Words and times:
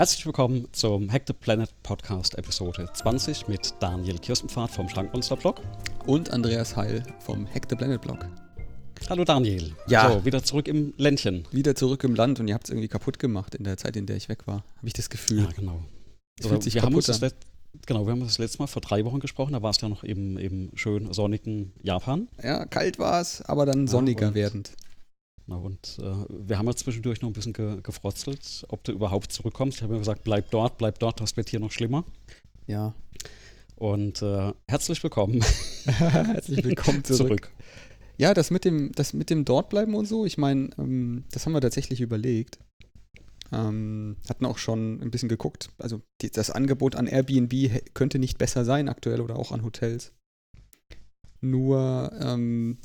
Herzlich 0.00 0.24
willkommen 0.24 0.66
zum 0.72 1.12
Hack 1.12 1.24
the 1.26 1.34
Planet 1.34 1.68
Podcast 1.82 2.38
Episode 2.38 2.88
20 2.90 3.48
mit 3.48 3.74
Daniel 3.80 4.16
Kirstenpfad 4.18 4.70
vom 4.70 4.88
Schlankmonster 4.88 5.36
Blog 5.36 5.60
und 6.06 6.30
Andreas 6.30 6.74
Heil 6.74 7.02
vom 7.18 7.46
Hack 7.46 7.66
the 7.68 7.76
Planet 7.76 8.00
Blog. 8.00 8.26
Hallo 9.10 9.24
Daniel. 9.26 9.74
Ja. 9.88 10.10
So, 10.10 10.24
wieder 10.24 10.42
zurück 10.42 10.68
im 10.68 10.94
Ländchen. 10.96 11.46
Wieder 11.52 11.74
zurück 11.74 12.02
im 12.04 12.14
Land 12.14 12.40
und 12.40 12.48
ihr 12.48 12.54
habt 12.54 12.64
es 12.64 12.70
irgendwie 12.70 12.88
kaputt 12.88 13.18
gemacht 13.18 13.54
in 13.54 13.64
der 13.64 13.76
Zeit, 13.76 13.94
in 13.94 14.06
der 14.06 14.16
ich 14.16 14.30
weg 14.30 14.46
war. 14.46 14.64
Habe 14.78 14.86
ich 14.86 14.94
das 14.94 15.10
Gefühl. 15.10 15.42
Ja, 15.42 15.50
genau. 15.54 15.84
Es 16.40 16.46
fühlt 16.46 16.62
sich 16.62 16.76
wir 16.76 16.80
haben 16.80 16.94
uns 16.94 17.04
kaputt 17.04 17.22
an. 17.22 17.28
let- 17.28 17.86
genau, 17.86 18.06
wir 18.06 18.12
haben 18.12 18.22
uns 18.22 18.30
das 18.30 18.38
letzte 18.38 18.60
Mal 18.60 18.68
vor 18.68 18.80
drei 18.80 19.04
Wochen 19.04 19.20
gesprochen, 19.20 19.52
da 19.52 19.60
war 19.60 19.68
es 19.72 19.82
ja 19.82 19.90
noch 19.90 20.02
im, 20.02 20.38
im 20.38 20.70
schön 20.76 21.12
sonnigen 21.12 21.74
Japan. 21.82 22.26
Ja, 22.42 22.64
kalt 22.64 22.98
war 22.98 23.20
es, 23.20 23.42
aber 23.42 23.66
dann 23.66 23.86
sonniger 23.86 24.28
und- 24.28 24.34
werdend. 24.34 24.70
Genau, 25.50 25.62
und 25.62 25.98
äh, 26.00 26.24
wir 26.28 26.58
haben 26.58 26.68
ja 26.68 26.76
zwischendurch 26.76 27.22
noch 27.22 27.28
ein 27.28 27.32
bisschen 27.32 27.52
ge 27.52 27.80
gefrotzelt, 27.82 28.64
ob 28.68 28.84
du 28.84 28.92
überhaupt 28.92 29.32
zurückkommst. 29.32 29.78
Ich 29.78 29.82
habe 29.82 29.94
mir 29.94 29.98
gesagt, 29.98 30.22
bleib 30.22 30.48
dort, 30.52 30.78
bleib 30.78 31.00
dort, 31.00 31.20
das 31.20 31.36
wird 31.36 31.48
hier 31.48 31.58
noch 31.58 31.72
schlimmer. 31.72 32.04
Ja. 32.68 32.94
Und 33.74 34.22
äh, 34.22 34.52
herzlich 34.68 35.02
willkommen 35.02 35.42
Herzlich 35.86 36.62
willkommen 36.64 37.02
zurück. 37.02 37.18
zurück. 37.26 37.52
Ja, 38.16 38.32
das 38.32 38.52
mit 38.52 38.64
dem, 38.64 38.92
das 38.92 39.12
mit 39.12 39.28
dem 39.28 39.44
Dortbleiben 39.44 39.96
und 39.96 40.06
so, 40.06 40.24
ich 40.24 40.38
meine, 40.38 40.70
ähm, 40.78 41.24
das 41.32 41.46
haben 41.46 41.52
wir 41.52 41.60
tatsächlich 41.60 42.00
überlegt. 42.00 42.60
Ähm, 43.50 44.18
hatten 44.28 44.46
auch 44.46 44.58
schon 44.58 45.02
ein 45.02 45.10
bisschen 45.10 45.28
geguckt. 45.28 45.70
Also 45.78 46.00
die, 46.20 46.30
das 46.30 46.50
Angebot 46.50 46.94
an 46.94 47.08
Airbnb 47.08 47.52
könnte 47.92 48.20
nicht 48.20 48.38
besser 48.38 48.64
sein 48.64 48.88
aktuell 48.88 49.20
oder 49.20 49.34
auch 49.34 49.50
an 49.50 49.64
Hotels. 49.64 50.12
Nur 51.40 52.12
ähm, 52.20 52.78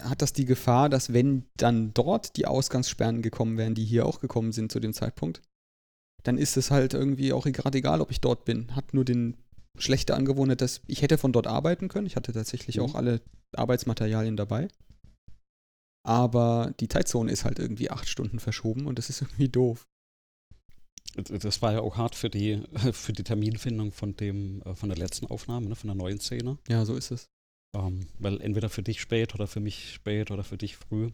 hat 0.00 0.22
das 0.22 0.32
die 0.32 0.44
Gefahr, 0.44 0.88
dass 0.88 1.12
wenn 1.12 1.44
dann 1.56 1.94
dort 1.94 2.36
die 2.36 2.46
Ausgangssperren 2.46 3.22
gekommen 3.22 3.56
wären, 3.56 3.74
die 3.74 3.84
hier 3.84 4.06
auch 4.06 4.20
gekommen 4.20 4.52
sind 4.52 4.70
zu 4.70 4.80
dem 4.80 4.92
Zeitpunkt, 4.92 5.42
dann 6.22 6.38
ist 6.38 6.56
es 6.56 6.70
halt 6.70 6.94
irgendwie 6.94 7.32
auch 7.32 7.44
gerade 7.46 7.78
egal, 7.78 8.00
ob 8.00 8.10
ich 8.10 8.20
dort 8.20 8.44
bin. 8.44 8.76
Hat 8.76 8.94
nur 8.94 9.04
den 9.04 9.36
schlechte 9.78 10.14
Angewohnheit, 10.14 10.60
dass 10.60 10.82
ich 10.86 11.02
hätte 11.02 11.18
von 11.18 11.32
dort 11.32 11.46
arbeiten 11.46 11.88
können. 11.88 12.06
Ich 12.06 12.16
hatte 12.16 12.32
tatsächlich 12.32 12.76
Mhm. 12.76 12.82
auch 12.82 12.94
alle 12.94 13.22
Arbeitsmaterialien 13.56 14.36
dabei. 14.36 14.68
Aber 16.04 16.74
die 16.80 16.88
Zeitzone 16.88 17.30
ist 17.32 17.44
halt 17.44 17.58
irgendwie 17.58 17.90
acht 17.90 18.08
Stunden 18.08 18.40
verschoben 18.40 18.86
und 18.86 18.98
das 18.98 19.08
ist 19.08 19.22
irgendwie 19.22 19.48
doof. 19.48 19.86
Das 21.14 21.60
war 21.62 21.72
ja 21.72 21.80
auch 21.80 21.96
hart 21.96 22.14
für 22.14 22.30
die, 22.30 22.62
für 22.92 23.12
die 23.12 23.24
Terminfindung 23.24 23.92
von, 23.92 24.16
dem, 24.16 24.62
äh, 24.62 24.74
von 24.74 24.88
der 24.88 24.98
letzten 24.98 25.26
Aufnahme, 25.26 25.68
ne, 25.68 25.76
von 25.76 25.88
der 25.88 25.94
neuen 25.94 26.20
Szene. 26.20 26.58
Ja, 26.68 26.84
so 26.84 26.94
ist 26.94 27.10
es. 27.10 27.28
Ähm, 27.74 28.06
weil 28.18 28.40
entweder 28.40 28.68
für 28.68 28.82
dich 28.82 29.00
spät 29.00 29.34
oder 29.34 29.46
für 29.46 29.60
mich 29.60 29.94
spät 29.94 30.30
oder 30.30 30.44
für 30.44 30.58
dich 30.58 30.76
früh. 30.76 31.10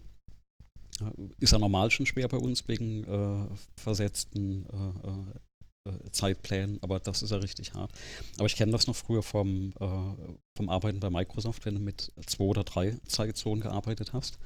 Äh, 1.00 1.04
Ist 1.38 1.52
ja 1.52 1.58
normal 1.58 1.90
schon 1.90 2.06
schwer 2.06 2.28
bei 2.28 2.38
uns 2.38 2.66
wegen 2.68 3.04
äh, 3.04 3.46
versetzten 3.76 4.66
äh, 4.66 5.88
äh, 5.90 5.90
äh, 5.94 6.10
Zeitplänen, 6.10 6.78
aber 6.82 6.98
das 6.98 7.22
ist 7.22 7.30
ja 7.30 7.36
richtig 7.36 7.74
hart. 7.74 7.92
Aber 8.38 8.46
ich 8.46 8.56
kenne 8.56 8.72
das 8.72 8.88
noch 8.88 8.96
früher 8.96 9.22
vom, 9.22 9.72
äh, 9.78 10.34
vom 10.56 10.68
Arbeiten 10.68 10.98
bei 10.98 11.10
Microsoft, 11.10 11.64
wenn 11.64 11.74
du 11.76 11.80
mit 11.80 12.12
zwei 12.26 12.44
oder 12.44 12.64
drei 12.64 12.96
Zeitzonen 13.06 13.60
gearbeitet 13.62 14.12
hast. 14.12 14.38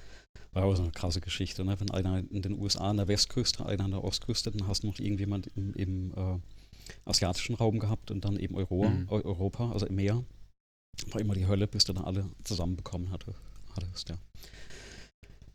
War 0.52 0.64
auch 0.64 0.74
so 0.76 0.82
eine 0.82 0.92
krasse 0.92 1.22
Geschichte, 1.22 1.64
ne? 1.64 1.80
wenn 1.80 1.90
einer 1.90 2.18
in 2.30 2.42
den 2.42 2.58
USA 2.60 2.90
an 2.90 2.98
der 2.98 3.08
Westküste, 3.08 3.64
einer 3.64 3.84
an 3.84 3.90
der 3.92 4.04
Ostküste, 4.04 4.50
dann 4.50 4.68
hast 4.68 4.82
du 4.82 4.88
noch 4.88 4.98
irgendjemand 4.98 5.46
im, 5.56 5.72
im 5.74 6.42
asiatischen 7.06 7.54
Raum 7.54 7.78
gehabt 7.78 8.10
und 8.10 8.22
dann 8.26 8.36
eben 8.38 8.54
Euro, 8.54 8.90
Mhm. 8.90 9.08
Eu- 9.08 9.24
Europa, 9.24 9.72
also 9.72 9.86
im 9.86 9.94
Meer. 9.94 10.22
War 11.10 11.20
immer 11.20 11.34
die 11.34 11.46
Hölle, 11.46 11.66
bis 11.66 11.84
du 11.84 11.92
dann 11.92 12.04
alle 12.04 12.26
zusammenbekommen 12.44 13.10
hatte, 13.10 13.34
hattest, 13.74 14.08
ja. 14.10 14.16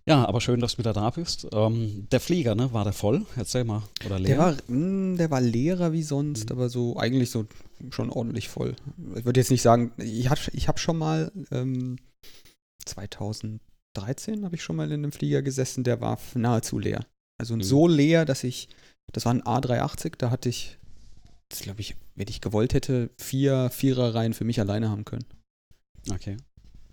Ja, 0.05 0.25
aber 0.25 0.39
schön, 0.39 0.61
dass 0.61 0.73
du 0.73 0.77
wieder 0.79 0.93
da 0.93 1.09
bist. 1.09 1.47
Ähm, 1.51 2.07
der 2.11 2.21
Flieger, 2.21 2.55
ne, 2.55 2.71
war 2.71 2.85
der 2.85 2.93
voll? 2.93 3.25
Erzähl 3.35 3.65
mal. 3.65 3.83
Oder 4.05 4.19
leer? 4.19 4.27
Der 4.27 4.37
war, 4.37 4.55
mh, 4.67 5.17
der 5.17 5.29
war 5.31 5.41
leerer 5.41 5.91
wie 5.91 6.03
sonst, 6.03 6.49
Mhm. 6.49 6.55
aber 6.55 6.69
so 6.69 6.97
eigentlich 6.97 7.29
so 7.29 7.45
schon 7.91 8.09
ordentlich 8.09 8.47
voll. 8.47 8.75
Ich 9.15 9.25
würde 9.25 9.39
jetzt 9.39 9.51
nicht 9.51 9.61
sagen, 9.61 9.91
ich 9.97 10.29
habe 10.29 10.39
ich 10.53 10.67
hab 10.69 10.79
schon 10.79 10.97
mal 10.97 11.31
ähm, 11.51 11.97
2013 12.85 14.45
habe 14.45 14.55
ich 14.55 14.63
schon 14.63 14.77
mal 14.77 14.87
in 14.87 15.03
einem 15.03 15.11
Flieger 15.11 15.41
gesessen, 15.41 15.83
der 15.83 15.99
war 15.99 16.17
nahezu 16.35 16.79
leer. 16.79 17.05
Also 17.37 17.55
Mhm. 17.57 17.63
so 17.63 17.87
leer, 17.87 18.23
dass 18.23 18.45
ich, 18.45 18.69
das 19.11 19.25
war 19.25 19.33
ein 19.33 19.43
A380, 19.43 20.13
da 20.17 20.29
hatte 20.31 20.47
ich, 20.47 20.77
das 21.49 21.61
glaube 21.61 21.81
ich, 21.81 21.95
wenn 22.15 22.27
ich 22.27 22.41
gewollt 22.41 22.73
hätte, 22.73 23.09
vier 23.17 23.69
Viererreihen 23.69 24.33
für 24.33 24.43
mich 24.45 24.59
alleine 24.59 24.89
haben 24.89 25.05
können. 25.05 25.25
Okay. 26.11 26.37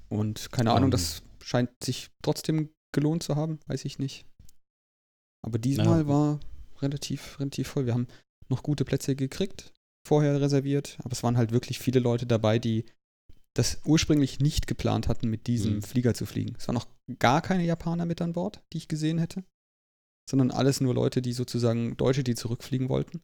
Und 0.08 0.50
keine 0.52 0.72
Ahnung, 0.72 0.88
Ähm. 0.88 0.92
das 0.92 1.22
scheint 1.42 1.70
sich 1.82 2.10
trotzdem 2.22 2.70
gelohnt 2.92 3.22
zu 3.22 3.36
haben, 3.36 3.58
weiß 3.66 3.84
ich 3.84 3.98
nicht. 3.98 4.24
Aber 5.44 5.58
diesmal 5.58 6.02
Ja. 6.02 6.08
war 6.08 6.40
relativ, 6.80 7.38
relativ 7.40 7.68
voll. 7.68 7.86
Wir 7.86 7.94
haben 7.94 8.06
noch 8.48 8.62
gute 8.62 8.84
Plätze 8.84 9.16
gekriegt, 9.16 9.72
vorher 10.06 10.40
reserviert, 10.40 10.96
aber 11.02 11.12
es 11.12 11.22
waren 11.22 11.36
halt 11.36 11.50
wirklich 11.50 11.78
viele 11.78 11.98
Leute 12.00 12.26
dabei, 12.26 12.58
die 12.58 12.84
das 13.56 13.80
ursprünglich 13.84 14.40
nicht 14.40 14.66
geplant 14.66 15.06
hatten, 15.08 15.28
mit 15.30 15.46
diesem 15.46 15.76
Mhm. 15.76 15.82
Flieger 15.82 16.14
zu 16.14 16.26
fliegen. 16.26 16.54
Es 16.58 16.66
waren 16.66 16.74
noch 16.74 16.88
gar 17.18 17.40
keine 17.40 17.64
Japaner 17.64 18.04
mit 18.04 18.20
an 18.20 18.32
Bord, 18.32 18.62
die 18.72 18.78
ich 18.78 18.88
gesehen 18.88 19.18
hätte, 19.18 19.44
sondern 20.28 20.50
alles 20.50 20.80
nur 20.80 20.94
Leute, 20.94 21.22
die 21.22 21.32
sozusagen 21.32 21.96
Deutsche, 21.96 22.24
die 22.24 22.34
zurückfliegen 22.34 22.88
wollten. 22.88 23.22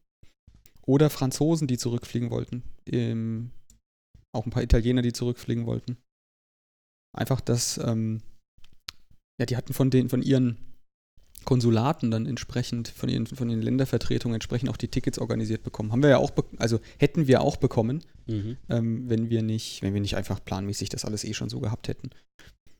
Oder 0.91 1.09
Franzosen, 1.09 1.67
die 1.67 1.77
zurückfliegen 1.77 2.31
wollten. 2.31 2.63
Ähm, 2.85 3.51
auch 4.35 4.45
ein 4.45 4.51
paar 4.51 4.61
Italiener, 4.61 5.01
die 5.01 5.13
zurückfliegen 5.13 5.65
wollten. 5.65 5.95
Einfach, 7.17 7.39
dass, 7.39 7.77
ähm, 7.77 8.21
ja, 9.39 9.45
die 9.45 9.55
hatten 9.55 9.71
von 9.71 9.89
den, 9.89 10.09
von 10.09 10.21
ihren 10.21 10.57
Konsulaten 11.45 12.11
dann 12.11 12.25
entsprechend, 12.25 12.89
von 12.89 13.07
ihren, 13.07 13.25
von 13.25 13.47
den 13.47 13.61
Ländervertretungen 13.61 14.35
entsprechend 14.35 14.69
auch 14.69 14.75
die 14.75 14.89
Tickets 14.89 15.17
organisiert 15.17 15.63
bekommen. 15.63 15.93
Haben 15.93 16.03
wir 16.03 16.09
ja 16.09 16.17
auch, 16.17 16.31
also 16.57 16.81
hätten 16.99 17.25
wir 17.25 17.39
auch 17.39 17.55
bekommen, 17.55 18.03
Mhm. 18.27 18.57
ähm, 18.67 19.09
wenn 19.09 19.29
wir 19.29 19.43
nicht, 19.43 19.81
wenn 19.83 19.93
wir 19.93 20.01
nicht 20.01 20.17
einfach 20.17 20.43
planmäßig 20.43 20.89
das 20.89 21.05
alles 21.05 21.23
eh 21.23 21.33
schon 21.33 21.49
so 21.49 21.61
gehabt 21.61 21.87
hätten. 21.87 22.09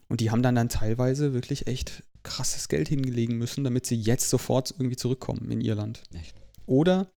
Und 0.09 0.19
die 0.19 0.31
haben 0.31 0.43
dann 0.43 0.55
dann 0.55 0.67
teilweise 0.67 1.33
wirklich 1.33 1.67
echt 1.67 2.03
krasses 2.23 2.67
Geld 2.67 2.89
hingelegen 2.89 3.37
müssen, 3.37 3.63
damit 3.63 3.85
sie 3.85 3.95
jetzt 3.95 4.29
sofort 4.29 4.71
irgendwie 4.71 4.97
zurückkommen 4.97 5.49
in 5.49 5.61
ihr 5.61 5.75
Land. 5.75 6.03
Echt? 6.13 6.35
Oder 6.65 7.09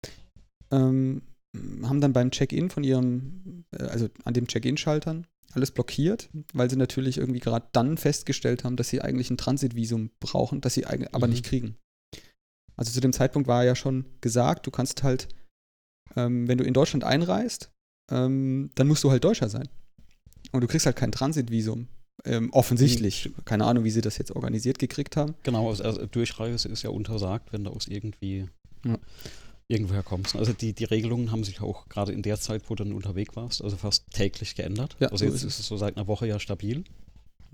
ähm, 0.73 1.23
haben 1.83 2.01
dann 2.01 2.13
beim 2.13 2.31
Check-in 2.31 2.71
von 2.71 2.83
ihrem, 2.83 3.65
äh, 3.77 3.85
also 3.85 4.09
an 4.25 4.35
dem 4.35 4.47
Check-in-Schaltern 4.49 5.27
alles 5.53 5.71
blockiert, 5.71 6.31
weil 6.55 6.71
sie 6.71 6.77
natürlich 6.77 7.19
irgendwie 7.19 7.41
gerade 7.41 7.67
dann 7.73 7.99
festgestellt 7.99 8.65
haben, 8.65 8.77
dass 8.77 8.89
sie 8.89 9.03
eigentlich 9.03 9.31
ein 9.31 9.37
Transitvisum 9.37 10.11
brauchen, 10.19 10.63
das 10.63 10.73
sie 10.75 10.87
aber 10.87 11.27
Mhm. 11.27 11.33
nicht 11.33 11.45
kriegen. 11.45 11.77
Also 12.77 12.91
zu 12.91 13.01
dem 13.01 13.13
Zeitpunkt 13.13 13.49
war 13.49 13.63
ja 13.65 13.77
schon 13.77 14.07
gesagt, 14.23 14.67
du 14.67 14.71
kannst 14.71 15.03
halt, 15.03 15.29
ähm, 16.17 16.49
wenn 16.49 16.57
du 16.57 16.65
in 16.65 16.73
Deutschland 16.73 17.05
einreist, 17.05 17.71
ähm, 18.11 18.71
dann 18.77 18.89
musst 18.89 19.05
du 19.05 19.11
halt 19.11 19.25
Deutscher 19.25 19.51
sein. 19.51 19.69
Und 20.53 20.63
du 20.63 20.67
kriegst 20.67 20.87
halt 20.87 20.97
kein 20.97 21.13
Transitvisum. 21.13 21.87
Ähm, 22.25 22.51
offensichtlich. 22.53 23.31
Keine 23.45 23.65
Ahnung, 23.67 23.85
wie 23.85 23.91
sie 23.91 24.01
das 24.01 24.17
jetzt 24.17 24.31
organisiert 24.35 24.79
gekriegt 24.79 25.17
haben. 25.17 25.35
Genau, 25.43 25.69
also, 25.69 25.83
also 25.85 26.07
Durchreise 26.07 26.69
ist 26.69 26.83
ja 26.83 26.91
untersagt, 26.91 27.53
wenn 27.53 27.65
du 27.65 27.71
aus 27.71 27.89
irgendwie 27.89 28.49
Ja. 28.87 28.99
Irgendwoher 29.73 30.03
kommst. 30.03 30.37
Also 30.37 30.53
die, 30.53 30.73
die 30.75 30.85
Regelungen 30.85 31.31
haben 31.33 31.43
sich 31.45 31.61
auch 31.61 31.89
gerade 31.89 32.13
in 32.13 32.23
der 32.23 32.39
Zeit, 32.39 32.69
wo 32.69 32.75
du 32.75 32.85
dann 32.85 32.93
unterwegs 32.93 33.35
warst, 33.35 33.63
also 33.63 33.77
fast 33.77 34.05
täglich 34.11 34.55
geändert. 34.55 34.97
Ja, 35.01 35.09
also 35.09 35.25
so 35.27 35.33
jetzt 35.33 35.43
ist 35.43 35.59
es 35.59 35.67
so 35.67 35.77
seit 35.77 35.97
einer 35.97 36.07
Woche 36.07 36.27
ja 36.27 36.39
stabil, 36.39 36.85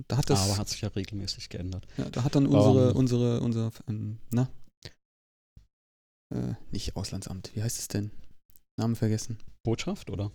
Da 0.08 0.16
hat 0.16 0.28
das, 0.28 0.40
aber 0.42 0.58
hat 0.58 0.68
sich 0.68 0.80
ja 0.80 0.88
regelmäßig 0.88 1.48
geändert. 1.48 1.86
Ja, 1.96 2.10
da 2.10 2.24
hat 2.24 2.34
dann 2.34 2.46
unsere, 2.46 2.90
Ähm. 2.90 2.96
unsere, 2.96 3.40
unser, 3.40 3.70
ähm, 3.88 4.18
na? 4.30 4.50
Äh, 6.34 6.54
nicht 6.72 6.94
Auslandsamt, 6.96 7.50
wie 7.54 7.62
heißt 7.62 7.78
es 7.78 7.88
denn? 7.88 8.10
Namen 8.76 8.96
vergessen. 8.96 9.38
Botschaft 9.64 10.10
oder 10.10 10.30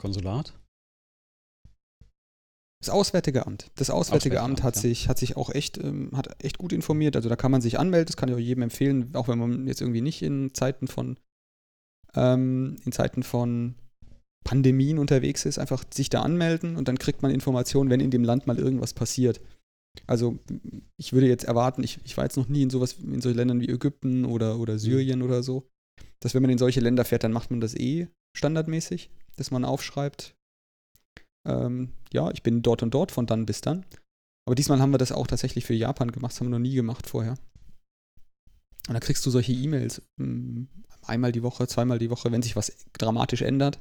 Konsulat? 0.00 0.52
Das 2.82 2.90
Auswärtige 2.90 3.46
Amt. 3.46 3.70
Das 3.76 3.90
Auswärtige 3.90 4.40
Auswärtige 4.40 4.40
Amt 4.40 4.58
Amt, 4.58 4.62
hat 4.64 4.74
ja. 4.74 4.82
sich, 4.82 5.08
hat 5.08 5.16
sich 5.16 5.36
auch 5.36 5.50
echt, 5.50 5.78
ähm, 5.78 6.10
hat 6.14 6.42
echt 6.42 6.58
gut 6.58 6.72
informiert. 6.72 7.14
Also 7.14 7.28
da 7.28 7.36
kann 7.36 7.52
man 7.52 7.60
sich 7.60 7.78
anmelden, 7.78 8.06
das 8.06 8.16
kann 8.16 8.28
ich 8.28 8.34
auch 8.34 8.40
jedem 8.40 8.64
empfehlen, 8.64 9.14
auch 9.14 9.28
wenn 9.28 9.38
man 9.38 9.68
jetzt 9.68 9.80
irgendwie 9.80 10.00
nicht 10.00 10.20
in 10.20 10.52
Zeiten 10.52 10.88
von, 10.88 11.16
ähm, 12.16 12.76
in 12.84 12.90
Zeiten 12.90 13.22
von 13.22 13.76
Pandemien 14.44 14.98
unterwegs 14.98 15.44
ist, 15.44 15.60
einfach 15.60 15.84
sich 15.94 16.10
da 16.10 16.22
anmelden 16.22 16.74
und 16.74 16.88
dann 16.88 16.98
kriegt 16.98 17.22
man 17.22 17.30
Informationen, 17.30 17.88
wenn 17.88 18.00
in 18.00 18.10
dem 18.10 18.24
Land 18.24 18.48
mal 18.48 18.58
irgendwas 18.58 18.94
passiert. 18.94 19.40
Also 20.08 20.40
ich 20.96 21.12
würde 21.12 21.28
jetzt 21.28 21.44
erwarten, 21.44 21.84
ich, 21.84 22.00
ich 22.02 22.16
war 22.16 22.24
jetzt 22.24 22.36
noch 22.36 22.48
nie 22.48 22.62
in 22.62 22.70
sowas, 22.70 22.94
in 22.94 23.20
solchen 23.20 23.36
Ländern 23.36 23.60
wie 23.60 23.68
Ägypten 23.68 24.24
oder, 24.24 24.58
oder 24.58 24.80
Syrien 24.80 25.22
oder 25.22 25.44
so, 25.44 25.68
dass 26.18 26.34
wenn 26.34 26.42
man 26.42 26.50
in 26.50 26.58
solche 26.58 26.80
Länder 26.80 27.04
fährt, 27.04 27.22
dann 27.22 27.32
macht 27.32 27.52
man 27.52 27.60
das 27.60 27.76
eh 27.76 28.08
standardmäßig, 28.36 29.10
dass 29.36 29.52
man 29.52 29.64
aufschreibt, 29.64 30.34
ähm, 31.46 31.92
ja, 32.12 32.30
ich 32.30 32.42
bin 32.42 32.62
dort 32.62 32.82
und 32.82 32.92
dort 32.92 33.12
von 33.12 33.26
dann 33.26 33.46
bis 33.46 33.60
dann. 33.60 33.84
Aber 34.44 34.54
diesmal 34.54 34.80
haben 34.80 34.92
wir 34.92 34.98
das 34.98 35.12
auch 35.12 35.26
tatsächlich 35.26 35.64
für 35.64 35.74
Japan 35.74 36.10
gemacht, 36.10 36.32
das 36.32 36.40
haben 36.40 36.48
wir 36.48 36.58
noch 36.58 36.58
nie 36.58 36.74
gemacht 36.74 37.08
vorher. 37.08 37.36
Und 38.88 38.94
da 38.94 39.00
kriegst 39.00 39.24
du 39.24 39.30
solche 39.30 39.52
E-Mails 39.52 40.02
mm, 40.16 40.64
einmal 41.06 41.32
die 41.32 41.42
Woche, 41.42 41.68
zweimal 41.68 41.98
die 41.98 42.10
Woche, 42.10 42.32
wenn 42.32 42.42
sich 42.42 42.56
was 42.56 42.72
dramatisch 42.92 43.42
ändert. 43.42 43.78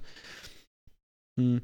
Mm. 1.37 1.57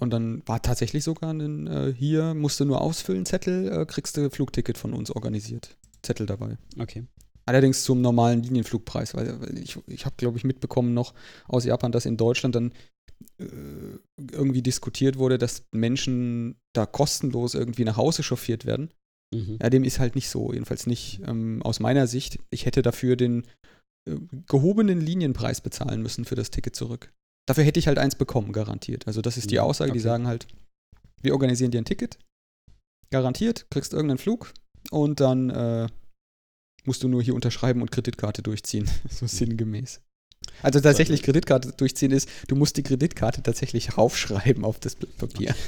Und 0.00 0.10
dann 0.10 0.42
war 0.46 0.60
tatsächlich 0.60 1.04
sogar 1.04 1.32
ein, 1.32 1.66
äh, 1.66 1.94
hier 1.96 2.34
musst 2.34 2.58
du 2.60 2.64
nur 2.64 2.80
ausfüllen, 2.80 3.26
Zettel, 3.26 3.70
äh, 3.70 3.86
kriegst 3.86 4.16
du 4.16 4.28
Flugticket 4.30 4.76
von 4.76 4.92
uns 4.92 5.10
organisiert. 5.10 5.76
Zettel 6.02 6.26
dabei. 6.26 6.58
Okay. 6.78 7.06
Allerdings 7.46 7.84
zum 7.84 8.00
normalen 8.00 8.42
Linienflugpreis, 8.42 9.14
weil, 9.14 9.40
weil 9.40 9.58
ich, 9.58 9.78
ich 9.86 10.06
habe, 10.06 10.16
glaube 10.16 10.38
ich, 10.38 10.44
mitbekommen 10.44 10.94
noch 10.94 11.14
aus 11.46 11.64
Japan, 11.64 11.92
dass 11.92 12.06
in 12.06 12.16
Deutschland 12.16 12.54
dann 12.54 12.72
äh, 13.38 13.98
irgendwie 14.20 14.62
diskutiert 14.62 15.18
wurde, 15.18 15.38
dass 15.38 15.64
Menschen 15.72 16.56
da 16.72 16.86
kostenlos 16.86 17.54
irgendwie 17.54 17.84
nach 17.84 17.96
Hause 17.96 18.22
chauffiert 18.22 18.64
werden. 18.64 18.92
Mhm. 19.34 19.58
Ja, 19.60 19.70
dem 19.70 19.84
ist 19.84 19.98
halt 19.98 20.14
nicht 20.14 20.28
so, 20.28 20.52
jedenfalls 20.52 20.86
nicht 20.86 21.20
ähm, 21.26 21.62
aus 21.62 21.80
meiner 21.80 22.06
Sicht. 22.06 22.38
Ich 22.50 22.66
hätte 22.66 22.82
dafür 22.82 23.16
den 23.16 23.44
äh, 24.08 24.16
gehobenen 24.46 25.00
Linienpreis 25.00 25.60
bezahlen 25.60 26.02
müssen 26.02 26.24
für 26.24 26.36
das 26.36 26.50
Ticket 26.50 26.76
zurück. 26.76 27.12
Dafür 27.46 27.64
hätte 27.64 27.80
ich 27.80 27.88
halt 27.88 27.98
eins 27.98 28.14
bekommen, 28.14 28.52
garantiert. 28.52 29.06
Also 29.06 29.20
das 29.20 29.36
ist 29.36 29.50
die 29.50 29.56
Mhm, 29.56 29.62
Aussage, 29.62 29.92
die 29.92 29.98
okay. 29.98 30.04
sagen 30.08 30.26
halt, 30.26 30.46
wir 31.20 31.32
organisieren 31.32 31.72
dir 31.72 31.78
ein 31.80 31.84
Ticket, 31.84 32.18
garantiert, 33.10 33.66
kriegst 33.70 33.92
irgendeinen 33.92 34.18
Flug 34.18 34.54
und 34.90 35.20
dann 35.20 35.50
äh, 35.50 35.88
musst 36.84 37.02
du 37.02 37.08
nur 37.08 37.22
hier 37.22 37.34
unterschreiben 37.34 37.82
und 37.82 37.90
Kreditkarte 37.90 38.42
durchziehen, 38.42 38.88
so 39.10 39.26
sinngemäß. 39.26 40.00
Also 40.62 40.80
tatsächlich 40.80 41.22
Kreditkarte 41.22 41.72
durchziehen 41.76 42.10
ist, 42.12 42.28
du 42.48 42.56
musst 42.56 42.76
die 42.76 42.82
Kreditkarte 42.82 43.42
tatsächlich 43.42 43.96
raufschreiben 43.98 44.64
auf 44.64 44.78
das 44.80 44.94
Blatt 44.96 45.16
Papier. 45.18 45.54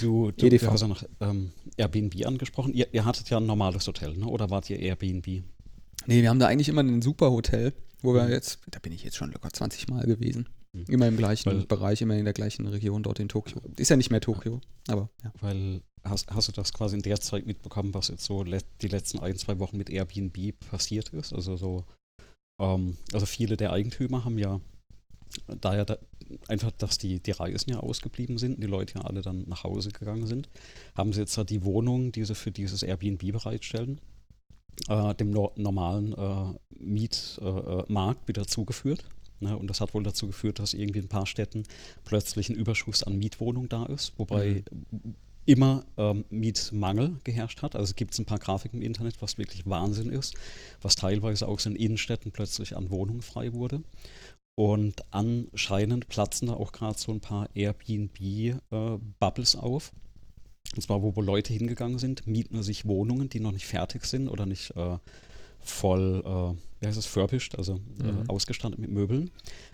Du, 0.00 0.30
du, 0.30 0.46
EDV. 0.46 0.62
du 0.64 0.70
hast 0.70 0.80
ja 0.80 0.88
noch 0.88 1.02
ähm, 1.20 1.52
Airbnb 1.76 2.24
angesprochen. 2.26 2.72
Ihr, 2.72 2.86
ihr 2.94 3.04
hattet 3.04 3.28
ja 3.28 3.36
ein 3.36 3.44
normales 3.44 3.86
Hotel, 3.86 4.16
ne? 4.16 4.26
oder 4.26 4.48
wart 4.48 4.70
ihr 4.70 4.78
Airbnb? 4.78 5.26
Nee, 6.06 6.22
wir 6.22 6.30
haben 6.30 6.38
da 6.38 6.46
eigentlich 6.46 6.68
immer 6.70 6.82
ein 6.82 7.02
super 7.02 7.30
Hotel, 7.30 7.74
wo 8.00 8.14
wir 8.14 8.24
Mhm. 8.24 8.30
jetzt, 8.30 8.60
da 8.70 8.78
bin 8.78 8.92
ich 8.92 9.02
jetzt 9.04 9.16
schon 9.16 9.32
locker 9.32 9.50
20 9.52 9.88
Mal 9.88 10.06
gewesen. 10.06 10.48
Mhm. 10.72 10.84
Immer 10.88 11.08
im 11.08 11.16
gleichen 11.18 11.50
Weil- 11.50 11.66
Bereich, 11.66 12.00
immer 12.00 12.16
in 12.16 12.24
der 12.24 12.32
gleichen 12.32 12.66
Region 12.66 13.02
dort 13.02 13.20
in 13.20 13.28
Tokio. 13.28 13.60
Ist 13.76 13.90
ja 13.90 13.96
nicht 13.96 14.10
mehr 14.10 14.20
Tokio, 14.22 14.60
aber 14.88 15.10
ja. 15.22 15.32
Weil 15.40 15.82
hast, 16.04 16.30
hast 16.30 16.48
du 16.48 16.52
das 16.52 16.72
quasi 16.72 16.96
in 16.96 17.02
der 17.02 17.20
Zeit 17.20 17.46
mitbekommen, 17.46 17.92
was 17.92 18.08
jetzt 18.08 18.24
so 18.24 18.42
die 18.44 18.88
letzten 18.88 19.18
ein, 19.18 19.36
zwei 19.36 19.58
Wochen 19.58 19.76
mit 19.76 19.90
Airbnb 19.90 20.58
passiert 20.70 21.10
ist? 21.10 21.34
Also 21.34 21.56
so, 21.56 21.84
ähm, 22.58 22.96
also 23.12 23.26
viele 23.26 23.56
der 23.56 23.72
Eigentümer 23.72 24.24
haben 24.24 24.38
ja, 24.38 24.60
da 25.60 25.76
ja 25.76 25.84
da, 25.84 25.98
einfach, 26.48 26.70
dass 26.72 26.98
die, 26.98 27.20
die 27.20 27.30
Reisen 27.32 27.70
ja 27.70 27.80
ausgeblieben 27.80 28.38
sind, 28.38 28.62
die 28.62 28.66
Leute 28.66 28.98
ja 28.98 29.00
alle 29.02 29.22
dann 29.22 29.44
nach 29.46 29.64
Hause 29.64 29.90
gegangen 29.90 30.26
sind, 30.26 30.48
haben 30.94 31.12
sie 31.12 31.20
jetzt 31.20 31.36
da 31.36 31.44
die 31.44 31.64
Wohnungen, 31.64 32.12
die 32.12 32.24
sie 32.24 32.34
für 32.34 32.50
dieses 32.50 32.82
Airbnb 32.82 33.32
bereitstellen, 33.32 34.00
äh, 34.88 35.14
dem 35.14 35.30
no 35.30 35.52
normalen 35.56 36.12
äh, 36.12 36.58
Mietmarkt 36.78 37.90
Markt 37.90 38.28
wieder 38.28 38.46
zugeführt. 38.46 39.04
Ne? 39.40 39.56
Und 39.56 39.68
das 39.68 39.80
hat 39.80 39.94
wohl 39.94 40.02
dazu 40.02 40.26
geführt, 40.26 40.58
dass 40.58 40.74
irgendwie 40.74 41.00
in 41.00 41.06
ein 41.06 41.10
paar 41.10 41.26
Städten 41.26 41.64
plötzlich 42.04 42.48
ein 42.48 42.56
Überschuss 42.56 43.02
an 43.02 43.18
Mietwohnungen 43.18 43.68
da 43.68 43.86
ist, 43.86 44.12
wobei 44.18 44.64
immer 45.46 45.84
ähm, 45.96 46.24
Mietmangel 46.28 47.16
geherrscht 47.24 47.62
hat. 47.62 47.74
Also 47.74 47.90
es 47.90 47.96
gibt 47.96 48.18
ein 48.18 48.26
paar 48.26 48.38
Grafiken 48.38 48.80
im 48.80 48.86
Internet, 48.86 49.22
was 49.22 49.38
wirklich 49.38 49.66
Wahnsinn 49.66 50.10
ist, 50.10 50.34
was 50.82 50.96
teilweise 50.96 51.48
auch 51.48 51.60
so 51.60 51.70
in 51.70 51.76
Innenstädten 51.76 52.32
plötzlich 52.32 52.76
an 52.76 52.90
Wohnungen 52.90 53.22
frei 53.22 53.52
wurde. 53.52 53.82
Und 54.56 55.02
anscheinend 55.10 56.08
platzen 56.08 56.48
da 56.48 56.54
auch 56.54 56.72
gerade 56.72 56.98
so 56.98 57.12
ein 57.12 57.20
paar 57.20 57.48
Airbnb-Bubbles 57.54 59.56
auf. 59.56 59.92
Und 60.74 60.82
zwar, 60.82 61.02
wo, 61.02 61.14
wo 61.14 61.20
Leute 61.20 61.52
hingegangen 61.52 61.98
sind, 61.98 62.26
mieten 62.26 62.62
sich 62.62 62.86
Wohnungen, 62.86 63.28
die 63.28 63.40
noch 63.40 63.52
nicht 63.52 63.66
fertig 63.66 64.04
sind 64.04 64.28
oder 64.28 64.46
nicht 64.46 64.74
äh, 64.76 64.98
voll, 65.68 66.22
äh, 66.24 66.80
wie 66.80 66.86
heißt 66.86 66.98
es, 66.98 67.06
furbished, 67.06 67.56
also 67.56 67.80
äh, 68.00 68.12
Mhm. 68.12 68.30
ausgestattet 68.30 68.78
mit 68.78 68.90
Möbeln, 68.90 69.30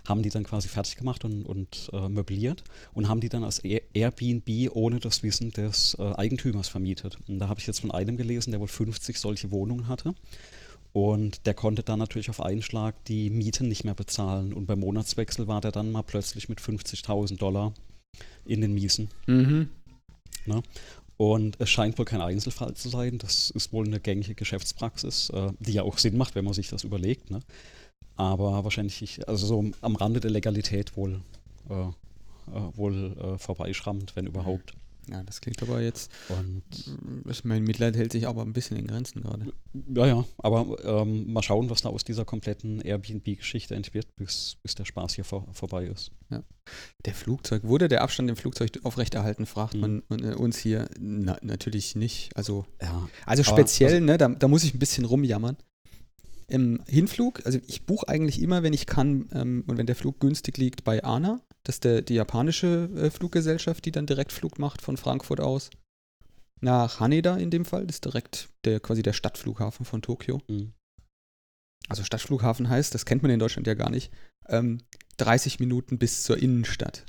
haben 0.07 0.23
die 0.23 0.31
dann 0.31 0.45
quasi 0.45 0.69
fertig 0.69 0.97
gemacht 0.97 1.25
und, 1.25 1.45
und 1.45 1.91
äh, 1.93 2.09
möbliert 2.09 2.65
und 2.95 3.09
haben 3.09 3.21
die 3.21 3.29
dann 3.29 3.45
als 3.45 3.59
Air 3.61 3.83
Airbnb 3.95 4.71
ohne 4.75 5.01
das 5.01 5.23
Wissen 5.23 5.51
des 5.51 5.97
äh, 5.99 6.03
Eigentümers 6.15 6.69
vermietet. 6.69 7.19
Und 7.29 7.39
da 7.39 7.49
habe 7.49 7.61
ich 7.61 7.67
jetzt 7.67 7.81
von 7.81 7.91
einem 7.91 8.17
gelesen, 8.17 8.51
der 8.53 8.61
wohl 8.61 8.69
50 8.69 9.19
solche 9.19 9.51
Wohnungen 9.51 9.89
hatte. 9.89 10.15
Und 10.93 11.47
der 11.47 11.55
konnte 11.55 11.83
dann 11.83 11.99
natürlich 11.99 12.29
auf 12.29 12.43
einen 12.43 12.61
Schlag 12.63 13.03
die 13.07 13.31
Mieten 13.31 13.67
nicht 13.69 13.85
mehr 13.85 13.95
bezahlen. 13.95 14.53
Und 14.53 14.67
beim 14.67 14.81
Monatswechsel 14.81 15.47
war 15.49 15.61
der 15.63 15.73
dann 15.73 15.91
mal 15.91 16.03
plötzlich 16.03 16.49
mit 16.51 16.61
50.000 16.61 17.39
Dollar 17.39 17.73
in 18.45 18.61
den 18.61 18.75
Miesen. 18.75 19.09
Mhm. 19.27 19.71
Und 21.23 21.55
es 21.61 21.71
scheint 21.71 21.97
wohl 21.99 22.05
kein 22.05 22.21
Einzelfall 22.21 22.75
zu 22.75 22.89
sein. 22.89 23.19
Das 23.19 23.51
ist 23.51 23.73
wohl 23.73 23.87
eine 23.87 24.01
gängige 24.01 24.35
Geschäftspraxis, 24.35 25.31
äh, 25.31 25.53
die 25.61 25.75
ja 25.75 25.85
auch 25.85 25.99
Sinn 25.99 26.17
macht, 26.17 26.35
wenn 26.35 26.45
man 26.45 26.53
sich 26.53 26.69
das 26.69 26.83
überlegt. 26.83 27.31
Ne? 27.31 27.39
Aber 28.17 28.65
wahrscheinlich, 28.65 29.29
also 29.29 29.47
so 29.47 29.71
am 29.83 29.95
Rande 29.95 30.19
der 30.19 30.33
Legalität 30.33 30.97
wohl, 30.97 31.21
äh, 31.71 31.75
äh, 31.75 31.93
wohl 32.75 33.17
äh, 33.17 33.39
vorbeischrammt, 33.39 34.17
wenn 34.17 34.27
überhaupt. 34.27 34.75
Ja, 35.11 35.23
das 35.25 35.41
klingt 35.41 35.61
aber 35.63 35.81
jetzt, 35.81 36.11
Und 36.29 36.63
ich 37.29 37.45
mein 37.45 37.65
Mitleid 37.65 37.97
hält 37.97 38.13
sich 38.13 38.29
aber 38.29 38.43
ein 38.43 38.53
bisschen 38.53 38.77
in 38.77 38.87
Grenzen 38.87 39.23
gerade. 39.23 39.53
ja, 39.95 40.07
ja, 40.07 40.25
aber 40.39 40.77
ähm, 40.85 41.33
mal 41.33 41.43
schauen, 41.43 41.71
was 41.71 41.83
da 41.83 41.89
aus 41.89 42.05
dieser 42.05 42.25
kompletten 42.25 42.81
Airbnb-Geschichte 42.81 43.75
entwirrt, 43.75 44.15
bis, 44.17 44.57
bis 44.63 44.75
der 44.77 44.85
Spaß 44.85 45.15
hier 45.15 45.25
vor, 45.25 45.47
vorbei 45.53 45.87
ist. 45.87 46.13
Der 47.05 47.15
Flugzeug, 47.15 47.65
wurde 47.65 47.89
der 47.89 48.03
Abstand 48.03 48.31
im 48.31 48.37
Flugzeug 48.37 48.71
aufrechterhalten, 48.85 49.45
fragt 49.47 49.75
Mhm. 49.75 50.03
man 50.09 50.23
äh, 50.25 50.35
uns 50.35 50.57
hier. 50.59 50.89
Na, 51.01 51.37
natürlich 51.43 51.97
nicht. 51.97 52.35
Also, 52.37 52.65
Ja, 52.81 53.09
also 53.27 53.43
speziell, 53.43 54.01
ne, 54.01 54.17
da, 54.19 54.29
da 54.29 54.47
muss 54.49 54.63
ich 54.65 54.73
ein 54.73 54.79
bisschen 54.79 55.05
rumjammern. 55.05 55.57
Im 56.49 56.83
Hinflug, 56.87 57.45
also 57.47 57.59
ich 57.67 57.87
buche 57.87 58.09
eigentlich 58.09 58.41
immer, 58.41 58.63
wenn 58.63 58.73
ich 58.73 58.87
kann 58.87 59.29
ähm, 59.33 59.65
und 59.67 59.79
wenn 59.79 59.87
der 59.87 59.97
Flug 59.97 60.21
günstig 60.21 60.59
liegt, 60.59 60.85
bei 60.85 61.03
ANA. 61.03 61.41
Das 61.65 61.77
ist 61.77 61.85
der, 61.85 62.03
die 62.03 62.15
japanische 62.15 62.91
äh, 62.97 63.11
Fluggesellschaft, 63.11 63.85
die 63.85 63.93
dann 63.93 64.07
Direktflug 64.07 64.59
macht 64.59 64.83
von 64.83 64.97
Frankfurt 64.97 65.41
aus. 65.41 65.71
Nach 66.61 67.01
Haneda 67.01 67.37
in 67.37 67.51
dem 67.51 67.65
Fall. 67.65 67.87
Das 67.87 67.97
ist 67.97 68.05
direkt 68.05 68.49
der, 68.65 68.81
quasi 68.81 69.03
der 69.03 69.13
Stadtflughafen 69.13 69.85
von 69.85 70.03
Tokio. 70.03 70.41
mhm. 70.49 70.73
also 71.89 72.05
Stadtflughafen 72.05 72.69
heißt, 72.69 72.95
das 72.95 73.07
kennt 73.07 73.23
man 73.23 73.31
in 73.31 73.39
Deutschland 73.39 73.67
ja 73.67 73.75
gar 73.75 73.91
nicht, 73.91 74.13
ähm, 74.49 74.79
30 75.19 75.61
Minuten 75.61 75.99
bis 75.99 76.23
zur 76.23 76.39
Innenstadt. 76.39 77.05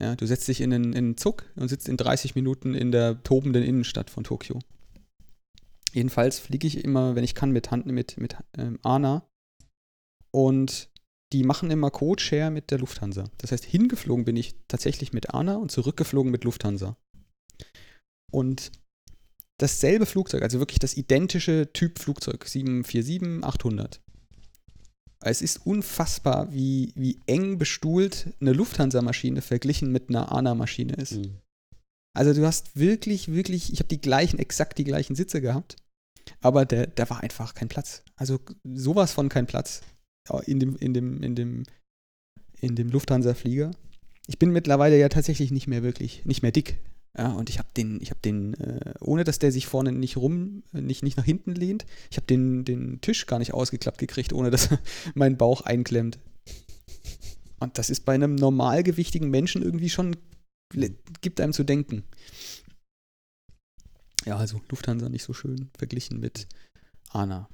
Ja, 0.00 0.14
du 0.14 0.26
setzt 0.26 0.46
dich 0.48 0.60
in 0.60 0.72
einen, 0.72 0.92
in 0.92 0.98
einen 0.98 1.16
Zug 1.16 1.44
und 1.56 1.68
sitzt 1.68 1.88
in 1.88 1.96
30 1.96 2.34
Minuten 2.34 2.74
in 2.74 2.92
der 2.92 3.22
tobenden 3.22 3.62
Innenstadt 3.62 4.10
von 4.10 4.24
Tokio. 4.24 4.58
Jedenfalls 5.96 6.38
fliege 6.38 6.66
ich 6.66 6.84
immer, 6.84 7.14
wenn 7.14 7.24
ich 7.24 7.34
kann, 7.34 7.52
mit, 7.52 7.70
Hand, 7.70 7.86
mit, 7.86 8.18
mit 8.18 8.36
ähm, 8.58 8.78
ANA. 8.82 9.26
Und 10.30 10.90
die 11.32 11.42
machen 11.42 11.70
immer 11.70 11.90
Codeshare 11.90 12.50
mit 12.50 12.70
der 12.70 12.78
Lufthansa. 12.80 13.24
Das 13.38 13.50
heißt, 13.50 13.64
hingeflogen 13.64 14.26
bin 14.26 14.36
ich 14.36 14.56
tatsächlich 14.68 15.14
mit 15.14 15.30
ANA 15.30 15.56
und 15.56 15.72
zurückgeflogen 15.72 16.30
mit 16.30 16.44
Lufthansa. 16.44 16.98
Und 18.30 18.72
dasselbe 19.56 20.04
Flugzeug, 20.04 20.42
also 20.42 20.58
wirklich 20.58 20.80
das 20.80 20.98
identische 20.98 21.72
Typ 21.72 21.98
Flugzeug, 21.98 22.44
747-800. 22.44 24.00
Es 25.20 25.40
ist 25.40 25.64
unfassbar, 25.64 26.52
wie, 26.52 26.92
wie 26.94 27.22
eng 27.24 27.56
bestuhlt 27.56 28.34
eine 28.38 28.52
Lufthansa-Maschine 28.52 29.40
verglichen 29.40 29.92
mit 29.92 30.10
einer 30.10 30.30
ANA-Maschine 30.30 30.92
ist. 30.92 31.12
Mhm. 31.12 31.38
Also 32.14 32.34
du 32.34 32.44
hast 32.44 32.76
wirklich, 32.76 33.32
wirklich, 33.32 33.72
ich 33.72 33.78
habe 33.78 33.88
die 33.88 34.00
gleichen, 34.02 34.38
exakt 34.38 34.76
die 34.76 34.84
gleichen 34.84 35.14
Sitze 35.14 35.40
gehabt, 35.40 35.76
aber 36.40 36.64
der, 36.64 36.86
da 36.86 37.08
war 37.10 37.22
einfach 37.22 37.54
kein 37.54 37.68
Platz. 37.68 38.02
Also 38.16 38.40
sowas 38.64 39.12
von 39.12 39.28
kein 39.28 39.46
Platz 39.46 39.82
ja, 40.28 40.38
in 40.40 40.60
dem, 40.60 40.76
in 40.76 40.94
dem, 40.94 41.22
in 41.22 41.34
dem, 41.34 41.62
in 42.60 42.76
dem 42.76 42.88
Lufthansa-Flieger. 42.88 43.70
Ich 44.26 44.38
bin 44.38 44.50
mittlerweile 44.50 44.98
ja 44.98 45.08
tatsächlich 45.08 45.50
nicht 45.50 45.68
mehr 45.68 45.82
wirklich, 45.82 46.24
nicht 46.24 46.42
mehr 46.42 46.52
dick. 46.52 46.78
Ja, 47.16 47.32
und 47.32 47.48
ich 47.48 47.58
habe 47.58 47.68
den, 47.74 48.00
ich 48.02 48.10
habe 48.10 48.20
den, 48.22 48.54
äh, 48.54 48.92
ohne 49.00 49.24
dass 49.24 49.38
der 49.38 49.50
sich 49.50 49.66
vorne 49.66 49.90
nicht 49.90 50.18
rum, 50.18 50.64
äh, 50.74 50.82
nicht, 50.82 51.02
nicht 51.02 51.16
nach 51.16 51.24
hinten 51.24 51.54
lehnt, 51.54 51.86
ich 52.10 52.18
habe 52.18 52.26
den, 52.26 52.64
den 52.64 53.00
Tisch 53.00 53.24
gar 53.26 53.38
nicht 53.38 53.54
ausgeklappt 53.54 53.98
gekriegt, 53.98 54.34
ohne 54.34 54.50
dass 54.50 54.68
mein 55.14 55.38
Bauch 55.38 55.62
einklemmt. 55.62 56.18
Und 57.58 57.78
das 57.78 57.88
ist 57.88 58.04
bei 58.04 58.12
einem 58.12 58.34
normalgewichtigen 58.34 59.30
Menschen 59.30 59.62
irgendwie 59.62 59.88
schon, 59.88 60.16
gibt 61.22 61.40
einem 61.40 61.54
zu 61.54 61.64
denken. 61.64 62.04
Ja, 64.26 64.36
also 64.36 64.60
Lufthansa 64.68 65.08
nicht 65.08 65.22
so 65.22 65.32
schön 65.32 65.70
verglichen 65.78 66.18
mit 66.20 66.46
ANA. 67.10 67.48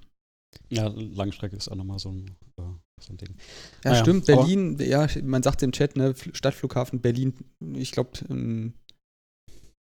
Ja, 0.71 0.89
Langstrecke 0.89 1.57
ist 1.57 1.69
auch 1.69 1.77
nochmal 1.77 1.99
so 1.99 2.11
ein, 2.11 2.29
äh, 2.59 2.63
so 3.01 3.13
ein 3.13 3.17
Ding. 3.19 3.37
Ja, 3.85 3.91
Naja, 3.93 4.03
stimmt. 4.03 4.29
aber- 4.31 4.43
Berlin, 4.43 4.79
ja, 4.79 5.07
man 5.23 5.43
sagt 5.43 5.63
im 5.63 5.73
Chat, 5.73 5.97
ne, 5.97 6.13
Fl- 6.13 6.35
Stadtflughafen 6.35 7.01
Berlin. 7.01 7.35
Ich 7.75 7.93
glaube, 7.93 8.11
ähm, 8.31 8.75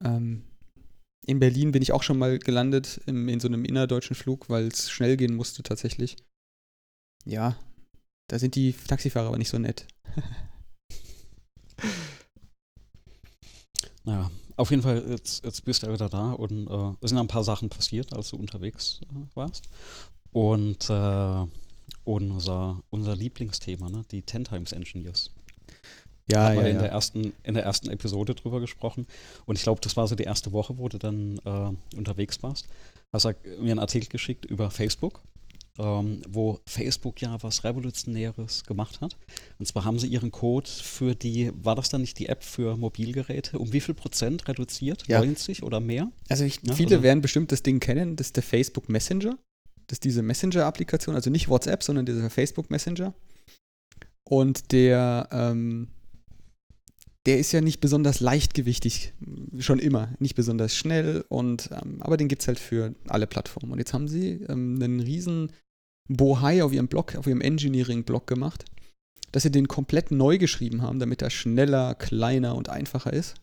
ähm, 0.04 0.45
in 1.26 1.38
Berlin 1.40 1.73
bin 1.73 1.83
ich 1.83 1.92
auch 1.92 2.02
schon 2.02 2.18
mal 2.18 2.38
gelandet 2.38 3.00
im, 3.06 3.28
in 3.28 3.40
so 3.40 3.49
einem 3.49 3.64
innerdeutschen 3.64 4.14
Flug, 4.16 4.49
weil 4.49 4.68
es 4.68 4.90
schnell 4.90 5.16
gehen 5.16 5.35
musste 5.35 5.62
tatsächlich. 5.62 6.16
Ja, 7.25 7.59
da 8.28 8.38
sind 8.38 8.54
die 8.54 8.73
Taxifahrer 8.73 9.28
aber 9.28 9.38
nicht 9.38 9.49
so 9.50 9.59
nett. 9.59 9.87
Naja, 14.04 14.30
auf 14.56 14.70
jeden 14.70 14.82
Fall, 14.82 15.04
jetzt, 15.08 15.44
jetzt 15.44 15.64
bist 15.64 15.82
du 15.82 15.86
ja 15.86 15.92
wieder 15.92 16.08
da 16.08 16.32
und 16.32 16.66
äh, 16.68 16.96
es 17.00 17.10
sind 17.10 17.18
ein 17.18 17.28
paar 17.28 17.44
Sachen 17.44 17.68
passiert, 17.68 18.12
als 18.12 18.30
du 18.30 18.36
unterwegs 18.36 19.00
äh, 19.02 19.36
warst. 19.36 19.68
Und 20.32 20.90
äh, 20.90 21.46
unser, 22.04 22.80
unser 22.90 23.16
Lieblingsthema, 23.16 23.88
ne, 23.88 24.04
die 24.10 24.22
Ten 24.22 24.44
Times 24.44 24.72
Engineers. 24.72 25.30
Ja, 26.30 26.48
haben 26.48 26.56
wir 26.56 26.66
in, 26.66 26.78
der 26.78 26.90
ersten, 26.90 27.32
in 27.44 27.54
der 27.54 27.62
ersten 27.62 27.88
Episode 27.88 28.34
drüber 28.34 28.60
gesprochen. 28.60 29.06
Und 29.44 29.56
ich 29.56 29.62
glaube, 29.62 29.80
das 29.80 29.96
war 29.96 30.08
so 30.08 30.16
die 30.16 30.25
erste 30.25 30.52
Woche, 30.52 30.76
wo 30.78 30.88
du 30.88 30.98
dann 30.98 31.38
äh, 31.44 31.96
unterwegs 31.96 32.42
warst. 32.42 32.66
Hast 33.12 33.26
du 33.26 33.34
mir 33.60 33.70
einen 33.70 33.78
Artikel 33.78 34.08
geschickt 34.08 34.44
über 34.44 34.70
Facebook. 34.70 35.20
Ähm, 35.78 36.23
wo 36.28 36.61
Facebook 36.66 37.21
ja 37.21 37.42
was 37.42 37.64
Revolutionäres 37.64 38.64
gemacht 38.64 39.00
hat. 39.00 39.16
Und 39.59 39.66
zwar 39.66 39.85
haben 39.85 39.99
sie 39.99 40.06
ihren 40.06 40.30
Code 40.30 40.68
für 40.68 41.14
die, 41.14 41.50
war 41.62 41.75
das 41.75 41.88
dann 41.88 42.00
nicht 42.00 42.18
die 42.18 42.26
App 42.28 42.42
für 42.45 42.76
Mobilgeräte, 42.76 43.59
um 43.59 43.73
wie 43.73 43.80
viel 43.80 43.95
Prozent 43.95 44.49
reduziert? 44.49 45.04
Ja. 45.06 45.18
90 45.21 45.62
oder 45.62 45.80
mehr? 45.80 46.11
Also 46.28 46.45
ich, 46.45 46.61
Ja, 46.62 46.75
viele 46.75 46.97
also- 46.97 47.02
werden 47.02 47.21
bestimmt 47.21 47.52
das 47.52 47.62
Ding 47.62 47.80
kennen, 47.80 48.16
das 48.16 48.28
ist 48.28 48.37
der 48.37 48.42
Facebook 48.42 48.88
Messenger. 48.88 49.38
Das 49.88 49.97
ist 49.97 50.04
diese 50.04 50.23
Messenger-Applikation, 50.23 51.14
also 51.14 51.30
nicht 51.30 51.49
WhatsApp, 51.49 51.83
sondern 51.83 52.06
dieser 52.06 52.28
Facebook 52.28 52.71
Messenger. 52.71 53.14
Und 54.28 54.73
der, 54.73 55.28
ähm, 55.30 55.88
der 57.26 57.38
ist 57.38 57.52
ja 57.52 57.61
nicht 57.61 57.80
besonders 57.80 58.21
leichtgewichtig, 58.21 59.12
schon 59.59 59.78
immer, 59.78 60.12
nicht 60.18 60.35
besonders 60.35 60.75
schnell, 60.76 61.25
und, 61.28 61.71
ähm, 61.73 61.99
aber 62.00 62.16
den 62.16 62.28
gibt 62.28 62.42
es 62.42 62.49
halt 62.49 62.59
für 62.59 62.95
alle 63.06 63.26
Plattformen. 63.26 63.73
Und 63.73 63.78
jetzt 63.78 63.92
haben 63.92 64.09
sie 64.09 64.45
ähm, 64.49 64.80
einen 64.83 65.00
riesen 65.00 65.52
Bohai 66.08 66.62
auf 66.62 66.72
ihrem 66.72 66.88
Blog, 66.88 67.16
auf 67.16 67.26
ihrem 67.26 67.40
Engineering-Blog 67.40 68.26
gemacht, 68.26 68.64
dass 69.32 69.42
sie 69.42 69.50
den 69.50 69.68
komplett 69.68 70.10
neu 70.10 70.38
geschrieben 70.38 70.82
haben, 70.82 70.98
damit 70.98 71.22
er 71.22 71.30
schneller, 71.30 71.94
kleiner 71.94 72.54
und 72.54 72.68
einfacher 72.68 73.12
ist. 73.12 73.34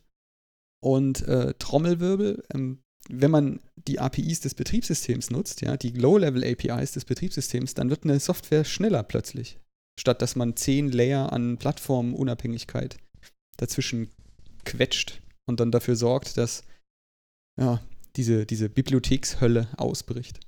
Und 0.82 1.28
äh, 1.28 1.54
Trommelwirbel, 1.60 2.44
ähm, 2.54 2.80
wenn 3.10 3.32
man 3.32 3.60
die 3.88 4.00
APIs 4.00 4.40
des 4.40 4.54
Betriebssystems 4.54 5.30
nutzt, 5.30 5.62
ja, 5.62 5.78
die 5.78 5.92
Low-Level-APIs 5.92 6.94
des 6.94 7.06
Betriebssystems, 7.06 7.74
dann 7.74 7.90
wird 7.90 8.06
eine 8.06 8.20
Software 8.20 8.64
schneller 8.64 9.04
plötzlich. 9.04 9.60
Statt 10.00 10.22
dass 10.22 10.36
man 10.36 10.56
zehn 10.56 10.92
Layer 10.92 11.32
an 11.32 11.58
Plattformunabhängigkeit 11.58 12.98
dazwischen 13.58 14.10
quetscht 14.66 15.22
und 15.46 15.60
dann 15.60 15.72
dafür 15.72 15.96
sorgt, 15.96 16.38
dass 16.38 16.64
ja, 17.60 17.82
diese, 18.16 18.46
diese 18.46 18.70
Bibliothekshölle 18.70 19.68
ausbricht. 19.78 20.40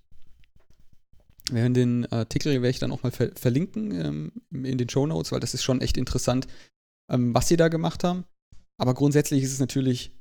Wir 1.49 1.61
werden 1.61 1.73
den 1.73 2.05
Artikel 2.11 2.53
werde 2.53 2.69
ich 2.69 2.79
dann 2.79 2.91
auch 2.91 3.03
mal 3.03 3.11
ver 3.11 3.31
verlinken 3.35 3.91
ähm, 3.91 4.31
in 4.51 4.77
den 4.77 4.89
Show 4.89 5.05
Notes, 5.05 5.31
weil 5.31 5.39
das 5.39 5.53
ist 5.53 5.63
schon 5.63 5.81
echt 5.81 5.97
interessant, 5.97 6.47
ähm, 7.11 7.33
was 7.35 7.47
sie 7.47 7.57
da 7.57 7.67
gemacht 7.67 8.03
haben. 8.03 8.25
Aber 8.77 8.93
grundsätzlich 8.93 9.43
ist 9.43 9.53
es 9.53 9.59
natürlich, 9.59 10.11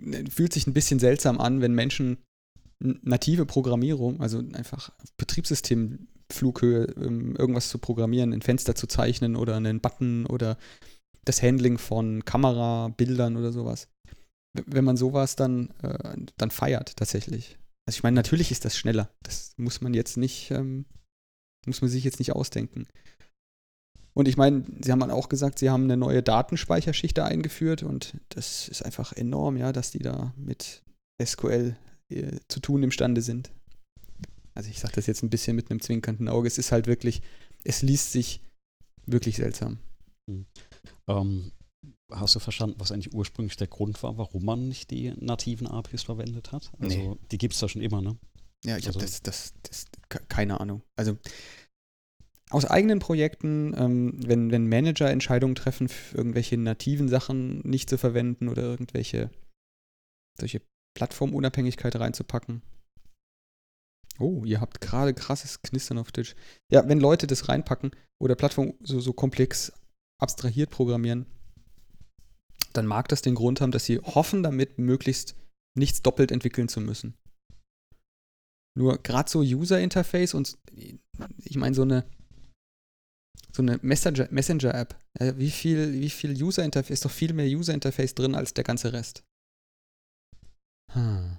äh, 0.00 0.28
fühlt 0.28 0.52
sich 0.52 0.66
ein 0.66 0.74
bisschen 0.74 0.98
seltsam 0.98 1.40
an, 1.40 1.60
wenn 1.60 1.74
Menschen 1.74 2.18
native 2.80 3.46
Programmierung, 3.46 4.20
also 4.20 4.38
einfach 4.38 4.90
Betriebssystemflughöhe 5.16 6.84
ähm, 6.96 7.36
irgendwas 7.36 7.68
zu 7.68 7.78
programmieren, 7.78 8.32
ein 8.32 8.42
Fenster 8.42 8.74
zu 8.74 8.86
zeichnen 8.86 9.36
oder 9.36 9.56
einen 9.56 9.80
Button 9.80 10.26
oder 10.26 10.58
das 11.24 11.42
Handling 11.42 11.78
von 11.78 12.24
Kamerabildern 12.24 13.36
oder 13.36 13.52
sowas. 13.52 13.88
Wenn 14.66 14.84
man 14.84 14.96
sowas 14.96 15.36
dann, 15.36 15.70
äh, 15.82 16.16
dann 16.36 16.50
feiert 16.50 16.96
tatsächlich. 16.96 17.58
Also 17.86 17.98
ich 17.98 18.02
meine, 18.02 18.14
natürlich 18.14 18.50
ist 18.50 18.64
das 18.64 18.76
schneller. 18.76 19.10
Das 19.22 19.54
muss 19.56 19.80
man 19.80 19.94
jetzt 19.94 20.16
nicht, 20.16 20.50
ähm, 20.50 20.86
muss 21.66 21.82
man 21.82 21.90
sich 21.90 22.04
jetzt 22.04 22.18
nicht 22.18 22.32
ausdenken. 22.32 22.86
Und 24.14 24.28
ich 24.28 24.36
meine, 24.36 24.64
Sie 24.80 24.92
haben 24.92 25.02
auch 25.02 25.28
gesagt, 25.28 25.58
Sie 25.58 25.70
haben 25.70 25.84
eine 25.84 25.96
neue 25.96 26.22
Datenspeicherschicht 26.22 27.18
da 27.18 27.24
eingeführt 27.26 27.82
und 27.82 28.14
das 28.28 28.68
ist 28.68 28.82
einfach 28.82 29.12
enorm, 29.12 29.56
ja, 29.56 29.72
dass 29.72 29.90
die 29.90 29.98
da 29.98 30.32
mit 30.36 30.82
SQL 31.22 31.76
äh, 32.10 32.38
zu 32.48 32.60
tun 32.60 32.82
imstande 32.82 33.22
sind. 33.22 33.50
Also 34.54 34.70
ich 34.70 34.78
sage 34.78 34.94
das 34.94 35.06
jetzt 35.06 35.22
ein 35.22 35.30
bisschen 35.30 35.56
mit 35.56 35.70
einem 35.70 35.80
zwinkernden 35.80 36.28
Auge. 36.28 36.46
Es 36.46 36.58
ist 36.58 36.70
halt 36.70 36.86
wirklich, 36.86 37.22
es 37.64 37.82
liest 37.82 38.12
sich 38.12 38.40
wirklich 39.04 39.36
seltsam. 39.36 39.78
Ähm, 41.08 41.50
hast 42.14 42.34
du 42.34 42.40
verstanden, 42.40 42.76
was 42.78 42.92
eigentlich 42.92 43.12
ursprünglich 43.14 43.56
der 43.56 43.66
Grund 43.66 44.02
war, 44.02 44.16
warum 44.18 44.44
man 44.44 44.68
nicht 44.68 44.90
die 44.90 45.12
nativen 45.18 45.66
APIs 45.66 46.02
verwendet 46.04 46.52
hat? 46.52 46.70
Also 46.78 46.96
Nee. 46.96 47.16
die 47.30 47.38
gibt 47.38 47.54
es 47.54 47.60
da 47.60 47.68
schon 47.68 47.82
immer, 47.82 48.00
ne? 48.02 48.16
Ja, 48.64 48.76
ich 48.78 48.86
habe 48.88 48.98
Also- 48.98 49.00
das, 49.06 49.22
das, 49.22 49.54
das, 49.62 49.86
ke- 50.08 50.22
keine 50.28 50.60
Ahnung. 50.60 50.82
Also 50.96 51.18
aus 52.50 52.64
eigenen 52.66 52.98
Projekten, 52.98 53.74
ähm, 53.76 54.14
wenn, 54.26 54.50
wenn 54.50 54.68
Manager 54.68 55.10
Entscheidungen 55.10 55.54
treffen, 55.54 55.88
irgendwelche 56.12 56.56
nativen 56.56 57.08
Sachen 57.08 57.60
nicht 57.60 57.90
zu 57.90 57.98
verwenden 57.98 58.48
oder 58.48 58.62
irgendwelche 58.62 59.30
solche 60.38 60.62
Plattformunabhängigkeit 60.96 61.96
reinzupacken. 61.96 62.62
Oh, 64.20 64.44
ihr 64.44 64.60
habt 64.60 64.80
gerade 64.80 65.12
krasses 65.14 65.62
Knistern 65.62 65.98
auf 65.98 66.12
Twitch. 66.12 66.36
Ja, 66.70 66.88
wenn 66.88 67.00
Leute 67.00 67.26
das 67.26 67.48
reinpacken 67.48 67.90
oder 68.22 68.36
Plattform 68.36 68.74
so, 68.80 69.00
so 69.00 69.12
komplex 69.12 69.72
abstrahiert 70.22 70.70
programmieren, 70.70 71.26
dann 72.76 72.86
mag 72.86 73.08
das 73.08 73.22
den 73.22 73.34
Grund 73.34 73.60
haben, 73.60 73.70
dass 73.70 73.84
sie 73.84 73.98
hoffen, 73.98 74.42
damit 74.42 74.78
möglichst 74.78 75.36
nichts 75.76 76.02
doppelt 76.02 76.30
entwickeln 76.30 76.68
zu 76.68 76.80
müssen. 76.80 77.14
Nur 78.76 78.98
gerade 79.02 79.30
so 79.30 79.40
User 79.40 79.80
Interface 79.80 80.34
und 80.34 80.58
ich 81.38 81.56
meine 81.56 81.74
so 81.74 81.82
eine 81.82 82.04
so 83.52 83.62
eine 83.62 83.78
Messenger, 83.82 84.26
Messenger 84.32 84.74
App. 84.74 84.96
Wie 85.20 85.50
viel 85.50 85.92
wie 85.94 86.10
viel 86.10 86.42
User 86.42 86.64
Interface 86.64 86.90
ist 86.90 87.04
doch 87.04 87.10
viel 87.10 87.32
mehr 87.32 87.46
User 87.46 87.72
Interface 87.72 88.14
drin 88.14 88.34
als 88.34 88.52
der 88.52 88.64
ganze 88.64 88.92
Rest. 88.92 89.22
Hm. 90.92 91.38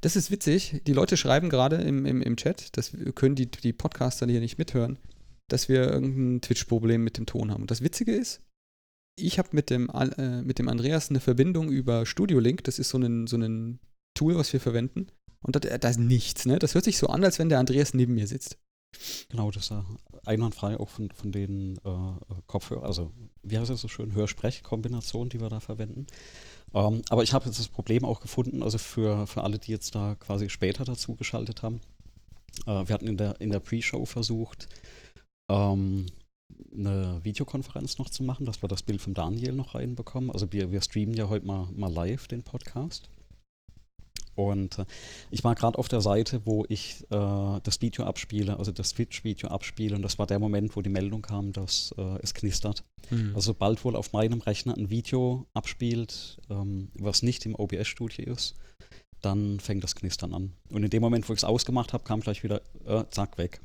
Das 0.00 0.16
ist 0.16 0.30
witzig. 0.30 0.82
Die 0.86 0.92
Leute 0.92 1.16
schreiben 1.16 1.48
gerade 1.48 1.76
im, 1.76 2.04
im, 2.04 2.20
im 2.20 2.36
Chat, 2.36 2.76
das 2.76 2.92
können 3.14 3.36
die, 3.36 3.50
die 3.50 3.72
Podcaster 3.72 4.26
hier 4.26 4.40
nicht 4.40 4.58
mithören, 4.58 4.98
dass 5.48 5.68
wir 5.68 5.90
irgendein 5.90 6.40
Twitch-Problem 6.40 7.02
mit 7.02 7.18
dem 7.18 7.26
Ton 7.26 7.50
haben. 7.50 7.62
Und 7.62 7.70
das 7.70 7.82
Witzige 7.82 8.12
ist, 8.12 8.40
ich 9.16 9.38
habe 9.38 9.50
mit, 9.52 9.70
dem 9.70 9.88
äh, 9.90 10.42
mit 10.42 10.58
dem 10.58 10.68
Andreas 10.68 11.10
eine 11.10 11.20
Verbindung 11.20 11.70
über 11.70 12.06
Studio 12.06 12.40
Link. 12.40 12.64
Das 12.64 12.78
ist 12.78 12.90
so 12.90 12.98
ein, 12.98 13.26
so 13.26 13.36
ein 13.36 13.78
Tool, 14.14 14.36
was 14.36 14.52
wir 14.52 14.60
verwenden. 14.60 15.08
Und 15.42 15.56
da, 15.56 15.88
ist 15.88 15.98
nichts, 15.98 16.46
ne? 16.46 16.58
Das 16.58 16.74
hört 16.74 16.84
sich 16.84 16.96
so 16.96 17.08
an, 17.08 17.22
als 17.22 17.38
wenn 17.38 17.50
der 17.50 17.58
Andreas 17.58 17.92
neben 17.92 18.14
mir 18.14 18.26
sitzt. 18.26 18.58
Genau, 19.28 19.50
das 19.50 19.64
ist 19.64 19.70
ja 19.70 19.84
einwandfrei 20.24 20.78
auch 20.78 20.88
von, 20.88 21.10
von 21.10 21.32
den 21.32 21.76
äh, 21.84 22.42
Kopfhörern, 22.46 22.86
also 22.86 23.12
wie 23.42 23.58
heißt 23.58 23.70
das 23.70 23.80
so 23.80 23.88
schön, 23.88 24.14
Hörsprech-Kombinationen, 24.14 25.28
die 25.28 25.40
wir 25.40 25.48
da 25.48 25.60
verwenden. 25.60 26.06
Ähm, 26.72 27.02
aber 27.10 27.22
ich 27.22 27.34
habe 27.34 27.46
jetzt 27.46 27.58
das 27.58 27.68
Problem 27.68 28.04
auch 28.04 28.20
gefunden, 28.20 28.62
also 28.62 28.78
für, 28.78 29.26
für 29.26 29.42
alle, 29.42 29.58
die 29.58 29.72
jetzt 29.72 29.94
da 29.94 30.14
quasi 30.14 30.48
später 30.48 30.84
dazu 30.84 31.14
geschaltet 31.14 31.62
haben. 31.62 31.80
Äh, 32.66 32.88
wir 32.88 32.94
hatten 32.94 33.08
in 33.08 33.16
der, 33.16 33.40
in 33.40 33.50
der 33.50 33.60
Pre-Show 33.60 34.06
versucht, 34.06 34.68
ähm, 35.48 36.06
eine 36.74 37.20
Videokonferenz 37.22 37.98
noch 37.98 38.10
zu 38.10 38.22
machen, 38.22 38.46
dass 38.46 38.62
wir 38.62 38.68
das 38.68 38.82
Bild 38.82 39.00
von 39.00 39.14
Daniel 39.14 39.52
noch 39.52 39.74
reinbekommen. 39.74 40.30
Also 40.30 40.52
wir, 40.52 40.70
wir 40.72 40.80
streamen 40.80 41.14
ja 41.14 41.28
heute 41.28 41.46
mal, 41.46 41.68
mal 41.74 41.92
live 41.92 42.28
den 42.28 42.42
Podcast. 42.42 43.08
Und 44.36 44.78
äh, 44.78 44.84
ich 45.30 45.44
war 45.44 45.54
gerade 45.54 45.78
auf 45.78 45.88
der 45.88 46.00
Seite, 46.00 46.42
wo 46.44 46.64
ich 46.68 47.04
äh, 47.10 47.60
das 47.62 47.80
Video 47.80 48.04
abspiele, 48.04 48.58
also 48.58 48.72
das 48.72 48.94
Twitch-Video 48.94 49.48
abspiele. 49.48 49.94
Und 49.94 50.02
das 50.02 50.18
war 50.18 50.26
der 50.26 50.38
Moment, 50.38 50.74
wo 50.76 50.82
die 50.82 50.90
Meldung 50.90 51.22
kam, 51.22 51.52
dass 51.52 51.94
äh, 51.96 52.18
es 52.22 52.34
knistert. 52.34 52.84
Also 53.34 53.52
sobald 53.52 53.84
wohl 53.84 53.96
auf 53.96 54.12
meinem 54.12 54.40
Rechner 54.40 54.76
ein 54.76 54.90
Video 54.90 55.46
abspielt, 55.54 56.38
ähm, 56.50 56.88
was 56.94 57.22
nicht 57.22 57.46
im 57.46 57.54
OBS-Studio 57.54 58.32
ist, 58.32 58.56
dann 59.20 59.60
fängt 59.60 59.84
das 59.84 59.94
Knistern 59.94 60.34
an. 60.34 60.52
Und 60.70 60.82
in 60.82 60.90
dem 60.90 61.02
Moment, 61.02 61.28
wo 61.28 61.32
ich 61.32 61.40
es 61.40 61.44
ausgemacht 61.44 61.92
habe, 61.92 62.04
kam 62.04 62.20
gleich 62.20 62.42
wieder, 62.42 62.60
äh, 62.86 63.04
zack, 63.10 63.38
weg. 63.38 63.60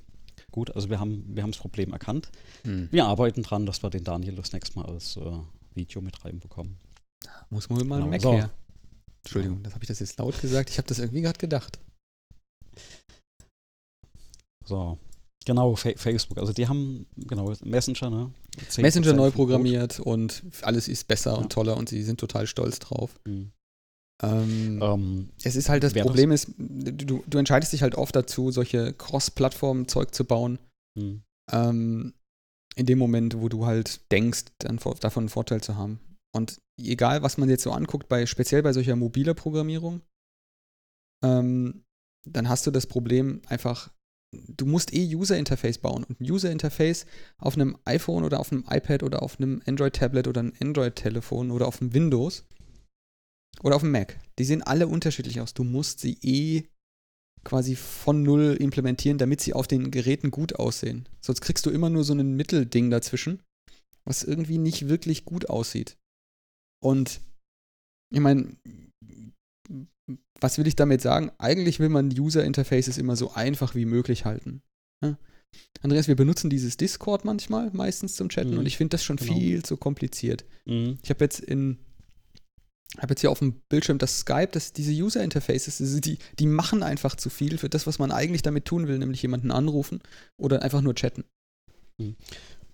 Gut, 0.52 0.76
also 0.76 0.90
wir 0.90 1.00
haben, 1.00 1.24
wir 1.36 1.44
haben 1.44 1.52
das 1.52 1.60
Problem 1.60 1.92
erkannt. 1.94 2.30
Hm. 2.64 2.88
Wir 2.92 3.06
arbeiten 3.06 3.44
dran, 3.44 3.66
dass 3.66 3.84
wir 3.84 3.90
den 3.90 4.04
Daniel 4.04 4.36
das 4.36 4.52
nächste 4.54 4.78
Mal 4.80 4.86
als 4.88 5.18
äh, 5.18 5.22
Video 5.76 6.02
mit 6.02 6.24
reinbekommen. 6.26 6.78
Muss 7.50 7.70
man 7.70 7.86
mal 7.88 7.96
Genau, 7.98 8.06
ein 8.06 8.10
Mac 8.12 8.22
so. 8.22 8.34
her. 8.34 8.50
Entschuldigung, 9.24 9.62
das 9.64 9.74
habe 9.74 9.84
ich 9.84 9.88
das 9.88 10.00
jetzt 10.00 10.18
laut 10.18 10.40
gesagt. 10.42 10.70
Ich 10.70 10.78
habe 10.78 10.88
das 10.88 11.00
irgendwie 11.00 11.22
gerade 11.22 11.38
gedacht. 11.38 11.80
So, 14.66 14.98
genau, 15.46 15.76
Fa 15.76 15.92
Facebook. 15.96 16.38
Also 16.38 16.54
die 16.54 16.68
haben, 16.68 17.06
genau, 17.16 17.54
Messenger, 17.64 18.10
ne? 18.10 18.32
10% 18.70 18.82
Messenger 18.82 19.14
neu 19.14 19.32
programmiert 19.32 20.00
und 20.00 20.44
alles 20.62 20.88
ist 20.88 21.08
besser 21.08 21.32
Ja. 21.32 21.38
und 21.38 21.52
toller 21.52 21.78
und 21.78 21.90
sie 21.90 22.04
sind 22.04 22.20
total 22.20 22.46
stolz 22.48 22.80
drauf. 22.80 23.20
Mhm. 23.26 23.52
Ähm, 24.22 24.80
Ähm, 24.82 25.30
Es 25.44 25.56
ist 25.56 25.70
halt 25.70 25.84
das 25.84 25.94
Problem 25.94 26.32
ist, 26.32 26.52
du, 26.58 27.24
du 27.26 27.38
entscheidest 27.38 27.74
dich 27.74 27.82
halt 27.82 27.96
oft 27.96 28.16
dazu, 28.16 28.52
solche 28.52 28.94
Cross-Plattform-Zeug 28.94 30.14
zu 30.14 30.26
bauen, 30.26 30.60
mhm. 30.98 31.22
ähm, 31.52 32.14
in 32.76 32.86
dem 32.86 33.00
Moment, 33.00 33.40
wo 33.40 33.50
du 33.50 33.66
halt 33.66 34.12
denkst, 34.12 34.46
dann 34.60 34.78
davon 34.78 35.24
einen 35.24 35.30
Vorteil 35.30 35.62
zu 35.62 35.76
haben. 35.76 36.00
Und 36.36 36.60
egal, 36.80 37.24
was 37.24 37.38
man 37.38 37.50
jetzt 37.50 37.64
so 37.64 37.72
anguckt, 37.72 38.08
bei, 38.08 38.26
speziell 38.26 38.62
bei 38.62 38.74
solcher 38.74 38.96
mobiler 38.96 39.34
Programmierung, 39.34 40.02
ähm, 41.24 41.84
dann 42.28 42.50
hast 42.50 42.68
du 42.68 42.72
das 42.72 42.88
Problem 42.88 43.42
einfach, 43.48 43.92
du 44.32 44.66
musst 44.66 44.94
eh 44.94 45.16
User-Interface 45.16 45.80
bauen. 45.80 46.04
Und 46.04 46.22
ein 46.22 46.30
User-Interface 46.30 47.06
auf 47.38 47.56
einem 47.56 47.78
iPhone 47.86 48.24
oder 48.24 48.40
auf 48.40 48.52
einem 48.52 48.66
iPad 48.70 49.04
oder 49.04 49.24
auf 49.24 49.40
einem 49.40 49.62
Android-Tablet 49.66 50.28
oder 50.28 50.42
einem 50.42 50.54
Android-Telefon 50.62 51.52
oder 51.52 51.68
auf 51.68 51.82
einem 51.82 51.94
Windows 51.94 52.46
oder 53.64 53.76
auf 53.76 53.82
dem 53.82 53.92
Mac, 53.92 54.18
die 54.38 54.46
sehen 54.46 54.62
alle 54.64 54.88
unterschiedlich 54.88 55.42
aus. 55.42 55.54
Du 55.54 55.64
musst 55.64 56.00
sie 56.00 56.18
eh 56.22 56.64
quasi 57.44 57.76
von 57.76 58.22
null 58.24 58.58
implementieren, 58.60 59.18
damit 59.18 59.42
sie 59.42 59.54
auf 59.54 59.68
den 59.68 59.92
Geräten 59.92 60.30
gut 60.32 60.56
aussehen. 60.56 61.08
Sonst 61.22 61.42
kriegst 61.42 61.66
du 61.66 61.70
immer 61.70 61.90
nur 61.90 62.04
so 62.04 62.14
ein 62.14 62.36
Mittelding 62.36 62.90
dazwischen, 62.90 63.42
was 64.06 64.24
irgendwie 64.24 64.58
nicht 64.58 64.90
wirklich 64.90 65.24
gut 65.26 65.50
aussieht. 65.50 65.98
Und 66.84 67.22
ich 68.14 68.20
meine, 68.20 68.56
was 70.42 70.58
will 70.58 70.68
ich 70.68 70.76
damit 70.76 71.02
sagen? 71.02 71.32
Eigentlich 71.38 71.80
will 71.80 71.90
man 71.90 72.10
User 72.18 72.44
Interfaces 72.44 72.98
immer 72.98 73.16
so 73.16 73.32
einfach 73.34 73.76
wie 73.76 73.86
möglich 73.86 74.26
halten. 74.26 74.62
Ja? 75.04 75.18
Andreas, 75.82 76.08
wir 76.08 76.16
benutzen 76.16 76.50
dieses 76.50 76.78
Discord 76.78 77.26
manchmal, 77.26 77.72
meistens 77.72 78.16
zum 78.16 78.30
Chatten, 78.30 78.52
Mhm. 78.52 78.60
und 78.60 78.66
ich 78.66 78.78
finde 78.78 78.92
das 78.92 79.04
schon 79.04 79.18
Genau. 79.18 79.34
viel 79.34 79.64
zu 79.64 79.78
kompliziert. 79.78 80.46
Mhm. 80.66 80.98
Ich 81.04 81.10
habe 81.10 81.24
jetzt 81.24 81.40
in 81.40 81.78
habe 82.98 83.12
jetzt 83.12 83.22
hier 83.22 83.32
auf 83.32 83.40
dem 83.40 83.62
Bildschirm 83.70 84.00
das 84.00 84.20
Skype, 84.20 84.50
das, 84.52 84.74
diese 84.74 84.92
User 84.92 85.24
Interfaces, 85.24 85.78
die, 86.02 86.18
die 86.40 86.48
machen 86.48 86.82
einfach 86.82 87.16
zu 87.16 87.30
viel 87.30 87.58
für 87.58 87.70
das, 87.70 87.86
was 87.86 88.00
man 88.00 88.12
eigentlich 88.12 88.42
damit 88.42 88.66
tun 88.66 88.88
will, 88.88 88.98
nämlich 88.98 89.22
jemanden 89.22 89.52
anrufen 89.52 90.02
oder 90.38 90.64
einfach 90.64 90.82
nur 90.82 90.96
chatten. 90.96 91.24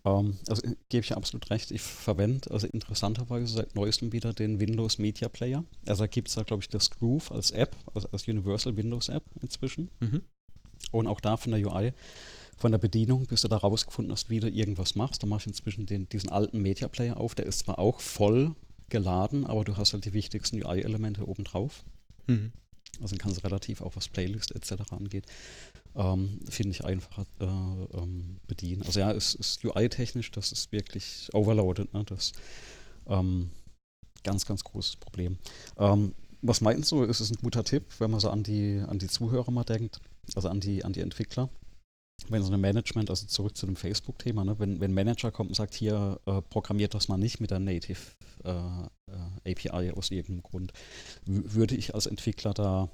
Ähm, 0.05 0.37
also 0.47 0.61
äh, 0.63 0.75
gebe 0.89 1.03
ich 1.03 1.09
ja 1.09 1.17
absolut 1.17 1.49
recht. 1.49 1.71
Ich 1.71 1.81
verwende 1.81 2.51
also 2.51 2.67
interessanterweise 2.67 3.47
seit 3.47 3.75
neuestem 3.75 4.13
wieder 4.13 4.33
den 4.33 4.59
Windows 4.59 4.99
Media 4.99 5.27
Player. 5.27 5.65
Also 5.85 6.03
da 6.03 6.07
gibt 6.07 6.29
es 6.29 6.35
da, 6.35 6.43
glaube 6.43 6.63
ich, 6.63 6.69
das 6.69 6.91
Groove 6.91 7.31
als 7.31 7.51
App, 7.51 7.75
also 7.93 8.07
als 8.11 8.27
Universal 8.27 8.77
Windows 8.77 9.09
App 9.09 9.23
inzwischen. 9.41 9.89
Mhm. 9.99 10.21
Und 10.91 11.07
auch 11.07 11.19
da 11.19 11.35
von 11.35 11.51
der 11.51 11.65
UI, 11.65 11.93
von 12.57 12.71
der 12.71 12.77
Bedienung, 12.77 13.25
bis 13.25 13.41
du 13.41 13.47
da 13.47 13.57
rausgefunden 13.57 14.13
hast, 14.13 14.29
wie 14.29 14.39
du 14.39 14.49
irgendwas 14.49 14.95
machst. 14.95 15.23
Da 15.23 15.27
mache 15.27 15.41
ich 15.41 15.47
inzwischen 15.47 15.85
den, 15.85 16.07
diesen 16.07 16.29
alten 16.29 16.61
Media 16.61 16.87
Player 16.87 17.17
auf. 17.17 17.35
Der 17.35 17.45
ist 17.45 17.59
zwar 17.59 17.79
auch 17.79 17.99
voll 17.99 18.55
geladen, 18.89 19.45
aber 19.45 19.63
du 19.63 19.77
hast 19.77 19.93
halt 19.93 20.05
die 20.05 20.13
wichtigsten 20.13 20.63
UI-Elemente 20.63 21.27
oben 21.27 21.43
drauf. 21.43 21.83
Mhm. 22.27 22.51
Also 23.01 23.15
kannst 23.17 23.37
du 23.37 23.43
relativ 23.43 23.81
auch 23.81 23.95
was 23.95 24.07
Playlist 24.07 24.55
etc. 24.55 24.91
angeht, 24.91 25.25
ähm, 25.95 26.39
finde 26.49 26.71
ich 26.71 26.85
einfacher 26.85 27.25
äh, 27.39 27.45
ähm, 27.97 28.37
bedienen. 28.47 28.83
Also 28.83 28.99
ja, 28.99 29.11
es 29.11 29.35
ist 29.35 29.63
UI-technisch, 29.65 30.31
das 30.31 30.51
ist 30.51 30.71
wirklich 30.71 31.29
overloaded. 31.33 31.93
Ne? 31.93 32.03
Das 32.05 32.31
ähm, 33.07 33.49
ganz, 34.23 34.45
ganz 34.45 34.63
großes 34.63 34.97
Problem. 34.97 35.37
Ähm, 35.77 36.13
was 36.41 36.61
meinst 36.61 36.91
du, 36.91 37.03
ist 37.03 37.21
es 37.21 37.31
ein 37.31 37.37
guter 37.41 37.63
Tipp, 37.63 37.83
wenn 37.99 38.11
man 38.11 38.19
so 38.19 38.29
an 38.29 38.43
die, 38.43 38.81
an 38.87 38.99
die 38.99 39.07
Zuhörer 39.07 39.51
mal 39.51 39.63
denkt, 39.63 39.99
also 40.35 40.49
an 40.49 40.59
die, 40.59 40.83
an 40.83 40.93
die 40.93 41.01
Entwickler? 41.01 41.49
Wenn 42.29 42.41
so 42.41 42.51
ein 42.51 42.61
Management, 42.61 43.09
also 43.09 43.27
zurück 43.27 43.55
zu 43.55 43.65
dem 43.65 43.75
Facebook-Thema, 43.75 44.43
ne? 44.45 44.57
wenn, 44.57 44.79
wenn 44.79 44.91
ein 44.91 44.95
Manager 44.95 45.31
kommt 45.31 45.49
und 45.51 45.55
sagt, 45.55 45.73
hier 45.73 46.19
äh, 46.25 46.41
programmiert 46.41 46.93
das 46.93 47.07
mal 47.07 47.17
nicht 47.17 47.39
mit 47.39 47.51
der 47.51 47.59
Native 47.59 47.99
äh, 48.43 48.51
äh, 48.51 49.51
API 49.51 49.91
aus 49.91 50.11
irgendeinem 50.11 50.43
Grund, 50.43 50.73
würde 51.25 51.75
ich 51.75 51.93
als 51.93 52.07
Entwickler 52.07 52.53
da 52.53 52.89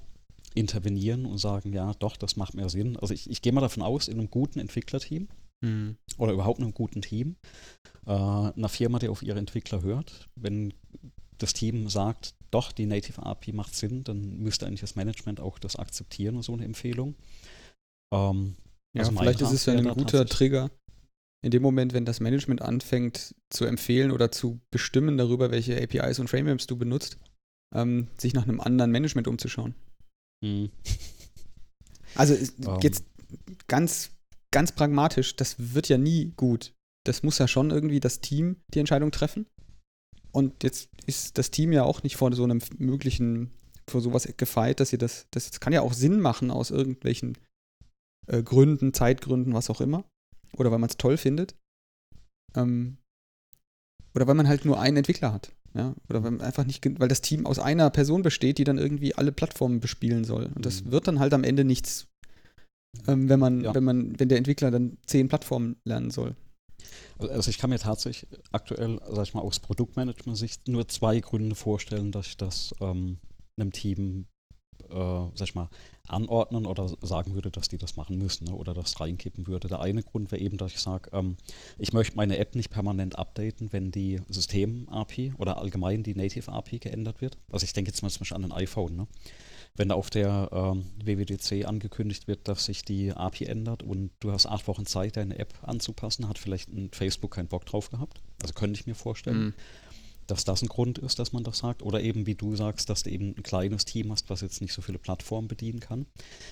intervenieren 0.54 1.24
und 1.24 1.38
sagen, 1.38 1.72
ja, 1.72 1.94
doch, 1.94 2.16
das 2.16 2.36
macht 2.36 2.54
mehr 2.54 2.68
Sinn. 2.68 2.98
Also 2.98 3.14
ich, 3.14 3.30
ich 3.30 3.40
gehe 3.40 3.52
mal 3.52 3.62
davon 3.62 3.82
aus, 3.82 4.08
in 4.08 4.18
einem 4.18 4.30
guten 4.30 4.58
Entwicklerteam 4.58 5.28
Mhm. 5.62 5.96
oder 6.18 6.32
überhaupt 6.32 6.60
einem 6.60 6.74
guten 6.74 7.02
Team, 7.02 7.36
äh, 8.06 8.10
einer 8.10 8.68
Firma, 8.68 8.98
die 8.98 9.08
auf 9.08 9.22
ihre 9.22 9.38
Entwickler 9.38 9.82
hört, 9.82 10.28
wenn 10.34 10.74
das 11.38 11.52
Team 11.54 11.88
sagt, 11.88 12.34
doch, 12.50 12.72
die 12.72 12.86
Native 12.86 13.24
API 13.24 13.52
macht 13.52 13.74
Sinn, 13.74 14.04
dann 14.04 14.38
müsste 14.38 14.66
eigentlich 14.66 14.80
das 14.80 14.96
Management 14.96 15.40
auch 15.40 15.58
das 15.58 15.76
akzeptieren, 15.76 16.42
so 16.42 16.52
eine 16.52 16.64
Empfehlung. 16.64 17.14
Ähm, 18.12 18.56
Ja, 18.94 19.04
Also 19.04 19.12
vielleicht 19.18 19.40
ist 19.40 19.52
es 19.52 19.66
ja 19.66 19.74
ein 19.74 19.88
guter 19.88 20.26
Trigger. 20.26 20.70
In 21.44 21.50
dem 21.50 21.62
Moment, 21.62 21.92
wenn 21.92 22.04
das 22.04 22.20
Management 22.20 22.62
anfängt 22.62 23.34
zu 23.50 23.64
empfehlen 23.64 24.12
oder 24.12 24.30
zu 24.30 24.60
bestimmen 24.70 25.16
darüber, 25.18 25.50
welche 25.50 25.80
APIs 25.82 26.20
und 26.20 26.28
Frameworks 26.28 26.66
du 26.68 26.76
benutzt, 26.76 27.18
ähm, 27.74 28.08
sich 28.16 28.32
nach 28.32 28.44
einem 28.44 28.60
anderen 28.60 28.90
Management 28.92 29.26
umzuschauen. 29.26 29.74
mh, 30.42 30.68
Also 32.14 32.34
Ähm. 32.34 32.78
jetzt 32.82 33.04
ganz, 33.66 34.10
ganz 34.50 34.72
pragmatisch, 34.72 35.34
das 35.36 35.56
wird 35.74 35.88
ja 35.88 35.98
nie 35.98 36.32
gut. 36.36 36.74
Das 37.04 37.22
muss 37.22 37.38
ja 37.38 37.48
schon 37.48 37.70
irgendwie 37.70 38.00
das 38.00 38.20
Team 38.20 38.56
die 38.72 38.78
Entscheidung 38.78 39.10
treffen. 39.10 39.46
Und 40.30 40.62
jetzt 40.62 40.90
ist 41.06 41.38
das 41.38 41.50
Team 41.50 41.72
ja 41.72 41.82
auch 41.84 42.02
nicht 42.02 42.16
vor 42.16 42.32
so 42.34 42.44
einem 42.44 42.60
möglichen, 42.78 43.50
vor 43.88 44.00
sowas 44.00 44.28
gefeit, 44.36 44.80
dass 44.80 44.90
das, 44.90 45.26
das, 45.30 45.50
das 45.50 45.60
kann 45.60 45.72
ja 45.72 45.80
auch 45.80 45.92
Sinn 45.94 46.20
machen 46.20 46.50
aus 46.50 46.70
irgendwelchen 46.70 47.36
äh, 48.26 48.42
Gründen, 48.42 48.92
Zeitgründen, 48.94 49.54
was 49.54 49.70
auch 49.70 49.80
immer. 49.80 50.04
Oder 50.56 50.70
weil 50.70 50.78
man 50.78 50.90
es 50.90 50.96
toll 50.96 51.16
findet. 51.16 51.54
Ähm, 52.54 52.98
oder 54.14 54.26
weil 54.26 54.34
man 54.34 54.48
halt 54.48 54.64
nur 54.64 54.78
einen 54.78 54.98
Entwickler 54.98 55.32
hat. 55.32 55.52
Ja? 55.74 55.94
Oder 56.08 56.22
weil 56.22 56.40
einfach 56.42 56.64
nicht, 56.64 56.84
weil 57.00 57.08
das 57.08 57.22
Team 57.22 57.46
aus 57.46 57.58
einer 57.58 57.88
Person 57.90 58.22
besteht, 58.22 58.58
die 58.58 58.64
dann 58.64 58.78
irgendwie 58.78 59.14
alle 59.14 59.32
Plattformen 59.32 59.80
bespielen 59.80 60.24
soll. 60.24 60.50
Und 60.54 60.66
das 60.66 60.84
Mhm. 60.84 60.92
wird 60.92 61.08
dann 61.08 61.18
halt 61.18 61.32
am 61.32 61.44
Ende 61.44 61.64
nichts, 61.64 62.08
ähm, 63.08 63.28
wenn 63.30 63.40
man, 63.40 63.62
Ja. 63.62 63.74
wenn 63.74 63.84
man, 63.84 64.18
wenn 64.20 64.28
der 64.28 64.38
Entwickler 64.38 64.70
dann 64.70 64.98
zehn 65.06 65.28
Plattformen 65.28 65.76
lernen 65.84 66.10
soll. 66.10 66.36
Also 67.18 67.48
ich 67.50 67.58
kann 67.58 67.70
mir 67.70 67.78
tatsächlich 67.78 68.28
aktuell, 68.50 69.00
sag 69.10 69.22
ich 69.22 69.34
mal, 69.34 69.40
aus 69.40 69.60
Produktmanagement-Sicht 69.60 70.68
nur 70.68 70.88
zwei 70.88 71.20
Gründe 71.20 71.54
vorstellen, 71.54 72.10
dass 72.12 72.26
ich 72.26 72.36
das 72.36 72.74
ähm, 72.80 73.18
einem 73.56 73.72
Team, 73.72 74.26
äh, 74.92 75.36
sag 75.36 75.48
ich 75.48 75.54
mal, 75.54 75.68
anordnen 76.08 76.66
oder 76.66 76.88
sagen 77.00 77.34
würde, 77.34 77.50
dass 77.50 77.68
die 77.68 77.78
das 77.78 77.96
machen 77.96 78.18
müssen 78.18 78.44
ne, 78.44 78.54
oder 78.54 78.74
das 78.74 79.00
reinkippen 79.00 79.46
würde. 79.46 79.68
Der 79.68 79.80
eine 79.80 80.02
Grund 80.02 80.32
wäre 80.32 80.42
eben, 80.42 80.58
dass 80.58 80.72
ich 80.72 80.80
sage, 80.80 81.10
ähm, 81.12 81.36
ich 81.78 81.92
möchte 81.92 82.16
meine 82.16 82.38
App 82.38 82.54
nicht 82.54 82.70
permanent 82.70 83.18
updaten, 83.18 83.72
wenn 83.72 83.90
die 83.90 84.20
System-API 84.28 85.34
oder 85.38 85.58
allgemein 85.58 86.02
die 86.02 86.14
Native-API 86.14 86.78
geändert 86.80 87.20
wird. 87.20 87.38
Also 87.50 87.64
ich 87.64 87.72
denke 87.72 87.90
jetzt 87.90 88.02
mal 88.02 88.10
zum 88.10 88.20
Beispiel 88.20 88.36
an 88.36 88.44
ein 88.44 88.52
iPhone, 88.52 88.96
ne? 88.96 89.06
wenn 89.74 89.88
da 89.88 89.94
auf 89.94 90.10
der 90.10 90.50
ähm, 90.52 90.84
WWDC 91.02 91.66
angekündigt 91.66 92.28
wird, 92.28 92.46
dass 92.46 92.66
sich 92.66 92.84
die 92.84 93.12
API 93.12 93.46
ändert 93.46 93.82
und 93.82 94.10
du 94.20 94.30
hast 94.30 94.46
acht 94.46 94.68
Wochen 94.68 94.84
Zeit, 94.84 95.16
deine 95.16 95.38
App 95.38 95.54
anzupassen, 95.62 96.28
hat 96.28 96.38
vielleicht 96.38 96.68
ein 96.68 96.90
Facebook 96.92 97.32
keinen 97.32 97.48
Bock 97.48 97.64
drauf 97.64 97.90
gehabt. 97.90 98.20
Also 98.42 98.52
könnte 98.54 98.78
ich 98.78 98.86
mir 98.86 98.94
vorstellen, 98.94 99.38
Mhm. 99.38 99.54
Dass 100.32 100.44
das 100.44 100.62
ein 100.62 100.68
Grund 100.68 100.96
ist, 100.96 101.18
dass 101.18 101.34
man 101.34 101.44
das 101.44 101.58
sagt. 101.58 101.82
Oder 101.82 102.00
eben, 102.00 102.24
wie 102.24 102.34
du 102.34 102.56
sagst, 102.56 102.88
dass 102.88 103.02
du 103.02 103.10
eben 103.10 103.34
ein 103.36 103.42
kleines 103.42 103.84
Team 103.84 104.10
hast, 104.10 104.30
was 104.30 104.40
jetzt 104.40 104.62
nicht 104.62 104.72
so 104.72 104.80
viele 104.80 104.98
Plattformen 104.98 105.46
bedienen 105.46 105.78
kann. 105.78 106.06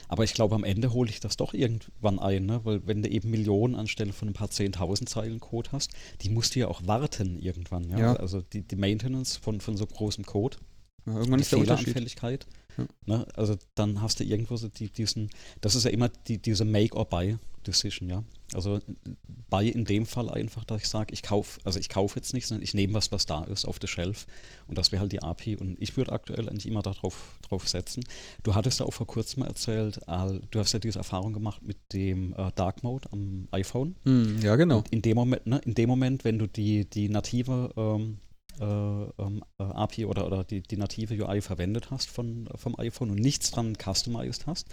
Aber 0.06 0.22
ich 0.22 0.34
glaube, 0.34 0.54
am 0.54 0.64
Ende 0.64 0.92
hole 0.92 1.08
ich 1.08 1.20
das 1.20 1.38
doch 1.38 1.54
irgendwann 1.54 2.18
ein, 2.18 2.44
ne? 2.44 2.60
weil 2.64 2.86
wenn 2.86 3.02
du 3.02 3.08
eben 3.08 3.30
Millionen 3.30 3.74
anstelle 3.74 4.12
von 4.12 4.28
ein 4.28 4.34
paar 4.34 4.48
10.000 4.48 5.06
Zeilen 5.06 5.40
Code 5.40 5.70
hast, 5.72 5.92
die 6.20 6.28
musst 6.28 6.54
du 6.54 6.60
ja 6.60 6.68
auch 6.68 6.86
warten 6.86 7.38
irgendwann. 7.40 7.88
Ja? 7.88 7.98
Ja. 7.98 8.16
Also 8.16 8.42
die, 8.42 8.62
die 8.62 8.76
Maintenance 8.76 9.38
von, 9.38 9.62
von 9.62 9.78
so 9.78 9.86
großem 9.86 10.26
Code 10.26 10.58
Ja, 11.06 11.14
irgendwann 11.14 11.38
die 11.38 11.44
ist 11.44 11.52
der. 11.52 11.60
Fehleranfälligkeit. 11.60 12.46
Ja. 12.76 12.86
Ne? 13.06 13.26
Also 13.34 13.56
dann 13.74 14.02
hast 14.02 14.20
du 14.20 14.24
irgendwo 14.24 14.58
so 14.58 14.68
die, 14.68 14.90
diesen, 14.90 15.30
das 15.62 15.74
ist 15.74 15.84
ja 15.84 15.90
immer 15.90 16.10
die, 16.10 16.36
diese 16.36 16.66
Make-or-Buy-Decision, 17.60 18.08
ja. 18.08 18.24
Also 18.54 18.80
Buy 19.48 19.68
in 19.68 19.84
dem 19.84 20.06
Fall 20.06 20.28
einfach, 20.28 20.64
dass 20.64 20.82
ich 20.82 20.88
sage, 20.88 21.12
ich 21.12 21.22
kaufe, 21.22 21.60
also 21.64 21.78
ich 21.78 21.88
kaufe 21.88 22.18
jetzt 22.18 22.34
nichts, 22.34 22.48
sondern 22.48 22.64
ich 22.64 22.74
nehme 22.74 22.94
was, 22.94 23.12
was 23.12 23.26
da 23.26 23.44
ist 23.44 23.64
auf 23.64 23.78
der 23.78 23.86
Shelf 23.86 24.26
und 24.66 24.76
das 24.76 24.92
wäre 24.92 25.00
halt 25.00 25.12
die 25.12 25.22
API 25.22 25.56
und 25.56 25.76
ich 25.80 25.96
würde 25.96 26.12
aktuell 26.12 26.48
eigentlich 26.48 26.66
immer 26.66 26.82
darauf 26.82 27.38
drauf 27.48 27.68
setzen. 27.68 28.02
Du 28.42 28.54
hattest 28.54 28.80
ja 28.80 28.86
auch 28.86 28.92
vor 28.92 29.06
kurzem 29.06 29.40
mal 29.40 29.46
erzählt, 29.46 30.08
Al, 30.08 30.42
du 30.50 30.58
hast 30.58 30.72
ja 30.72 30.78
diese 30.78 30.98
Erfahrung 30.98 31.32
gemacht 31.32 31.62
mit 31.62 31.76
dem 31.92 32.34
äh, 32.34 32.50
Dark 32.54 32.82
Mode 32.82 33.08
am 33.12 33.48
iPhone. 33.52 33.96
Mhm, 34.04 34.40
ja, 34.42 34.56
genau. 34.56 34.78
Und 34.78 34.92
in 34.92 35.02
dem 35.02 35.16
Moment, 35.16 35.46
ne, 35.46 35.60
in 35.64 35.74
dem 35.74 35.88
Moment, 35.88 36.24
wenn 36.24 36.38
du 36.38 36.46
die, 36.46 36.84
die 36.88 37.08
native 37.08 37.72
ähm, 37.76 38.18
äh, 38.60 38.64
ähm, 38.64 39.42
äh, 39.58 39.62
API 39.62 40.04
oder, 40.04 40.26
oder 40.26 40.44
die, 40.44 40.60
die 40.62 40.76
native 40.76 41.14
UI 41.14 41.40
verwendet 41.40 41.90
hast 41.90 42.08
von, 42.10 42.48
vom 42.54 42.78
iPhone 42.78 43.10
und 43.10 43.18
nichts 43.18 43.50
dran 43.50 43.74
customized 43.76 44.46
hast, 44.46 44.66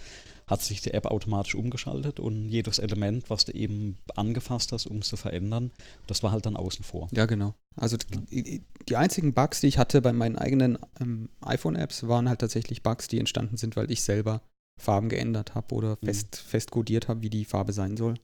hat 0.46 0.62
sich 0.62 0.80
die 0.80 0.92
App 0.92 1.06
automatisch 1.06 1.54
umgeschaltet 1.54 2.20
und 2.20 2.48
jedes 2.48 2.78
Element, 2.78 3.30
was 3.30 3.44
du 3.46 3.52
eben 3.52 3.96
angefasst 4.14 4.72
hast, 4.72 4.86
um 4.86 4.98
es 4.98 5.08
zu 5.08 5.16
verändern, 5.16 5.70
das 6.06 6.22
war 6.22 6.30
halt 6.32 6.46
dann 6.46 6.56
außen 6.56 6.84
vor. 6.84 7.08
Ja, 7.12 7.26
genau. 7.26 7.54
Also 7.76 7.96
die, 7.96 8.62
die 8.88 8.96
einzigen 8.96 9.32
Bugs, 9.34 9.60
die 9.60 9.68
ich 9.68 9.78
hatte 9.78 10.02
bei 10.02 10.12
meinen 10.12 10.36
eigenen 10.36 10.78
ähm, 11.00 11.28
iPhone-Apps, 11.40 12.06
waren 12.08 12.28
halt 12.28 12.40
tatsächlich 12.40 12.82
Bugs, 12.82 13.08
die 13.08 13.18
entstanden 13.18 13.56
sind, 13.56 13.76
weil 13.76 13.90
ich 13.90 14.02
selber 14.02 14.42
Farben 14.80 15.08
geändert 15.08 15.54
habe 15.54 15.74
oder 15.74 15.98
Mhm. 16.00 16.06
fest, 16.06 16.36
fest 16.36 16.70
codiert 16.70 17.08
habe, 17.08 17.22
wie 17.22 17.30
die 17.30 17.44
Farbe 17.44 17.72
sein 17.72 17.96
soll. 17.96 18.14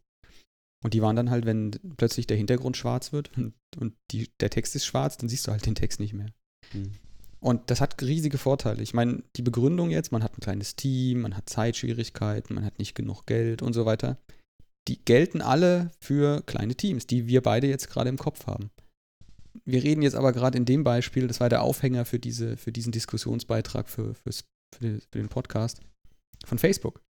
Und 0.84 0.92
die 0.92 1.00
waren 1.00 1.16
dann 1.16 1.30
halt, 1.30 1.46
wenn 1.46 1.70
plötzlich 1.96 2.26
der 2.26 2.36
Hintergrund 2.36 2.76
schwarz 2.76 3.10
wird 3.10 3.30
und, 3.38 3.54
und 3.78 3.94
die, 4.10 4.28
der 4.38 4.50
Text 4.50 4.76
ist 4.76 4.84
schwarz, 4.84 5.16
dann 5.16 5.30
siehst 5.30 5.46
du 5.46 5.50
halt 5.50 5.64
den 5.64 5.74
Text 5.74 5.98
nicht 5.98 6.12
mehr. 6.12 6.28
Mhm. 6.74 6.92
Und 7.40 7.70
das 7.70 7.80
hat 7.80 8.02
riesige 8.02 8.36
Vorteile. 8.36 8.82
Ich 8.82 8.92
meine, 8.92 9.22
die 9.36 9.42
Begründung 9.42 9.90
jetzt, 9.90 10.12
man 10.12 10.22
hat 10.22 10.36
ein 10.36 10.42
kleines 10.42 10.76
Team, 10.76 11.22
man 11.22 11.36
hat 11.36 11.48
Zeitschwierigkeiten, 11.48 12.54
man 12.54 12.66
hat 12.66 12.78
nicht 12.78 12.94
genug 12.94 13.24
Geld 13.24 13.62
und 13.62 13.72
so 13.72 13.86
weiter, 13.86 14.18
die 14.86 15.02
gelten 15.02 15.40
alle 15.40 15.90
für 16.00 16.42
kleine 16.42 16.74
Teams, 16.74 17.06
die 17.06 17.26
wir 17.26 17.42
beide 17.42 17.66
jetzt 17.66 17.88
gerade 17.88 18.10
im 18.10 18.18
Kopf 18.18 18.46
haben. 18.46 18.70
Wir 19.64 19.82
reden 19.82 20.02
jetzt 20.02 20.16
aber 20.16 20.32
gerade 20.32 20.58
in 20.58 20.66
dem 20.66 20.84
Beispiel, 20.84 21.28
das 21.28 21.40
war 21.40 21.48
der 21.48 21.62
Aufhänger 21.62 22.04
für, 22.04 22.18
diese, 22.18 22.58
für 22.58 22.72
diesen 22.72 22.92
Diskussionsbeitrag 22.92 23.88
für, 23.88 24.14
für, 24.14 24.32
für 24.78 25.00
den 25.12 25.28
Podcast 25.28 25.80
von 26.44 26.58
Facebook. 26.58 27.00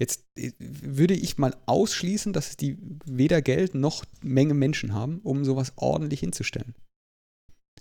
Jetzt 0.00 0.24
äh, 0.36 0.52
würde 0.58 1.14
ich 1.14 1.38
mal 1.38 1.56
ausschließen, 1.66 2.32
dass 2.32 2.56
die 2.56 2.78
weder 3.04 3.42
Geld 3.42 3.74
noch 3.74 4.04
Menge 4.22 4.54
Menschen 4.54 4.92
haben, 4.92 5.18
um 5.20 5.44
sowas 5.44 5.72
ordentlich 5.76 6.20
hinzustellen. 6.20 6.74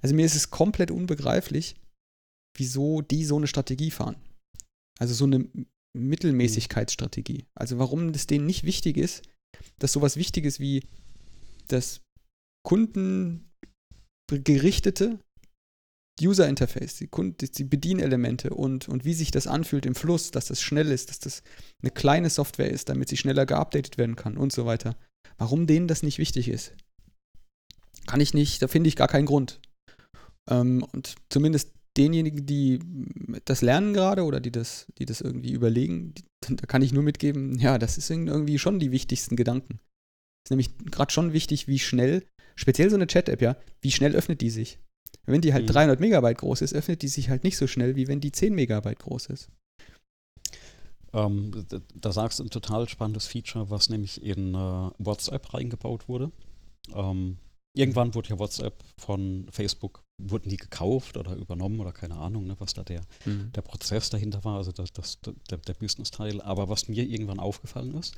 Also 0.01 0.15
mir 0.15 0.25
ist 0.25 0.35
es 0.35 0.51
komplett 0.51 0.91
unbegreiflich, 0.91 1.75
wieso 2.55 3.01
die 3.01 3.25
so 3.25 3.35
eine 3.37 3.47
Strategie 3.47 3.91
fahren. 3.91 4.15
Also 4.99 5.13
so 5.13 5.25
eine 5.25 5.47
Mittelmäßigkeitsstrategie. 5.95 7.45
Also 7.55 7.79
warum 7.79 8.09
es 8.09 8.27
denen 8.27 8.45
nicht 8.45 8.63
wichtig 8.63 8.97
ist, 8.97 9.23
dass 9.79 9.93
sowas 9.93 10.17
Wichtiges 10.17 10.59
wie 10.59 10.83
das 11.67 12.01
kundengerichtete 12.63 15.19
User 16.21 16.47
Interface, 16.47 16.95
die, 16.95 17.09
die 17.51 17.63
Bedienelemente 17.63 18.51
und, 18.51 18.87
und 18.87 19.05
wie 19.05 19.13
sich 19.13 19.31
das 19.31 19.47
anfühlt 19.47 19.85
im 19.85 19.95
Fluss, 19.95 20.31
dass 20.31 20.45
das 20.45 20.61
schnell 20.61 20.91
ist, 20.91 21.09
dass 21.09 21.19
das 21.19 21.43
eine 21.81 21.91
kleine 21.91 22.29
Software 22.29 22.71
ist, 22.71 22.89
damit 22.89 23.09
sie 23.09 23.17
schneller 23.17 23.45
geupdatet 23.45 23.97
werden 23.97 24.15
kann 24.15 24.37
und 24.37 24.51
so 24.51 24.65
weiter. 24.65 24.95
Warum 25.37 25.67
denen 25.67 25.87
das 25.87 26.03
nicht 26.03 26.17
wichtig 26.17 26.47
ist, 26.47 26.73
kann 28.07 28.21
ich 28.21 28.33
nicht, 28.33 28.61
da 28.61 28.67
finde 28.67 28.87
ich 28.87 28.95
gar 28.95 29.07
keinen 29.07 29.25
Grund. 29.25 29.59
Ähm, 30.49 30.83
und 30.91 31.15
zumindest 31.29 31.71
denjenigen, 31.97 32.45
die 32.45 32.79
das 33.45 33.61
lernen 33.61 33.93
gerade 33.93 34.23
oder 34.23 34.39
die 34.39 34.51
das, 34.51 34.87
die 34.97 35.05
das 35.05 35.21
irgendwie 35.21 35.51
überlegen, 35.51 36.13
die, 36.13 36.23
da 36.55 36.65
kann 36.65 36.81
ich 36.81 36.93
nur 36.93 37.03
mitgeben, 37.03 37.57
ja, 37.59 37.77
das 37.77 37.97
ist 37.97 38.09
irgendwie 38.09 38.59
schon 38.59 38.79
die 38.79 38.91
wichtigsten 38.91 39.35
Gedanken. 39.35 39.79
Ist 40.45 40.51
nämlich 40.51 40.77
gerade 40.77 41.11
schon 41.11 41.33
wichtig, 41.33 41.67
wie 41.67 41.79
schnell, 41.79 42.23
speziell 42.55 42.89
so 42.89 42.95
eine 42.95 43.07
Chat-App, 43.07 43.41
ja, 43.41 43.57
wie 43.81 43.91
schnell 43.91 44.15
öffnet 44.15 44.41
die 44.41 44.49
sich? 44.49 44.79
Wenn 45.27 45.41
die 45.41 45.53
halt 45.53 45.63
mhm. 45.63 45.73
300 45.73 45.99
Megabyte 45.99 46.37
groß 46.37 46.61
ist, 46.61 46.73
öffnet 46.73 47.01
die 47.01 47.09
sich 47.09 47.29
halt 47.29 47.43
nicht 47.43 47.57
so 47.57 47.67
schnell, 47.67 47.95
wie 47.95 48.07
wenn 48.07 48.21
die 48.21 48.31
10 48.31 48.55
Megabyte 48.55 48.99
groß 48.99 49.27
ist. 49.27 49.49
Ähm, 51.13 51.65
da 51.95 52.11
sagst 52.11 52.39
du 52.39 52.43
ein 52.43 52.49
total 52.49 52.87
spannendes 52.87 53.27
Feature, 53.27 53.69
was 53.69 53.89
nämlich 53.89 54.23
in 54.23 54.55
äh, 54.55 54.89
WhatsApp 54.97 55.53
reingebaut 55.53 56.07
wurde. 56.07 56.31
Ähm, 56.93 57.37
irgendwann 57.75 58.15
wurde 58.15 58.29
ja 58.29 58.39
WhatsApp 58.39 58.83
von 58.97 59.47
Facebook, 59.51 60.03
wurden 60.21 60.49
die 60.49 60.57
gekauft 60.57 61.17
oder 61.17 61.35
übernommen 61.35 61.79
oder 61.81 61.91
keine 61.91 62.15
Ahnung, 62.15 62.47
ne, 62.47 62.55
was 62.59 62.73
da 62.73 62.83
der, 62.83 63.01
mhm. 63.25 63.51
der 63.53 63.61
Prozess 63.61 64.09
dahinter 64.09 64.43
war, 64.45 64.57
also 64.57 64.71
das, 64.71 64.93
das, 64.93 65.19
der, 65.49 65.57
der 65.57 65.73
Business-Teil. 65.73 66.41
Aber 66.41 66.69
was 66.69 66.87
mir 66.87 67.03
irgendwann 67.03 67.39
aufgefallen 67.39 67.95
ist, 67.95 68.15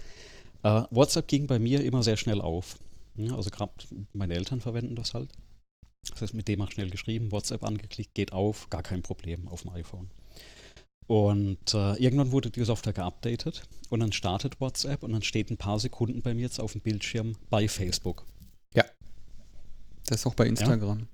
äh, 0.63 0.83
WhatsApp 0.91 1.27
ging 1.27 1.47
bei 1.47 1.57
mir 1.57 1.83
immer 1.83 2.03
sehr 2.03 2.17
schnell 2.17 2.41
auf. 2.41 2.77
Ja, 3.15 3.35
also 3.35 3.49
gerade 3.49 3.73
meine 4.13 4.35
Eltern 4.35 4.61
verwenden 4.61 4.95
das 4.95 5.13
halt. 5.13 5.31
Das 6.07 6.21
heißt, 6.21 6.33
mit 6.33 6.47
dem 6.47 6.61
auch 6.61 6.71
schnell 6.71 6.89
geschrieben, 6.89 7.31
WhatsApp 7.31 7.63
angeklickt, 7.63 8.13
geht 8.13 8.33
auf, 8.33 8.69
gar 8.69 8.83
kein 8.83 9.01
Problem 9.01 9.47
auf 9.47 9.63
dem 9.63 9.71
iPhone. 9.71 10.09
Und 11.07 11.73
äh, 11.73 11.95
irgendwann 11.95 12.31
wurde 12.31 12.51
die 12.51 12.63
Software 12.63 12.93
geupdatet 12.93 13.63
und 13.89 13.99
dann 13.99 14.11
startet 14.11 14.61
WhatsApp 14.61 15.01
und 15.01 15.11
dann 15.11 15.23
steht 15.23 15.49
ein 15.49 15.57
paar 15.57 15.79
Sekunden 15.79 16.21
bei 16.21 16.35
mir 16.35 16.43
jetzt 16.43 16.59
auf 16.59 16.73
dem 16.73 16.81
Bildschirm 16.81 17.35
bei 17.49 17.67
Facebook. 17.67 18.27
Ja. 18.75 18.85
Das 20.05 20.19
ist 20.19 20.27
auch 20.27 20.35
bei 20.35 20.45
Instagram. 20.45 21.07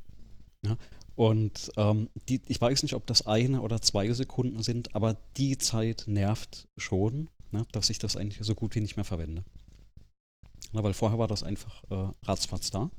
Ja. 0.63 0.71
ja. 0.71 0.78
Und 1.15 1.71
ähm, 1.78 2.10
die, 2.28 2.41
ich 2.48 2.60
weiß 2.60 2.84
nicht, 2.84 2.93
ob 2.93 3.08
das 3.08 3.26
eine 3.26 3.62
oder 3.62 3.82
zwei 3.82 4.12
Sekunden 4.12 4.62
sind, 4.63 4.93
aber 4.95 5.15
die 5.38 5.58
Zeit 5.58 6.04
nervt 6.08 6.67
schon, 6.76 7.30
ne, 7.52 7.65
dass 7.71 7.89
ich 7.89 7.98
das 7.98 8.17
eigentlich 8.17 8.45
so 8.45 8.54
gut 8.54 8.76
wie 8.76 8.82
nicht 8.82 8.98
mehr 8.98 9.06
verwende. 9.06 9.45
Na, 10.74 10.84
weil 10.84 10.93
vorher 10.93 11.19
war 11.19 11.30
das 11.30 11.43
einfach 11.43 11.84
äh, 11.89 12.12
ratzfatz 12.24 12.69
da. 12.69 12.91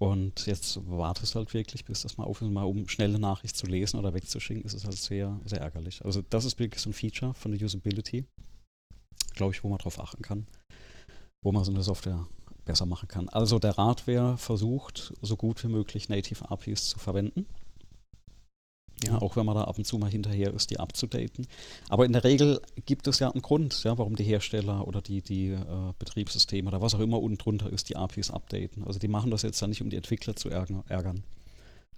Und 0.00 0.46
jetzt 0.46 0.80
wartest 0.88 1.34
halt 1.34 1.52
wirklich, 1.52 1.84
bis 1.84 2.00
das 2.00 2.16
mal 2.16 2.24
auf 2.24 2.40
ist, 2.40 2.48
mal 2.48 2.62
um 2.62 2.88
schnelle 2.88 3.18
Nachricht 3.18 3.54
zu 3.54 3.66
lesen 3.66 3.98
oder 3.98 4.14
wegzuschicken, 4.14 4.64
ist 4.64 4.72
es 4.72 4.86
halt 4.86 4.96
sehr, 4.96 5.38
sehr 5.44 5.60
ärgerlich. 5.60 6.02
Also 6.06 6.22
das 6.22 6.46
ist 6.46 6.58
wirklich 6.58 6.80
so 6.80 6.88
ein 6.88 6.94
Feature 6.94 7.34
von 7.34 7.52
der 7.52 7.60
Usability, 7.62 8.24
glaube 9.34 9.52
ich, 9.52 9.62
wo 9.62 9.68
man 9.68 9.76
drauf 9.76 10.00
achten 10.00 10.22
kann, 10.22 10.46
wo 11.42 11.52
man 11.52 11.64
so 11.64 11.70
eine 11.70 11.82
Software 11.82 12.26
besser 12.64 12.86
machen 12.86 13.08
kann. 13.08 13.28
Also 13.28 13.58
der 13.58 13.76
Rat 13.76 14.06
wäre, 14.06 14.38
versucht, 14.38 15.12
so 15.20 15.36
gut 15.36 15.62
wie 15.64 15.68
möglich 15.68 16.08
Native 16.08 16.50
APIs 16.50 16.88
zu 16.88 16.98
verwenden. 16.98 17.44
Ja, 19.06 19.20
auch 19.20 19.36
wenn 19.36 19.46
man 19.46 19.54
da 19.54 19.64
ab 19.64 19.78
und 19.78 19.84
zu 19.84 19.98
mal 19.98 20.10
hinterher 20.10 20.52
ist, 20.52 20.70
die 20.70 20.78
abzudaten. 20.78 21.46
Aber 21.88 22.04
in 22.04 22.12
der 22.12 22.24
Regel 22.24 22.60
gibt 22.84 23.06
es 23.06 23.18
ja 23.18 23.30
einen 23.30 23.42
Grund, 23.42 23.82
ja, 23.82 23.96
warum 23.96 24.16
die 24.16 24.24
Hersteller 24.24 24.86
oder 24.86 25.00
die, 25.00 25.22
die 25.22 25.48
äh, 25.48 25.92
Betriebssysteme 25.98 26.68
oder 26.68 26.82
was 26.82 26.94
auch 26.94 27.00
immer 27.00 27.20
unten 27.20 27.38
drunter 27.38 27.70
ist, 27.70 27.88
die 27.88 27.96
APIs 27.96 28.30
updaten. 28.30 28.84
Also 28.84 28.98
die 28.98 29.08
machen 29.08 29.30
das 29.30 29.42
jetzt 29.42 29.60
dann 29.62 29.70
nicht, 29.70 29.82
um 29.82 29.90
die 29.90 29.96
Entwickler 29.96 30.36
zu 30.36 30.50
ärgern. 30.50 31.24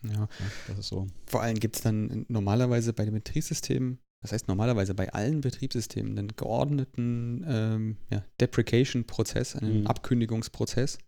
Ja. 0.02 0.12
ja 0.12 0.28
das 0.68 0.78
ist 0.78 0.88
so. 0.88 1.06
Vor 1.26 1.42
allem 1.42 1.58
gibt 1.58 1.76
es 1.76 1.82
dann 1.82 2.24
normalerweise 2.28 2.92
bei 2.92 3.04
den 3.04 3.14
Betriebssystemen, 3.14 3.98
das 4.22 4.32
heißt 4.32 4.46
normalerweise 4.46 4.94
bei 4.94 5.12
allen 5.12 5.40
Betriebssystemen, 5.40 6.16
einen 6.16 6.36
geordneten 6.36 7.44
ähm, 7.48 7.96
ja, 8.10 8.24
Deprecation-Prozess, 8.40 9.56
einen 9.56 9.80
mhm. 9.80 9.86
Abkündigungsprozess 9.88 10.98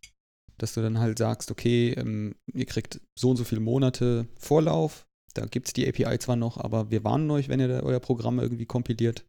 dass 0.59 0.75
du 0.75 0.83
dann 0.83 0.99
halt 0.99 1.19
sagst, 1.19 1.51
okay, 1.51 1.93
ähm, 1.93 2.37
ihr 2.53 2.67
kriegt 2.67 3.01
so 3.19 3.31
und 3.31 3.37
so 3.37 3.45
viele 3.45 3.61
Monate 3.61 4.29
Vorlauf, 4.39 5.07
da 5.35 5.47
gibt 5.47 5.69
es 5.69 5.73
die 5.73 5.87
API 5.87 6.19
zwar 6.19 6.37
noch, 6.37 6.57
aber 6.59 6.91
wir 6.91 7.05
warnen 7.05 7.31
euch, 7.31 7.49
wenn 7.49 7.61
ihr 7.61 7.83
euer 7.83 8.01
Programm 8.01 8.39
irgendwie 8.39 8.67
kompiliert. 8.67 9.25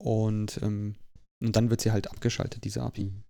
Und, 0.00 0.60
ähm, 0.62 0.96
und 1.40 1.56
dann 1.56 1.70
wird 1.70 1.80
sie 1.80 1.92
halt 1.92 2.10
abgeschaltet, 2.10 2.64
diese 2.64 2.82
API. 2.82 3.04
Mhm. 3.04 3.24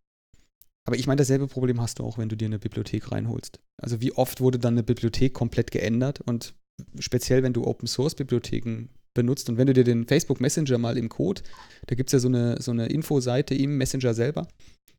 Aber 0.85 0.97
ich 0.97 1.07
meine, 1.07 1.19
dasselbe 1.19 1.47
Problem 1.47 1.81
hast 1.81 1.99
du 1.99 2.05
auch, 2.05 2.19
wenn 2.19 2.29
du 2.29 2.37
dir 2.37 2.47
eine 2.47 2.59
Bibliothek 2.59 3.13
reinholst. 3.13 3.61
Also 3.81 4.01
wie 4.01 4.13
oft 4.13 4.41
wurde 4.41 4.59
dann 4.59 4.75
eine 4.75 4.83
Bibliothek 4.83 5.33
komplett 5.33 5.71
geändert 5.71 6.21
und 6.21 6.55
speziell, 6.99 7.43
wenn 7.43 7.53
du 7.53 7.65
Open 7.65 7.87
Source 7.87 8.15
Bibliotheken 8.17 8.89
benutzt 9.15 9.49
und 9.49 9.59
wenn 9.59 9.67
du 9.67 9.75
dir 9.75 9.85
den 9.85 10.07
Facebook 10.07 10.41
Messenger 10.41 10.79
mal 10.79 10.97
im 10.97 11.09
Code, 11.09 11.43
da 11.87 11.95
gibt 11.95 12.09
es 12.09 12.13
ja 12.13 12.19
so 12.19 12.29
eine, 12.29 12.61
so 12.61 12.73
eine 12.73 12.87
Infoseite 12.87 13.55
im 13.55 13.77
Messenger 13.77 14.15
selber, 14.15 14.49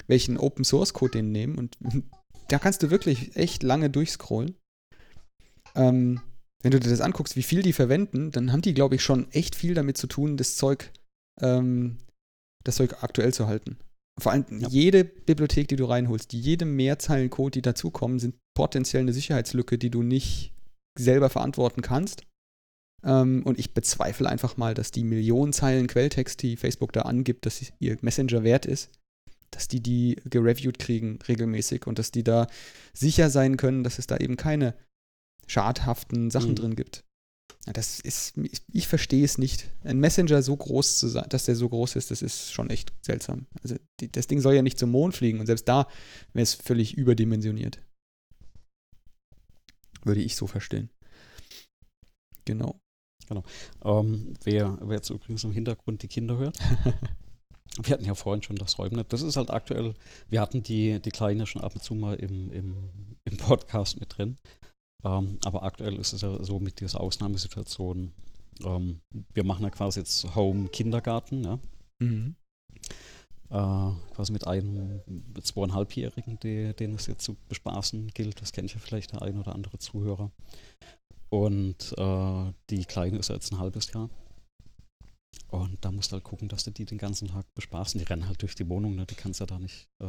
welchen 0.07 0.37
Open 0.37 0.63
Source 0.63 0.93
Code 0.93 1.13
den 1.13 1.31
nehmen 1.31 1.57
und 1.57 1.77
da 2.47 2.59
kannst 2.59 2.83
du 2.83 2.89
wirklich 2.89 3.35
echt 3.35 3.63
lange 3.63 3.89
durchscrollen. 3.89 4.55
Ähm, 5.75 6.21
wenn 6.63 6.71
du 6.71 6.79
dir 6.79 6.89
das 6.89 7.01
anguckst, 7.01 7.35
wie 7.35 7.43
viel 7.43 7.61
die 7.61 7.73
verwenden, 7.73 8.31
dann 8.31 8.51
haben 8.51 8.61
die, 8.61 8.73
glaube 8.73 8.95
ich, 8.95 9.03
schon 9.03 9.29
echt 9.31 9.55
viel 9.55 9.73
damit 9.75 9.97
zu 9.97 10.07
tun, 10.07 10.37
das 10.37 10.55
Zeug, 10.55 10.91
ähm, 11.41 11.97
das 12.63 12.75
Zeug 12.75 13.03
aktuell 13.03 13.33
zu 13.33 13.47
halten. 13.47 13.77
Vor 14.19 14.31
allem 14.31 14.45
ja. 14.49 14.69
jede 14.69 15.03
Bibliothek, 15.03 15.67
die 15.67 15.75
du 15.75 15.85
reinholst, 15.85 16.31
jede 16.33 16.65
Mehrzeilen-Code, 16.65 17.51
die 17.51 17.61
dazukommen, 17.61 18.19
sind 18.19 18.35
potenziell 18.55 19.01
eine 19.01 19.13
Sicherheitslücke, 19.13 19.77
die 19.77 19.89
du 19.89 20.03
nicht 20.03 20.53
selber 20.97 21.29
verantworten 21.29 21.81
kannst. 21.81 22.23
Ähm, 23.03 23.43
und 23.43 23.59
ich 23.59 23.73
bezweifle 23.73 24.29
einfach 24.29 24.55
mal, 24.55 24.73
dass 24.73 24.91
die 24.91 25.03
Millionen 25.03 25.51
Zeilen 25.51 25.87
Quelltext, 25.87 26.41
die 26.41 26.55
Facebook 26.55 26.93
da 26.93 27.01
angibt, 27.01 27.45
dass 27.45 27.73
ihr 27.79 27.97
Messenger 28.01 28.43
wert 28.43 28.65
ist, 28.65 28.89
dass 29.51 29.67
die 29.67 29.81
die 29.81 30.21
gereviewt 30.29 30.79
kriegen 30.79 31.19
regelmäßig 31.27 31.87
und 31.87 31.99
dass 31.99 32.11
die 32.11 32.23
da 32.23 32.47
sicher 32.93 33.29
sein 33.29 33.57
können, 33.57 33.83
dass 33.83 33.99
es 33.99 34.07
da 34.07 34.17
eben 34.17 34.37
keine 34.37 34.75
schadhaften 35.47 36.31
Sachen 36.31 36.51
mhm. 36.51 36.55
drin 36.55 36.75
gibt. 36.75 37.03
Das 37.65 38.01
ist, 38.01 38.37
ich, 38.37 38.61
ich 38.73 38.87
verstehe 38.87 39.23
es 39.23 39.37
nicht. 39.37 39.69
Ein 39.83 39.99
Messenger 39.99 40.41
so 40.41 40.55
groß 40.55 40.97
zu 40.97 41.07
sein, 41.07 41.25
dass 41.29 41.45
der 41.45 41.55
so 41.55 41.69
groß 41.69 41.95
ist, 41.95 42.11
das 42.11 42.21
ist 42.21 42.51
schon 42.51 42.69
echt 42.69 42.91
seltsam. 43.01 43.47
Also 43.61 43.75
die, 44.01 44.11
das 44.11 44.27
Ding 44.27 44.41
soll 44.41 44.53
ja 44.53 44.61
nicht 44.61 44.77
zum 44.77 44.91
Mond 44.91 45.15
fliegen 45.15 45.39
und 45.39 45.45
selbst 45.45 45.67
da 45.69 45.87
wäre 46.33 46.43
es 46.43 46.55
völlig 46.55 46.97
überdimensioniert. 46.97 47.79
Würde 50.03 50.21
ich 50.21 50.35
so 50.35 50.45
verstehen. 50.45 50.89
Genau. 52.43 52.81
Genau. 53.29 53.43
Ähm, 53.85 54.33
wer, 54.43 54.77
wer 54.81 54.97
jetzt 54.97 55.09
übrigens 55.09 55.45
im 55.45 55.53
Hintergrund 55.53 56.03
die 56.03 56.09
Kinder 56.09 56.37
hört, 56.37 56.57
wir 57.81 57.93
hatten 57.93 58.03
ja 58.03 58.15
vorhin 58.15 58.43
schon 58.43 58.57
das 58.57 58.77
Räumnet. 58.77 59.13
Das 59.13 59.21
ist 59.21 59.37
halt 59.37 59.49
aktuell, 59.49 59.93
wir 60.27 60.41
hatten 60.41 60.63
die, 60.63 60.99
die 60.99 61.11
Kleine 61.11 61.45
schon 61.45 61.61
ab 61.61 61.73
und 61.75 61.81
zu 61.81 61.95
mal 61.95 62.15
im, 62.15 62.51
im, 62.51 62.89
im 63.23 63.37
Podcast 63.37 64.01
mit 64.01 64.17
drin. 64.17 64.37
Ähm, 65.03 65.37
aber 65.43 65.63
aktuell 65.63 65.95
ist 65.95 66.13
es 66.13 66.21
ja 66.21 66.43
so 66.43 66.59
mit 66.59 66.79
dieser 66.79 67.01
Ausnahmesituation. 67.01 68.13
Ähm, 68.63 69.01
wir 69.33 69.43
machen 69.43 69.63
ja 69.63 69.69
quasi 69.69 69.99
jetzt 69.99 70.35
Home 70.35 70.69
Kindergarten, 70.69 71.43
ja. 71.43 71.59
Mhm. 71.99 72.35
Äh, 73.49 73.91
quasi 74.15 74.31
mit 74.31 74.47
einem 74.47 75.01
zweieinhalbjährigen, 75.41 76.39
die, 76.39 76.73
den 76.73 76.95
es 76.95 77.07
jetzt 77.07 77.23
zu 77.23 77.35
bespaßen 77.49 78.07
gilt. 78.07 78.41
Das 78.41 78.51
kennt 78.51 78.73
ja 78.73 78.79
vielleicht 78.79 79.11
der 79.11 79.21
ein 79.21 79.37
oder 79.37 79.53
andere 79.53 79.77
Zuhörer. 79.77 80.31
Und 81.29 81.93
äh, 81.97 82.53
die 82.69 82.85
Kleine 82.85 83.17
ist 83.17 83.29
jetzt 83.29 83.51
ein 83.51 83.59
halbes 83.59 83.91
Jahr. 83.91 84.09
Und 85.49 85.83
da 85.85 85.91
musst 85.91 86.11
du 86.11 86.13
halt 86.13 86.23
gucken, 86.23 86.47
dass 86.47 86.63
du 86.63 86.71
die 86.71 86.85
den 86.85 86.97
ganzen 86.97 87.27
Tag 87.27 87.45
bespaßen. 87.53 87.99
Die 87.99 88.05
rennen 88.05 88.27
halt 88.27 88.41
durch 88.41 88.55
die 88.55 88.67
Wohnung, 88.69 88.95
ne? 88.95 89.05
die 89.05 89.15
kannst 89.15 89.39
du 89.39 89.43
ja 89.43 89.47
da 89.47 89.59
nicht 89.59 89.87
äh, 89.99 90.07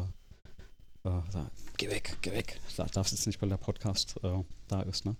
äh, 1.04 1.20
sag, 1.30 1.50
geh 1.76 1.88
weg, 1.88 2.16
geh 2.22 2.32
weg. 2.32 2.60
Da 2.76 2.86
darfst 2.86 3.12
jetzt 3.12 3.26
nicht, 3.26 3.40
weil 3.40 3.48
der 3.48 3.56
Podcast 3.56 4.16
äh, 4.22 4.42
da 4.68 4.82
ist, 4.82 5.04
ne? 5.04 5.16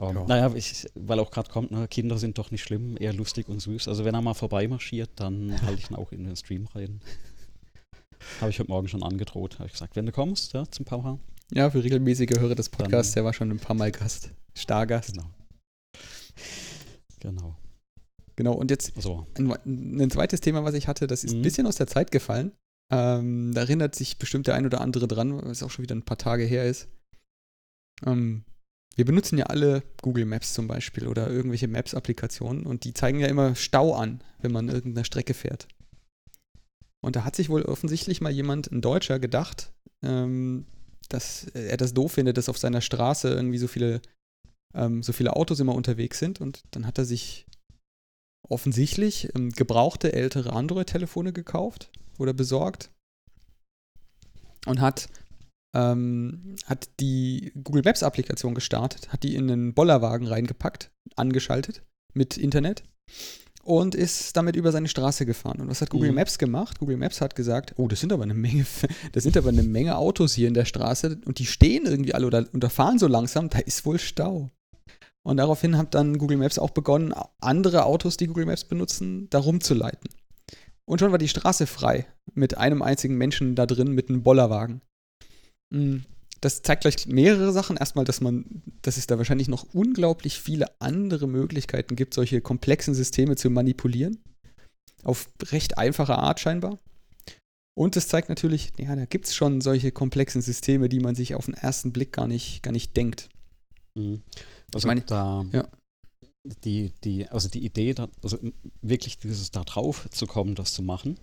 Um, 0.00 0.10
ähm, 0.10 0.16
ja. 0.16 0.24
Naja, 0.26 0.54
ich, 0.54 0.86
weil 0.94 1.18
auch 1.18 1.30
gerade 1.30 1.50
kommt, 1.50 1.70
ne, 1.70 1.88
Kinder 1.88 2.18
sind 2.18 2.38
doch 2.38 2.50
nicht 2.50 2.62
schlimm, 2.62 2.96
eher 2.98 3.12
lustig 3.12 3.48
und 3.48 3.60
süß. 3.60 3.88
Also 3.88 4.04
wenn 4.04 4.14
er 4.14 4.22
mal 4.22 4.34
vorbeimarschiert, 4.34 5.10
dann 5.16 5.60
halte 5.62 5.80
ich 5.80 5.90
ihn 5.90 5.96
auch 5.96 6.12
in 6.12 6.24
den 6.24 6.36
Stream 6.36 6.66
rein. 6.74 7.00
Habe 8.40 8.50
ich 8.50 8.58
heute 8.58 8.70
Morgen 8.70 8.88
schon 8.88 9.02
angedroht. 9.02 9.58
Habe 9.58 9.66
ich 9.66 9.72
gesagt, 9.72 9.96
wenn 9.96 10.06
du 10.06 10.12
kommst, 10.12 10.52
ja, 10.52 10.68
zum 10.70 10.84
Papa. 10.84 11.18
Ja, 11.52 11.70
für 11.70 11.82
regelmäßige 11.82 12.38
Hörer 12.38 12.54
des 12.54 12.68
Podcasts, 12.68 13.12
der 13.12 13.24
war 13.24 13.32
schon 13.32 13.50
ein 13.50 13.58
paar 13.58 13.76
Mal 13.76 13.90
Gast. 13.90 14.30
Stargast. 14.54 15.14
Genau. 15.14 15.30
Genau. 17.20 17.56
Genau, 18.36 18.52
und 18.52 18.70
jetzt 18.70 18.92
so. 19.00 19.26
ein, 19.36 19.50
ein, 19.66 20.10
zweites 20.10 20.40
Thema, 20.40 20.62
was 20.62 20.74
ich 20.74 20.86
hatte, 20.86 21.08
das 21.08 21.24
ist 21.24 21.32
mhm. 21.32 21.40
ein 21.40 21.42
bisschen 21.42 21.66
aus 21.66 21.74
der 21.74 21.88
Zeit 21.88 22.12
gefallen. 22.12 22.52
Ähm, 22.90 23.52
da 23.54 23.62
erinnert 23.62 23.94
sich 23.94 24.18
bestimmt 24.18 24.46
der 24.46 24.54
ein 24.54 24.66
oder 24.66 24.80
andere 24.80 25.08
dran, 25.08 25.42
weil 25.42 25.50
es 25.50 25.62
auch 25.62 25.70
schon 25.70 25.82
wieder 25.82 25.94
ein 25.94 26.04
paar 26.04 26.18
Tage 26.18 26.44
her 26.44 26.64
ist. 26.64 26.88
Ähm, 28.06 28.44
wir 28.96 29.04
benutzen 29.04 29.38
ja 29.38 29.46
alle 29.46 29.82
Google 30.02 30.24
Maps 30.24 30.54
zum 30.54 30.66
Beispiel 30.66 31.06
oder 31.06 31.30
irgendwelche 31.30 31.68
Maps-Applikationen 31.68 32.66
und 32.66 32.84
die 32.84 32.94
zeigen 32.94 33.20
ja 33.20 33.28
immer 33.28 33.54
Stau 33.54 33.94
an, 33.94 34.22
wenn 34.40 34.52
man 34.52 34.68
irgendeine 34.68 35.04
Strecke 35.04 35.34
fährt. 35.34 35.68
Und 37.00 37.14
da 37.14 37.24
hat 37.24 37.36
sich 37.36 37.48
wohl 37.48 37.62
offensichtlich 37.62 38.20
mal 38.20 38.32
jemand, 38.32 38.72
ein 38.72 38.80
Deutscher, 38.80 39.18
gedacht, 39.20 39.72
ähm, 40.02 40.66
dass 41.08 41.44
er 41.44 41.76
das 41.76 41.94
doof 41.94 42.12
findet, 42.12 42.36
dass 42.36 42.48
auf 42.48 42.58
seiner 42.58 42.80
Straße 42.80 43.28
irgendwie 43.28 43.58
so 43.58 43.68
viele 43.68 44.00
ähm, 44.74 45.02
so 45.02 45.12
viele 45.12 45.36
Autos 45.36 45.60
immer 45.60 45.74
unterwegs 45.74 46.18
sind. 46.18 46.40
Und 46.40 46.62
dann 46.70 46.86
hat 46.86 46.98
er 46.98 47.04
sich 47.04 47.46
offensichtlich 48.48 49.34
ähm, 49.34 49.50
gebrauchte 49.50 50.12
ältere 50.12 50.52
Android-Telefone 50.52 51.32
gekauft 51.32 51.90
oder 52.18 52.32
besorgt 52.32 52.90
und 54.66 54.80
hat, 54.80 55.08
ähm, 55.74 56.56
hat 56.66 56.88
die 57.00 57.52
Google 57.62 57.82
Maps-Applikation 57.84 58.54
gestartet, 58.54 59.12
hat 59.12 59.22
die 59.22 59.34
in 59.34 59.50
einen 59.50 59.74
Bollerwagen 59.74 60.26
reingepackt, 60.26 60.90
angeschaltet 61.16 61.82
mit 62.14 62.36
Internet 62.36 62.84
und 63.62 63.94
ist 63.94 64.36
damit 64.36 64.56
über 64.56 64.72
seine 64.72 64.88
Straße 64.88 65.26
gefahren. 65.26 65.60
Und 65.60 65.68
was 65.68 65.80
hat 65.80 65.90
Google 65.90 66.10
mhm. 66.10 66.16
Maps 66.16 66.38
gemacht? 66.38 66.78
Google 66.78 66.96
Maps 66.96 67.20
hat 67.20 67.36
gesagt, 67.36 67.74
oh, 67.76 67.86
das 67.86 68.00
sind 68.00 68.12
aber 68.12 68.22
eine 68.22 68.34
Menge, 68.34 68.64
das 69.12 69.22
sind 69.22 69.36
aber 69.36 69.50
eine 69.50 69.62
Menge 69.62 69.96
Autos 69.96 70.34
hier 70.34 70.48
in 70.48 70.54
der 70.54 70.64
Straße 70.64 71.20
und 71.24 71.38
die 71.38 71.46
stehen 71.46 71.86
irgendwie 71.86 72.14
alle 72.14 72.26
oder, 72.26 72.46
oder 72.54 72.70
fahren 72.70 72.98
so 72.98 73.06
langsam, 73.06 73.50
da 73.50 73.58
ist 73.58 73.84
wohl 73.84 73.98
Stau. 73.98 74.50
Und 75.22 75.36
daraufhin 75.36 75.76
hat 75.76 75.94
dann 75.94 76.16
Google 76.16 76.38
Maps 76.38 76.58
auch 76.58 76.70
begonnen, 76.70 77.12
andere 77.40 77.84
Autos, 77.84 78.16
die 78.16 78.26
Google 78.26 78.46
Maps 78.46 78.64
benutzen, 78.64 79.28
da 79.28 79.38
rumzuleiten. 79.38 80.08
Und 80.88 80.98
schon 81.00 81.12
war 81.12 81.18
die 81.18 81.28
Straße 81.28 81.66
frei 81.66 82.06
mit 82.34 82.56
einem 82.56 82.82
einzigen 82.82 83.16
Menschen 83.16 83.54
da 83.54 83.66
drin 83.66 83.92
mit 83.92 84.08
einem 84.08 84.22
Bollerwagen. 84.22 84.80
Mhm 85.70 86.04
das 86.40 86.62
zeigt 86.62 86.82
gleich 86.82 87.06
mehrere 87.06 87.52
Sachen. 87.52 87.76
Erstmal, 87.76 88.04
dass 88.04 88.20
man, 88.20 88.62
dass 88.82 88.96
es 88.96 89.06
da 89.06 89.18
wahrscheinlich 89.18 89.48
noch 89.48 89.74
unglaublich 89.74 90.40
viele 90.40 90.66
andere 90.80 91.26
Möglichkeiten 91.26 91.96
gibt, 91.96 92.14
solche 92.14 92.40
komplexen 92.40 92.94
Systeme 92.94 93.36
zu 93.36 93.50
manipulieren. 93.50 94.18
Auf 95.02 95.28
recht 95.50 95.78
einfache 95.78 96.16
Art 96.16 96.40
scheinbar. 96.40 96.78
Und 97.76 97.96
es 97.96 98.08
zeigt 98.08 98.28
natürlich, 98.28 98.72
ja, 98.78 98.94
da 98.96 99.04
gibt 99.04 99.26
es 99.26 99.34
schon 99.34 99.60
solche 99.60 99.92
komplexen 99.92 100.42
Systeme, 100.42 100.88
die 100.88 101.00
man 101.00 101.14
sich 101.14 101.34
auf 101.34 101.46
den 101.46 101.54
ersten 101.54 101.92
Blick 101.92 102.12
gar 102.12 102.26
nicht, 102.26 102.62
gar 102.62 102.72
nicht 102.72 102.96
denkt. 102.96 103.28
Mhm. 103.94 104.22
Also 104.74 104.78
ich 104.78 104.86
meine, 104.86 105.02
da, 105.02 105.44
ja. 105.52 105.68
Die, 106.44 106.92
die, 107.04 107.28
also 107.28 107.48
die 107.48 107.64
Idee, 107.64 107.94
also 108.22 108.38
wirklich 108.80 109.18
dieses 109.18 109.50
da 109.50 109.64
drauf 109.64 110.08
zu 110.10 110.26
kommen, 110.26 110.54
das 110.54 110.72
zu 110.72 110.82
machen, 110.82 111.18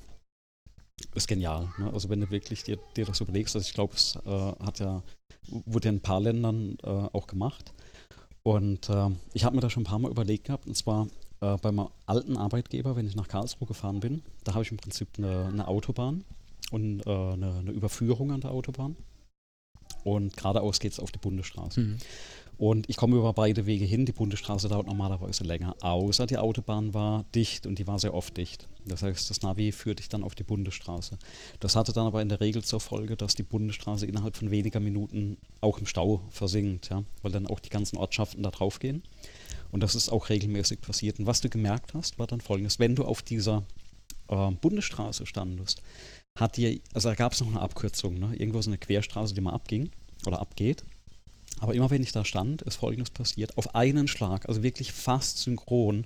ist 1.14 1.28
genial. 1.28 1.70
Ne? 1.78 1.92
Also 1.94 2.10
wenn 2.10 2.22
du 2.22 2.30
wirklich 2.30 2.64
dir, 2.64 2.78
dir 2.96 3.06
das 3.06 3.22
überlegst, 3.22 3.56
also 3.56 3.68
ich 3.68 3.74
glaube, 3.74 3.96
es 3.96 4.16
äh, 4.26 4.30
hat 4.30 4.80
ja, 4.80 5.04
wurde 5.48 5.90
in 5.90 5.96
ein 5.96 6.02
paar 6.02 6.22
Ländern 6.22 6.78
äh, 6.84 6.88
auch 6.88 7.28
gemacht. 7.28 7.74
Und 8.44 8.90
äh, 8.90 9.10
ich 9.34 9.44
habe 9.44 9.56
mir 9.56 9.62
da 9.62 9.70
schon 9.70 9.84
ein 9.84 9.88
paar 9.88 10.00
Mal 10.00 10.12
überlegt 10.12 10.46
gehabt, 10.46 10.68
und 10.68 10.76
zwar 10.76 11.08
äh, 11.42 11.58
bei 11.58 11.72
meinem 11.72 11.90
alten 12.06 12.38
Arbeitgeber, 12.38 12.96
wenn 12.96 13.08
ich 13.08 13.16
nach 13.16 13.28
Karlsruhe 13.28 13.68
gefahren 13.68 14.00
bin, 14.00 14.22
da 14.44 14.54
habe 14.54 14.64
ich 14.64 14.72
im 14.72 14.78
Prinzip 14.78 15.08
eine, 15.18 15.46
eine 15.48 15.68
Autobahn 15.68 16.24
und 16.72 17.06
äh, 17.06 17.10
eine, 17.10 17.56
eine, 17.56 17.72
Überführung 17.72 18.32
an 18.32 18.42
der 18.42 18.52
Autobahn. 18.52 18.96
Und 20.04 20.38
geradeaus 20.38 20.80
geht 20.80 20.92
es 20.92 21.00
auf 21.00 21.12
die 21.12 21.20
Bundesstraße. 21.20 21.80
Mhm. 21.80 21.98
Und 22.58 22.90
ich 22.90 22.96
komme 22.96 23.18
über 23.18 23.34
beide 23.34 23.66
Wege 23.66 23.86
hin. 23.86 24.06
Die 24.06 24.12
Bundesstraße 24.12 24.70
dauert 24.70 24.88
normalerweise 24.88 25.44
länger, 25.44 25.76
außer 25.82 26.26
die 26.26 26.38
Autobahn 26.38 26.94
war 26.94 27.26
dicht 27.36 27.66
und 27.68 27.80
die 27.80 27.88
war 27.88 28.00
sehr 28.00 28.14
oft 28.14 28.38
dicht. 28.38 28.68
Das 28.86 29.02
heißt, 29.04 29.30
das 29.30 29.42
Navi 29.42 29.72
führt 29.72 30.00
dich 30.00 30.10
dann 30.10 30.24
auf 30.24 30.36
die 30.36 30.44
Bundesstraße. 30.44 31.18
Das 31.60 31.76
hatte 31.76 31.92
dann 31.92 32.08
aber 32.08 32.22
in 32.22 32.30
der 32.30 32.40
Regel 32.40 32.64
zur 32.64 32.80
Folge, 32.80 33.18
dass 33.18 33.36
die 33.36 33.44
Bundesstraße 33.44 34.06
innerhalb 34.06 34.38
von 34.38 34.52
weniger 34.52 34.80
Minuten 34.80 35.38
auch 35.60 35.80
im 35.80 35.86
Stau 35.86 36.22
versinkt, 36.30 36.90
ja? 36.90 37.04
weil 37.22 37.32
dann 37.32 37.48
auch 37.48 37.60
die 37.60 37.70
ganzen 37.70 37.98
Ortschaften 37.98 38.44
da 38.44 38.52
drauf 38.52 38.80
gehen. 38.80 39.04
Und 39.72 39.82
das 39.82 39.96
ist 39.96 40.10
auch 40.10 40.30
regelmäßig 40.30 40.82
passiert. 40.82 41.20
Und 41.20 41.26
was 41.26 41.42
du 41.42 41.50
gemerkt 41.50 41.94
hast, 41.94 42.20
war 42.20 42.28
dann 42.28 42.42
folgendes: 42.42 42.80
Wenn 42.80 42.96
du 42.96 43.04
auf 43.04 43.22
dieser 43.22 43.64
äh, 44.30 44.52
Bundesstraße 44.52 45.26
standest, 45.26 45.82
hat 46.38 46.58
dir, 46.58 46.80
also 46.94 47.10
da 47.10 47.16
gab 47.16 47.34
es 47.34 47.42
noch 47.42 47.48
eine 47.48 47.62
Abkürzung, 47.62 48.20
ne? 48.20 48.36
irgendwo 48.36 48.62
so 48.62 48.70
eine 48.70 48.78
Querstraße, 48.78 49.34
die 49.34 49.42
mal 49.42 49.54
abging 49.54 49.90
oder 50.26 50.40
abgeht. 50.40 50.86
Aber 51.60 51.74
immer 51.74 51.90
wenn 51.90 52.04
ich 52.04 52.12
da 52.12 52.26
stand, 52.26 52.62
ist 52.64 52.76
Folgendes 52.76 53.10
passiert. 53.10 53.58
Auf 53.58 53.76
einen 53.76 54.08
Schlag, 54.08 54.48
also 54.48 54.64
wirklich 54.64 54.92
fast 54.92 55.38
synchron, 55.38 56.06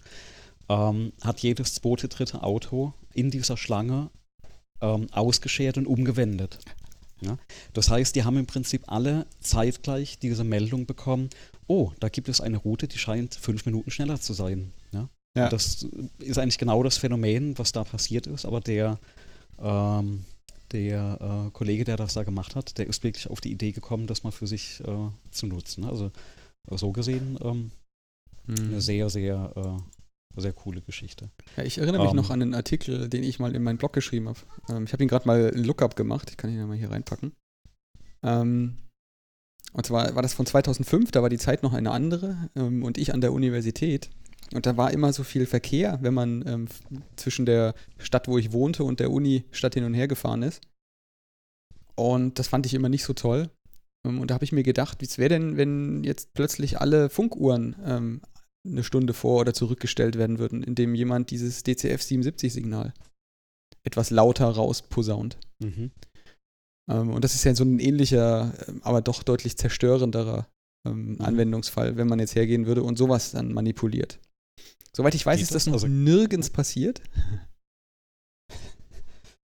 ähm, 0.70 1.14
hat 1.22 1.40
jedes 1.40 1.74
zweite, 1.76 2.08
dritte 2.08 2.44
Auto 2.44 2.94
in 3.14 3.32
dieser 3.32 3.58
Schlange 3.58 4.10
ähm, 4.82 5.08
ausgeschert 5.12 5.78
und 5.78 5.88
umgewendet. 5.88 6.60
Ja? 7.22 7.38
Das 7.74 7.90
heißt, 7.90 8.16
die 8.16 8.24
haben 8.24 8.38
im 8.38 8.46
Prinzip 8.46 8.84
alle 8.88 9.26
zeitgleich 9.40 10.20
diese 10.20 10.44
Meldung 10.44 10.86
bekommen, 10.86 11.30
oh, 11.68 11.92
da 12.00 12.10
gibt 12.10 12.30
es 12.30 12.42
eine 12.42 12.58
Route, 12.58 12.88
die 12.88 12.98
scheint 12.98 13.36
fünf 13.36 13.66
Minuten 13.66 13.92
schneller 13.92 14.20
zu 14.20 14.34
sein. 14.34 14.72
Ja? 14.92 15.10
ja. 15.36 15.50
Das 15.50 15.86
ist 16.20 16.38
eigentlich 16.38 16.58
genau 16.58 16.84
das 16.84 16.98
Phänomen, 16.98 17.58
was 17.58 17.72
da 17.72 17.84
passiert 17.84 18.28
ist, 18.28 18.46
aber 18.46 18.62
der 18.62 19.00
ähm, 19.62 20.26
der 20.72 21.48
äh, 21.48 21.52
Kollege, 21.52 21.84
der 21.84 21.98
das 21.98 22.14
da 22.14 22.24
gemacht 22.24 22.56
hat, 22.56 22.78
der 22.78 22.88
ist 22.88 23.04
wirklich 23.04 23.30
auf 23.30 23.42
die 23.42 23.52
Idee 23.52 23.72
gekommen, 23.72 24.08
das 24.08 24.24
mal 24.24 24.32
für 24.32 24.48
sich 24.48 24.82
äh, 24.82 25.10
zu 25.32 25.48
nutzen. 25.48 25.86
Also 25.86 26.12
so 26.70 26.92
gesehen 26.92 27.38
ähm, 27.42 27.72
hm. 28.46 28.68
eine 28.70 28.82
sehr, 28.82 29.10
sehr, 29.10 29.52
äh, 29.56 30.42
sehr 30.42 30.54
coole 30.54 30.82
Geschichte. 30.82 31.30
Ja, 31.58 31.64
ich 31.64 31.78
erinnere 31.78 32.04
mich 32.04 32.12
um, 32.12 32.16
noch 32.16 32.30
ähm. 32.30 32.34
an 32.34 32.42
einen 32.42 32.54
Artikel, 32.54 33.10
den 33.10 33.24
ich 33.24 33.40
mal 33.40 33.56
in 33.56 33.64
meinen 33.64 33.78
Blog 33.78 33.94
geschrieben 33.94 34.28
habe. 34.28 34.40
Ähm, 34.70 34.84
ich 34.86 34.94
habe 34.94 35.04
ihn 35.04 35.10
gerade 35.10 35.28
mal 35.28 35.50
in 35.50 35.64
Lookup 35.64 35.96
gemacht. 35.96 36.30
Ich 36.30 36.38
kann 36.38 36.52
ihn 36.52 36.58
ja 36.58 36.68
mal 36.68 36.78
hier 36.78 36.92
reinpacken. 36.92 37.34
Ähm, 38.24 38.78
und 39.74 39.86
zwar 39.86 40.16
war 40.16 40.22
das 40.22 40.34
von 40.34 40.46
2005, 40.46 41.12
da 41.12 41.22
war 41.22 41.30
die 41.30 41.38
Zeit 41.38 41.62
noch 41.64 41.74
eine 41.74 41.92
andere 41.92 42.50
ähm, 42.56 42.84
und 42.84 42.98
ich 42.98 43.14
an 43.14 43.22
der 43.22 43.34
Universität. 43.34 44.10
Und 44.54 44.66
da 44.66 44.78
war 44.78 44.92
immer 44.92 45.14
so 45.14 45.24
viel 45.24 45.46
Verkehr, 45.46 46.00
wenn 46.02 46.14
man 46.14 46.46
ähm, 46.48 46.68
zwischen 47.16 47.46
der 47.46 47.76
Stadt, 47.98 48.28
wo 48.28 48.38
ich 48.38 48.52
wohnte, 48.52 48.84
und 48.84 49.00
der 49.00 49.12
Uni-Stadt 49.12 49.76
hin 49.76 49.84
und 49.84 49.94
her 49.94 50.08
gefahren 50.08 50.42
ist. 50.42 50.62
Und 51.96 52.40
das 52.40 52.48
fand 52.48 52.66
ich 52.66 52.74
immer 52.74 52.90
nicht 52.90 53.04
so 53.04 53.14
toll. 53.14 53.50
Ähm, 54.06 54.20
und 54.20 54.32
da 54.32 54.36
habe 54.36 54.46
ich 54.46 54.52
mir 54.52 54.64
gedacht, 54.64 55.02
wie 55.02 55.06
es 55.06 55.18
wäre 55.18 55.30
denn, 55.30 55.58
wenn 55.58 56.04
jetzt 56.04 56.34
plötzlich 56.34 56.80
alle 56.80 57.10
Funkuhren 57.10 57.76
ähm, 57.86 58.22
eine 58.66 58.84
Stunde 58.84 59.14
vor 59.14 59.42
oder 59.42 59.54
zurückgestellt 59.54 60.18
werden 60.18 60.40
würden, 60.40 60.64
indem 60.64 60.96
jemand 60.96 61.32
dieses 61.32 61.64
DCF-77-Signal 61.64 62.94
etwas 63.84 64.10
lauter 64.10 64.48
rausposaunt. 64.48 65.38
Mhm. 65.60 65.92
Ähm, 66.90 67.10
und 67.12 67.24
das 67.24 67.36
ist 67.36 67.44
ja 67.44 67.56
so 67.56 67.64
ein 67.64 67.80
ähnlicher, 67.80 68.54
ähm, 68.68 68.82
aber 68.84 69.02
doch 69.02 69.24
deutlich 69.24 69.58
zerstörenderer 69.58 70.48
ähm, 70.86 71.14
mhm. 71.14 71.22
Anwendungsfall, 71.22 71.98
wenn 71.98 72.08
man 72.08 72.20
jetzt 72.20 72.36
hergehen 72.36 72.66
würde 72.66 72.84
und 72.84 72.98
sowas 72.98 73.32
dann 73.32 73.54
manipuliert. 73.54 74.20
Soweit 74.96 75.16
ich 75.16 75.26
weiß, 75.26 75.38
geht 75.38 75.44
ist 75.44 75.56
das, 75.56 75.64
das 75.64 75.68
noch 75.68 75.74
also, 75.74 75.88
nirgends 75.88 76.50
passiert. 76.50 77.02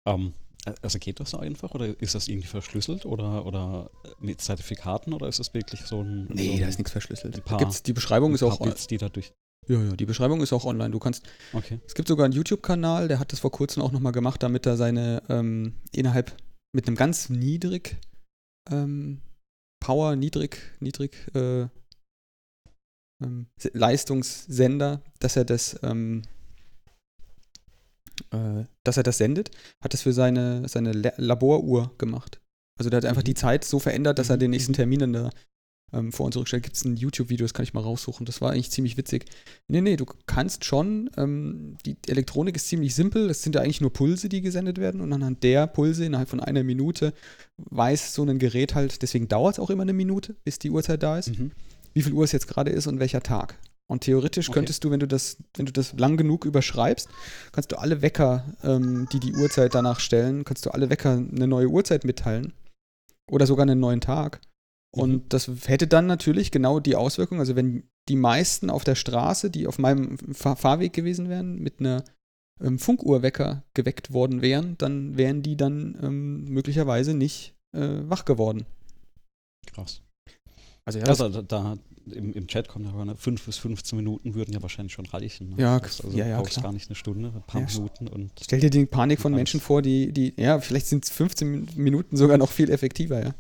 Um, 0.05 0.27
ähm, 0.27 0.35
also 0.83 0.99
geht 0.99 1.21
das 1.21 1.31
so 1.31 1.39
einfach 1.39 1.73
oder 1.75 2.01
ist 2.01 2.15
das 2.15 2.27
irgendwie 2.27 2.49
verschlüsselt 2.49 3.07
oder, 3.07 3.47
oder 3.47 3.91
mit 4.19 4.41
Zertifikaten 4.41 5.13
oder 5.13 5.29
ist 5.29 5.39
das 5.39 5.55
wirklich 5.55 5.83
so 5.83 6.03
ein. 6.03 6.27
Nee, 6.27 6.47
so 6.47 6.53
ein, 6.55 6.61
da 6.61 6.69
ist 6.69 6.79
nichts 6.79 6.93
verschlüsselt. 6.93 7.45
Paar, 7.45 7.59
gibt's, 7.59 7.83
die 7.83 7.93
Beschreibung 7.93 8.35
ist 8.35 8.43
auch. 8.43 8.59
Bits, 8.59 8.87
die 8.87 8.99
dadurch 8.99 9.33
ja, 9.69 9.83
ja, 9.83 9.97
die 9.97 10.07
Beschreibung 10.07 10.41
ist 10.41 10.53
auch 10.53 10.65
online. 10.65 10.91
Du 10.91 10.99
kannst. 10.99 11.25
Okay. 11.53 11.81
Es 11.87 11.95
gibt 11.95 12.09
sogar 12.09 12.25
einen 12.25 12.35
YouTube-Kanal, 12.35 13.09
der 13.09 13.19
hat 13.19 13.33
das 13.33 13.41
vor 13.41 13.51
kurzem 13.51 13.83
auch 13.83 13.93
nochmal 13.93 14.13
gemacht, 14.13 14.43
damit 14.43 14.67
er 14.67 14.77
seine 14.77 15.23
ähm, 15.29 15.75
innerhalb 15.93 16.37
mit 16.73 16.87
einem 16.87 16.97
ganz 16.97 17.29
niedrig 17.29 17.97
ähm, 18.71 19.21
Power, 19.81 20.17
niedrig, 20.17 20.59
niedrig 20.81 21.35
äh, 21.35 21.69
ähm, 23.23 23.47
Leistungssender, 23.73 25.03
dass 25.21 25.37
er 25.37 25.45
das, 25.45 25.79
ähm, 25.83 26.23
äh, 28.31 28.65
dass 28.85 28.97
er 28.97 29.03
das 29.03 29.19
sendet, 29.19 29.51
hat 29.83 29.93
das 29.93 30.03
für 30.03 30.13
seine, 30.13 30.69
seine 30.69 30.93
Laboruhr 31.17 31.95
gemacht. 31.99 32.41
Also 32.79 32.91
der 32.91 32.99
hat 32.99 33.05
einfach 33.07 33.23
mhm. 33.23 33.27
die 33.27 33.35
Zeit 33.35 33.65
so 33.65 33.79
verändert, 33.79 34.19
dass 34.19 34.31
er 34.31 34.37
den 34.37 34.51
nächsten 34.51 34.73
mhm. 34.73 34.77
Termin 34.77 34.99
dann 35.01 35.13
da 35.13 35.31
ähm, 35.93 36.13
vor 36.13 36.27
uns 36.27 36.35
zurückstellt. 36.35 36.65
Gibt 36.65 36.77
es 36.77 36.85
ein 36.85 36.97
YouTube-Video, 36.97 37.45
das 37.45 37.55
kann 37.55 37.63
ich 37.63 37.73
mal 37.73 37.81
raussuchen. 37.81 38.27
Das 38.27 38.43
war 38.43 38.51
eigentlich 38.51 38.71
ziemlich 38.71 38.99
witzig. 38.99 39.25
Nee, 39.69 39.81
nee, 39.81 39.97
du 39.97 40.05
kannst 40.27 40.67
schon, 40.67 41.09
ähm, 41.17 41.79
die 41.87 41.97
Elektronik 42.09 42.57
ist 42.57 42.69
ziemlich 42.69 42.95
simpel. 42.95 43.31
Es 43.31 43.43
sind 43.43 43.55
ja 43.55 43.63
eigentlich 43.63 43.81
nur 43.81 43.93
Pulse, 43.93 44.29
die 44.29 44.43
gesendet 44.43 44.79
werden. 44.79 45.01
Und 45.01 45.13
anhand 45.13 45.43
der 45.43 45.67
Pulse 45.67 46.05
innerhalb 46.05 46.29
von 46.29 46.41
einer 46.41 46.65
Minute 46.65 47.15
weiß 47.57 48.13
so 48.13 48.25
ein 48.25 48.39
Gerät 48.39 48.75
halt, 48.75 49.01
deswegen 49.01 49.29
dauert 49.29 49.55
es 49.55 49.59
auch 49.59 49.71
immer 49.71 49.83
eine 49.83 49.95
Minute, 49.95 50.37
bis 50.45 50.59
die 50.59 50.71
Uhrzeit 50.71 51.03
da 51.03 51.19
ist. 51.19 51.39
Mhm 51.39 51.53
wie 51.97 52.03
viel 52.03 52.13
Uhr 52.13 52.25
es 52.25 52.33
jetzt 52.33 52.47
gerade 52.47 52.71
ist 52.71 52.87
und 52.87 53.01
welcher 53.01 53.23
Tag. 53.23 53.59
Und 53.89 54.03
theoretisch 54.03 54.51
okay. 54.51 54.59
könntest 54.59 54.85
du, 54.85 54.91
wenn 54.91 55.01
du 55.01 55.09
das, 55.09 55.39
wenn 55.55 55.65
du 55.65 55.73
das 55.73 55.95
lang 55.95 56.19
genug 56.19 56.45
überschreibst, 56.45 57.09
kannst 57.53 57.73
du 57.73 57.79
alle 57.79 58.03
Wecker, 58.03 58.45
ähm, 58.63 59.09
die 59.13 59.19
die 59.19 59.33
Uhrzeit 59.33 59.75
danach 59.75 60.01
stellen, 60.01 60.45
kannst 60.45 60.67
du 60.67 60.71
alle 60.71 60.91
Wecker 60.91 61.13
eine 61.13 61.47
neue 61.47 61.69
Uhrzeit 61.69 62.05
mitteilen 62.05 62.53
oder 63.31 63.47
sogar 63.47 63.63
einen 63.63 63.81
neuen 63.81 64.03
Tag. 64.03 64.43
Mhm. 64.95 65.03
Und 65.03 65.33
das 65.33 65.51
hätte 65.67 65.87
dann 65.87 66.07
natürlich 66.07 66.51
genau 66.51 66.81
die 66.81 66.97
Auswirkung, 66.97 67.39
also 67.39 67.57
wenn 67.57 67.85
die 68.11 68.17
meisten 68.17 68.69
auf 68.69 68.85
der 68.85 68.95
Straße, 68.95 69.51
die 69.51 69.67
auf 69.67 69.79
meinem 69.79 70.19
Fahr 70.35 70.57
Fahrweg 70.57 70.93
gewesen 70.93 71.31
wären, 71.31 71.59
mit 71.59 71.81
einer 71.81 72.05
ähm, 72.61 72.79
Funkuhrwecker 72.79 73.65
geweckt 73.73 74.13
worden 74.13 74.43
wären, 74.43 74.77
dann 74.77 75.17
wären 75.17 75.43
die 75.43 75.57
dann 75.57 75.97
ähm, 76.03 76.45
möglicherweise 76.45 77.15
nicht 77.15 77.55
äh, 77.73 78.01
wach 78.03 78.27
geworden. 78.27 78.67
Krass. 79.67 80.03
Also, 80.87 81.01
ja, 81.01 81.05
also 81.07 81.29
da, 81.29 81.43
da 81.43 81.77
im, 82.13 82.33
im, 82.33 82.47
Chat 82.47 82.69
kommt 82.69 82.87
ja 82.87 83.15
5 83.17 83.45
bis 83.45 83.59
15 83.59 83.97
Minuten 83.97 84.35
würden 84.35 84.55
ja 84.55 84.63
wahrscheinlich 84.63 84.93
schon 84.93 85.07
reichen. 85.07 85.51
Ne? 85.51 85.57
Ja, 85.59 85.79
also 85.79 86.09
ja, 86.11 86.29
ja, 86.29 86.39
brauchst 86.39 86.53
klar. 86.53 86.67
gar 86.67 86.73
nicht 86.73 86.89
eine 86.89 86.95
Stunde, 86.95 87.33
ein 87.35 87.43
paar 87.45 87.63
ja, 87.63 87.67
Minuten 87.67 88.07
und. 88.07 88.31
Stell 88.41 88.61
dir 88.61 88.71
die 88.71 88.87
Panik 88.87 89.21
von 89.21 89.35
Menschen 89.35 89.61
vor, 89.61 89.83
die, 89.83 90.13
die, 90.13 90.33
ja, 90.37 90.61
vielleicht 90.61 90.87
sind 90.87 91.05
15 91.05 91.71
Minuten 91.75 92.17
sogar 92.17 92.39
noch 92.39 92.53
viel 92.53 92.71
effektiver, 92.71 93.21
ja. 93.21 93.35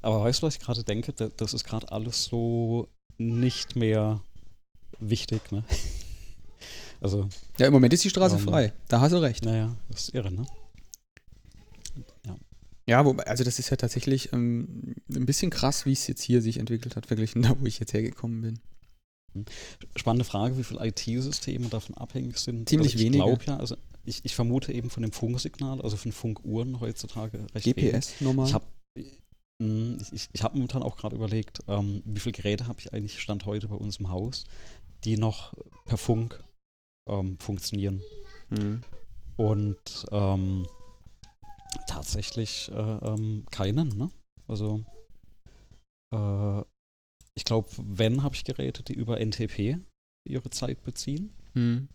Aber 0.00 0.24
weißt 0.24 0.42
du, 0.42 0.48
was 0.48 0.56
ich 0.56 0.60
gerade 0.60 0.82
denke? 0.82 1.12
Das 1.12 1.54
ist 1.54 1.62
gerade 1.62 1.92
alles 1.92 2.24
so 2.24 2.88
nicht 3.18 3.76
mehr 3.76 4.20
wichtig, 4.98 5.52
ne? 5.52 5.64
Also. 7.00 7.28
Ja, 7.58 7.66
im 7.66 7.72
Moment 7.72 7.92
ist 7.92 8.04
die 8.04 8.10
Straße 8.10 8.38
frei. 8.38 8.72
Da 8.86 9.00
hast 9.00 9.10
du 9.10 9.16
recht. 9.16 9.44
Naja, 9.44 9.74
das 9.88 10.02
ist 10.02 10.14
irre, 10.14 10.30
ne? 10.30 10.46
Ja, 12.92 13.06
wobei, 13.06 13.26
also 13.26 13.42
das 13.42 13.58
ist 13.58 13.70
ja 13.70 13.78
tatsächlich 13.78 14.34
ähm, 14.34 14.94
ein 15.08 15.24
bisschen 15.24 15.50
krass, 15.50 15.86
wie 15.86 15.92
es 15.92 16.06
jetzt 16.08 16.20
hier 16.20 16.42
sich 16.42 16.58
entwickelt 16.58 16.94
hat, 16.94 17.06
verglichen 17.06 17.40
da, 17.42 17.58
wo 17.58 17.64
ich 17.64 17.78
jetzt 17.78 17.94
hergekommen 17.94 18.42
bin. 18.42 19.46
Spannende 19.96 20.26
Frage, 20.26 20.58
wie 20.58 20.62
viele 20.62 20.86
IT-Systeme 20.86 21.68
davon 21.68 21.94
abhängig 21.96 22.36
sind. 22.36 22.68
Ziemlich 22.68 22.92
also 22.92 22.98
ich 22.98 23.04
wenige. 23.06 23.24
glaube 23.24 23.44
ja, 23.46 23.56
also 23.56 23.78
ich, 24.04 24.22
ich 24.26 24.34
vermute 24.34 24.74
eben 24.74 24.90
von 24.90 25.02
dem 25.02 25.10
Funksignal, 25.10 25.80
also 25.80 25.96
von 25.96 26.12
Funkuhren 26.12 26.80
heutzutage 26.80 27.46
recht 27.54 27.64
wenig. 27.64 27.92
GPS 27.92 28.20
normal. 28.20 28.48
Ich 28.48 28.52
habe 28.52 28.66
ich, 28.94 30.12
ich, 30.12 30.28
ich 30.30 30.42
hab 30.42 30.52
momentan 30.54 30.82
auch 30.82 30.98
gerade 30.98 31.16
überlegt, 31.16 31.60
ähm, 31.68 32.02
wie 32.04 32.20
viele 32.20 32.34
Geräte 32.34 32.66
habe 32.66 32.78
ich 32.78 32.92
eigentlich 32.92 33.22
Stand 33.22 33.46
heute 33.46 33.68
bei 33.68 33.76
uns 33.76 33.96
im 34.00 34.10
Haus, 34.10 34.44
die 35.04 35.16
noch 35.16 35.54
per 35.86 35.96
Funk 35.96 36.44
ähm, 37.08 37.38
funktionieren. 37.38 38.02
Hm. 38.50 38.82
Und 39.38 40.04
ähm, 40.10 40.66
tatsächlich 41.86 42.70
äh, 42.72 42.74
ähm, 42.74 43.44
keinen, 43.50 43.88
ne? 43.96 44.10
Also 44.48 44.84
äh, 46.14 46.62
ich 47.34 47.44
glaube, 47.44 47.68
wenn 47.78 48.22
habe 48.22 48.34
ich 48.34 48.44
Geräte, 48.44 48.82
die 48.82 48.94
über 48.94 49.18
NTP 49.18 49.78
ihre 50.28 50.50
Zeit 50.50 50.82
beziehen. 50.82 51.32
Hm. 51.54 51.88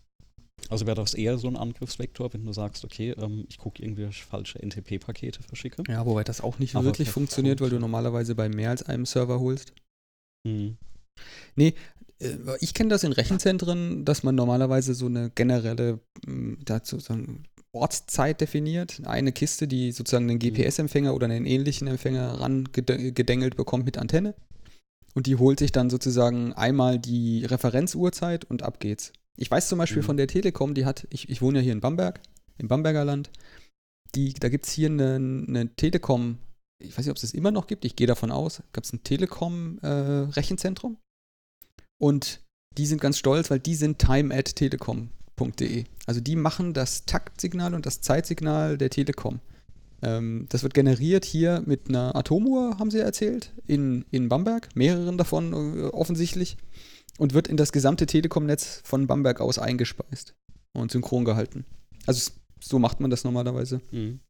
Also 0.68 0.86
wäre 0.86 0.96
das 0.96 1.14
eher 1.14 1.38
so 1.38 1.46
ein 1.46 1.56
Angriffsvektor, 1.56 2.32
wenn 2.32 2.44
du 2.44 2.52
sagst, 2.52 2.84
okay, 2.84 3.10
ähm, 3.12 3.46
ich 3.48 3.58
gucke 3.58 3.82
irgendwie 3.82 4.10
falsche 4.12 4.58
NTP-Pakete 4.58 5.42
verschicke. 5.42 5.84
Ja, 5.88 6.04
wobei 6.04 6.24
das 6.24 6.40
auch 6.40 6.58
nicht 6.58 6.74
Aber 6.74 6.86
wirklich 6.86 7.10
funktioniert, 7.10 7.60
weil 7.60 7.70
du 7.70 7.78
normalerweise 7.78 8.34
bei 8.34 8.48
mehr 8.48 8.70
als 8.70 8.82
einem 8.82 9.06
Server 9.06 9.38
holst. 9.38 9.72
Mhm. 10.44 10.76
Äh, 11.56 11.72
Ich 12.60 12.74
kenne 12.74 12.90
das 12.90 13.04
in 13.04 13.12
Rechenzentren, 13.12 14.04
dass 14.04 14.24
man 14.24 14.34
normalerweise 14.34 14.94
so 14.94 15.06
eine 15.06 15.30
generelle 15.30 16.00
m, 16.26 16.58
dazu 16.64 16.98
eine 17.08 17.38
Ortszeit 17.78 18.40
definiert. 18.40 19.00
Eine 19.04 19.32
Kiste, 19.32 19.66
die 19.68 19.92
sozusagen 19.92 20.28
einen 20.28 20.38
GPS-Empfänger 20.38 21.14
oder 21.14 21.26
einen 21.26 21.46
ähnlichen 21.46 21.88
Empfänger 21.88 22.40
rangedengelt 22.40 23.56
bekommt 23.56 23.84
mit 23.84 23.98
Antenne. 23.98 24.34
Und 25.14 25.26
die 25.26 25.36
holt 25.36 25.58
sich 25.58 25.72
dann 25.72 25.90
sozusagen 25.90 26.52
einmal 26.52 26.98
die 26.98 27.44
Referenzuhrzeit 27.44 28.44
und 28.44 28.62
ab 28.62 28.78
geht's. 28.80 29.12
Ich 29.36 29.50
weiß 29.50 29.68
zum 29.68 29.78
Beispiel 29.78 30.02
Mhm. 30.02 30.06
von 30.06 30.16
der 30.16 30.26
Telekom, 30.28 30.74
die 30.74 30.84
hat, 30.84 31.06
ich, 31.10 31.28
ich 31.28 31.40
wohne 31.42 31.58
ja 31.58 31.62
hier 31.64 31.72
in 31.72 31.80
Bamberg, 31.80 32.20
im 32.58 32.68
Bamberger 32.68 33.04
Land, 33.04 33.30
die, 34.14 34.32
da 34.34 34.48
gibt 34.48 34.66
es 34.66 34.72
hier 34.72 34.88
eine, 34.88 35.14
eine 35.14 35.74
Telekom, 35.76 36.38
ich 36.82 36.90
weiß 36.92 37.04
nicht, 37.04 37.10
ob 37.10 37.16
es 37.16 37.22
das 37.22 37.34
immer 37.34 37.50
noch 37.50 37.66
gibt, 37.66 37.84
ich 37.84 37.96
gehe 37.96 38.06
davon 38.06 38.30
aus, 38.30 38.62
gab 38.72 38.84
es 38.84 38.92
ein 38.92 39.02
Telekom-Rechenzentrum. 39.04 40.98
und 42.00 42.40
die 42.76 42.86
sind 42.86 43.00
ganz 43.00 43.18
stolz, 43.18 43.50
weil 43.50 43.58
die 43.60 43.74
sind 43.74 43.98
time 43.98 44.32
at 44.34 44.54
telekom.de. 45.38 45.84
Also 46.06 46.20
die 46.20 46.36
machen 46.36 46.74
das 46.74 47.04
Taktsignal 47.06 47.74
und 47.74 47.86
das 47.86 48.00
Zeitsignal 48.00 48.78
der 48.78 48.90
Telekom. 48.90 49.40
Ähm, 50.02 50.46
das 50.48 50.62
wird 50.62 50.74
generiert 50.74 51.24
hier 51.24 51.62
mit 51.66 51.88
einer 51.88 52.14
Atomuhr, 52.14 52.78
haben 52.78 52.90
sie 52.90 53.00
erzählt, 53.00 53.52
in, 53.66 54.04
in 54.10 54.28
Bamberg, 54.28 54.68
mehreren 54.74 55.18
davon 55.18 55.52
äh, 55.52 55.82
offensichtlich, 55.86 56.56
und 57.18 57.34
wird 57.34 57.48
in 57.48 57.56
das 57.56 57.72
gesamte 57.72 58.06
Telekom-Netz 58.06 58.80
von 58.84 59.06
Bamberg 59.06 59.40
aus 59.40 59.58
eingespeist 59.58 60.34
und 60.72 60.92
synchron 60.92 61.24
gehalten. 61.24 61.64
Also 62.06 62.30
so 62.60 62.78
macht 62.78 63.00
man 63.00 63.10
das 63.10 63.24
normalerweise. 63.24 63.80
Mhm. 63.90 64.20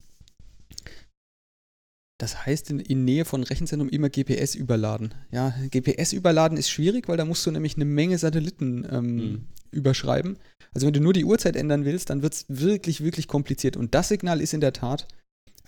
Das 2.19 2.47
heißt, 2.47 2.71
in, 2.71 2.81
in 2.81 3.05
Nähe 3.05 3.25
von 3.25 3.45
Rechenzentrum 3.45 3.89
immer 3.89 4.09
GPS 4.11 4.55
überladen. 4.57 5.15
Ja, 5.31 5.55
GPS 5.71 6.13
überladen 6.13 6.59
ist 6.59 6.69
schwierig, 6.69 7.09
weil 7.09 7.17
da 7.17 7.25
musst 7.25 7.47
du 7.47 7.51
nämlich 7.53 7.77
eine 7.77 7.85
Menge 7.85 8.19
Satelliten 8.19 8.85
ähm, 8.91 9.15
Mhm. 9.17 9.45
überschreiben. 9.71 10.37
Also 10.75 10.87
wenn 10.87 10.95
du 10.95 11.01
nur 11.01 11.13
die 11.13 11.25
Uhrzeit 11.25 11.55
ändern 11.57 11.85
willst, 11.85 12.11
dann 12.11 12.23
wird 12.23 12.35
es 12.35 12.45
wirklich, 12.49 13.03
wirklich 13.05 13.29
kompliziert. 13.29 13.77
Und 13.77 13.95
das 13.95 14.09
Signal 14.09 14.41
ist 14.41 14.53
in 14.53 14.61
der 14.61 14.73
Tat 14.73 15.07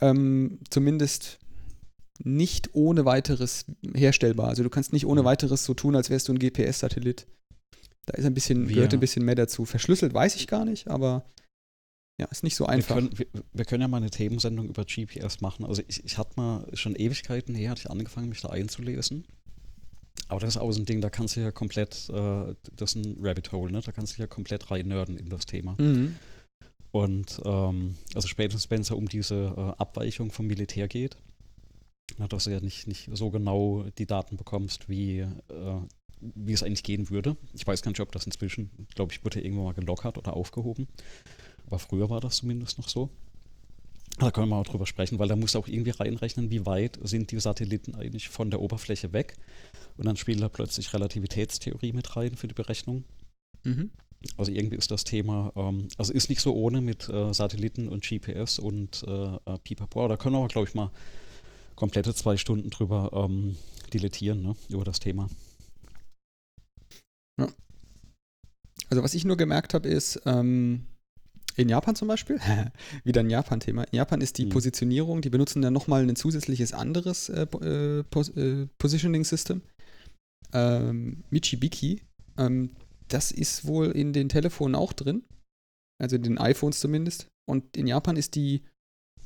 ähm, 0.01 0.59
zumindest 0.71 1.39
nicht 2.23 2.71
ohne 2.75 3.05
weiteres 3.05 3.65
herstellbar. 3.95 4.49
Also 4.49 4.63
du 4.63 4.71
kannst 4.71 4.93
nicht 4.93 5.07
ohne 5.07 5.23
Mhm. 5.23 5.27
weiteres 5.27 5.65
so 5.65 5.75
tun, 5.75 5.95
als 5.95 6.11
wärst 6.11 6.29
du 6.29 6.33
ein 6.33 6.39
GPS-Satellit. 6.39 7.27
Da 8.07 8.15
ist 8.19 8.25
ein 8.25 8.35
bisschen, 8.35 8.67
gehört 8.67 8.93
ein 8.93 9.01
bisschen 9.01 9.25
mehr 9.25 9.37
dazu. 9.37 9.65
Verschlüsselt 9.65 10.13
weiß 10.15 10.35
ich 10.37 10.47
gar 10.49 10.65
nicht, 10.65 10.89
aber 10.89 11.25
ja, 12.21 12.27
ist 12.27 12.45
nicht 12.45 12.55
so 12.55 12.67
einfach. 12.67 12.97
Wir 12.97 13.03
können, 13.03 13.19
wir, 13.19 13.27
wir 13.53 13.65
können 13.65 13.81
ja 13.81 13.89
mal 13.89 13.97
eine 13.97 14.11
Themensendung 14.11 14.69
über 14.69 14.85
GPS 14.85 15.41
machen. 15.41 15.65
Also 15.65 15.83
ich, 15.89 16.05
ich 16.05 16.19
hatte 16.19 16.33
mal 16.37 16.67
schon 16.75 16.95
Ewigkeiten 16.95 17.55
her, 17.55 17.71
hatte 17.71 17.81
ich 17.81 17.91
angefangen, 17.91 18.29
mich 18.29 18.43
da 18.43 18.51
einzulesen. 18.51 19.25
Aber 20.29 20.41
das 20.41 20.51
ist 20.51 20.57
auch 20.61 20.71
so 20.71 20.81
ein 20.81 20.85
Ding, 20.85 21.01
da 21.01 21.09
kannst 21.09 21.37
du 21.37 21.41
ja 21.41 21.51
komplett, 21.51 22.09
äh, 22.11 22.55
das 22.77 22.95
ist 22.95 22.97
ein 22.97 23.17
Rabbit 23.21 23.51
Hole, 23.53 23.73
ne? 23.73 23.81
Da 23.81 23.91
kannst 23.91 24.17
du 24.17 24.23
ja 24.23 24.27
komplett 24.27 24.71
rein 24.71 24.89
nerden 24.89 25.17
in 25.17 25.31
das 25.31 25.47
Thema. 25.47 25.77
Mhm. 25.79 26.17
Und 26.93 27.41
ähm, 27.45 27.97
also 28.15 28.29
spätestens, 28.29 28.71
wenn 28.71 28.83
es 28.83 28.91
ja 28.91 28.97
um 28.97 29.09
diese 29.09 29.55
äh, 29.57 29.81
Abweichung 29.81 30.31
vom 30.31 30.47
Militär 30.47 30.89
geht, 30.89 31.17
na, 32.19 32.29
dass 32.29 32.45
du 32.45 32.51
ja 32.51 32.61
nicht, 32.61 32.87
nicht 32.87 33.09
so 33.13 33.31
genau 33.31 33.85
die 33.97 34.07
Daten 34.07 34.37
bekommst, 34.37 34.89
wie, 34.89 35.21
äh, 35.21 35.29
wie 36.21 36.53
es 36.53 36.63
eigentlich 36.63 36.83
gehen 36.83 37.09
würde. 37.09 37.37
Ich 37.55 37.67
weiß 37.67 37.81
gar 37.81 37.91
nicht, 37.91 38.01
ob 38.01 38.13
das 38.13 38.27
inzwischen, 38.27 38.71
glaube 38.95 39.13
ich, 39.13 39.25
wurde 39.25 39.41
irgendwann 39.41 39.65
mal 39.65 39.75
gelockert 39.75 40.19
oder 40.19 40.35
aufgehoben. 40.35 40.87
Aber 41.71 41.79
früher 41.79 42.11
war 42.11 42.21
das 42.21 42.37
zumindest 42.37 42.79
noch 42.79 42.89
so. 42.89 43.11
Da 44.19 44.31
können 44.31 44.49
wir 44.49 44.57
mal 44.57 44.65
drüber 44.65 44.87
sprechen, 44.87 45.19
weil 45.19 45.29
da 45.29 45.37
musst 45.37 45.55
du 45.55 45.61
auch 45.61 45.69
irgendwie 45.69 45.91
reinrechnen, 45.91 46.51
wie 46.51 46.67
weit 46.67 46.99
sind 47.03 47.31
die 47.31 47.39
Satelliten 47.39 47.95
eigentlich 47.95 48.29
von 48.29 48.51
der 48.51 48.61
Oberfläche 48.61 49.13
weg. 49.13 49.37
Und 49.97 50.07
dann 50.07 50.17
spielt 50.17 50.43
da 50.43 50.49
plötzlich 50.49 50.93
Relativitätstheorie 50.93 51.93
mit 51.93 52.17
rein 52.17 52.35
für 52.37 52.49
die 52.49 52.55
Berechnung. 52.55 53.05
Mhm. 53.63 53.91
Also 54.37 54.51
irgendwie 54.53 54.77
ist 54.77 54.91
das 54.91 55.05
Thema, 55.05 55.53
ähm, 55.57 55.89
also 55.97 56.13
ist 56.13 56.29
nicht 56.29 56.43
so 56.43 56.55
ohne 56.55 56.81
mit 56.81 57.09
äh, 57.09 57.33
Satelliten 57.33 57.89
und 57.89 58.05
GPS 58.05 58.59
und 58.59 59.05
äh, 59.07 59.37
äh, 59.37 59.59
Pipapo. 59.63 60.09
Da 60.09 60.17
können 60.17 60.35
wir 60.35 60.41
aber, 60.41 60.49
glaube 60.49 60.69
ich, 60.69 60.75
mal 60.75 60.91
komplette 61.77 62.13
zwei 62.15 62.37
Stunden 62.37 62.69
drüber 62.69 63.11
ähm, 63.15 63.57
dilettieren, 63.93 64.43
ne, 64.43 64.57
über 64.69 64.85
das 64.85 65.01
Thema. 65.01 65.31
Also 68.91 69.05
was 69.05 69.15
ich 69.15 69.25
nur 69.25 69.37
gemerkt 69.37 69.73
habe, 69.73 69.89
ist, 69.89 70.21
ähm, 70.27 70.85
in 71.57 71.69
Japan 71.69 71.95
zum 71.95 72.09
Beispiel, 72.09 72.39
wieder 73.05 73.21
ein 73.21 73.31
Japan-Thema. 73.31 73.85
In 73.85 73.97
Japan 73.97 74.21
ist 74.21 74.39
die 74.39 74.47
Mhm. 74.47 74.51
Positionierung, 74.51 75.21
die 75.21 75.31
benutzen 75.31 75.63
dann 75.63 75.73
nochmal 75.73 76.03
ein 76.03 76.17
zusätzliches 76.17 76.73
anderes 76.73 77.29
äh, 77.29 77.43
äh, 77.43 78.05
Pos 78.05 78.29
äh, 78.31 78.67
Positioning-System. 78.79 79.63
Ähm, 80.53 81.25
Michibiki. 81.31 82.03
Ähm, 82.37 82.71
das 83.09 83.31
ist 83.33 83.67
wohl 83.67 83.89
in 83.91 84.13
den 84.13 84.29
Telefonen 84.29 84.75
auch 84.75 84.93
drin. 84.93 85.25
Also 86.01 86.17
in 86.17 86.23
den 86.23 86.39
iPhones 86.39 86.81
zumindest. 86.81 87.29
Und 87.49 87.77
in 87.77 87.87
Japan 87.87 88.17
ist 88.17 88.35
die, 88.35 88.63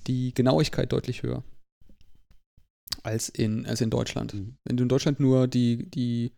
die 0.07 0.35
Genauigkeit 0.35 0.93
deutlich 0.93 1.23
höher 1.23 1.45
als 3.03 3.29
in, 3.29 3.67
als 3.67 3.81
in 3.81 3.91
Deutschland. 3.91 4.35
Mhm. 4.35 4.57
Wenn 4.65 4.77
du 4.77 4.83
in 4.85 4.89
Deutschland 4.89 5.21
nur 5.21 5.47
die, 5.47 5.89
die 5.91 6.33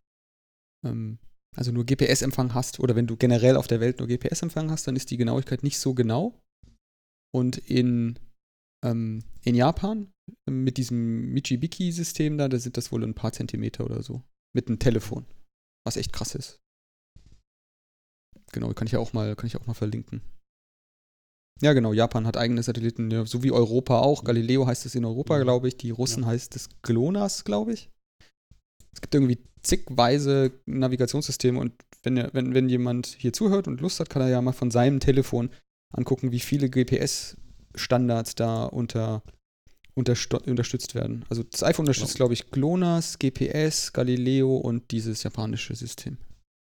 ähm, 0.85 1.19
also 1.57 1.73
nur 1.73 1.85
GPS-Empfang 1.85 2.55
hast 2.55 2.81
oder 2.81 2.95
wenn 2.97 3.07
du 3.07 3.17
generell 3.17 3.57
auf 3.57 3.67
der 3.67 3.81
Welt 3.81 3.99
nur 3.99 4.09
GPS-Empfang 4.09 4.71
hast, 4.71 4.87
dann 4.87 4.97
ist 4.97 5.11
die 5.11 5.17
Genauigkeit 5.17 5.63
nicht 5.63 5.79
so 5.79 5.95
genau. 5.95 6.41
Und 7.35 7.59
in, 7.59 8.19
ähm, 8.85 9.25
in 9.43 9.55
Japan 9.55 10.13
mit 10.49 10.77
diesem 10.77 11.33
Michibiki-System 11.33 12.39
da, 12.39 12.49
da 12.49 12.59
sind 12.59 12.77
das 12.77 12.93
wohl 12.93 13.05
ein 13.05 13.15
paar 13.15 13.33
Zentimeter 13.33 13.85
oder 13.85 14.03
so. 14.03 14.23
Mit 14.55 14.69
einem 14.69 14.79
Telefon. 14.79 15.27
Was 15.87 15.97
echt 15.97 16.13
krass 16.13 16.35
ist. 16.35 16.59
Genau, 18.53 18.73
kann 18.73 18.87
ich 18.87 18.93
ja 18.93 18.99
auch 18.99 19.13
mal, 19.13 19.35
kann 19.37 19.47
ich 19.47 19.57
auch 19.57 19.67
mal 19.67 19.75
verlinken. 19.75 20.23
Ja, 21.63 21.73
genau, 21.73 21.93
Japan 21.93 22.27
hat 22.27 22.37
eigene 22.37 22.63
Satelliten, 22.63 23.11
ja, 23.11 23.25
so 23.25 23.43
wie 23.43 23.51
Europa 23.51 24.01
auch. 24.01 24.25
Galileo 24.25 24.67
heißt 24.67 24.85
es 24.87 24.95
in 24.95 25.05
Europa, 25.05 25.39
Mhm. 25.39 25.43
glaube 25.43 25.69
ich. 25.69 25.77
Die 25.79 25.91
Russen 25.91 26.25
Ja. 26.25 26.29
heißt 26.31 26.55
es 26.55 26.69
GLONASS, 26.83 27.45
glaube 27.45 27.73
ich. 27.73 27.91
Es 28.97 29.03
gibt 29.03 29.15
irgendwie 29.15 29.39
zigweise 29.63 30.53
Navigationssysteme 30.65 31.61
und 31.61 31.73
wenn, 32.03 32.17
er- 32.17 32.33
wenn, 32.33 32.55
wenn 32.55 32.71
jemand 32.71 33.07
hier 33.19 33.35
zuhört 33.35 33.69
und 33.69 33.83
Lust 33.83 34.01
hat, 34.01 34.09
kann 34.09 34.23
er 34.23 34.29
ja 34.31 34.41
mal 34.41 34.53
von 34.53 34.71
seinem 34.71 35.01
Telefon 35.01 35.51
angucken, 35.93 36.33
wie 36.33 36.41
viele 36.41 36.71
GPS-Standards 36.71 38.37
da 38.37 38.65
unter, 38.65 39.23
unterstützt 39.95 40.95
werden. 40.95 41.27
Also 41.29 41.43
das 41.43 41.63
iPhone 41.63 41.83
unterstützt, 41.85 42.13
Genau. 42.15 42.29
glaube 42.29 42.33
ich, 42.35 42.51
GLONASS, 42.51 43.19
GPS, 43.19 43.93
Galileo 43.93 44.57
und 44.57 44.91
dieses 44.93 45.23
japanische 45.25 45.75
System. 45.75 46.17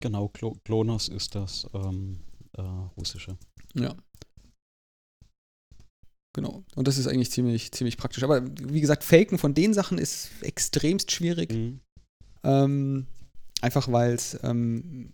Genau, 0.01 0.29
Glo 0.29 0.55
GLONASS 0.63 1.09
ist 1.09 1.35
das 1.35 1.67
ähm, 1.73 2.19
äh, 2.57 2.61
russische. 2.97 3.37
Ja. 3.75 3.93
Genau. 6.33 6.63
Und 6.75 6.87
das 6.87 6.97
ist 6.97 7.07
eigentlich 7.07 7.29
ziemlich, 7.31 7.73
ziemlich 7.73 7.97
praktisch. 7.97 8.23
Aber 8.23 8.41
wie 8.63 8.79
gesagt, 8.79 9.03
Faken 9.03 9.37
von 9.37 9.53
den 9.53 9.73
Sachen 9.73 9.97
ist 9.97 10.29
extremst 10.41 11.11
schwierig. 11.11 11.51
Mhm. 11.51 11.81
Ähm, 12.43 13.05
einfach 13.61 13.91
weil 13.91 14.13
es, 14.13 14.39
ähm, 14.43 15.11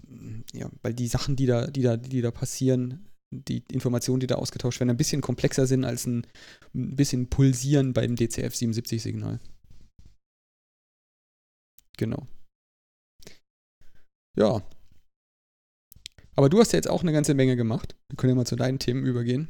ja, 0.53 0.69
weil 0.81 0.93
die 0.93 1.07
Sachen, 1.07 1.35
die 1.35 1.45
da, 1.45 1.67
die 1.67 1.81
da, 1.81 1.97
die 1.97 2.21
da 2.21 2.31
passieren, 2.31 3.05
die 3.31 3.63
Informationen, 3.71 4.19
die 4.21 4.27
da 4.27 4.35
ausgetauscht 4.35 4.79
werden, 4.79 4.89
ein 4.89 4.97
bisschen 4.97 5.21
komplexer 5.21 5.67
sind 5.67 5.83
als 5.83 6.05
ein, 6.05 6.25
ein 6.73 6.95
bisschen 6.95 7.27
Pulsieren 7.29 7.93
beim 7.93 8.15
DCF-77-Signal. 8.15 9.39
Genau. 11.97 12.27
ja. 14.37 14.61
Aber 16.35 16.49
du 16.49 16.59
hast 16.59 16.71
ja 16.71 16.77
jetzt 16.77 16.89
auch 16.89 17.01
eine 17.01 17.11
ganze 17.11 17.33
Menge 17.33 17.55
gemacht. 17.55 17.95
Wir 18.09 18.17
können 18.17 18.29
ja 18.29 18.35
mal 18.35 18.45
zu 18.45 18.55
deinen 18.55 18.77
Themen 18.77 19.03
übergehen. 19.03 19.47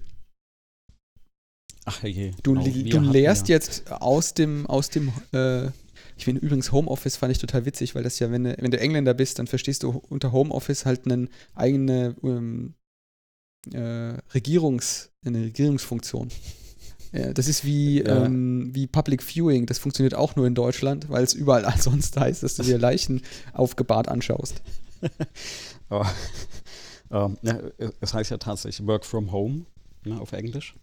Ach 1.83 2.01
je. 2.03 2.31
Du, 2.43 2.53
genau, 2.53 2.63
du 2.63 2.99
lehrst 3.11 3.49
ja- 3.49 3.55
jetzt 3.55 3.91
aus 3.91 4.33
dem, 4.33 4.65
aus 4.67 4.89
dem, 4.89 5.11
äh, 5.33 5.69
ich 6.17 6.25
finde 6.25 6.41
übrigens 6.41 6.71
Homeoffice 6.71 7.15
fand 7.17 7.31
ich 7.31 7.37
total 7.37 7.65
witzig, 7.65 7.95
weil 7.95 8.03
das 8.03 8.19
ja, 8.19 8.31
wenn 8.31 8.43
du, 8.43 8.55
wenn 8.59 8.71
du 8.71 8.79
Engländer 8.79 9.13
bist, 9.13 9.39
dann 9.39 9.47
verstehst 9.47 9.83
du 9.83 10.01
unter 10.09 10.31
Homeoffice 10.31 10.85
halt 10.85 11.05
eine 11.05 11.27
eigene 11.55 12.15
ähm, 12.23 12.73
äh, 13.73 14.17
Regierungs, 14.33 15.11
eine 15.25 15.39
Regierungsfunktion. 15.43 16.29
Ja, 17.13 17.33
das 17.33 17.47
ist 17.47 17.63
wie, 17.63 17.99
Ja. 18.01 18.25
ähm, 18.25 18.69
wie 18.73 18.85
Public 18.87 19.23
Viewing, 19.23 19.65
das 19.65 19.77
funktioniert 19.79 20.13
auch 20.15 20.35
nur 20.35 20.45
in 20.45 20.55
Deutschland, 20.55 21.09
weil 21.09 21.23
es 21.23 21.33
überall 21.33 21.65
sonst 21.79 22.17
heißt, 22.17 22.43
dass 22.43 22.55
du 22.55 22.63
dir 22.63 22.77
Leichen 22.77 23.21
aufgebahrt 23.53 24.07
anschaust. 24.09 24.61
Aber, 25.89 26.11
ähm, 27.11 27.37
ja, 27.43 27.59
es 28.01 28.13
heißt 28.13 28.31
ja 28.31 28.37
tatsächlich 28.37 28.85
Work 28.87 29.05
from 29.05 29.31
Home 29.31 29.65
ne, 30.03 30.19
auf 30.19 30.33
Englisch. 30.33 30.73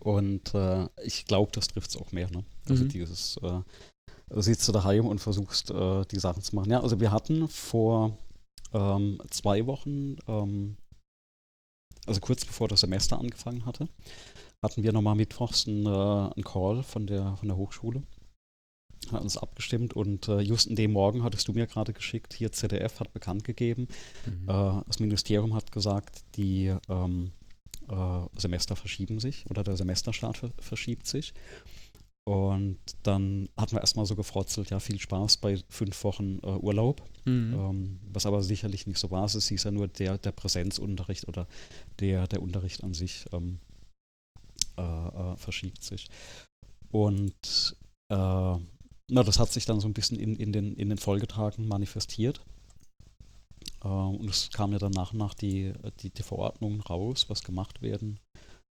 Und 0.00 0.54
äh, 0.54 0.86
ich 1.04 1.26
glaube, 1.26 1.52
das 1.52 1.68
trifft 1.68 1.90
es 1.90 1.96
auch 1.96 2.10
mehr. 2.12 2.30
Ne? 2.30 2.42
Also 2.68 2.84
Mhm. 2.84 2.88
dieses, 2.88 3.36
äh, 3.42 3.60
sitzt 4.30 4.66
du 4.68 4.72
daheim 4.72 5.06
und 5.06 5.20
versuchst, 5.20 5.70
äh, 5.70 6.04
die 6.06 6.18
Sachen 6.18 6.42
zu 6.42 6.54
machen. 6.54 6.70
Ja, 6.70 6.80
also 6.80 7.00
wir 7.00 7.10
hatten 7.10 7.48
vor 7.48 8.16
ähm, 8.72 9.20
zwei 9.30 9.66
Wochen, 9.66 10.16
ähm, 10.28 10.76
also 12.06 12.20
kurz 12.20 12.44
bevor 12.44 12.68
das 12.68 12.80
Semester 12.80 13.18
angefangen 13.18 13.66
hatte, 13.66 13.88
hatten 14.62 14.82
wir 14.82 14.92
nochmal 14.92 15.16
mittwochs 15.16 15.66
einen, 15.66 15.86
äh, 15.86 15.88
einen 15.88 16.44
Call 16.44 16.82
von 16.82 17.06
der, 17.06 17.36
von 17.36 17.48
der 17.48 17.56
Hochschule. 17.56 18.02
Hat 19.10 19.22
uns 19.22 19.38
abgestimmt 19.38 19.94
und 19.94 20.28
äh, 20.28 20.40
just 20.40 20.66
in 20.66 20.76
dem 20.76 20.92
Morgen 20.92 21.24
hattest 21.24 21.48
du 21.48 21.52
mir 21.52 21.66
gerade 21.66 21.92
geschickt, 21.92 22.34
hier 22.34 22.52
ZDF 22.52 23.00
hat 23.00 23.12
bekannt 23.12 23.44
gegeben, 23.44 23.88
äh, 24.46 24.80
das 24.86 25.00
Ministerium 25.00 25.54
hat 25.54 25.72
gesagt, 25.72 26.22
die 26.36 26.74
ähm, 26.88 27.32
äh, 27.88 28.38
Semester 28.38 28.76
verschieben 28.76 29.18
sich 29.18 29.48
oder 29.50 29.64
der 29.64 29.76
Semesterstart 29.76 30.36
ver 30.36 30.50
verschiebt 30.58 31.06
sich. 31.06 31.32
Und 32.28 32.78
dann 33.02 33.48
hatten 33.56 33.72
wir 33.72 33.80
erstmal 33.80 34.06
so 34.06 34.14
gefrotzelt, 34.14 34.70
ja, 34.70 34.78
viel 34.78 35.00
Spaß 35.00 35.38
bei 35.38 35.58
fünf 35.68 36.04
Wochen 36.04 36.38
äh, 36.42 36.46
Urlaub, 36.46 37.02
Mhm. 37.26 37.54
ähm, 37.54 38.00
was 38.12 38.24
aber 38.24 38.42
sicherlich 38.42 38.86
nicht 38.86 38.98
so 38.98 39.10
war. 39.10 39.24
Es 39.24 39.48
hieß 39.48 39.64
ja 39.64 39.70
nur 39.70 39.88
der, 39.88 40.16
der 40.16 40.32
Präsenzunterricht 40.32 41.28
oder 41.28 41.46
der, 41.98 42.26
der 42.26 42.40
Unterricht 42.42 42.82
an 42.82 42.94
sich 42.94 43.26
ähm, 43.32 43.58
äh, 44.78 44.82
äh, 44.82 45.36
verschiebt 45.36 45.82
sich. 45.82 46.08
Und 46.90 47.76
äh, 48.08 48.14
na, 48.16 49.22
das 49.24 49.38
hat 49.38 49.52
sich 49.52 49.66
dann 49.66 49.80
so 49.80 49.88
ein 49.88 49.94
bisschen 49.94 50.18
in, 50.18 50.36
in, 50.36 50.52
den, 50.52 50.74
in 50.74 50.88
den 50.88 50.98
Folgetagen 50.98 51.68
manifestiert. 51.68 52.40
Äh, 53.82 53.88
und 53.88 54.30
es 54.30 54.50
kam 54.50 54.72
ja 54.72 54.78
dann 54.78 54.92
nach 54.92 55.12
und 55.12 55.18
nach 55.18 55.34
die, 55.34 55.72
die, 56.00 56.10
die 56.10 56.22
Verordnung 56.22 56.80
raus, 56.80 57.26
was 57.28 57.42
gemacht 57.42 57.82
werden 57.82 58.18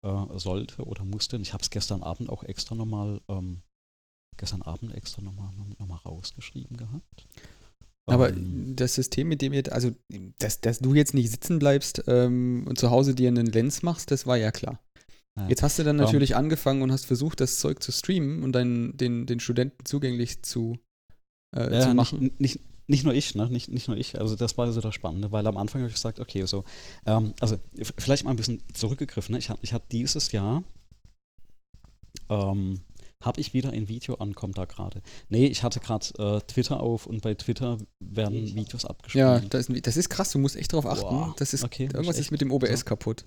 äh, 0.06 0.38
sollte 0.38 0.84
oder 0.84 1.04
musste. 1.04 1.36
Und 1.36 1.42
ich 1.42 1.52
habe 1.52 1.62
es 1.62 1.70
gestern 1.70 2.02
Abend 2.02 2.28
auch 2.28 2.44
extra 2.44 2.74
nochmal, 2.74 3.20
ähm, 3.28 3.62
gestern 4.36 4.62
Abend 4.62 4.94
extra 4.94 5.22
nochmal 5.22 5.50
noch 5.78 5.86
mal 5.86 5.96
rausgeschrieben 5.96 6.76
gehabt. 6.76 7.26
Aber 8.08 8.30
Ähm, 8.30 8.76
das 8.76 8.94
System, 8.94 9.28
mit 9.28 9.42
dem 9.42 9.52
ihr, 9.52 9.72
also, 9.72 9.90
dass, 10.38 10.60
dass 10.60 10.78
du 10.78 10.94
jetzt 10.94 11.14
nicht 11.14 11.30
sitzen 11.30 11.58
bleibst 11.58 12.04
ähm, 12.06 12.64
und 12.68 12.78
zu 12.78 12.90
Hause 12.90 13.14
dir 13.14 13.28
einen 13.28 13.46
Lens 13.46 13.82
machst, 13.82 14.10
das 14.10 14.26
war 14.26 14.36
ja 14.36 14.52
klar. 14.52 14.80
Ja. 15.36 15.48
Jetzt 15.48 15.62
hast 15.62 15.78
du 15.78 15.82
dann 15.82 15.98
Ähm. 15.98 16.04
natürlich 16.04 16.36
angefangen 16.36 16.82
und 16.82 16.92
hast 16.92 17.04
versucht, 17.04 17.40
das 17.40 17.58
Zeug 17.58 17.82
zu 17.82 17.92
streamen 17.92 18.42
und 18.42 18.52
dann 18.52 18.96
den, 18.96 19.26
den 19.26 19.40
Studenten 19.40 19.84
zugänglich 19.84 20.42
zu, 20.42 20.78
äh, 21.54 21.74
ja, 21.74 21.80
zu 21.80 21.94
machen. 21.94 22.20
nicht, 22.20 22.40
nicht 22.40 22.60
nur 23.04 23.14
ich, 23.14 23.34
ne? 23.34 23.48
Nicht, 23.48 23.68
nicht 23.68 23.88
nur 23.88 23.96
ich. 23.96 24.18
Also 24.18 24.36
das 24.36 24.56
war 24.56 24.70
so 24.72 24.80
das 24.80 24.94
Spannende, 24.94 25.32
weil 25.32 25.46
am 25.46 25.56
Anfang 25.56 25.80
habe 25.82 25.88
ich 25.88 25.94
gesagt, 25.94 26.20
okay, 26.20 26.44
so, 26.46 26.64
ähm, 27.04 27.34
also 27.40 27.56
vielleicht 27.98 28.24
mal 28.24 28.30
ein 28.30 28.36
bisschen 28.36 28.62
zurückgegriffen. 28.72 29.32
Ne? 29.32 29.38
Ich 29.38 29.50
hatte 29.50 29.60
ich 29.62 29.72
hab 29.72 29.88
dieses 29.88 30.32
Jahr, 30.32 30.62
ähm, 32.28 32.80
habe 33.22 33.40
ich 33.40 33.54
wieder 33.54 33.70
ein 33.70 33.88
Video 33.88 34.16
an, 34.16 34.34
kommt 34.34 34.58
da 34.58 34.66
gerade. 34.66 35.02
Nee, 35.28 35.46
ich 35.46 35.62
hatte 35.62 35.80
gerade 35.80 36.06
äh, 36.18 36.40
Twitter 36.46 36.80
auf 36.80 37.06
und 37.06 37.22
bei 37.22 37.34
Twitter 37.34 37.78
werden 37.98 38.54
Videos 38.54 38.84
abgespielt. 38.84 39.20
Ja, 39.20 39.40
das 39.40 39.68
ist, 39.68 39.86
das 39.86 39.96
ist 39.96 40.08
krass, 40.08 40.30
du 40.30 40.38
musst 40.38 40.56
echt 40.56 40.72
drauf 40.72 40.86
achten. 40.86 41.08
Boah, 41.08 41.34
das 41.38 41.54
ist, 41.54 41.64
okay, 41.64 41.84
irgendwas 41.84 42.18
ist 42.18 42.30
mit 42.30 42.40
dem 42.40 42.52
OBS 42.52 42.80
So. 42.80 42.84
kaputt. 42.84 43.24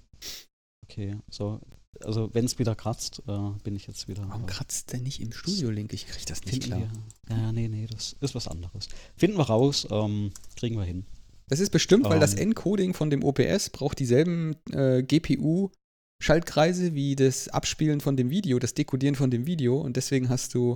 Okay, 0.85 1.17
so, 1.29 1.59
also 2.03 2.29
wenn 2.33 2.45
es 2.45 2.57
wieder 2.59 2.75
kratzt, 2.75 3.21
äh, 3.27 3.37
bin 3.63 3.75
ich 3.75 3.87
jetzt 3.87 4.07
wieder. 4.07 4.27
Warum 4.27 4.43
äh, 4.43 4.47
kratzt 4.47 4.91
der 4.93 4.99
nicht 5.01 5.21
im 5.21 5.31
Studio-Link? 5.31 5.93
Ich 5.93 6.07
krieg 6.07 6.25
das 6.25 6.43
nicht 6.45 6.63
klar. 6.63 6.79
wir. 6.79 7.35
Ja, 7.35 7.51
nee, 7.51 7.67
nee, 7.67 7.87
das 7.89 8.15
ist 8.19 8.35
was 8.35 8.47
anderes. 8.47 8.87
Finden 9.15 9.37
wir 9.37 9.43
raus, 9.47 9.87
ähm, 9.91 10.31
kriegen 10.55 10.77
wir 10.77 10.83
hin. 10.85 11.05
Das 11.47 11.59
ist 11.59 11.71
bestimmt, 11.71 12.05
weil 12.05 12.19
das 12.19 12.33
Ähm. 12.33 12.49
Encoding 12.49 12.93
von 12.93 13.09
dem 13.09 13.23
OBS 13.23 13.69
braucht 13.71 13.97
dieselben 13.99 14.55
äh, 14.71 15.01
GPU-Schaltkreise 15.01 16.93
wie 16.93 17.15
das 17.15 17.47
Abspielen 17.49 18.01
von 18.01 18.15
dem 18.17 18.29
Video, 18.29 18.59
das 18.59 18.73
Dekodieren 18.73 19.15
von 19.15 19.31
dem 19.31 19.45
Video. 19.47 19.79
Und 19.81 19.97
deswegen 19.97 20.29
hast 20.29 20.53
du, 20.53 20.75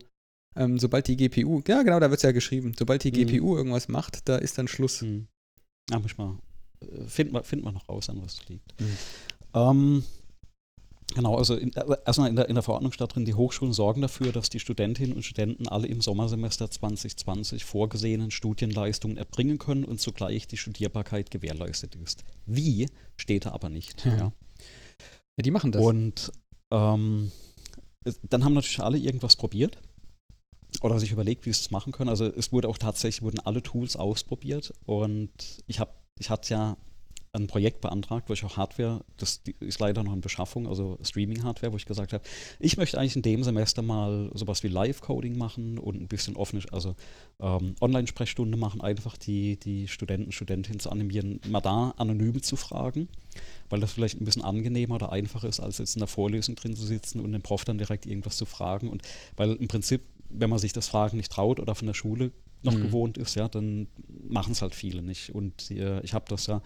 ähm, 0.56 0.80
sobald 0.80 1.08
die 1.08 1.16
GPU, 1.18 1.62
ja 1.68 1.84
genau, 1.84 2.00
da 2.00 2.10
wird 2.10 2.18
es 2.20 2.24
ja 2.24 2.32
geschrieben, 2.32 2.74
sobald 2.78 3.04
die 3.04 3.12
Mhm. 3.12 3.28
GPU 3.28 3.56
irgendwas 3.56 3.88
macht, 3.88 4.28
da 4.28 4.38
ist 4.38 4.58
dann 4.58 4.68
Schluss. 4.68 5.02
Hm. 5.02 5.28
Ja, 5.90 6.00
muss 6.00 6.12
ich 6.12 6.18
mal. 6.18 6.38
äh, 6.82 7.06
Finden 7.08 7.34
wir, 7.34 7.44
finden 7.44 7.66
wir 7.66 7.72
noch 7.72 7.88
raus, 7.90 8.10
an 8.10 8.22
was 8.24 8.34
es 8.42 8.50
liegt. 8.50 8.80
Mhm. 8.82 8.98
Ähm, 9.54 10.04
genau, 11.14 11.38
also 11.38 11.56
in, 11.56 11.74
äh, 11.74 11.98
erstmal 12.06 12.30
in 12.30 12.36
der, 12.36 12.50
in 12.50 12.56
der 12.56 12.64
Verordnung 12.64 12.92
steht 12.92 13.16
drin, 13.16 13.26
die 13.26 13.34
Hochschulen 13.34 13.74
sorgen 13.74 14.02
dafür, 14.02 14.32
dass 14.32 14.50
die 14.50 14.60
Studentinnen 14.60 15.16
und 15.16 15.24
Studenten 15.24 15.68
alle 15.68 15.88
im 15.88 16.02
Sommersemester 16.02 16.70
2020 16.70 17.64
vorgesehenen 17.64 18.32
Studienleistungen 18.32 19.18
erbringen 19.18 19.58
können 19.58 19.86
und 19.86 20.00
zugleich 20.00 20.48
die 20.48 20.58
Studierbarkeit 20.58 21.32
gewährleistet 21.32 21.96
ist. 21.96 22.24
Wie 22.46 22.88
steht 23.18 23.46
da 23.46 23.52
aber 23.52 23.70
nicht. 23.70 24.06
Ja. 24.06 24.18
Ja. 24.18 24.32
Ja, 25.38 25.42
die 25.42 25.52
machen 25.52 25.72
das. 25.72 25.82
Und 25.82 26.32
ähm, 26.72 27.32
dann 28.24 28.44
haben 28.44 28.54
natürlich 28.54 28.82
alle 28.82 28.98
irgendwas 28.98 29.36
probiert 29.36 29.80
oder 30.82 31.00
sich 31.00 31.12
überlegt, 31.12 31.46
wie 31.46 31.54
sie 31.54 31.62
es 31.62 31.72
machen 31.72 31.92
können. 31.92 32.10
Also 32.10 32.26
es 32.26 32.52
wurde 32.52 32.68
auch 32.68 32.78
tatsächlich, 32.78 33.22
wurden 33.22 33.40
alle 33.40 33.64
Tools 33.64 33.96
ausprobiert 33.96 34.74
und 34.86 35.32
ich 35.68 35.80
habe, 35.80 35.92
ich 36.20 36.30
hatte 36.30 36.54
ja 36.54 36.78
ein 37.36 37.48
Projekt 37.48 37.82
beantragt, 37.82 38.30
wo 38.30 38.34
ich 38.34 38.44
auch 38.46 38.58
Hardware, 38.58 39.04
das 39.18 39.42
ist 39.60 39.80
leider 39.80 40.04
noch 40.04 40.14
in 40.14 40.22
Beschaffung, 40.22 40.68
also 40.68 41.00
Streaming-Hardware, 41.02 41.74
wo 41.74 41.78
ich 41.78 41.88
gesagt 41.88 42.14
habe, 42.14 42.24
ich 42.60 42.78
möchte 42.78 43.00
eigentlich 43.00 43.16
in 43.16 43.24
dem 43.24 43.44
Semester 43.44 43.82
mal 43.82 44.30
sowas 44.36 44.62
wie 44.62 44.68
Live-Coding 44.68 45.36
machen 45.36 45.80
und 45.80 46.00
ein 46.00 46.08
bisschen 46.08 46.36
offene, 46.36 46.62
also 46.72 46.96
ähm, 47.40 47.74
Online-Sprechstunde 47.82 48.56
machen, 48.56 48.82
einfach 48.82 49.18
die, 49.18 49.58
die 49.58 49.88
Studenten, 49.88 50.32
Studentinnen 50.32 50.80
zu 50.80 50.92
animieren, 50.92 51.40
mal 51.50 51.60
da 51.60 51.96
anonym 51.98 52.44
zu 52.44 52.56
fragen, 52.56 53.10
weil 53.70 53.80
das 53.80 53.94
vielleicht 53.94 54.22
ein 54.22 54.26
bisschen 54.26 54.44
angenehmer 54.44 54.96
oder 54.96 55.12
einfacher 55.12 55.48
ist, 55.48 55.60
als 55.60 55.80
jetzt 55.80 55.96
in 55.96 56.02
der 56.02 56.08
Vorlesung 56.08 56.54
drin 56.54 56.76
zu 56.76 56.86
sitzen 56.86 57.20
und 57.20 57.32
den 57.32 57.42
Prof 57.42 57.66
dann 57.66 57.80
direkt 57.80 58.06
irgendwas 58.06 58.38
zu 58.38 58.46
fragen. 58.46 58.90
Und 58.90 59.02
weil 59.38 59.54
im 59.56 59.68
Prinzip, 59.68 60.02
wenn 60.30 60.52
man 60.52 60.60
sich 60.60 60.72
das 60.74 60.88
Fragen 60.88 61.18
nicht 61.18 61.32
traut 61.32 61.60
oder 61.60 61.74
von 61.74 61.88
der 61.88 61.96
Schule 61.96 62.32
noch 62.62 62.76
Mhm. 62.76 62.82
gewohnt 62.82 63.18
ist, 63.18 63.36
ja, 63.36 63.50
dann 63.50 63.88
machen 64.30 64.54
es 64.54 64.62
halt 64.62 64.74
viele 64.76 65.02
nicht. 65.02 65.34
Und 65.34 65.70
äh, 65.72 66.00
ich 66.02 66.14
habe 66.14 66.26
das 66.30 66.46
ja, 66.46 66.62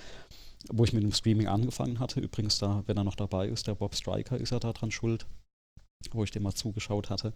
wo 0.72 0.84
ich 0.84 0.94
mit 0.94 1.04
dem 1.04 1.12
Streaming 1.12 1.48
angefangen 1.48 2.00
hatte, 2.00 2.20
übrigens 2.20 2.60
da, 2.60 2.84
wenn 2.88 2.98
er 2.98 3.04
noch 3.04 3.16
dabei 3.16 3.48
ist, 3.48 3.68
der 3.68 3.76
Bob 3.76 3.96
Stryker 3.96 4.38
ist 4.38 4.52
ja 4.52 4.60
daran 4.60 4.92
schuld, 4.92 5.26
wo 6.12 6.24
ich 6.24 6.32
dem 6.32 6.44
mal 6.44 6.54
zugeschaut 6.54 7.10
hatte. 7.10 7.34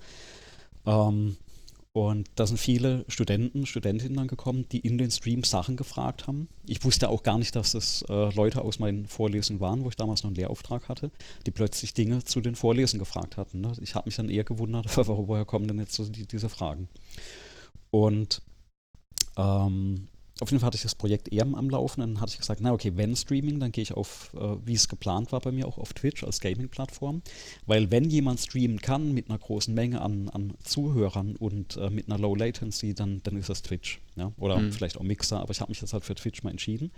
Ähm, 0.86 1.38
und 1.94 2.30
da 2.36 2.48
sind 2.48 2.58
viele 2.58 3.04
Studenten, 3.10 3.66
Studentinnen 3.66 4.16
dann 4.16 4.30
gekommen, 4.30 4.66
die 4.72 4.80
in 4.80 4.98
den 4.98 5.12
Streams 5.12 5.50
Sachen 5.50 5.76
gefragt 5.76 6.26
haben. 6.26 6.48
Ich 6.66 6.86
wusste 6.86 7.10
auch 7.10 7.22
gar 7.22 7.38
nicht, 7.38 7.54
dass 7.58 7.74
es 7.74 8.04
äh, 8.04 8.34
Leute 8.34 8.62
aus 8.62 8.80
meinen 8.80 9.08
Vorlesungen 9.08 9.60
waren, 9.60 9.84
wo 9.84 9.90
ich 9.90 9.98
damals 9.98 10.24
noch 10.24 10.30
einen 10.30 10.38
Lehrauftrag 10.38 10.88
hatte, 10.88 11.12
die 11.46 11.52
plötzlich 11.52 11.94
Dinge 11.94 12.24
zu 12.24 12.40
den 12.40 12.56
Vorlesungen 12.56 13.00
gefragt 13.00 13.36
hatten. 13.36 13.60
Ne? 13.60 13.74
Ich 13.82 13.96
habe 13.96 14.08
mich 14.08 14.16
dann 14.16 14.30
eher 14.30 14.46
gewundert, 14.46 14.96
woher 15.08 15.44
kommen 15.44 15.68
denn 15.68 15.80
jetzt 15.80 15.94
so 15.94 16.06
die, 16.06 16.26
diese 16.26 16.48
Fragen? 16.48 16.88
Und 17.90 18.42
ähm, 19.36 20.08
auf 20.42 20.50
jeden 20.50 20.60
Fall 20.60 20.68
hatte 20.68 20.78
ich 20.78 20.82
das 20.84 20.96
Projekt 20.96 21.32
eher 21.32 21.44
am 21.44 21.70
Laufen. 21.70 22.02
Dann 22.02 22.20
hatte 22.20 22.32
ich 22.32 22.40
gesagt, 22.40 22.62
na 22.62 22.74
okay, 22.74 22.94
wenn 22.96 23.16
Streaming, 23.16 23.60
dann 23.60 23.72
gehe 23.72 23.84
ich 23.84 23.94
auf, 23.94 24.34
äh, 24.34 24.58
wie 24.66 24.74
es 24.74 24.88
geplant 24.90 25.32
war 25.32 25.40
bei 25.40 25.52
mir, 25.52 25.68
auch 25.68 25.78
auf 25.78 25.94
Twitch 25.94 26.24
als 26.24 26.40
Gaming-Plattform. 26.40 27.22
Weil 27.68 27.92
wenn 27.92 28.10
jemand 28.10 28.40
streamen 28.40 28.82
kann 28.82 29.14
mit 29.14 29.30
einer 29.30 29.38
großen 29.38 29.74
Menge 29.74 30.02
an, 30.02 30.30
an 30.30 30.56
Zuhörern 30.64 31.36
und 31.36 31.78
äh, 31.78 31.92
mit 31.92 32.08
einer 32.08 32.18
Low 32.18 32.34
Latency, 32.34 32.96
dann, 32.96 33.22
dann 33.24 33.38
ist 33.38 33.50
das 33.50 33.62
Twitch. 33.62 34.02
Ja? 34.16 34.32
Oder 34.38 34.60
Mhm. 34.60 34.72
vielleicht 34.72 34.98
auch 34.98 35.04
Mixer, 35.04 35.40
aber 35.40 35.52
ich 35.52 35.62
habe 35.62 35.70
mich 35.70 35.80
jetzt 35.80 35.94
halt 35.94 36.04
für 36.04 36.16
Twitch 36.16 36.42
mal 36.42 36.50
entschieden. 36.50 36.92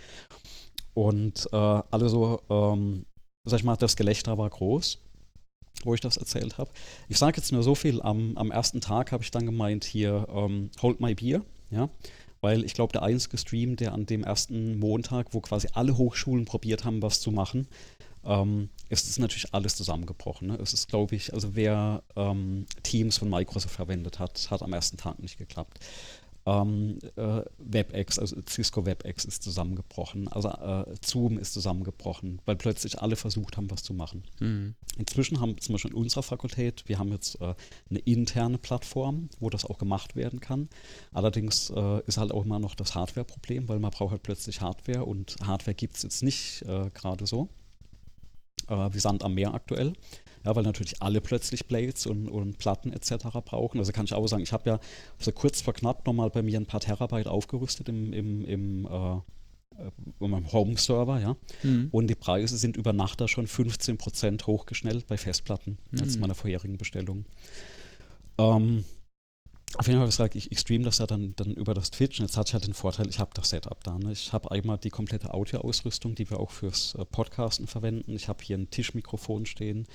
Und 0.94 1.46
äh, 1.52 1.56
alle 1.56 2.08
so, 2.08 2.40
ähm, 2.48 3.04
sag 3.44 3.58
ich 3.58 3.64
mal, 3.64 3.76
das 3.76 3.96
Gelächter 3.96 4.38
war 4.38 4.48
groß 4.48 4.98
wo 5.82 5.92
ich 5.92 6.00
das 6.00 6.16
erzählt 6.16 6.56
habe. 6.56 6.70
Ich 7.08 7.18
sage 7.18 7.36
jetzt 7.36 7.52
nur 7.52 7.62
so 7.62 7.74
viel, 7.74 8.00
am, 8.00 8.36
am 8.38 8.50
ersten 8.50 8.80
Tag 8.80 9.12
habe 9.12 9.22
ich 9.22 9.30
dann 9.30 9.44
gemeint, 9.44 9.84
hier, 9.84 10.26
ähm, 10.30 10.70
hold 10.80 11.00
my 11.00 11.14
beer, 11.14 11.42
ja, 11.70 11.90
weil 12.44 12.62
ich 12.62 12.74
glaube, 12.74 12.92
der 12.92 13.02
einzige 13.02 13.38
Stream, 13.38 13.74
der 13.76 13.94
an 13.94 14.04
dem 14.04 14.22
ersten 14.22 14.78
Montag, 14.78 15.28
wo 15.32 15.40
quasi 15.40 15.66
alle 15.72 15.96
Hochschulen 15.96 16.44
probiert 16.44 16.84
haben, 16.84 17.00
was 17.00 17.18
zu 17.22 17.30
machen, 17.30 17.68
ähm, 18.22 18.68
ist 18.90 19.08
es 19.08 19.18
natürlich 19.18 19.54
alles 19.54 19.76
zusammengebrochen. 19.76 20.48
Ne? 20.48 20.58
Es 20.60 20.74
ist, 20.74 20.88
glaube 20.88 21.14
ich, 21.14 21.32
also 21.32 21.56
wer 21.56 22.02
ähm, 22.16 22.66
Teams 22.82 23.16
von 23.16 23.30
Microsoft 23.30 23.74
verwendet 23.74 24.18
hat, 24.18 24.50
hat 24.50 24.62
am 24.62 24.74
ersten 24.74 24.98
Tag 24.98 25.20
nicht 25.20 25.38
geklappt. 25.38 25.78
Ähm, 26.46 26.98
äh, 27.16 27.42
WebEx, 27.58 28.18
also 28.18 28.36
Cisco 28.46 28.84
WebEx 28.84 29.24
ist 29.24 29.42
zusammengebrochen, 29.42 30.28
also 30.28 30.50
äh, 30.50 30.94
Zoom 31.02 31.38
ist 31.38 31.54
zusammengebrochen, 31.54 32.42
weil 32.44 32.56
plötzlich 32.56 33.00
alle 33.00 33.16
versucht 33.16 33.56
haben, 33.56 33.70
was 33.70 33.82
zu 33.82 33.94
machen. 33.94 34.24
Mhm. 34.40 34.74
Inzwischen 34.98 35.40
haben 35.40 35.58
zum 35.58 35.74
Beispiel 35.74 35.92
in 35.92 35.96
unserer 35.96 36.22
Fakultät, 36.22 36.84
wir 36.86 36.98
haben 36.98 37.10
jetzt 37.12 37.40
äh, 37.40 37.54
eine 37.88 37.98
interne 38.00 38.58
Plattform, 38.58 39.30
wo 39.40 39.48
das 39.48 39.64
auch 39.64 39.78
gemacht 39.78 40.16
werden 40.16 40.40
kann. 40.40 40.68
Allerdings 41.12 41.70
äh, 41.70 42.00
ist 42.06 42.18
halt 42.18 42.30
auch 42.30 42.44
immer 42.44 42.58
noch 42.58 42.74
das 42.74 42.94
Hardware-Problem, 42.94 43.68
weil 43.68 43.78
man 43.78 43.90
braucht 43.90 44.10
halt 44.12 44.22
plötzlich 44.22 44.60
Hardware 44.60 45.04
und 45.04 45.36
Hardware 45.42 45.74
gibt 45.74 45.96
es 45.96 46.02
jetzt 46.02 46.22
nicht 46.22 46.62
äh, 46.62 46.90
gerade 46.90 47.26
so. 47.26 47.48
Äh, 48.68 48.92
wie 48.92 49.00
Sand 49.00 49.22
am 49.22 49.34
Meer 49.34 49.54
aktuell. 49.54 49.94
Ja, 50.44 50.54
weil 50.54 50.62
natürlich 50.62 51.00
alle 51.00 51.20
plötzlich 51.20 51.66
Blades 51.66 52.06
und, 52.06 52.28
und 52.28 52.58
Platten 52.58 52.92
etc. 52.92 53.26
brauchen. 53.44 53.78
Also 53.78 53.92
kann 53.92 54.04
ich 54.04 54.12
auch 54.12 54.26
sagen, 54.26 54.42
ich 54.42 54.52
habe 54.52 54.68
ja 54.68 54.78
so 55.18 55.32
kurz 55.32 55.62
vor 55.62 55.72
knapp 55.72 56.06
nochmal 56.06 56.30
bei 56.30 56.42
mir 56.42 56.60
ein 56.60 56.66
paar 56.66 56.80
Terabyte 56.80 57.28
aufgerüstet 57.28 57.88
im, 57.88 58.12
im, 58.12 58.44
im 58.44 58.84
äh, 58.86 59.20
meinem 60.18 60.52
Home-Server, 60.52 61.20
ja. 61.20 61.36
Mhm. 61.62 61.88
Und 61.90 62.08
die 62.08 62.14
Preise 62.14 62.56
sind 62.56 62.76
über 62.76 62.92
Nacht 62.92 63.20
da 63.20 63.28
schon 63.28 63.46
15% 63.46 64.46
hochgeschnellt 64.46 65.06
bei 65.06 65.16
Festplatten 65.16 65.78
mhm. 65.90 66.00
als 66.00 66.18
meiner 66.18 66.34
vorherigen 66.34 66.76
Bestellung. 66.76 67.24
Ähm, 68.38 68.84
auf 69.76 69.88
jeden 69.88 69.98
Fall 69.98 70.06
gesagt, 70.06 70.36
ich, 70.36 70.52
ich 70.52 70.60
streame 70.60 70.84
das 70.84 70.98
ja 70.98 71.06
dann, 71.06 71.34
dann 71.36 71.52
über 71.52 71.74
das 71.74 71.90
Twitch 71.90 72.20
und 72.20 72.26
jetzt 72.26 72.36
hat 72.36 72.48
ich 72.48 72.54
halt 72.54 72.66
den 72.66 72.74
Vorteil, 72.74 73.08
ich 73.08 73.18
habe 73.18 73.32
das 73.34 73.50
Setup 73.50 73.82
da. 73.82 73.98
Ne? 73.98 74.12
Ich 74.12 74.32
habe 74.32 74.50
einmal 74.52 74.78
die 74.78 74.90
komplette 74.90 75.34
Audioausrüstung, 75.34 76.14
die 76.14 76.30
wir 76.30 76.38
auch 76.38 76.52
fürs 76.52 76.94
äh, 76.94 77.04
Podcasten 77.04 77.66
verwenden. 77.66 78.14
Ich 78.14 78.28
habe 78.28 78.44
hier 78.44 78.56
ein 78.56 78.70
Tischmikrofon 78.70 79.46
stehen. 79.46 79.86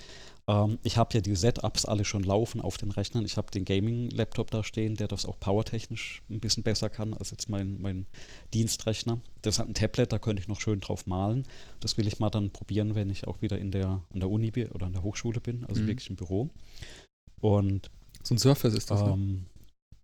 Ähm, 0.50 0.80
ich 0.82 0.97
habe 0.97 1.14
ja 1.14 1.22
die 1.22 1.36
Setups 1.36 1.86
alle 1.86 2.04
schon 2.04 2.24
laufen 2.24 2.60
auf 2.60 2.78
den 2.78 2.89
Rechnern. 2.89 3.24
Ich 3.24 3.38
habe 3.38 3.52
den 3.52 3.66
Gaming-Laptop 3.66 4.50
da 4.50 4.64
stehen, 4.64 4.95
der 4.95 5.08
das 5.08 5.26
auch 5.26 5.39
powertechnisch 5.39 6.24
ein 6.30 6.39
bisschen 6.39 6.64
besser 6.64 6.89
kann 6.89 7.14
als 7.14 7.30
jetzt 7.30 7.50
mein, 7.50 7.80
mein 7.80 8.08
Dienstrechner. 8.54 9.20
Das 9.43 9.60
hat 9.60 9.68
ein 9.68 9.76
Tablet, 9.76 10.12
da 10.12 10.18
könnte 10.18 10.41
ich 10.41 10.47
noch 10.47 10.60
schön 10.60 10.80
drauf 10.80 11.06
malen. 11.06 11.45
Das 11.80 11.97
will 11.97 12.08
ich 12.08 12.20
mal 12.20 12.32
dann 12.32 12.50
probieren, 12.50 12.95
wenn 12.95 13.12
ich 13.12 13.28
auch 13.28 13.43
wieder 13.43 13.60
in 13.60 13.70
der, 13.70 14.02
an 14.12 14.20
der 14.20 14.30
Uni 14.30 14.52
oder 14.74 14.88
an 14.88 14.93
der 14.93 15.04
Hochschule 15.04 15.39
bin, 15.39 15.66
also 15.66 15.82
mhm. 15.82 15.88
wirklich 15.88 16.10
im 16.10 16.16
Büro. 16.16 16.50
Und 17.41 17.91
so 18.24 18.34
ein 18.34 18.39
Surface 18.39 18.74
ist 18.74 18.89
das, 18.89 19.04
ne? 19.04 19.12
ähm, 19.12 19.45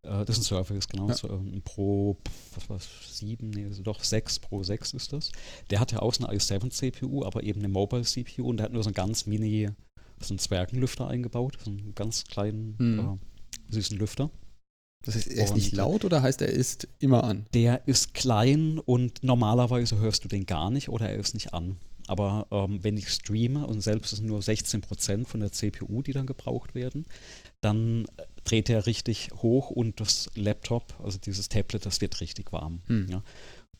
ne? 0.03 0.21
Äh, 0.21 0.25
das 0.25 0.37
ist 0.37 0.43
ein 0.43 0.57
Surface, 0.57 0.87
genau. 0.87 1.07
Ja. 1.07 1.15
So, 1.15 1.27
ein 1.27 1.63
Pro, 1.65 2.17
was 2.53 2.69
war 2.69 2.77
es, 2.77 3.17
7, 3.17 3.49
nee, 3.49 3.65
also 3.65 3.81
doch 3.81 4.03
6 4.03 4.39
Pro 4.39 4.61
6 4.61 4.93
ist 4.93 5.11
das. 5.11 5.31
Der 5.71 5.79
hat 5.79 5.91
ja 5.91 6.03
auch 6.03 6.15
eine 6.19 6.27
i7 6.37 6.69
CPU, 6.69 7.25
aber 7.25 7.41
eben 7.41 7.61
eine 7.61 7.69
Mobile 7.69 8.03
CPU 8.03 8.47
und 8.47 8.57
der 8.57 8.65
hat 8.65 8.73
nur 8.73 8.83
so 8.83 8.89
einen 8.89 8.93
ganz 8.93 9.25
mini, 9.25 9.71
so 10.19 10.33
einen 10.33 10.39
Zwergenlüfter 10.39 11.07
eingebaut, 11.07 11.57
so 11.63 11.71
einen 11.71 11.93
ganz 11.95 12.25
kleinen, 12.25 12.75
mhm. 12.77 13.19
äh, 13.69 13.73
süßen 13.73 13.97
Lüfter. 13.97 14.29
Das 15.03 15.15
heißt, 15.15 15.27
er 15.27 15.43
ist 15.43 15.51
und 15.51 15.57
nicht 15.57 15.73
laut 15.73 16.03
oder 16.03 16.21
heißt 16.21 16.41
er 16.41 16.49
ist 16.49 16.87
immer 16.99 17.23
an? 17.23 17.45
Der 17.53 17.87
ist 17.87 18.13
klein 18.13 18.79
und 18.79 19.23
normalerweise 19.23 19.99
hörst 19.99 20.23
du 20.23 20.27
den 20.27 20.45
gar 20.45 20.71
nicht 20.71 20.89
oder 20.89 21.09
er 21.09 21.17
ist 21.17 21.35
nicht 21.35 21.53
an. 21.53 21.77
Aber 22.07 22.47
ähm, 22.51 22.83
wenn 22.83 22.97
ich 22.97 23.09
streame 23.09 23.65
und 23.65 23.81
selbst 23.81 24.13
ist 24.13 24.21
nur 24.21 24.39
16% 24.39 25.25
von 25.25 25.39
der 25.39 25.51
CPU, 25.51 26.01
die 26.01 26.13
dann 26.13 26.27
gebraucht 26.27 26.75
werden, 26.75 27.05
dann 27.61 28.05
dreht 28.43 28.69
er 28.69 28.85
richtig 28.85 29.29
hoch 29.41 29.71
und 29.71 29.99
das 29.99 30.29
Laptop, 30.35 30.93
also 31.03 31.17
dieses 31.17 31.49
Tablet, 31.49 31.85
das 31.85 32.01
wird 32.01 32.21
richtig 32.21 32.51
warm. 32.51 32.81
Hm. 32.87 33.07
Ja. 33.09 33.23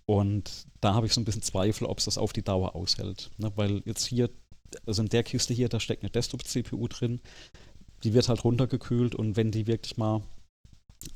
Und 0.06 0.68
da 0.82 0.94
habe 0.94 1.08
ich 1.08 1.14
so 1.14 1.22
ein 1.22 1.26
bisschen 1.26 1.42
Zweifel, 1.42 1.86
ob 1.86 2.00
es 2.00 2.06
das 2.06 2.18
auf 2.18 2.34
die 2.34 2.44
Dauer 2.44 2.76
aushält. 2.76 3.32
Ne? 3.38 3.52
Weil 3.56 3.82
jetzt 3.86 4.06
hier, 4.06 4.30
also 4.86 5.02
in 5.02 5.10
der 5.10 5.24
Kiste 5.24 5.54
hier, 5.54 5.70
da 5.70 5.80
steckt 5.80 6.04
eine 6.04 6.10
Desktop-CPU 6.10 6.88
drin, 6.88 7.22
die 8.04 8.14
wird 8.14 8.30
halt 8.30 8.44
runtergekühlt 8.44 9.16
und 9.16 9.36
wenn 9.36 9.52
die 9.52 9.68
wirklich 9.68 9.98
mal 9.98 10.22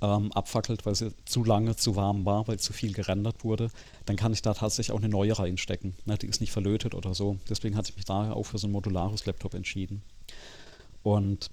ähm, 0.02 0.32
abfackelt, 0.34 0.86
weil 0.86 0.96
sie 0.96 1.14
zu 1.26 1.44
lange 1.44 1.76
zu 1.76 1.96
warm 1.96 2.26
war, 2.26 2.48
weil 2.48 2.60
zu 2.60 2.74
viel 2.74 2.94
gerendert 2.94 3.44
wurde, 3.44 3.70
dann 4.06 4.16
kann 4.16 4.34
ich 4.34 4.42
da 4.42 4.54
tatsächlich 4.54 4.92
auch 4.92 5.00
eine 5.00 5.10
neue 5.10 5.38
reinstecken. 5.38 5.96
Ne? 6.06 6.18
Die 6.18 6.28
ist 6.28 6.42
nicht 6.42 6.52
verlötet 6.52 6.96
oder 6.96 7.14
so. 7.14 7.38
Deswegen 7.50 7.76
hatte 7.76 7.90
ich 7.92 7.96
mich 7.96 8.06
daher 8.06 8.36
auch 8.36 8.44
für 8.44 8.58
so 8.58 8.68
ein 8.68 8.72
modulares 8.72 9.26
Laptop 9.26 9.54
entschieden. 9.54 10.02
Und 11.04 11.50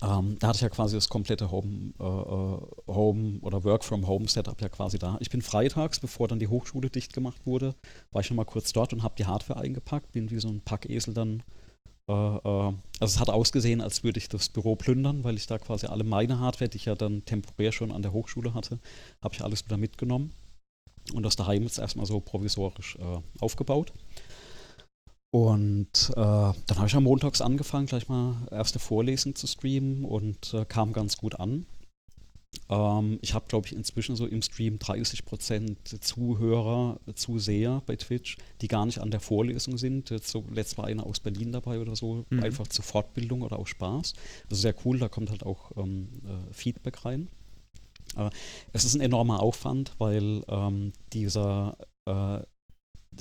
ähm, 0.00 0.38
da 0.38 0.48
hatte 0.48 0.56
ich 0.56 0.62
ja 0.62 0.68
quasi 0.68 0.96
das 0.96 1.08
komplette 1.08 1.50
Home, 1.50 1.92
äh, 1.98 2.04
äh, 2.04 2.94
Home 2.94 3.38
oder 3.42 3.64
Work 3.64 3.84
from 3.84 4.06
Home 4.06 4.28
Setup 4.28 4.60
ja 4.60 4.68
quasi 4.68 4.98
da. 4.98 5.16
Ich 5.20 5.30
bin 5.30 5.42
freitags, 5.42 5.98
bevor 5.98 6.28
dann 6.28 6.38
die 6.38 6.46
Hochschule 6.48 6.88
dicht 6.88 7.12
gemacht 7.12 7.44
wurde, 7.46 7.74
war 8.12 8.20
ich 8.20 8.30
nochmal 8.30 8.46
kurz 8.46 8.72
dort 8.72 8.92
und 8.92 9.02
habe 9.02 9.16
die 9.18 9.26
Hardware 9.26 9.58
eingepackt, 9.58 10.12
bin 10.12 10.30
wie 10.30 10.38
so 10.38 10.48
ein 10.48 10.60
Packesel 10.60 11.14
dann. 11.14 11.42
Äh, 12.08 12.12
äh, 12.12 12.72
also 13.00 13.14
es 13.14 13.18
hat 13.18 13.28
ausgesehen, 13.28 13.80
als 13.80 14.04
würde 14.04 14.18
ich 14.18 14.28
das 14.28 14.48
Büro 14.48 14.76
plündern, 14.76 15.24
weil 15.24 15.36
ich 15.36 15.46
da 15.46 15.58
quasi 15.58 15.86
alle 15.86 16.04
meine 16.04 16.38
Hardware, 16.38 16.68
die 16.68 16.76
ich 16.76 16.84
ja 16.84 16.94
dann 16.94 17.24
temporär 17.24 17.72
schon 17.72 17.90
an 17.90 18.02
der 18.02 18.12
Hochschule 18.12 18.54
hatte, 18.54 18.78
habe 19.20 19.34
ich 19.34 19.42
alles 19.42 19.64
wieder 19.64 19.76
mitgenommen 19.76 20.32
und 21.12 21.22
das 21.24 21.36
daheim 21.36 21.62
jetzt 21.62 21.78
erstmal 21.78 22.06
so 22.06 22.20
provisorisch 22.20 22.96
äh, 22.96 23.20
aufgebaut. 23.40 23.92
Und 25.30 26.10
äh, 26.10 26.14
dann 26.14 26.76
habe 26.76 26.86
ich 26.86 26.94
am 26.94 27.04
montags 27.04 27.40
angefangen, 27.40 27.86
gleich 27.86 28.08
mal 28.08 28.48
erste 28.50 28.78
Vorlesung 28.78 29.34
zu 29.34 29.46
streamen 29.46 30.04
und 30.04 30.54
äh, 30.54 30.64
kam 30.64 30.92
ganz 30.92 31.18
gut 31.18 31.38
an. 31.38 31.66
Ähm, 32.70 33.18
ich 33.20 33.34
habe, 33.34 33.46
glaube 33.46 33.66
ich, 33.66 33.74
inzwischen 33.74 34.16
so 34.16 34.26
im 34.26 34.40
Stream 34.40 34.76
30% 34.76 36.00
Zuhörer, 36.00 36.98
Zuseher 37.14 37.82
bei 37.84 37.96
Twitch, 37.96 38.38
die 38.62 38.68
gar 38.68 38.86
nicht 38.86 39.00
an 39.00 39.10
der 39.10 39.20
Vorlesung 39.20 39.76
sind. 39.76 40.08
Jetzt 40.10 40.28
so, 40.28 40.44
letzt 40.50 40.78
war 40.78 40.86
einer 40.86 41.06
aus 41.06 41.20
Berlin 41.20 41.52
dabei 41.52 41.78
oder 41.78 41.94
so, 41.94 42.24
mhm. 42.30 42.42
einfach 42.42 42.66
zur 42.66 42.84
Fortbildung 42.84 43.42
oder 43.42 43.58
auch 43.58 43.66
Spaß. 43.66 44.14
Das 44.48 44.58
ist 44.58 44.62
sehr 44.62 44.74
cool, 44.84 44.98
da 44.98 45.08
kommt 45.08 45.30
halt 45.30 45.44
auch 45.44 45.72
ähm, 45.76 46.08
äh, 46.24 46.54
Feedback 46.54 47.04
rein. 47.04 47.28
Äh, 48.16 48.30
es 48.72 48.84
ist 48.84 48.94
ein 48.94 49.02
enormer 49.02 49.40
Aufwand, 49.40 49.92
weil 49.98 50.42
ähm, 50.48 50.92
dieser 51.12 51.76
äh, 52.06 52.40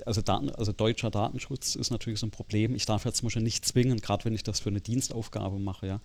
also, 0.05 0.21
Daten, 0.21 0.49
also 0.49 0.71
deutscher 0.71 1.09
Datenschutz 1.09 1.75
ist 1.75 1.89
natürlich 1.89 2.19
so 2.19 2.27
ein 2.27 2.31
Problem. 2.31 2.75
Ich 2.75 2.85
darf 2.85 3.05
ja 3.05 3.11
zum 3.11 3.27
Beispiel 3.27 3.41
nicht 3.41 3.65
zwingen, 3.65 3.99
gerade 3.99 4.25
wenn 4.25 4.33
ich 4.33 4.43
das 4.43 4.59
für 4.59 4.69
eine 4.69 4.81
Dienstaufgabe 4.81 5.59
mache, 5.59 5.87
ja. 5.87 6.01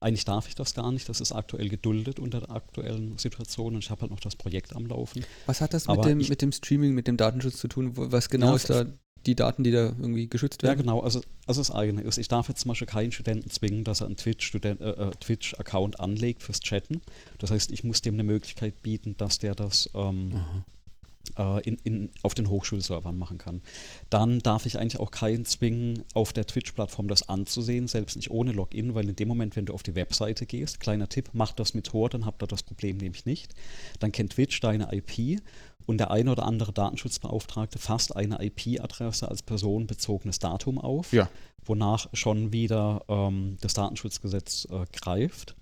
Eigentlich 0.00 0.24
darf 0.24 0.46
ich 0.46 0.54
das 0.54 0.74
gar 0.74 0.92
nicht, 0.92 1.08
das 1.08 1.20
ist 1.20 1.32
aktuell 1.32 1.68
geduldet 1.68 2.20
unter 2.20 2.38
der 2.38 2.50
aktuellen 2.52 3.18
Situation 3.18 3.74
und 3.74 3.82
ich 3.82 3.90
habe 3.90 4.02
halt 4.02 4.12
noch 4.12 4.20
das 4.20 4.36
Projekt 4.36 4.76
am 4.76 4.86
Laufen. 4.86 5.24
Was 5.46 5.60
hat 5.60 5.74
das 5.74 5.88
mit 5.88 6.04
dem, 6.04 6.20
ich, 6.20 6.28
mit 6.28 6.40
dem 6.40 6.52
Streaming, 6.52 6.94
mit 6.94 7.08
dem 7.08 7.16
Datenschutz 7.16 7.58
zu 7.58 7.66
tun? 7.66 7.92
Was 7.94 8.30
genau 8.30 8.50
ja, 8.50 8.56
ist 8.56 8.70
da 8.70 8.84
die 9.26 9.34
Daten, 9.34 9.64
die 9.64 9.72
da 9.72 9.86
irgendwie 9.86 10.28
geschützt 10.28 10.62
werden? 10.62 10.78
Ja, 10.78 10.82
genau. 10.82 11.00
Also, 11.00 11.20
also 11.46 11.60
das 11.60 11.70
eigene 11.70 12.02
ist, 12.02 12.18
ich 12.18 12.28
darf 12.28 12.48
jetzt 12.48 12.60
zum 12.60 12.70
Beispiel 12.70 12.86
keinen 12.86 13.10
Studenten 13.12 13.50
zwingen, 13.50 13.82
dass 13.82 14.00
er 14.00 14.06
einen 14.06 14.16
Twitch-Account 14.16 14.80
äh, 14.80 15.08
äh, 15.08 15.10
Twitch 15.18 15.54
anlegt 15.98 16.42
fürs 16.42 16.60
Chatten. 16.60 17.00
Das 17.38 17.50
heißt, 17.50 17.72
ich 17.72 17.82
muss 17.82 18.00
dem 18.00 18.14
eine 18.14 18.22
Möglichkeit 18.22 18.82
bieten, 18.82 19.16
dass 19.16 19.38
der 19.38 19.54
das 19.54 19.90
ähm, 19.94 20.32
äh, 20.32 20.77
in, 21.36 21.78
in, 21.84 22.10
auf 22.22 22.34
den 22.34 22.48
Hochschulservern 22.48 23.16
machen 23.16 23.38
kann. 23.38 23.62
Dann 24.10 24.40
darf 24.40 24.66
ich 24.66 24.78
eigentlich 24.78 25.00
auch 25.00 25.10
keinen 25.10 25.44
zwingen, 25.44 26.04
auf 26.14 26.32
der 26.32 26.46
Twitch-Plattform 26.46 27.08
das 27.08 27.28
anzusehen, 27.28 27.88
selbst 27.88 28.16
nicht 28.16 28.30
ohne 28.30 28.52
Login, 28.52 28.94
weil 28.94 29.08
in 29.08 29.16
dem 29.16 29.28
Moment, 29.28 29.56
wenn 29.56 29.66
du 29.66 29.74
auf 29.74 29.82
die 29.82 29.94
Webseite 29.94 30.46
gehst, 30.46 30.80
kleiner 30.80 31.08
Tipp, 31.08 31.30
mach 31.32 31.52
das 31.52 31.74
mit 31.74 31.86
Tor, 31.86 32.08
dann 32.08 32.26
habt 32.26 32.42
ihr 32.42 32.46
das 32.46 32.62
Problem 32.62 32.96
nämlich 32.96 33.24
nicht. 33.24 33.54
Dann 33.98 34.12
kennt 34.12 34.32
Twitch 34.32 34.60
deine 34.60 34.92
IP 34.92 35.40
und 35.88 35.96
der 35.96 36.10
eine 36.10 36.32
oder 36.32 36.44
andere 36.44 36.74
Datenschutzbeauftragte 36.74 37.78
fasst 37.78 38.14
eine 38.14 38.44
IP-Adresse 38.44 39.26
als 39.26 39.42
personenbezogenes 39.42 40.38
Datum 40.38 40.78
auf, 40.78 41.12
ja. 41.14 41.30
wonach 41.64 42.08
schon 42.12 42.52
wieder 42.52 43.04
ähm, 43.08 43.56
das 43.62 43.72
Datenschutzgesetz 43.72 44.68
äh, 44.70 44.84
greift. 44.92 45.56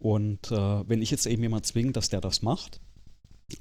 Und 0.00 0.50
äh, 0.50 0.88
wenn 0.88 1.00
ich 1.00 1.12
jetzt 1.12 1.26
eben 1.26 1.42
jemand 1.44 1.64
zwinge, 1.64 1.92
dass 1.92 2.08
der 2.08 2.20
das 2.20 2.42
macht, 2.42 2.80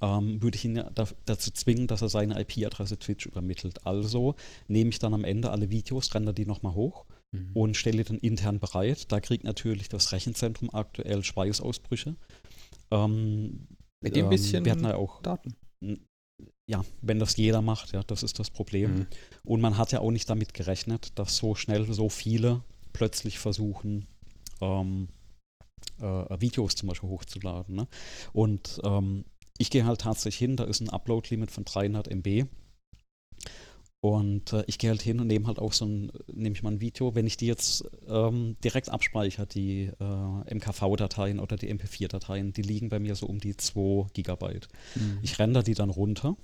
ähm, 0.01 0.41
würde 0.41 0.55
ich 0.55 0.65
ihn 0.65 0.75
da, 0.75 1.07
dazu 1.25 1.51
zwingen, 1.51 1.87
dass 1.87 2.01
er 2.01 2.09
seine 2.09 2.39
IP-Adresse 2.39 2.97
Twitch 2.97 3.25
übermittelt. 3.25 3.85
Also 3.85 4.35
nehme 4.67 4.89
ich 4.89 4.99
dann 4.99 5.13
am 5.13 5.23
Ende 5.23 5.51
alle 5.51 5.69
Videos, 5.69 6.13
render 6.13 6.33
die 6.33 6.45
nochmal 6.45 6.75
hoch 6.75 7.05
mhm. 7.31 7.51
und 7.53 7.77
stelle 7.77 8.03
dann 8.03 8.17
intern 8.17 8.59
bereit. 8.59 9.11
Da 9.11 9.19
kriegt 9.19 9.43
natürlich 9.43 9.89
das 9.89 10.11
Rechenzentrum 10.11 10.69
aktuell 10.73 11.23
Speisausbrüche. 11.23 12.15
Ähm, 12.91 13.67
Mit 14.01 14.15
dem 14.15 14.25
ähm, 14.25 14.29
bisschen 14.29 14.65
wir 14.65 14.71
hatten 14.71 14.83
ja 14.83 14.95
auch 14.95 15.21
Daten. 15.21 15.55
Ja, 16.67 16.85
wenn 17.01 17.19
das 17.19 17.35
jeder 17.37 17.61
macht, 17.61 17.91
ja, 17.91 18.03
das 18.03 18.23
ist 18.23 18.39
das 18.39 18.49
Problem. 18.49 18.95
Mhm. 18.95 19.07
Und 19.43 19.61
man 19.61 19.77
hat 19.77 19.91
ja 19.91 19.99
auch 19.99 20.11
nicht 20.11 20.29
damit 20.29 20.53
gerechnet, 20.53 21.17
dass 21.19 21.37
so 21.37 21.55
schnell 21.55 21.91
so 21.91 22.09
viele 22.09 22.63
plötzlich 22.93 23.39
versuchen, 23.39 24.07
ähm, 24.61 25.09
äh, 25.99 26.41
Videos 26.41 26.75
zum 26.75 26.89
Beispiel 26.89 27.09
hochzuladen. 27.09 27.75
Ne? 27.75 27.87
Und 28.33 28.79
ähm, 28.83 29.25
ich 29.61 29.69
gehe 29.69 29.85
halt 29.85 30.01
tatsächlich 30.01 30.37
hin, 30.37 30.55
da 30.55 30.63
ist 30.63 30.81
ein 30.81 30.89
Upload-Limit 30.89 31.51
von 31.51 31.65
300 31.65 32.07
MB. 32.07 32.45
Und 34.03 34.53
äh, 34.53 34.63
ich 34.65 34.79
gehe 34.79 34.89
halt 34.89 35.03
hin 35.03 35.19
und 35.19 35.27
nehme 35.27 35.45
halt 35.45 35.59
auch 35.59 35.73
so 35.73 35.85
ein, 35.85 36.11
nehme 36.33 36.55
ich 36.55 36.63
mal 36.63 36.71
ein 36.71 36.81
Video, 36.81 37.13
wenn 37.13 37.27
ich 37.27 37.37
die 37.37 37.45
jetzt 37.45 37.85
ähm, 38.07 38.57
direkt 38.63 38.89
abspeichere, 38.89 39.45
die 39.45 39.91
äh, 39.99 40.55
MKV-Dateien 40.55 41.39
oder 41.39 41.55
die 41.55 41.71
MP4-Dateien, 41.71 42.51
die 42.51 42.63
liegen 42.63 42.89
bei 42.89 42.99
mir 42.99 43.15
so 43.15 43.27
um 43.27 43.39
die 43.39 43.55
2 43.55 44.07
Gigabyte. 44.13 44.67
Mhm. 44.95 45.19
Ich 45.21 45.37
render 45.37 45.61
die 45.61 45.75
dann 45.75 45.91
runter, 45.91 46.35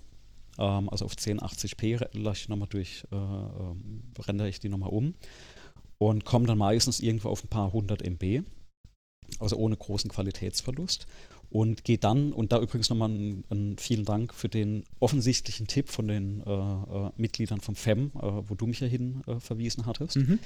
ähm, 0.60 0.88
also 0.90 1.06
auf 1.06 1.14
1080p 1.14 2.16
lasse 2.16 2.42
ich 2.42 2.50
nochmal 2.50 2.68
durch, 2.70 3.06
äh, 3.12 3.16
ähm, 3.16 4.04
rendere 4.20 4.50
ich 4.50 4.60
die 4.60 4.70
nochmal 4.70 4.92
um 4.92 5.16
und 5.98 6.26
komme 6.26 6.46
dann 6.46 6.60
meistens 6.60 7.00
irgendwo 7.00 7.30
auf 7.30 7.44
ein 7.44 7.50
paar 7.50 7.74
hundert 7.74 8.04
MB. 8.04 8.44
also 9.40 9.56
ohne 9.58 9.76
großen 9.76 10.12
Qualitätsverlust. 10.12 11.08
Und 11.50 11.86
gehe 11.86 11.98
dann, 11.98 12.34
und 12.34 12.52
da 12.52 12.60
übrigens 12.60 12.90
nochmal 12.90 13.10
einen, 13.10 13.78
vielen 13.78 14.04
Dank 14.04 14.34
für 14.34 14.50
den 14.50 14.84
offensichtlichen 15.00 15.68
Tipp 15.68 15.90
von 15.90 16.08
den 16.08 16.42
äh, 16.42 16.52
äh, 16.52 17.12
Mitgliedern 17.16 17.62
vom 17.62 17.76
FEM, 17.76 18.12
äh, 18.16 18.22
wo 18.22 18.56
du 18.56 18.68
mich 18.68 18.82
ja 18.82 18.88
hin 18.88 19.22
äh, 19.28 19.40
verwiesen 19.40 19.86
hattest. 19.86 20.18
Mhm. 20.18 20.40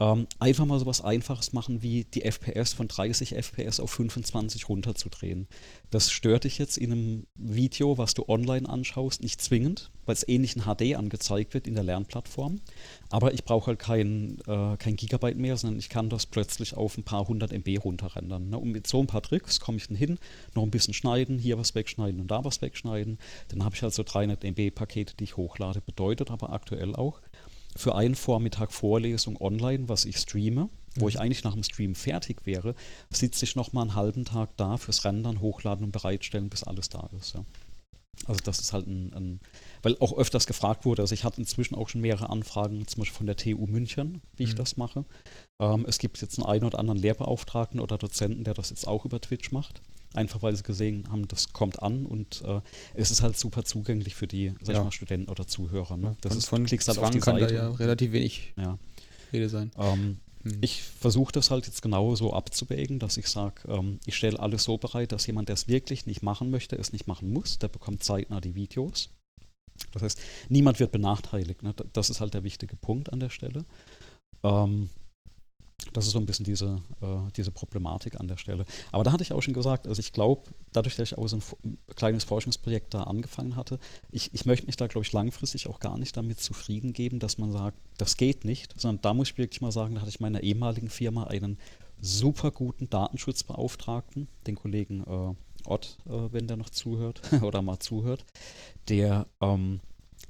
Ähm, 0.00 0.26
einfach 0.38 0.64
mal 0.64 0.78
so 0.78 0.86
was 0.86 1.02
Einfaches 1.02 1.52
machen, 1.52 1.82
wie 1.82 2.04
die 2.04 2.22
FPS 2.22 2.72
von 2.72 2.88
30 2.88 3.36
FPS 3.36 3.80
auf 3.80 3.90
25 3.90 4.70
runterzudrehen. 4.70 5.46
Das 5.90 6.10
stört 6.10 6.44
dich 6.44 6.56
jetzt 6.56 6.78
in 6.78 6.90
einem 6.90 7.26
Video, 7.34 7.98
was 7.98 8.14
du 8.14 8.26
online 8.26 8.66
anschaust, 8.66 9.22
nicht 9.22 9.42
zwingend, 9.42 9.90
weil 10.06 10.14
es 10.14 10.26
ähnlich 10.26 10.56
in 10.56 10.62
HD 10.62 10.96
angezeigt 10.96 11.52
wird 11.52 11.66
in 11.66 11.74
der 11.74 11.84
Lernplattform. 11.84 12.60
Aber 13.10 13.34
ich 13.34 13.44
brauche 13.44 13.66
halt 13.68 13.78
kein, 13.78 14.38
äh, 14.46 14.78
kein 14.78 14.96
Gigabyte 14.96 15.36
mehr, 15.36 15.58
sondern 15.58 15.78
ich 15.78 15.90
kann 15.90 16.08
das 16.08 16.24
plötzlich 16.24 16.74
auf 16.74 16.96
ein 16.96 17.04
paar 17.04 17.28
hundert 17.28 17.52
MB 17.52 17.84
runterrendern. 17.84 18.48
Ne? 18.48 18.58
Und 18.58 18.72
mit 18.72 18.86
so 18.86 19.00
ein 19.00 19.06
paar 19.06 19.22
Tricks 19.22 19.60
komme 19.60 19.76
ich 19.76 19.88
dann 19.88 19.96
hin, 19.96 20.18
noch 20.54 20.62
ein 20.62 20.70
bisschen 20.70 20.94
schneiden, 20.94 21.38
hier 21.38 21.58
was 21.58 21.74
wegschneiden 21.74 22.22
und 22.22 22.30
da 22.30 22.42
was 22.42 22.62
wegschneiden. 22.62 23.18
Dann 23.48 23.64
habe 23.64 23.74
ich 23.74 23.82
halt 23.82 23.92
so 23.92 24.02
300 24.02 24.44
MB 24.44 24.70
Pakete, 24.74 25.14
die 25.16 25.24
ich 25.24 25.36
hochlade. 25.36 25.82
Bedeutet 25.82 26.30
aber 26.30 26.52
aktuell 26.54 26.94
auch, 26.96 27.20
für 27.76 27.94
einen 27.94 28.14
Vormittag 28.14 28.72
Vorlesung 28.72 29.40
online, 29.40 29.88
was 29.88 30.04
ich 30.04 30.16
streame, 30.18 30.68
wo 30.96 31.08
ich 31.08 31.14
mhm. 31.14 31.20
eigentlich 31.20 31.44
nach 31.44 31.54
dem 31.54 31.62
Stream 31.62 31.94
fertig 31.94 32.46
wäre, 32.46 32.74
sitze 33.10 33.44
ich 33.44 33.56
noch 33.56 33.72
mal 33.72 33.82
einen 33.82 33.94
halben 33.94 34.24
Tag 34.24 34.56
da 34.56 34.76
fürs 34.76 35.04
Rendern, 35.04 35.40
Hochladen 35.40 35.84
und 35.84 35.92
Bereitstellen, 35.92 36.50
bis 36.50 36.64
alles 36.64 36.88
da 36.88 37.08
ist. 37.16 37.34
Ja. 37.34 37.44
Also 38.26 38.40
das 38.44 38.60
ist 38.60 38.72
halt 38.72 38.86
ein, 38.86 39.12
ein, 39.14 39.40
weil 39.82 39.96
auch 40.00 40.16
öfters 40.16 40.46
gefragt 40.46 40.84
wurde, 40.84 41.02
also 41.02 41.14
ich 41.14 41.24
hatte 41.24 41.40
inzwischen 41.40 41.74
auch 41.74 41.88
schon 41.88 42.02
mehrere 42.02 42.28
Anfragen, 42.28 42.86
zum 42.86 43.00
Beispiel 43.00 43.16
von 43.16 43.26
der 43.26 43.36
TU 43.36 43.66
München, 43.66 44.20
wie 44.36 44.42
mhm. 44.42 44.48
ich 44.50 44.54
das 44.54 44.76
mache. 44.76 45.04
Ähm, 45.58 45.86
es 45.88 45.98
gibt 45.98 46.20
jetzt 46.20 46.38
einen, 46.38 46.46
einen 46.46 46.64
oder 46.64 46.78
anderen 46.78 46.98
Lehrbeauftragten 46.98 47.80
oder 47.80 47.96
Dozenten, 47.96 48.44
der 48.44 48.54
das 48.54 48.70
jetzt 48.70 48.86
auch 48.86 49.04
über 49.04 49.20
Twitch 49.20 49.52
macht. 49.52 49.80
Einfach 50.14 50.42
weil 50.42 50.56
sie 50.56 50.64
gesehen 50.64 51.04
haben, 51.10 51.28
das 51.28 51.52
kommt 51.52 51.82
an 51.82 52.04
und 52.04 52.42
äh, 52.44 52.60
es 52.94 53.12
ist 53.12 53.22
halt 53.22 53.38
super 53.38 53.64
zugänglich 53.64 54.16
für 54.16 54.26
die, 54.26 54.52
sag 54.60 54.74
ja. 54.74 54.80
ich 54.80 54.84
mal, 54.84 54.92
Studenten 54.92 55.30
oder 55.30 55.46
Zuhörer. 55.46 55.96
Ne? 55.96 56.16
Das 56.20 56.32
von, 56.32 56.38
ist, 56.38 56.46
von 56.48 56.66
klickst 56.66 56.88
halt 56.88 56.98
auf 56.98 57.10
die 57.10 57.20
kann 57.20 57.38
Seite. 57.38 57.54
da 57.54 57.62
ja 57.62 57.70
relativ 57.70 58.10
wenig 58.12 58.52
ja. 58.56 58.76
Rede 59.32 59.48
sein. 59.48 59.70
Ähm, 59.78 60.18
hm. 60.42 60.58
Ich 60.62 60.82
versuche 60.82 61.32
das 61.32 61.50
halt 61.50 61.66
jetzt 61.66 61.82
genau 61.82 62.14
so 62.16 62.32
abzuwägen, 62.32 62.98
dass 62.98 63.16
ich 63.18 63.28
sage, 63.28 63.62
ähm, 63.68 64.00
ich 64.06 64.16
stelle 64.16 64.40
alles 64.40 64.64
so 64.64 64.78
bereit, 64.78 65.12
dass 65.12 65.26
jemand, 65.26 65.48
der 65.48 65.54
es 65.54 65.68
wirklich 65.68 66.06
nicht 66.06 66.22
machen 66.22 66.50
möchte, 66.50 66.76
es 66.76 66.92
nicht 66.92 67.06
machen 67.06 67.32
muss. 67.32 67.58
Der 67.58 67.68
bekommt 67.68 68.02
zeitnah 68.02 68.40
die 68.40 68.54
Videos. 68.54 69.10
Das 69.92 70.02
heißt, 70.02 70.20
niemand 70.48 70.80
wird 70.80 70.92
benachteiligt. 70.92 71.62
Ne? 71.62 71.74
Das 71.92 72.10
ist 72.10 72.20
halt 72.20 72.34
der 72.34 72.44
wichtige 72.44 72.76
Punkt 72.76 73.12
an 73.12 73.20
der 73.20 73.30
Stelle. 73.30 73.64
Ähm, 74.42 74.88
das 75.92 76.06
ist 76.06 76.12
so 76.12 76.18
ein 76.18 76.26
bisschen 76.26 76.44
diese, 76.44 76.82
äh, 77.00 77.30
diese 77.36 77.50
Problematik 77.50 78.20
an 78.20 78.28
der 78.28 78.36
Stelle. 78.36 78.64
Aber 78.92 79.04
da 79.04 79.12
hatte 79.12 79.22
ich 79.22 79.32
auch 79.32 79.42
schon 79.42 79.54
gesagt, 79.54 79.86
also 79.86 80.00
ich 80.00 80.12
glaube, 80.12 80.42
dadurch, 80.72 80.96
dass 80.96 81.12
ich 81.12 81.18
auch 81.18 81.26
so 81.26 81.36
ein 81.36 81.78
kleines 81.96 82.24
Forschungsprojekt 82.24 82.94
da 82.94 83.04
angefangen 83.04 83.56
hatte, 83.56 83.78
ich, 84.10 84.32
ich 84.34 84.46
möchte 84.46 84.66
mich 84.66 84.76
da, 84.76 84.86
glaube 84.86 85.04
ich, 85.04 85.12
langfristig 85.12 85.68
auch 85.68 85.80
gar 85.80 85.98
nicht 85.98 86.16
damit 86.16 86.40
zufrieden 86.40 86.92
geben, 86.92 87.18
dass 87.18 87.38
man 87.38 87.52
sagt, 87.52 87.78
das 87.98 88.16
geht 88.16 88.44
nicht, 88.44 88.78
sondern 88.78 89.02
da 89.02 89.14
muss 89.14 89.30
ich 89.30 89.38
wirklich 89.38 89.60
mal 89.60 89.72
sagen, 89.72 89.94
da 89.94 90.00
hatte 90.02 90.10
ich 90.10 90.20
meiner 90.20 90.42
ehemaligen 90.42 90.90
Firma 90.90 91.24
einen 91.24 91.58
super 92.00 92.50
guten 92.50 92.88
Datenschutzbeauftragten, 92.88 94.28
den 94.46 94.56
Kollegen 94.56 95.04
äh, 95.04 95.68
Ott, 95.68 95.98
äh, 96.06 96.32
wenn 96.32 96.46
der 96.46 96.56
noch 96.56 96.70
zuhört 96.70 97.20
oder 97.42 97.62
mal 97.62 97.80
zuhört, 97.80 98.24
der, 98.88 99.26
ähm, 99.40 99.80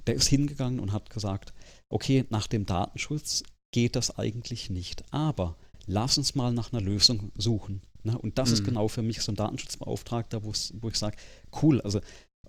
der 0.07 0.15
ist 0.15 0.29
hingegangen 0.29 0.81
und 0.81 0.93
hat 0.93 1.11
gesagt, 1.11 1.53
okay, 1.89 2.25
nach 2.31 2.47
dem 2.47 2.67
Datenschutz 2.67 3.45
geht 3.71 3.97
das 3.97 4.19
eigentlich 4.19 4.71
nicht. 4.71 5.05
Aber 5.13 5.57
lass 5.87 6.19
uns 6.19 6.35
mal 6.35 6.53
nach 6.53 6.73
einer 6.73 6.83
Lösung 6.83 7.33
suchen. 7.37 7.83
Ne? 8.03 8.17
Und 8.17 8.39
das 8.39 8.49
mhm. 8.49 8.55
ist 8.55 8.65
genau 8.65 8.89
für 8.89 9.03
mich 9.03 9.21
so 9.21 9.33
ein 9.33 9.37
Datenschutzbeauftragter, 9.37 10.43
wo 10.45 10.53
ich 10.89 10.97
sage, 10.97 11.17
cool, 11.63 11.81
also 11.83 12.01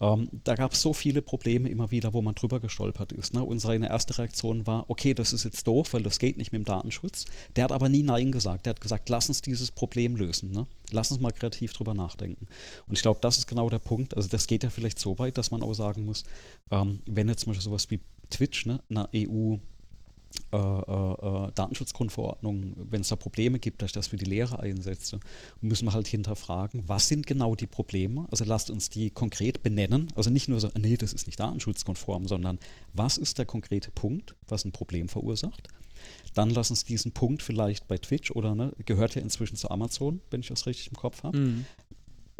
ähm, 0.01 0.29
da 0.43 0.55
gab 0.55 0.73
es 0.73 0.81
so 0.81 0.93
viele 0.93 1.21
Probleme 1.21 1.69
immer 1.69 1.91
wieder, 1.91 2.13
wo 2.13 2.23
man 2.23 2.33
drüber 2.33 2.59
gestolpert 2.59 3.11
ist. 3.11 3.35
Ne? 3.35 3.43
Und 3.43 3.59
seine 3.59 3.87
erste 3.87 4.17
Reaktion 4.17 4.65
war, 4.65 4.89
okay, 4.89 5.13
das 5.13 5.31
ist 5.31 5.43
jetzt 5.43 5.67
doof, 5.67 5.93
weil 5.93 6.01
das 6.01 6.17
geht 6.17 6.37
nicht 6.37 6.51
mit 6.51 6.61
dem 6.61 6.65
Datenschutz. 6.65 7.25
Der 7.55 7.65
hat 7.65 7.71
aber 7.71 7.87
nie 7.87 8.01
Nein 8.01 8.31
gesagt. 8.31 8.65
Der 8.65 8.71
hat 8.71 8.81
gesagt, 8.81 9.09
lass 9.09 9.29
uns 9.29 9.43
dieses 9.43 9.69
Problem 9.69 10.15
lösen. 10.15 10.51
Ne? 10.51 10.65
Lass 10.89 11.11
uns 11.11 11.21
mal 11.21 11.31
kreativ 11.31 11.73
drüber 11.73 11.93
nachdenken. 11.93 12.47
Und 12.87 12.95
ich 12.95 13.03
glaube, 13.03 13.19
das 13.21 13.37
ist 13.37 13.45
genau 13.45 13.69
der 13.69 13.79
Punkt. 13.79 14.17
Also 14.17 14.27
das 14.27 14.47
geht 14.47 14.63
ja 14.63 14.71
vielleicht 14.71 14.97
so 14.97 15.19
weit, 15.19 15.37
dass 15.37 15.51
man 15.51 15.61
auch 15.61 15.73
sagen 15.73 16.03
muss, 16.03 16.23
ähm, 16.71 17.01
wenn 17.05 17.29
jetzt 17.29 17.41
zum 17.41 17.51
Beispiel 17.51 17.63
sowas 17.63 17.91
wie 17.91 17.99
Twitch, 18.31 18.65
ne, 18.65 18.81
einer 18.89 19.07
EU 19.15 19.57
äh, 20.51 20.57
äh, 20.57 21.47
äh, 21.47 21.51
Datenschutzgrundverordnung, 21.53 22.73
wenn 22.89 23.01
es 23.01 23.09
da 23.09 23.15
Probleme 23.15 23.59
gibt, 23.59 23.81
dass 23.81 23.89
ich 23.89 23.93
das 23.93 24.07
für 24.07 24.17
die 24.17 24.25
Lehre 24.25 24.59
einsetze, 24.59 25.19
müssen 25.61 25.85
wir 25.85 25.93
halt 25.93 26.07
hinterfragen, 26.07 26.83
was 26.87 27.07
sind 27.07 27.25
genau 27.25 27.55
die 27.55 27.67
Probleme? 27.67 28.27
Also 28.31 28.43
lasst 28.45 28.69
uns 28.69 28.89
die 28.89 29.09
konkret 29.09 29.63
benennen. 29.63 30.07
Also 30.15 30.29
nicht 30.29 30.47
nur 30.47 30.59
so, 30.59 30.69
nee, 30.77 30.97
das 30.97 31.13
ist 31.13 31.27
nicht 31.27 31.39
datenschutzkonform, 31.39 32.27
sondern 32.27 32.59
was 32.93 33.17
ist 33.17 33.37
der 33.37 33.45
konkrete 33.45 33.91
Punkt, 33.91 34.35
was 34.47 34.65
ein 34.65 34.71
Problem 34.71 35.09
verursacht? 35.09 35.67
Dann 36.33 36.49
lass 36.49 36.69
uns 36.69 36.83
diesen 36.83 37.11
Punkt 37.11 37.43
vielleicht 37.43 37.87
bei 37.87 37.97
Twitch 37.97 38.31
oder 38.31 38.55
ne, 38.55 38.73
gehört 38.85 39.15
ja 39.15 39.21
inzwischen 39.21 39.55
zu 39.55 39.69
Amazon, 39.69 40.21
wenn 40.31 40.41
ich 40.41 40.47
das 40.47 40.65
richtig 40.65 40.87
im 40.87 40.97
Kopf 40.97 41.23
habe. 41.23 41.37
Mhm 41.37 41.65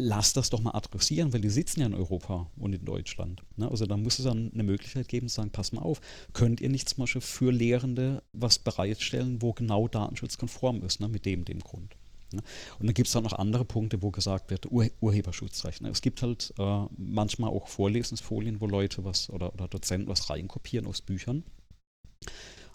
lass 0.02 0.32
das 0.32 0.50
doch 0.50 0.60
mal 0.60 0.74
adressieren, 0.74 1.32
weil 1.32 1.40
die 1.40 1.50
sitzen 1.50 1.80
ja 1.80 1.86
in 1.86 1.94
Europa 1.94 2.50
und 2.56 2.74
in 2.74 2.84
Deutschland. 2.84 3.42
Ne? 3.56 3.70
Also 3.70 3.86
da 3.86 3.96
muss 3.96 4.18
es 4.18 4.24
dann 4.24 4.50
eine 4.52 4.62
Möglichkeit 4.62 5.08
geben 5.08 5.28
zu 5.28 5.36
sagen, 5.36 5.50
pass 5.50 5.72
mal 5.72 5.82
auf, 5.82 6.00
könnt 6.32 6.60
ihr 6.60 6.68
nicht 6.68 6.88
zum 6.88 7.02
Beispiel 7.02 7.20
für 7.20 7.52
Lehrende 7.52 8.22
was 8.32 8.58
bereitstellen, 8.58 9.40
wo 9.40 9.52
genau 9.52 9.88
datenschutzkonform 9.88 10.82
ist, 10.82 11.00
ne? 11.00 11.08
mit 11.08 11.24
dem, 11.26 11.44
dem 11.44 11.60
Grund. 11.60 11.96
Ne? 12.32 12.42
Und 12.78 12.86
dann 12.86 12.94
gibt 12.94 13.08
es 13.08 13.16
auch 13.16 13.22
noch 13.22 13.34
andere 13.34 13.64
Punkte, 13.64 14.02
wo 14.02 14.10
gesagt 14.10 14.50
wird, 14.50 14.70
Ur 14.70 14.86
Urheberschutzrecht. 15.00 15.82
Ne? 15.82 15.90
Es 15.90 16.02
gibt 16.02 16.22
halt 16.22 16.52
äh, 16.58 16.84
manchmal 16.96 17.50
auch 17.50 17.68
Vorlesungsfolien, 17.68 18.60
wo 18.60 18.66
Leute 18.66 19.04
was 19.04 19.30
oder, 19.30 19.54
oder 19.54 19.68
Dozenten 19.68 20.08
was 20.08 20.30
reinkopieren 20.30 20.86
aus 20.86 21.00
Büchern 21.00 21.44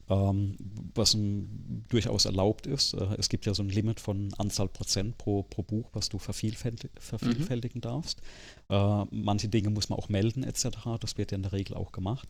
was 0.10 1.14
ein, 1.14 1.86
durchaus 1.90 2.26
erlaubt 2.26 2.66
ist. 2.66 2.94
Äh, 2.94 3.16
es 3.18 3.30
gibt 3.30 3.46
ja 3.46 3.54
so 3.54 3.64
ein 3.64 3.70
Limit 3.70 4.00
von 4.00 4.34
Anzahl 4.38 4.70
Prozent 4.70 5.18
pro, 5.18 5.44
pro 5.44 5.64
Buch, 5.64 5.90
was 5.94 6.10
du 6.10 6.18
vervielfältig, 6.18 6.92
vervielfältigen 7.00 7.80
mhm. 7.80 7.82
darfst. 7.82 8.22
Äh, 8.70 9.06
manche 9.12 9.48
Dinge 9.48 9.70
muss 9.70 9.90
man 9.90 9.98
auch 9.98 10.10
melden 10.10 10.44
etc. 10.44 10.68
Das 11.00 11.18
wird 11.18 11.32
ja 11.32 11.38
in 11.38 11.44
der 11.44 11.54
Regel 11.54 11.76
auch 11.76 11.92
gemacht. 11.92 12.28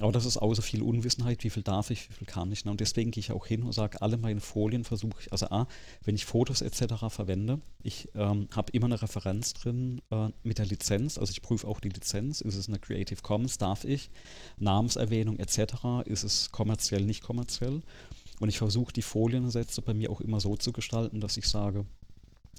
Aber 0.00 0.12
das 0.12 0.26
ist 0.26 0.36
außer 0.36 0.62
viel 0.62 0.82
Unwissenheit, 0.82 1.44
wie 1.44 1.50
viel 1.50 1.62
darf 1.62 1.90
ich, 1.90 2.10
wie 2.10 2.14
viel 2.14 2.26
kann 2.26 2.52
ich. 2.52 2.64
Ne? 2.64 2.70
Und 2.70 2.80
deswegen 2.80 3.10
gehe 3.10 3.20
ich 3.20 3.32
auch 3.32 3.46
hin 3.46 3.62
und 3.62 3.72
sage, 3.72 4.02
alle 4.02 4.18
meine 4.18 4.40
Folien 4.40 4.84
versuche 4.84 5.20
ich, 5.20 5.32
also 5.32 5.46
A, 5.46 5.66
wenn 6.04 6.14
ich 6.14 6.26
Fotos 6.26 6.60
etc. 6.60 7.08
verwende, 7.08 7.60
ich 7.82 8.08
ähm, 8.14 8.48
habe 8.54 8.72
immer 8.72 8.86
eine 8.86 9.00
Referenz 9.00 9.54
drin 9.54 10.02
äh, 10.10 10.28
mit 10.42 10.58
der 10.58 10.66
Lizenz, 10.66 11.16
also 11.16 11.30
ich 11.30 11.42
prüfe 11.42 11.66
auch 11.66 11.80
die 11.80 11.88
Lizenz, 11.88 12.40
ist 12.40 12.56
es 12.56 12.68
eine 12.68 12.78
Creative 12.78 13.22
Commons, 13.22 13.58
darf 13.58 13.84
ich, 13.84 14.10
Namenserwähnung 14.58 15.38
etc., 15.38 16.04
ist 16.04 16.24
es 16.24 16.50
kommerziell, 16.50 17.04
nicht 17.04 17.22
kommerziell. 17.22 17.82
Und 18.40 18.48
ich 18.48 18.58
versuche 18.58 18.92
die 18.92 19.02
Foliensätze 19.02 19.82
bei 19.82 19.94
mir 19.94 20.10
auch 20.10 20.20
immer 20.20 20.40
so 20.40 20.56
zu 20.56 20.72
gestalten, 20.72 21.20
dass 21.20 21.36
ich 21.36 21.48
sage, 21.48 21.86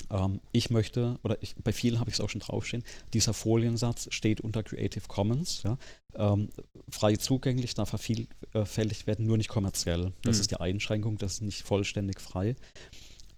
ähm, 0.09 0.39
ich 0.51 0.69
möchte, 0.69 1.19
oder 1.23 1.41
ich, 1.41 1.55
bei 1.55 1.71
vielen 1.71 1.99
habe 1.99 2.09
ich 2.09 2.15
es 2.15 2.21
auch 2.21 2.29
schon 2.29 2.41
draufstehen, 2.41 2.83
dieser 3.13 3.33
Foliensatz 3.33 4.07
steht 4.11 4.41
unter 4.41 4.63
Creative 4.63 5.07
Commons, 5.07 5.63
ja, 5.63 5.77
ähm, 6.15 6.49
frei 6.89 7.15
zugänglich, 7.15 7.73
darf 7.73 7.89
vervielfältigt 7.89 9.07
werden, 9.07 9.25
nur 9.25 9.37
nicht 9.37 9.49
kommerziell. 9.49 10.13
Das 10.23 10.37
mhm. 10.37 10.41
ist 10.41 10.51
die 10.51 10.59
Einschränkung, 10.59 11.17
das 11.17 11.33
ist 11.33 11.41
nicht 11.41 11.63
vollständig 11.63 12.19
frei. 12.19 12.55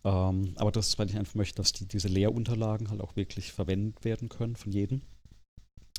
Ähm, 0.03 0.53
aber 0.55 0.71
das 0.71 0.89
ist, 0.89 0.99
weil 0.99 1.09
ich 1.09 1.17
einfach 1.17 1.35
möchte, 1.35 1.57
dass 1.57 1.73
die, 1.73 1.87
diese 1.87 2.07
Lehrunterlagen 2.07 2.89
halt 2.89 3.01
auch 3.01 3.15
wirklich 3.15 3.51
verwendet 3.51 4.03
werden 4.03 4.29
können 4.29 4.55
von 4.55 4.71
jedem. 4.71 5.01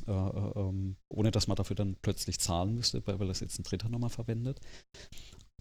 Äh, 0.07 0.11
äh, 0.11 0.53
ähm, 0.57 0.97
ohne 1.09 1.31
dass 1.31 1.47
man 1.47 1.57
dafür 1.57 1.77
dann 1.77 1.97
plötzlich 2.03 2.41
zahlen 2.41 2.75
müsste, 2.75 3.07
weil, 3.07 3.21
weil 3.21 3.29
das 3.29 3.41
jetzt 3.41 3.59
ein 3.59 3.63
Dritter 3.63 3.89
nochmal 3.89 4.11
verwendet. 4.11 4.61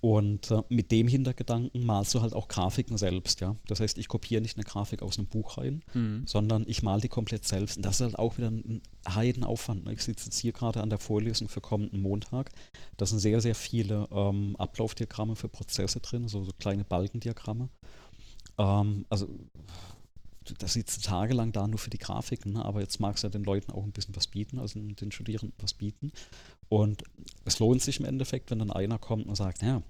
Und 0.02 0.50
äh, 0.50 0.64
mit 0.70 0.92
dem 0.92 1.08
Hintergedanken 1.08 1.86
malst 1.86 2.16
du 2.16 2.22
halt 2.22 2.34
auch 2.34 2.48
Grafiken 2.48 2.98
selbst, 2.98 3.40
ja. 3.40 3.56
Das 3.68 3.80
heißt, 3.80 4.00
ich 4.00 4.08
kopiere 4.08 4.42
nicht 4.42 4.58
eine 4.58 4.64
Grafik 4.64 5.04
aus 5.04 5.20
einem 5.20 5.28
Buch 5.28 5.60
rein, 5.60 5.84
mhm. 5.94 6.24
sondern 6.26 6.64
ich 6.68 6.82
mal 6.82 7.00
die 7.00 7.08
komplett 7.08 7.46
selbst. 7.46 7.78
Und 7.78 7.86
das 7.86 7.96
ist 7.96 8.02
halt 8.02 8.20
auch 8.20 8.40
wieder 8.40 8.50
ein 8.50 8.82
Heidenaufwand. 9.08 9.86
Ne? 9.86 9.94
Ich 9.94 10.02
sitze 10.02 10.26
jetzt 10.26 10.40
hier 10.40 10.54
gerade 10.54 10.82
an 10.82 10.90
der 10.90 10.98
Vorlesung 10.98 11.50
für 11.50 11.62
kommenden 11.62 12.02
Montag. 12.02 12.50
Da 12.98 13.06
sind 13.06 13.20
sehr, 13.20 13.42
sehr 13.42 13.54
viele 13.54 14.08
ähm, 14.12 14.56
Ablaufdiagramme 14.58 15.36
für 15.36 15.50
Prozesse 15.50 16.00
drin, 16.00 16.28
so, 16.28 16.44
so 16.44 16.52
kleine 16.58 16.84
Balkendiagramme. 16.84 17.70
Ähm, 18.58 19.06
also 19.08 19.28
da 20.58 20.68
sitzt 20.68 21.06
tagelang 21.06 21.52
da 21.52 21.68
nur 21.68 21.78
für 21.78 21.90
die 21.90 21.98
Grafiken, 21.98 22.54
ne? 22.54 22.66
aber 22.66 22.82
jetzt 22.82 23.00
mag 23.00 23.16
es 23.16 23.22
ja 23.22 23.30
den 23.30 23.44
Leuten 23.44 23.72
auch 23.72 23.84
ein 23.84 23.92
bisschen 23.92 24.16
was 24.16 24.28
bieten, 24.28 24.60
also 24.60 24.80
den 24.80 25.12
Studierenden 25.12 25.54
was 25.62 25.74
bieten. 25.74 26.12
Und 26.70 27.04
es 27.46 27.60
lohnt 27.60 27.82
sich 27.82 28.00
im 28.00 28.06
Endeffekt, 28.06 28.50
wenn 28.50 28.60
dann 28.60 28.72
einer 28.72 28.98
kommt 28.98 29.28
und 29.28 29.36
sagt, 29.36 29.62
naja, 29.62 29.84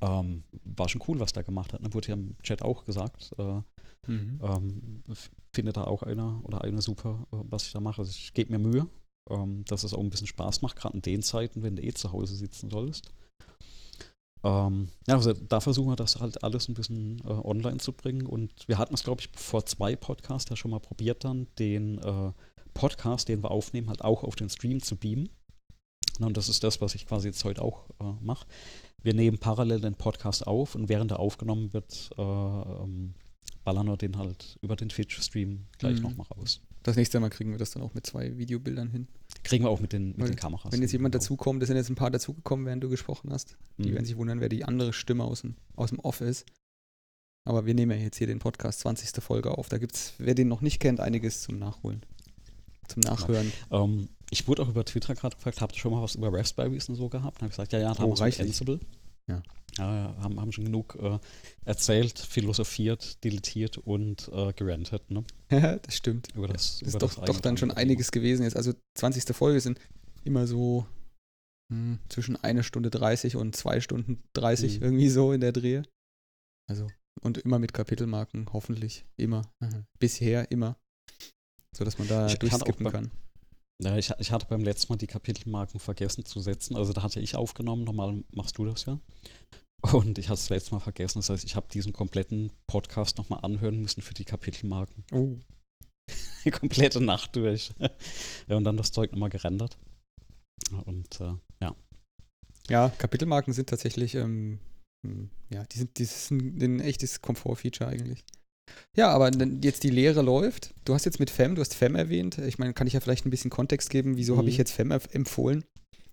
ähm, 0.00 0.44
war 0.64 0.88
schon 0.88 1.02
cool, 1.08 1.20
was 1.20 1.32
der 1.32 1.42
gemacht 1.42 1.72
hat. 1.72 1.82
Ne? 1.82 1.92
Wurde 1.92 2.08
ja 2.08 2.14
im 2.14 2.36
Chat 2.42 2.62
auch 2.62 2.84
gesagt. 2.84 3.32
Äh, 3.38 3.62
mhm. 4.06 4.40
ähm, 4.42 5.02
findet 5.52 5.76
da 5.76 5.84
auch 5.84 6.02
einer 6.02 6.40
oder 6.44 6.62
eine 6.62 6.82
super, 6.82 7.26
äh, 7.32 7.36
was 7.50 7.66
ich 7.66 7.72
da 7.72 7.80
mache. 7.80 8.00
Also 8.00 8.10
ich 8.10 8.32
gebe 8.32 8.52
mir 8.52 8.58
Mühe, 8.58 8.88
ähm, 9.28 9.64
dass 9.66 9.84
es 9.84 9.92
auch 9.92 10.00
ein 10.00 10.10
bisschen 10.10 10.26
Spaß 10.26 10.62
macht, 10.62 10.76
gerade 10.76 10.94
in 10.94 11.02
den 11.02 11.22
Zeiten, 11.22 11.62
wenn 11.62 11.76
du 11.76 11.82
eh 11.82 11.92
zu 11.92 12.12
Hause 12.12 12.36
sitzen 12.36 12.70
sollst. 12.70 13.12
Ähm, 14.44 14.88
ja, 15.06 15.14
also 15.14 15.32
da 15.32 15.60
versuchen 15.60 15.88
wir 15.88 15.96
das 15.96 16.20
halt 16.20 16.42
alles 16.44 16.68
ein 16.68 16.74
bisschen 16.74 17.20
äh, 17.24 17.28
online 17.28 17.78
zu 17.78 17.92
bringen. 17.92 18.26
Und 18.26 18.52
wir 18.68 18.78
hatten 18.78 18.94
es, 18.94 19.02
glaube 19.04 19.20
ich, 19.20 19.30
vor 19.34 19.66
zwei 19.66 19.96
Podcasts 19.96 20.48
ja 20.50 20.56
schon 20.56 20.70
mal 20.70 20.80
probiert, 20.80 21.24
dann 21.24 21.48
den 21.58 21.98
äh, 21.98 22.32
Podcast, 22.74 23.28
den 23.28 23.42
wir 23.42 23.50
aufnehmen, 23.50 23.88
halt 23.88 24.02
auch 24.02 24.22
auf 24.22 24.36
den 24.36 24.48
Stream 24.48 24.82
zu 24.82 24.96
beamen. 24.96 25.28
Und 26.20 26.36
das 26.36 26.48
ist 26.48 26.64
das, 26.64 26.80
was 26.80 26.94
ich 26.94 27.06
quasi 27.06 27.28
jetzt 27.28 27.44
heute 27.44 27.62
auch 27.62 27.90
äh, 28.00 28.12
mache. 28.20 28.46
Wir 29.02 29.14
nehmen 29.14 29.38
parallel 29.38 29.80
den 29.80 29.94
Podcast 29.94 30.46
auf 30.46 30.74
und 30.74 30.88
während 30.88 31.12
er 31.12 31.20
aufgenommen 31.20 31.72
wird, 31.72 32.10
äh, 32.18 32.22
ähm, 32.22 33.14
ballern 33.64 33.86
wir 33.86 33.96
den 33.96 34.16
halt 34.18 34.58
über 34.60 34.76
den 34.76 34.88
Twitch-Stream 34.88 35.66
gleich 35.78 35.96
Mhm. 35.98 36.02
nochmal 36.02 36.26
raus. 36.36 36.60
Das 36.88 36.96
nächste 36.96 37.20
Mal 37.20 37.30
kriegen 37.30 37.50
wir 37.50 37.58
das 37.58 37.70
dann 37.70 37.82
auch 37.82 37.94
mit 37.94 38.06
zwei 38.06 38.36
Videobildern 38.38 38.90
hin. 38.90 39.08
Kriegen 39.44 39.64
wir 39.64 39.70
auch 39.70 39.80
mit 39.80 39.92
den, 39.92 40.08
mit 40.10 40.20
Weil 40.20 40.28
den 40.28 40.36
Kameras. 40.36 40.72
Wenn 40.72 40.82
jetzt 40.82 40.92
jemand 40.92 41.12
Genau. 41.14 41.22
dazukommt, 41.22 41.62
es 41.62 41.68
sind 41.68 41.76
jetzt 41.76 41.88
ein 41.90 41.94
paar 41.94 42.10
dazugekommen, 42.10 42.66
während 42.66 42.82
du 42.82 42.88
gesprochen 42.88 43.30
hast. 43.32 43.56
Die 43.78 43.88
Mhm. 43.90 43.94
werden 43.94 44.04
sich 44.06 44.16
wundern, 44.16 44.40
wer 44.40 44.48
die 44.48 44.64
andere 44.64 44.92
Stimme 44.92 45.24
aus 45.24 45.42
dem, 45.42 45.54
aus 45.76 45.90
dem 45.90 45.98
Off 46.00 46.20
ist. 46.20 46.46
Aber 47.44 47.64
wir 47.66 47.74
nehmen 47.74 47.96
ja 47.98 48.04
jetzt 48.04 48.18
hier 48.18 48.26
den 48.26 48.40
Podcast 48.40 48.80
20. 48.80 49.22
Folge 49.22 49.56
auf. 49.56 49.68
Da 49.68 49.78
gibt 49.78 49.94
es, 49.94 50.12
wer 50.18 50.34
den 50.34 50.48
noch 50.48 50.60
nicht 50.60 50.80
kennt, 50.80 51.00
einiges 51.00 51.42
zum 51.42 51.58
Nachholen. 51.58 52.02
Zum 52.88 53.00
Nachhören. 53.00 53.52
Ähm, 53.70 54.08
ich 54.30 54.46
wurde 54.48 54.62
auch 54.62 54.68
über 54.68 54.84
Twitter 54.84 55.14
gerade 55.14 55.36
gefragt, 55.36 55.60
habt 55.60 55.74
ihr 55.74 55.78
schon 55.78 55.92
mal 55.92 56.02
was 56.02 56.14
über 56.14 56.32
Raspberries 56.32 56.88
und 56.88 56.96
so 56.96 57.08
gehabt? 57.08 57.36
Dann 57.38 57.42
habe 57.42 57.46
ich 57.46 57.56
gesagt, 57.56 57.72
ja, 57.72 57.78
ja, 57.80 57.94
da 57.94 58.02
Oh, 58.04 58.18
haben 58.18 58.32
wir. 58.32 58.40
Ansible. 58.44 58.80
Ja. 59.28 59.42
Haben, 59.78 60.40
haben 60.40 60.52
schon 60.52 60.64
genug 60.64 60.96
äh, 61.00 61.18
erzählt, 61.64 62.18
philosophiert, 62.18 63.22
deletiert 63.24 63.78
und 63.78 64.28
äh, 64.32 64.52
gerantet, 64.52 65.10
ne? 65.10 65.24
das 65.82 65.94
stimmt. 65.96 66.28
Über 66.34 66.48
das, 66.48 66.78
Das 66.80 66.88
ist 66.94 67.02
doch, 67.02 67.14
das 67.14 67.24
doch 67.24 67.40
dann 67.40 67.56
schon 67.56 67.70
einiges 67.70 68.10
gewesen 68.10 68.42
jetzt. 68.42 68.56
Also 68.56 68.72
20. 68.96 69.34
Folge 69.36 69.60
sind 69.60 69.78
immer 70.24 70.46
so 70.46 70.86
hm, 71.72 71.98
zwischen 72.08 72.36
eine 72.36 72.62
Stunde 72.64 72.90
30 72.90 73.36
und 73.36 73.54
zwei 73.54 73.80
Stunden 73.80 74.22
30 74.34 74.78
Mhm. 74.78 74.82
irgendwie 74.84 75.08
so 75.10 75.32
in 75.32 75.40
der 75.40 75.52
Drehe. 75.52 75.82
Also 76.68 76.86
und 77.22 77.38
immer 77.38 77.58
mit 77.58 77.72
Kapitelmarken, 77.72 78.46
hoffentlich. 78.52 79.04
Immer. 79.16 79.42
Bisher 79.98 80.50
immer. 80.52 80.76
So 81.76 81.84
dass 81.84 81.98
man 81.98 82.08
da 82.08 82.26
Ich- 82.26 82.34
ich 82.34 82.38
durchskippen 82.38 82.84
beim- 82.84 82.92
kann. 82.92 83.10
Ja, 83.80 83.96
ich, 83.96 84.10
ich 84.18 84.32
hatte 84.32 84.46
beim 84.46 84.62
letzten 84.62 84.92
Mal 84.92 84.96
die 84.96 85.06
Kapitelmarken 85.06 85.78
vergessen 85.78 86.24
zu 86.24 86.40
setzen. 86.40 86.76
Also 86.76 86.92
da 86.92 87.02
hatte 87.04 87.20
ich 87.20 87.36
aufgenommen, 87.36 87.84
normal 87.84 88.24
machst 88.32 88.58
du 88.58 88.64
das 88.64 88.84
ja. 88.86 88.98
Und 89.80 90.18
ich 90.18 90.26
hatte 90.28 90.34
es 90.34 90.40
das 90.42 90.50
letzte 90.50 90.72
Mal 90.74 90.80
vergessen. 90.80 91.18
Das 91.20 91.30
heißt, 91.30 91.44
ich 91.44 91.54
habe 91.56 91.68
diesen 91.72 91.92
kompletten 91.92 92.50
Podcast 92.66 93.16
nochmal 93.18 93.40
anhören 93.42 93.80
müssen 93.80 94.02
für 94.02 94.14
die 94.14 94.24
Kapitelmarken. 94.24 95.04
Oh. 95.12 95.36
Die 96.44 96.50
komplette 96.50 97.00
Nacht 97.02 97.36
durch. 97.36 97.72
ja, 98.48 98.56
und 98.56 98.64
dann 98.64 98.76
das 98.78 98.92
Zeug 98.92 99.12
nochmal 99.12 99.28
gerendert. 99.28 99.76
Und 100.86 101.20
äh, 101.20 101.34
ja. 101.60 101.74
Ja, 102.70 102.88
Kapitelmarken 102.96 103.52
sind 103.52 103.68
tatsächlich, 103.68 104.14
ähm, 104.14 104.58
hm, 105.06 105.30
ja, 105.50 105.64
die 105.64 105.78
sind, 105.78 105.98
die 105.98 106.04
sind 106.04 106.62
ein 106.62 106.80
echtes 106.80 107.20
Komfort-Feature 107.20 107.90
eigentlich. 107.90 108.24
Ja, 108.96 109.08
aber 109.10 109.30
jetzt 109.62 109.82
die 109.82 109.90
Lehre 109.90 110.22
läuft. 110.22 110.74
Du 110.84 110.94
hast 110.94 111.04
jetzt 111.04 111.20
mit 111.20 111.28
FEM, 111.30 111.54
du 111.54 111.60
hast 111.60 111.74
FEM 111.74 111.94
erwähnt. 111.96 112.38
Ich 112.38 112.58
meine, 112.58 112.72
kann 112.72 112.86
ich 112.86 112.92
ja 112.94 113.00
vielleicht 113.00 113.26
ein 113.26 113.30
bisschen 113.30 113.50
Kontext 113.50 113.90
geben, 113.90 114.16
wieso 114.16 114.36
habe 114.36 114.44
Mhm. 114.44 114.50
ich 114.50 114.56
jetzt 114.58 114.72
FEM 114.72 114.90
empfohlen? 114.92 115.64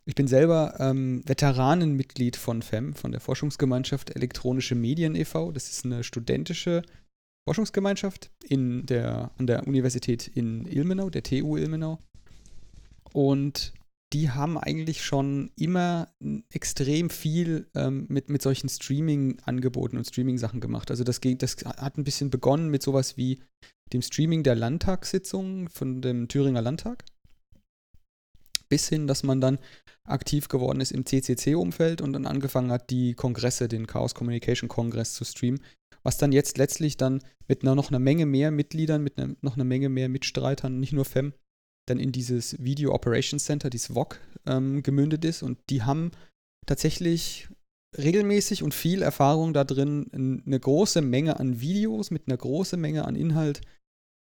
Ich 0.08 0.14
bin 0.14 0.28
selber 0.28 0.76
ähm, 0.80 1.24
Veteranenmitglied 1.26 2.36
von 2.36 2.62
FEM, 2.62 2.93
von 2.93 3.12
der 3.12 3.22
Forschungsgemeinschaft 3.22 4.16
Elektronische 4.16 4.76
Medien 4.76 5.16
e.V. 5.16 5.51
Das 5.51 5.70
ist 5.70 5.84
eine 5.84 6.03
studentische 6.03 6.84
Forschungsgemeinschaft 7.47 8.30
in 8.43 8.86
der, 8.86 9.32
an 9.38 9.47
der 9.47 9.68
Universität 9.68 10.28
in 10.28 10.68
Ilmenau, 10.68 11.10
der 11.10 11.24
TU 11.24 11.58
Ilmenau. 11.58 11.99
Und 13.14 13.74
die 14.14 14.30
haben 14.30 14.58
eigentlich 14.60 15.03
schon 15.03 15.51
immer 15.56 16.08
extrem 16.51 17.10
viel 17.10 17.68
ähm, 17.74 18.06
mit, 18.08 18.30
mit 18.30 18.43
solchen 18.43 18.70
Streaming-Angeboten 18.70 19.97
und 19.97 20.06
Streaming-Sachen 20.06 20.60
gemacht. 20.60 20.91
Also 20.91 21.03
das, 21.03 21.20
geht, 21.20 21.41
das 21.41 21.58
hat 21.66 21.97
ein 21.97 22.03
bisschen 22.03 22.30
begonnen 22.30 22.70
mit 22.70 22.84
sowas 22.84 23.18
wie 23.18 23.39
dem 23.91 24.03
Streaming 24.03 24.43
der 24.43 24.56
Landtagssitzungen 24.56 25.68
von 25.68 26.01
dem 26.01 26.28
Thüringer 26.28 26.62
Landtag. 26.62 27.03
Bis 28.76 28.89
hin, 28.89 29.07
dass 29.07 29.23
man 29.23 29.39
dann 29.39 29.57
aktiv 30.03 30.49
geworden 30.49 30.82
ist 30.82 30.91
im 30.91 31.05
CCC-Umfeld 31.05 32.01
und 32.01 32.11
dann 32.11 32.26
angefangen 32.26 32.73
hat, 32.73 32.89
die 32.89 33.13
Kongresse, 33.13 33.69
den 33.69 33.88
Chaos 33.88 34.13
Communication 34.13 34.67
Kongress 34.67 35.13
zu 35.13 35.23
streamen, 35.23 35.61
was 36.03 36.17
dann 36.17 36.34
jetzt 36.34 36.57
letztlich 36.57 36.97
dann 36.97 37.21
mit 37.47 37.63
einer, 37.63 37.73
noch 37.73 37.88
einer 37.88 37.99
Menge 37.99 38.26
mehr 38.26 38.51
Mitgliedern, 38.51 39.01
mit 39.01 39.17
einer, 39.17 39.34
noch 39.39 39.55
einer 39.55 39.63
Menge 39.63 39.88
mehr 39.88 40.09
Mitstreitern, 40.09 40.78
nicht 40.78 40.91
nur 40.91 41.05
FEM, 41.05 41.32
dann 41.88 42.01
in 42.01 42.11
dieses 42.11 42.61
Video 42.61 42.93
Operations 42.93 43.45
Center, 43.45 43.69
dieses 43.69 43.95
VOC, 43.95 44.19
ähm, 44.45 44.84
gemündet 44.84 45.23
ist. 45.23 45.41
Und 45.41 45.57
die 45.69 45.84
haben 45.84 46.11
tatsächlich 46.65 47.47
regelmäßig 47.97 48.61
und 48.61 48.73
viel 48.73 49.03
Erfahrung 49.03 49.53
da 49.53 49.63
drin, 49.63 50.41
eine 50.45 50.59
große 50.59 51.01
Menge 51.01 51.39
an 51.39 51.61
Videos 51.61 52.11
mit 52.11 52.28
einer 52.28 52.36
großen 52.36 52.78
Menge 52.78 53.05
an 53.05 53.15
Inhalt 53.15 53.61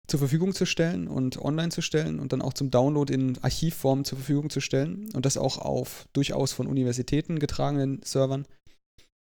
zur 0.08 0.20
Verfügung 0.20 0.54
zu 0.54 0.66
stellen 0.66 1.08
und 1.08 1.38
online 1.40 1.70
zu 1.70 1.82
stellen 1.82 2.20
und 2.20 2.34
dann 2.34 2.42
auch 2.42 2.54
zum 2.54 2.72
Download 2.72 3.12
in 3.12 3.38
Archivform 3.42 4.06
zur 4.06 4.18
Verfügung 4.18 4.50
zu 4.50 4.60
stellen. 4.60 5.10
Und 5.14 5.26
das 5.26 5.38
auch 5.38 5.58
auf 5.58 6.08
durchaus 6.14 6.52
von 6.52 6.68
Universitäten 6.68 7.40
getragenen 7.40 8.02
Servern. 8.04 8.46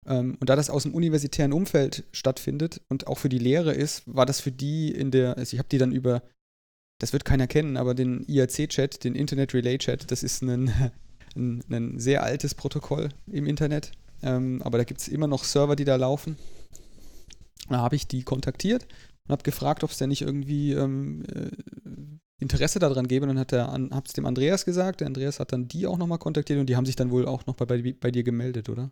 Ähm, 0.06 0.36
und 0.40 0.50
da 0.50 0.56
das 0.56 0.70
aus 0.70 0.82
dem 0.82 0.94
universitären 0.94 1.52
Umfeld 1.52 2.04
stattfindet 2.12 2.80
und 2.88 3.06
auch 3.06 3.18
für 3.18 3.28
die 3.28 3.38
Lehre 3.38 3.72
ist, 3.72 4.02
war 4.06 4.26
das 4.26 4.40
für 4.40 4.52
die 4.52 4.90
in 4.90 5.10
der, 5.10 5.36
also 5.36 5.54
ich 5.54 5.58
habe 5.58 5.68
die 5.68 5.78
dann 5.78 5.92
über 5.92 6.22
das 7.00 7.12
wird 7.12 7.24
keiner 7.24 7.46
kennen, 7.46 7.76
aber 7.76 7.94
den 7.94 8.24
IRC-Chat, 8.24 9.02
den 9.02 9.14
Internet 9.14 9.52
Relay 9.52 9.78
Chat, 9.78 10.10
das 10.10 10.22
ist 10.22 10.42
ein, 10.42 10.70
ein, 11.36 11.62
ein 11.68 11.98
sehr 11.98 12.22
altes 12.22 12.54
Protokoll 12.54 13.10
im 13.26 13.46
Internet. 13.46 13.92
Ähm, 14.22 14.62
aber 14.62 14.78
da 14.78 14.84
gibt 14.84 15.00
es 15.00 15.08
immer 15.08 15.26
noch 15.26 15.44
Server, 15.44 15.76
die 15.76 15.84
da 15.84 15.96
laufen. 15.96 16.36
Da 17.68 17.78
habe 17.78 17.96
ich 17.96 18.06
die 18.06 18.22
kontaktiert 18.22 18.86
und 19.26 19.32
habe 19.32 19.42
gefragt, 19.42 19.84
ob 19.84 19.90
es 19.90 19.98
denn 19.98 20.10
nicht 20.10 20.22
irgendwie 20.22 20.72
ähm, 20.72 21.24
äh, 21.26 21.50
Interesse 22.40 22.78
daran 22.78 23.08
gäbe. 23.08 23.26
Und 23.28 23.36
dann 23.36 23.90
habe 23.94 24.06
es 24.06 24.12
dem 24.12 24.26
Andreas 24.26 24.64
gesagt. 24.64 25.00
Der 25.00 25.06
Andreas 25.06 25.40
hat 25.40 25.52
dann 25.52 25.68
die 25.68 25.86
auch 25.86 25.98
nochmal 25.98 26.18
kontaktiert 26.18 26.58
und 26.60 26.66
die 26.66 26.76
haben 26.76 26.86
sich 26.86 26.96
dann 26.96 27.10
wohl 27.10 27.26
auch 27.26 27.46
noch 27.46 27.54
bei, 27.54 27.64
bei, 27.64 27.92
bei 27.98 28.10
dir 28.10 28.22
gemeldet, 28.22 28.68
oder? 28.68 28.90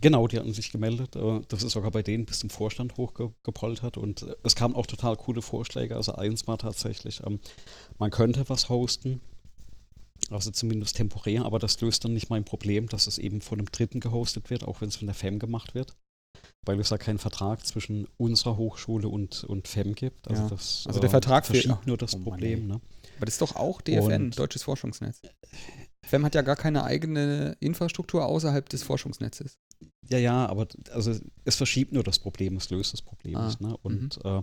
Genau, 0.00 0.26
die 0.26 0.38
hatten 0.38 0.52
sich 0.52 0.72
gemeldet. 0.72 1.14
äh, 1.16 1.40
Das 1.48 1.62
ist 1.62 1.72
sogar 1.72 1.90
bei 1.90 2.02
denen 2.02 2.26
bis 2.26 2.40
zum 2.40 2.50
Vorstand 2.50 2.96
hochgepoltert 2.96 3.96
und 3.96 4.22
äh, 4.22 4.34
es 4.42 4.56
kamen 4.56 4.74
auch 4.74 4.86
total 4.86 5.16
coole 5.16 5.42
Vorschläge. 5.42 5.94
Also 5.96 6.14
eins 6.14 6.46
war 6.46 6.58
tatsächlich, 6.58 7.22
ähm, 7.24 7.40
man 7.98 8.10
könnte 8.10 8.48
was 8.48 8.68
hosten, 8.68 9.20
also 10.30 10.50
zumindest 10.50 10.96
temporär, 10.96 11.44
aber 11.44 11.58
das 11.58 11.80
löst 11.80 12.04
dann 12.04 12.14
nicht 12.14 12.30
mein 12.30 12.44
Problem, 12.44 12.88
dass 12.88 13.06
es 13.06 13.18
eben 13.18 13.40
von 13.40 13.58
einem 13.58 13.70
Dritten 13.70 14.00
gehostet 14.00 14.50
wird, 14.50 14.64
auch 14.64 14.80
wenn 14.80 14.88
es 14.88 14.96
von 14.96 15.06
der 15.06 15.14
FEM 15.14 15.38
gemacht 15.38 15.74
wird. 15.74 15.94
Weil 16.64 16.80
es 16.80 16.88
da 16.88 16.98
keinen 16.98 17.18
Vertrag 17.18 17.64
zwischen 17.66 18.08
unserer 18.16 18.56
Hochschule 18.56 19.08
und, 19.08 19.44
und 19.44 19.68
FEM 19.68 19.94
gibt. 19.94 20.28
Also, 20.28 20.42
Ja, 20.42 20.48
das 20.48 20.84
also 20.86 21.00
der 21.00 21.10
Vertrag 21.10 21.46
fehlt 21.46 21.64
verschiebt 21.64 21.86
nur 21.86 21.96
das 21.96 22.14
Oh 22.14 22.18
Problem. 22.20 22.66
ne? 22.66 22.80
Aber 23.16 23.24
das 23.26 23.34
ist 23.34 23.40
doch 23.42 23.56
auch 23.56 23.80
DFN, 23.80 24.24
Und- 24.26 24.38
Deutsches 24.38 24.62
Forschungsnetz. 24.64 25.22
FEM 26.04 26.24
hat 26.24 26.34
ja 26.34 26.42
gar 26.42 26.56
keine 26.56 26.84
eigene 26.84 27.56
Infrastruktur 27.60 28.26
außerhalb 28.26 28.68
des 28.68 28.82
Forschungsnetzes. 28.82 29.58
Ja, 30.08 30.18
ja, 30.18 30.46
aber 30.46 30.68
also 30.92 31.12
es 31.44 31.56
verschiebt 31.56 31.92
nur 31.92 32.04
das 32.04 32.18
Problem, 32.18 32.56
es 32.56 32.70
löst 32.70 32.92
das 32.92 33.02
Problem 33.02 33.36
Ah. 33.36 33.52
Ne? 33.58 33.76
Und 33.82 34.18
äh, 34.24 34.42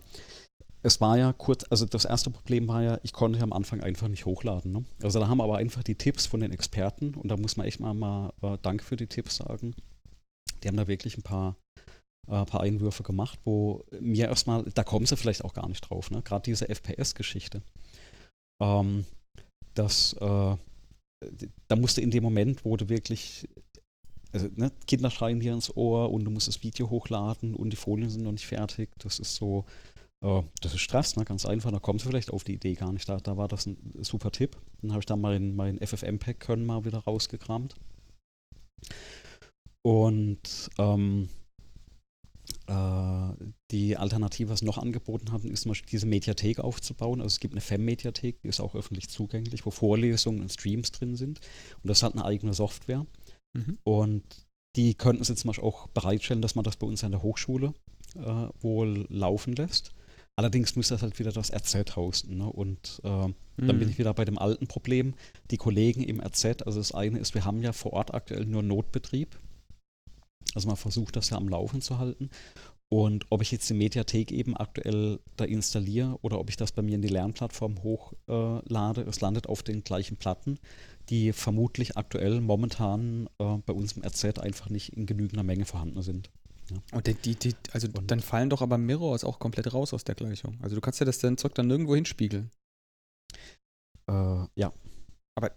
es 0.82 1.00
war 1.00 1.18
ja 1.18 1.32
kurz, 1.32 1.64
also 1.70 1.86
das 1.86 2.04
erste 2.04 2.30
Problem 2.30 2.68
war 2.68 2.84
ja, 2.84 3.00
ich 3.04 3.14
konnte 3.14 3.38
ja 3.40 3.44
am 3.44 3.54
Anfang 3.54 3.80
einfach 3.82 4.10
nicht 4.10 4.26
hochladen. 4.26 4.72
Ne? 4.74 4.84
Also 5.02 5.20
da 5.22 5.28
haben 5.30 5.40
aber 5.40 5.58
einfach 5.58 5.84
die 5.84 5.96
Tipps 5.96 6.26
von 6.26 6.42
den 6.42 6.52
Experten 6.52 7.16
und 7.16 7.30
da 7.30 7.38
muss 7.38 7.56
man 7.56 7.66
echt 7.66 7.80
mal, 7.80 7.94
mal 7.94 8.34
äh, 8.42 8.58
Dank 8.62 8.84
für 8.84 8.98
die 8.98 9.08
Tipps 9.08 9.38
sagen. 9.38 9.74
Die 10.64 10.68
haben 10.68 10.76
da 10.78 10.88
wirklich 10.88 11.18
ein 11.18 11.24
paar, 11.24 11.56
äh, 12.28 12.46
paar 12.46 12.62
Einwürfe 12.62 13.04
gemacht, 13.04 13.40
wo 13.44 13.84
mir 14.00 14.28
erstmal, 14.28 14.64
da 14.64 14.84
kommen 14.84 15.06
sie 15.06 15.18
vielleicht 15.18 15.44
auch 15.44 15.54
gar 15.54 15.68
nicht 15.68 15.82
drauf, 15.82 16.12
ne? 16.12 16.22
Gerade 16.22 16.44
diese 16.44 16.68
FPS-Geschichte. 16.70 17.62
Ähm, 18.62 19.06
das, 19.74 20.14
äh, 20.14 20.56
da 21.68 21.76
musste 21.76 22.02
in 22.02 22.12
dem 22.12 22.24
Moment, 22.24 22.66
wo 22.66 22.78
du 22.78 22.90
wirklich 22.90 23.48
also 24.34 24.50
ne, 24.56 24.72
Kinder 24.88 25.12
schreien 25.12 25.40
dir 25.40 25.54
ins 25.54 25.76
Ohr 25.76 26.12
und 26.12 26.26
du 26.26 26.32
musst 26.32 26.48
das 26.48 26.64
Video 26.64 26.90
hochladen 26.90 27.56
und 27.56 27.70
die 27.70 27.78
Folien 27.78 28.10
sind 28.10 28.24
noch 28.24 28.32
nicht 28.32 28.48
fertig. 28.48 28.90
Das 28.98 29.20
ist 29.20 29.36
so, 29.36 29.66
äh, 30.24 30.42
das 30.62 30.74
ist 30.74 30.82
Stress, 30.82 31.16
ne? 31.16 31.24
ganz 31.24 31.46
einfach. 31.46 31.72
Da 31.72 31.80
kommst 31.80 32.06
du 32.06 32.10
vielleicht 32.10 32.32
auf 32.32 32.44
die 32.44 32.56
Idee 32.56 32.74
gar 32.74 32.92
nicht. 32.92 33.08
Da, 33.08 33.18
da 33.18 33.38
war 33.38 33.48
das 33.48 33.68
ein 33.68 33.78
super 34.02 34.32
Tipp. 34.32 34.58
Dann 34.82 34.92
habe 34.92 35.02
ich 35.02 35.06
da 35.06 35.16
mein, 35.16 35.56
mein 35.56 35.80
FFmpeg 35.80 36.40
können 36.40 36.66
mal 36.66 36.84
wieder 36.84 37.00
rausgekramt. 37.00 37.76
Und 39.84 40.70
ähm, 40.80 41.30
äh, 41.30 41.43
die 43.72 43.98
Alternative, 43.98 44.50
was 44.50 44.62
noch 44.62 44.78
angeboten 44.78 45.32
hatten, 45.32 45.52
ist 45.52 45.64
zum 45.64 45.72
Beispiel 45.72 45.90
diese 45.92 46.06
Mediathek 46.06 46.60
aufzubauen. 46.60 47.20
Also 47.20 47.34
es 47.34 47.40
gibt 47.40 47.54
eine 47.54 47.62
FEM-Mediathek, 47.62 48.42
die 48.42 48.48
ist 48.48 48.62
auch 48.62 48.76
öffentlich 48.76 49.10
zugänglich, 49.10 49.66
wo 49.66 49.72
Vorlesungen 49.72 50.42
und 50.42 50.52
Streams 50.52 50.92
drin 50.92 51.16
sind. 51.16 51.42
Und 51.82 51.90
das 51.90 52.04
hat 52.04 52.14
eine 52.14 52.24
eigene 52.24 52.54
Software. 52.54 53.06
Mhm. 53.54 53.78
Und 53.84 54.24
die 54.76 54.96
könnten 54.96 55.24
sie 55.24 55.36
zum 55.36 55.50
Beispiel 55.50 55.66
auch 55.66 55.88
bereitstellen, 55.88 56.42
dass 56.42 56.56
man 56.56 56.64
das 56.64 56.78
bei 56.78 56.88
uns 56.88 57.04
an 57.04 57.12
der 57.12 57.22
Hochschule 57.22 57.74
äh, 58.16 58.48
wohl 58.62 59.06
laufen 59.10 59.56
lässt. 59.56 59.92
Allerdings 60.36 60.76
müsste 60.76 60.96
das 60.96 61.04
halt 61.04 61.20
wieder 61.20 61.32
das 61.32 61.54
RZ 61.54 61.96
hosten. 61.96 62.38
Ne? 62.38 62.46
Und 62.46 63.02
äh, 63.04 63.28
mhm. 63.28 63.34
dann 63.58 63.80
bin 63.80 63.90
ich 63.90 64.00
wieder 64.00 64.14
bei 64.14 64.26
dem 64.26 64.40
alten 64.40 64.68
Problem. 64.68 65.14
Die 65.52 65.58
Kollegen 65.58 66.02
im 66.02 66.20
RZ, 66.20 66.64
also 66.66 66.80
das 66.80 66.92
eine 66.92 67.20
ist, 67.20 67.36
wir 67.36 67.46
haben 67.46 67.62
ja 67.62 67.72
vor 67.72 67.94
Ort 67.94 68.14
aktuell 68.14 68.46
nur 68.46 68.64
Notbetrieb. 68.64 69.38
Also 70.56 70.68
man 70.68 70.78
versucht 70.78 71.16
das 71.16 71.30
ja 71.30 71.38
am 71.38 71.50
Laufen 71.50 71.82
zu 71.82 71.98
halten. 71.98 72.30
Und 72.90 73.26
ob 73.32 73.42
ich 73.42 73.52
jetzt 73.52 73.68
die 73.70 73.74
Mediathek 73.74 74.32
eben 74.32 74.56
aktuell 74.56 75.20
da 75.36 75.46
installiere 75.46 76.20
oder 76.22 76.40
ob 76.40 76.50
ich 76.50 76.58
das 76.58 76.72
bei 76.72 76.84
mir 76.84 76.94
in 76.94 77.02
die 77.02 77.08
Lernplattform 77.08 77.82
hochlade, 77.82 79.02
äh, 79.02 79.10
es 79.10 79.20
landet 79.20 79.48
auf 79.50 79.64
den 79.64 79.84
gleichen 79.84 80.18
Platten, 80.18 80.60
die 81.10 81.34
vermutlich 81.34 81.98
aktuell 81.98 82.40
momentan 82.40 83.28
äh, 83.40 83.58
bei 83.66 83.74
uns 83.74 83.94
im 83.94 84.04
RZ 84.04 84.38
einfach 84.38 84.70
nicht 84.70 84.94
in 84.94 85.08
genügender 85.08 85.42
Menge 85.42 85.66
vorhanden 85.66 86.04
sind. 86.04 86.30
Ja. 86.70 86.78
Und 86.92 87.08
die, 87.08 87.16
die, 87.16 87.36
die 87.36 87.56
also 87.72 87.88
und 87.98 88.12
dann 88.12 88.20
fallen 88.20 88.52
doch 88.52 88.62
aber 88.62 88.78
Mirrors 88.78 89.24
auch 89.24 89.40
komplett 89.40 89.74
raus 89.74 89.92
aus 89.94 90.04
der 90.04 90.14
Gleichung. 90.14 90.60
Also 90.62 90.76
du 90.76 90.82
kannst 90.82 91.00
ja 91.00 91.06
das 91.06 91.18
dann 91.18 91.38
Zeug 91.38 91.56
dann 91.56 91.68
nirgendwo 91.68 91.96
hinspiegeln. 91.96 92.52
Äh, 94.08 94.46
ja. 94.56 94.72
Aber 95.36 95.52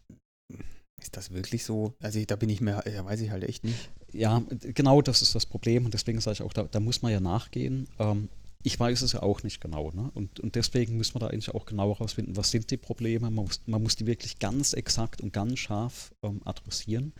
ist 1.00 1.16
das 1.16 1.32
wirklich 1.32 1.64
so? 1.64 1.94
Also 2.00 2.24
da 2.24 2.36
bin 2.36 2.48
ich 2.48 2.60
mir, 2.60 2.82
ja, 2.92 3.04
weiß 3.04 3.20
ich 3.20 3.30
halt 3.30 3.44
echt 3.44 3.64
nicht. 3.64 3.90
Ja, 4.12 4.42
genau 4.60 5.02
das 5.02 5.22
ist 5.22 5.34
das 5.34 5.46
Problem 5.46 5.84
und 5.84 5.94
deswegen 5.94 6.20
sage 6.20 6.34
ich 6.34 6.42
auch, 6.42 6.52
da, 6.52 6.64
da 6.64 6.80
muss 6.80 7.02
man 7.02 7.12
ja 7.12 7.20
nachgehen. 7.20 7.86
Ähm, 7.98 8.28
ich 8.62 8.80
weiß 8.80 9.02
es 9.02 9.12
ja 9.12 9.22
auch 9.22 9.42
nicht 9.42 9.60
genau. 9.60 9.92
Ne? 9.92 10.10
Und, 10.14 10.40
und 10.40 10.56
deswegen 10.56 10.96
müssen 10.96 11.14
wir 11.14 11.20
da 11.20 11.28
eigentlich 11.28 11.54
auch 11.54 11.66
genau 11.66 11.94
herausfinden, 11.94 12.36
was 12.36 12.50
sind 12.50 12.70
die 12.70 12.76
Probleme. 12.76 13.30
Man 13.30 13.44
muss, 13.44 13.60
man 13.66 13.82
muss 13.82 13.94
die 13.94 14.06
wirklich 14.06 14.38
ganz 14.38 14.72
exakt 14.72 15.20
und 15.20 15.32
ganz 15.32 15.58
scharf 15.58 16.12
ähm, 16.22 16.40
adressieren. 16.44 17.12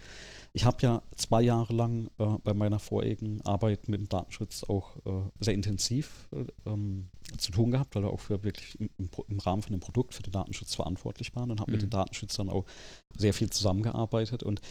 Ich 0.57 0.65
habe 0.65 0.79
ja 0.81 1.03
zwei 1.17 1.43
Jahre 1.43 1.75
lang 1.75 2.09
äh, 2.19 2.25
bei 2.43 2.55
meiner 2.55 2.79
vorigen 2.79 3.43
Arbeit 3.43 3.91
mit 3.91 4.01
dem 4.01 4.09
Datenschutz 4.09 4.65
auch 4.65 4.97
äh, 5.05 5.29
sehr 5.39 5.53
intensiv 5.53 6.31
äh, 6.33 6.47
ähm, 6.65 7.11
zu 7.37 7.53
tun 7.53 7.73
gehabt, 7.73 7.95
weil 7.95 8.05
wir 8.05 8.11
auch 8.11 8.21
für 8.21 8.43
wirklich 8.43 8.81
im, 8.81 8.89
im, 9.29 9.39
Rahmen 9.39 9.61
von 9.61 9.73
dem 9.73 9.81
Produkt 9.81 10.15
für 10.15 10.23
den 10.23 10.33
Datenschutz 10.33 10.75
verantwortlich 10.75 11.37
waren 11.37 11.51
und 11.51 11.61
habe 11.61 11.71
mhm. 11.71 11.75
mit 11.75 11.83
den 11.83 11.91
Datenschützern 11.91 12.49
auch 12.49 12.65
sehr 13.15 13.35
viel 13.35 13.51
zusammengearbeitet. 13.51 14.43
Und 14.43 14.63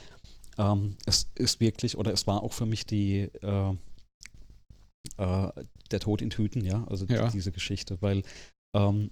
ähm, 0.58 0.98
es 1.06 1.30
ist 1.36 1.60
wirklich, 1.60 2.00
oder 2.00 2.12
es 2.12 2.26
war 2.26 2.42
auch 2.42 2.54
für 2.54 2.66
mich 2.66 2.88
die 2.88 3.30
äh, 3.44 3.76
äh, 5.18 5.52
der 5.92 6.00
Tod 6.00 6.24
in 6.24 6.32
Tüten, 6.32 6.66
ja, 6.66 6.84
also 6.86 7.06
ja. 7.06 7.30
diese 7.30 7.52
Geschichte, 7.52 8.02
weil 8.02 8.24
ähm, 8.76 9.12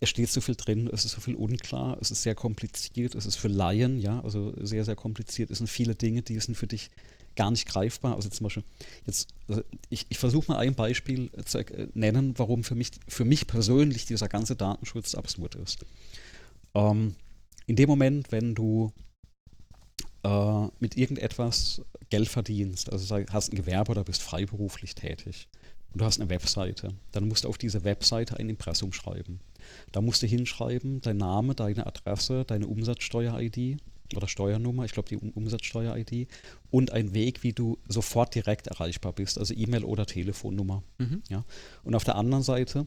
es 0.00 0.10
steht 0.10 0.30
so 0.30 0.40
viel 0.40 0.56
drin, 0.56 0.88
es 0.92 1.04
ist 1.04 1.12
so 1.12 1.20
viel 1.20 1.34
unklar, 1.34 1.96
es 2.00 2.10
ist 2.10 2.22
sehr 2.22 2.34
kompliziert, 2.34 3.14
es 3.14 3.26
ist 3.26 3.36
für 3.36 3.48
Laien, 3.48 3.98
ja, 4.00 4.20
also 4.20 4.52
sehr, 4.60 4.84
sehr 4.84 4.96
kompliziert. 4.96 5.50
Es 5.50 5.58
sind 5.58 5.68
viele 5.68 5.94
Dinge, 5.94 6.22
die 6.22 6.38
sind 6.40 6.56
für 6.56 6.66
dich 6.66 6.90
gar 7.36 7.50
nicht 7.50 7.66
greifbar. 7.66 8.14
Also 8.14 8.28
zum 8.28 8.44
Beispiel, 8.44 8.64
jetzt, 9.06 9.28
also 9.48 9.62
ich, 9.90 10.06
ich 10.08 10.18
versuche 10.18 10.50
mal 10.52 10.58
ein 10.58 10.74
Beispiel 10.74 11.30
zu 11.44 11.64
nennen, 11.94 12.34
warum 12.38 12.64
für 12.64 12.74
mich, 12.74 12.90
für 13.08 13.24
mich 13.24 13.46
persönlich 13.46 14.06
dieser 14.06 14.28
ganze 14.28 14.56
Datenschutz 14.56 15.14
absurd 15.14 15.54
ist. 15.56 15.84
Ähm, 16.74 17.14
in 17.66 17.76
dem 17.76 17.88
Moment, 17.88 18.30
wenn 18.30 18.54
du 18.54 18.92
äh, 20.22 20.68
mit 20.80 20.96
irgendetwas 20.96 21.82
Geld 22.10 22.28
verdienst, 22.28 22.92
also 22.92 23.16
hast 23.30 23.52
ein 23.52 23.56
Gewerbe 23.56 23.92
oder 23.92 24.04
bist 24.04 24.22
freiberuflich 24.22 24.94
tätig 24.94 25.48
und 25.92 26.00
du 26.00 26.04
hast 26.04 26.20
eine 26.20 26.30
Webseite, 26.30 26.94
dann 27.12 27.28
musst 27.28 27.44
du 27.44 27.48
auf 27.48 27.58
diese 27.58 27.84
Webseite 27.84 28.36
ein 28.36 28.48
Impressum 28.48 28.92
schreiben. 28.92 29.40
Da 29.92 30.00
musst 30.00 30.22
du 30.22 30.26
hinschreiben, 30.26 31.00
dein 31.00 31.16
Name, 31.16 31.54
deine 31.54 31.86
Adresse, 31.86 32.44
deine 32.44 32.66
Umsatzsteuer-ID 32.66 33.78
oder 34.16 34.28
Steuernummer, 34.28 34.84
ich 34.84 34.92
glaube 34.92 35.08
die 35.08 35.16
Umsatzsteuer-ID 35.16 36.28
und 36.70 36.92
ein 36.92 37.14
Weg, 37.14 37.42
wie 37.42 37.52
du 37.52 37.78
sofort 37.88 38.34
direkt 38.34 38.66
erreichbar 38.66 39.12
bist, 39.12 39.38
also 39.38 39.54
E-Mail 39.54 39.84
oder 39.84 40.06
Telefonnummer. 40.06 40.82
Mhm. 40.98 41.22
Ja. 41.28 41.44
Und 41.82 41.94
auf 41.94 42.04
der 42.04 42.16
anderen 42.16 42.42
Seite 42.42 42.86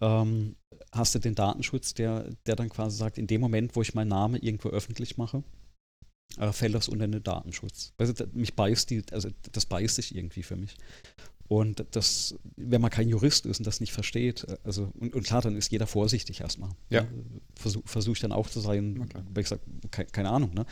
ähm, 0.00 0.56
hast 0.92 1.14
du 1.14 1.18
den 1.18 1.34
Datenschutz, 1.34 1.94
der, 1.94 2.30
der 2.46 2.56
dann 2.56 2.68
quasi 2.68 2.96
sagt, 2.96 3.18
in 3.18 3.26
dem 3.26 3.40
Moment, 3.40 3.76
wo 3.76 3.82
ich 3.82 3.94
meinen 3.94 4.08
Namen 4.08 4.40
irgendwo 4.40 4.70
öffentlich 4.70 5.16
mache, 5.16 5.42
äh, 6.38 6.52
fällt 6.52 6.74
das 6.74 6.88
unter 6.88 7.06
den 7.06 7.22
Datenschutz. 7.22 7.92
Also 7.98 8.12
mich 8.32 8.54
beißt 8.54 8.90
die, 8.90 9.02
also 9.12 9.28
das 9.52 9.66
beißt 9.66 9.96
sich 9.96 10.14
irgendwie 10.14 10.42
für 10.42 10.56
mich. 10.56 10.76
Und 11.48 11.84
das, 11.92 12.34
wenn 12.56 12.80
man 12.80 12.90
kein 12.90 13.08
Jurist 13.08 13.46
ist 13.46 13.58
und 13.58 13.66
das 13.66 13.80
nicht 13.80 13.92
versteht, 13.92 14.44
äh, 14.44 14.56
also 14.64 14.90
und, 14.98 15.14
und 15.14 15.22
klar, 15.24 15.42
dann 15.42 15.56
ist 15.56 15.70
jeder 15.70 15.86
vorsichtig 15.86 16.40
erstmal. 16.40 16.70
Ja. 16.90 17.02
Ne? 17.02 17.08
Versuche 17.54 17.86
versuch 17.86 18.14
ich 18.14 18.20
dann 18.20 18.32
auch 18.32 18.48
zu 18.48 18.60
sein, 18.60 19.08
weil 19.32 19.42
ich 19.42 19.48
sage, 19.48 19.62
keine, 19.90 20.08
keine, 20.10 20.30
Ahnung. 20.30 20.54
Ne? 20.54 20.66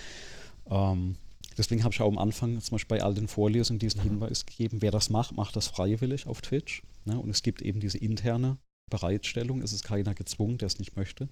Ähm, 0.71 1.17
deswegen 1.57 1.85
habe 1.85 1.95
ich 1.95 2.01
auch 2.01 2.09
am 2.09 2.19
Anfang 2.19 2.61
zum 2.61 2.75
Beispiel 2.75 2.99
bei 2.99 3.05
all 3.05 3.15
den 3.15 3.29
Vorlesungen 3.29 3.79
diesen 3.79 4.03
Hinweis 4.03 4.47
gegeben, 4.47 4.83
wer 4.83 4.91
das 4.91 5.11
macht, 5.11 5.37
macht 5.37 5.55
das 5.55 5.69
freiwillig 5.69 6.27
auf 6.27 6.41
Twitch. 6.41 6.83
Ne? 7.05 7.19
Und 7.19 7.31
es 7.31 7.43
gibt 7.43 7.63
eben 7.63 7.81
diese 7.81 7.99
interne 7.99 8.59
Bereitstellung, 8.91 9.63
es 9.63 9.73
ist 9.73 9.85
keiner 9.85 10.15
gezwungen, 10.15 10.59
der 10.59 10.67
es 10.67 10.79
nicht 10.79 10.97
möchte. 10.97 11.29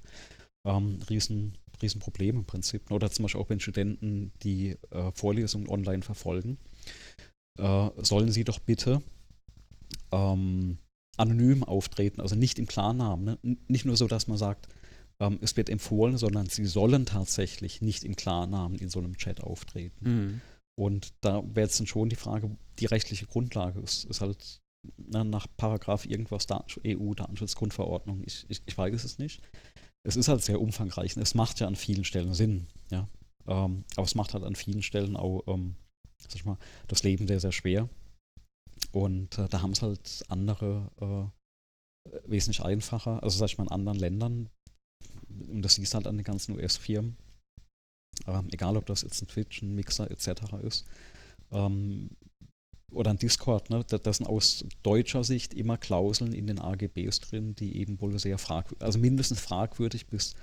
Ähm, 0.65 1.01
riesen, 1.11 1.59
Riesenproblem 1.83 2.37
im 2.37 2.45
Prinzip. 2.45 2.91
Oder 2.93 3.11
zum 3.11 3.25
Beispiel 3.25 3.41
auch 3.41 3.51
wenn 3.51 3.59
Studenten 3.59 4.31
die 4.45 4.77
äh, 4.91 5.11
Vorlesungen 5.13 5.69
online 5.69 6.03
verfolgen, 6.03 6.59
äh, 7.59 7.91
sollen 7.97 8.31
sie 8.31 8.45
doch 8.45 8.61
bitte 8.61 9.03
ähm, 10.13 10.79
anonym 11.17 11.65
auftreten, 11.65 12.21
also 12.21 12.35
nicht 12.35 12.59
im 12.59 12.67
Klarnamen. 12.67 13.25
Ne? 13.25 13.57
Nicht 13.69 13.85
nur 13.85 13.97
so, 13.97 14.07
dass 14.07 14.29
man 14.29 14.39
sagt, 14.39 14.69
ähm, 15.21 15.39
es 15.43 15.57
wird 15.57 15.69
empfohlen, 15.69 16.17
sondern 16.19 16.47
sie 16.47 16.65
sollen 16.65 17.07
tatsächlich 17.07 17.83
nicht 17.83 18.05
im 18.05 18.17
Klarnamen 18.17 18.79
in 18.79 18.89
so 18.89 18.99
einem 18.99 19.17
Chat 19.17 19.43
auftreten. 19.43 20.05
Mhm. 20.05 20.41
Und 20.79 21.13
da 21.21 21.43
wäre 21.55 21.67
jetzt 21.67 21.79
dann 21.79 21.87
schon 21.87 22.09
die 22.09 22.17
Frage, 22.17 22.57
die 22.79 22.87
rechtliche 22.87 23.27
Grundlage 23.27 23.81
ist, 23.81 24.05
ist 24.05 24.21
halt 24.21 24.63
na, 24.97 25.23
ne, 25.23 25.31
nach 25.31 25.47
Paragraph 25.57 26.07
irgendwas 26.07 26.47
EU-Datenschutzgrundverordnung, 26.85 28.23
ich, 28.25 28.47
ich, 28.49 28.63
ich 28.67 28.77
weiß 28.77 29.05
es 29.05 29.19
nicht. 29.19 29.41
Es 30.05 30.17
ist 30.17 30.29
halt 30.29 30.43
sehr 30.43 30.61
umfangreich 30.61 31.17
und 31.17 31.23
es 31.23 31.35
macht 31.35 31.61
ja 31.61 31.69
an 31.69 31.77
vielen 31.77 32.05
Stellen 32.05 32.35
Sinn, 32.35 32.67
ja. 32.91 33.09
Ähm, 33.47 33.85
aber 33.97 34.05
es 34.05 34.15
macht 34.15 34.35
halt 34.35 34.45
an 34.45 34.57
vielen 34.57 34.83
Stellen 34.83 35.17
auch, 35.17 35.43
ähm, 35.47 35.77
sag 36.19 36.35
ich 36.35 36.45
mal, 36.45 36.59
das 36.89 37.03
Leben 37.03 37.29
sehr, 37.29 37.41
sehr 37.41 37.53
schwer. 37.53 37.89
Und 38.91 39.39
äh, 39.39 39.49
da 39.49 39.63
haben 39.63 39.73
es 39.73 39.83
halt 39.83 40.25
andere 40.29 40.91
äh, 41.01 42.23
wesentlich 42.27 42.63
einfacher, 42.63 43.23
also 43.23 43.39
sag 43.39 43.47
ich 43.47 43.59
mal 43.59 43.65
in 43.65 43.71
anderen 43.71 43.99
Ländern. 43.99 44.49
Und 45.49 45.63
das 45.63 45.75
siehst 45.75 45.95
halt 45.95 46.07
an 46.07 46.17
den 46.17 46.25
ganzen 46.25 46.57
US-Firmen. 46.57 47.17
Ähm, 48.27 48.49
egal, 48.53 48.77
ob 48.77 48.87
das 48.87 49.03
jetzt 49.03 49.23
ein 49.23 49.29
Twitch, 49.29 49.63
ein 49.63 49.75
Mixer 49.75 50.11
etc. 50.11 50.55
ist. 50.63 50.87
Ähm, 51.51 52.11
oder 52.91 53.11
ein 53.11 53.19
Discord, 53.19 53.71
ne? 53.71 53.85
Da, 53.89 53.99
da, 53.99 54.13
sind 54.13 54.27
aus 54.27 54.67
deutscher 54.83 55.25
Sicht 55.25 55.55
immer 55.55 55.79
Klauseln 55.79 56.33
in 56.33 56.47
den 56.47 56.61
AGBs 56.61 57.21
drin, 57.21 57.55
die 57.55 57.79
eben 57.79 58.01
wohl 58.01 58.19
sehr 58.19 58.37
fragwürdig, 58.37 58.85
also 58.85 58.99
mindestens 58.99 59.41
fragwürdig 59.41 60.09
bis 60.09 60.35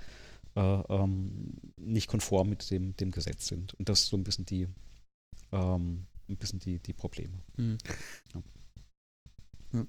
äh, 0.56 0.60
ähm, 0.60 1.52
nicht 1.76 2.08
konform 2.08 2.48
mit 2.48 2.68
dem, 2.70 2.96
dem 2.96 3.12
Gesetz 3.12 3.46
sind. 3.46 3.74
Und 3.74 3.88
das 3.88 4.00
ist 4.00 4.08
so 4.08 4.16
ein 4.16 4.24
bisschen 4.24 4.46
die, 4.46 4.66
ähm, 5.52 6.06
ein 6.30 6.36
bisschen 6.36 6.58
die, 6.58 6.78
die 6.78 6.92
Probleme. 6.92 7.42
Mhm. 7.56 7.78
Ja. 8.34 8.42
Ja. 9.72 9.86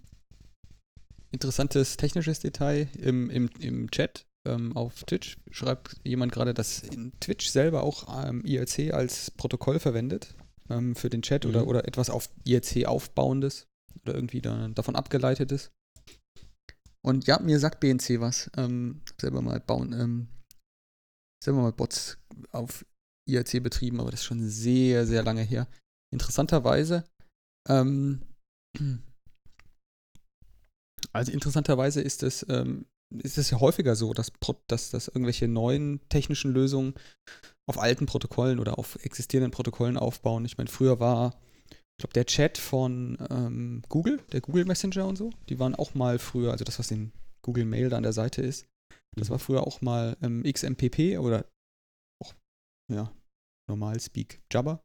Interessantes 1.32 1.98
technisches 1.98 2.40
Detail 2.40 2.90
im, 2.98 3.30
im, 3.30 3.50
im 3.60 3.90
Chat 3.90 4.26
ähm, 4.46 4.76
auf 4.76 5.04
Twitch 5.04 5.38
schreibt 5.52 5.98
jemand 6.04 6.32
gerade, 6.32 6.54
dass 6.54 6.80
in 6.80 7.14
Twitch 7.20 7.50
selber 7.50 7.84
auch 7.84 8.26
ähm, 8.26 8.44
IRC 8.44 8.94
als 8.94 9.32
Protokoll 9.32 9.80
verwendet 9.80 10.36
ähm, 10.70 10.96
für 10.96 11.10
den 11.10 11.22
Chat 11.22 11.46
mhm. 11.46 11.52
oder, 11.52 11.68
oder 11.68 11.88
etwas 11.88 12.10
auf 12.10 12.30
IRC 12.46 12.86
aufbauendes 12.86 13.68
oder 14.02 14.16
irgendwie 14.16 14.42
da, 14.42 14.68
davon 14.70 14.96
abgeleitetes. 14.96 15.72
Und 17.04 17.28
ja, 17.28 17.40
mir 17.40 17.60
sagt 17.60 17.80
BNC 17.80 18.20
was. 18.20 18.50
Ähm, 18.58 19.02
selber 19.20 19.42
mal 19.42 19.60
bauen, 19.60 19.94
ähm, 19.94 20.28
selber 21.44 21.62
mal 21.62 21.74
Bots 21.74 22.18
auf 22.52 22.86
IRC 23.28 23.64
betrieben, 23.64 24.00
aber 24.00 24.12
das 24.12 24.22
ist 24.22 24.26
schon 24.26 24.48
sehr, 24.48 25.06
sehr 25.06 25.24
lange 25.24 25.42
her. 25.42 25.68
Interessanterweise, 26.14 27.06
ähm, 27.70 28.22
also 31.14 31.32
interessanterweise 31.32 32.02
ist 32.02 32.24
es, 32.24 32.46
ähm, 32.50 32.86
ist 33.24 33.38
es 33.38 33.50
ja 33.50 33.60
häufiger 33.60 33.96
so, 33.96 34.14
dass, 34.14 34.32
dass, 34.68 34.90
dass 34.92 35.08
irgendwelche 35.08 35.48
neuen 35.48 36.00
technischen 36.10 36.52
Lösungen 36.52 36.94
auf 37.70 37.78
alten 37.78 38.06
Protokollen 38.06 38.60
oder 38.60 38.80
auf 38.80 38.96
existierenden 39.04 39.52
Protokollen 39.52 39.98
aufbauen. 39.98 40.46
Ich 40.46 40.58
meine, 40.58 40.70
früher 40.70 41.00
war, 41.00 41.40
ich 41.70 41.98
glaube, 42.00 42.14
der 42.14 42.26
Chat 42.26 42.58
von 42.58 43.18
ähm, 43.30 43.84
Google, 43.90 44.22
der 44.32 44.42
Google 44.42 44.66
Messenger 44.66 45.06
und 45.06 45.18
so, 45.18 45.32
die 45.50 45.60
waren 45.60 45.76
auch 45.76 45.94
mal 45.94 46.20
früher, 46.20 46.52
also 46.52 46.64
das, 46.64 46.80
was 46.80 46.92
in 46.92 47.12
Google 47.42 47.66
Mail 47.66 47.90
da 47.90 47.98
an 47.98 48.04
der 48.04 48.14
Seite 48.14 48.42
ist, 48.42 48.66
das 49.18 49.30
war 49.30 49.40
früher 49.40 49.68
auch 49.68 49.82
mal 49.82 50.18
ähm, 50.22 50.44
XMPP 50.44 51.20
oder 51.20 51.46
auch, 52.24 52.34
ja, 52.92 53.12
normal 53.70 54.00
Speak 54.00 54.42
Jabber. 54.52 54.82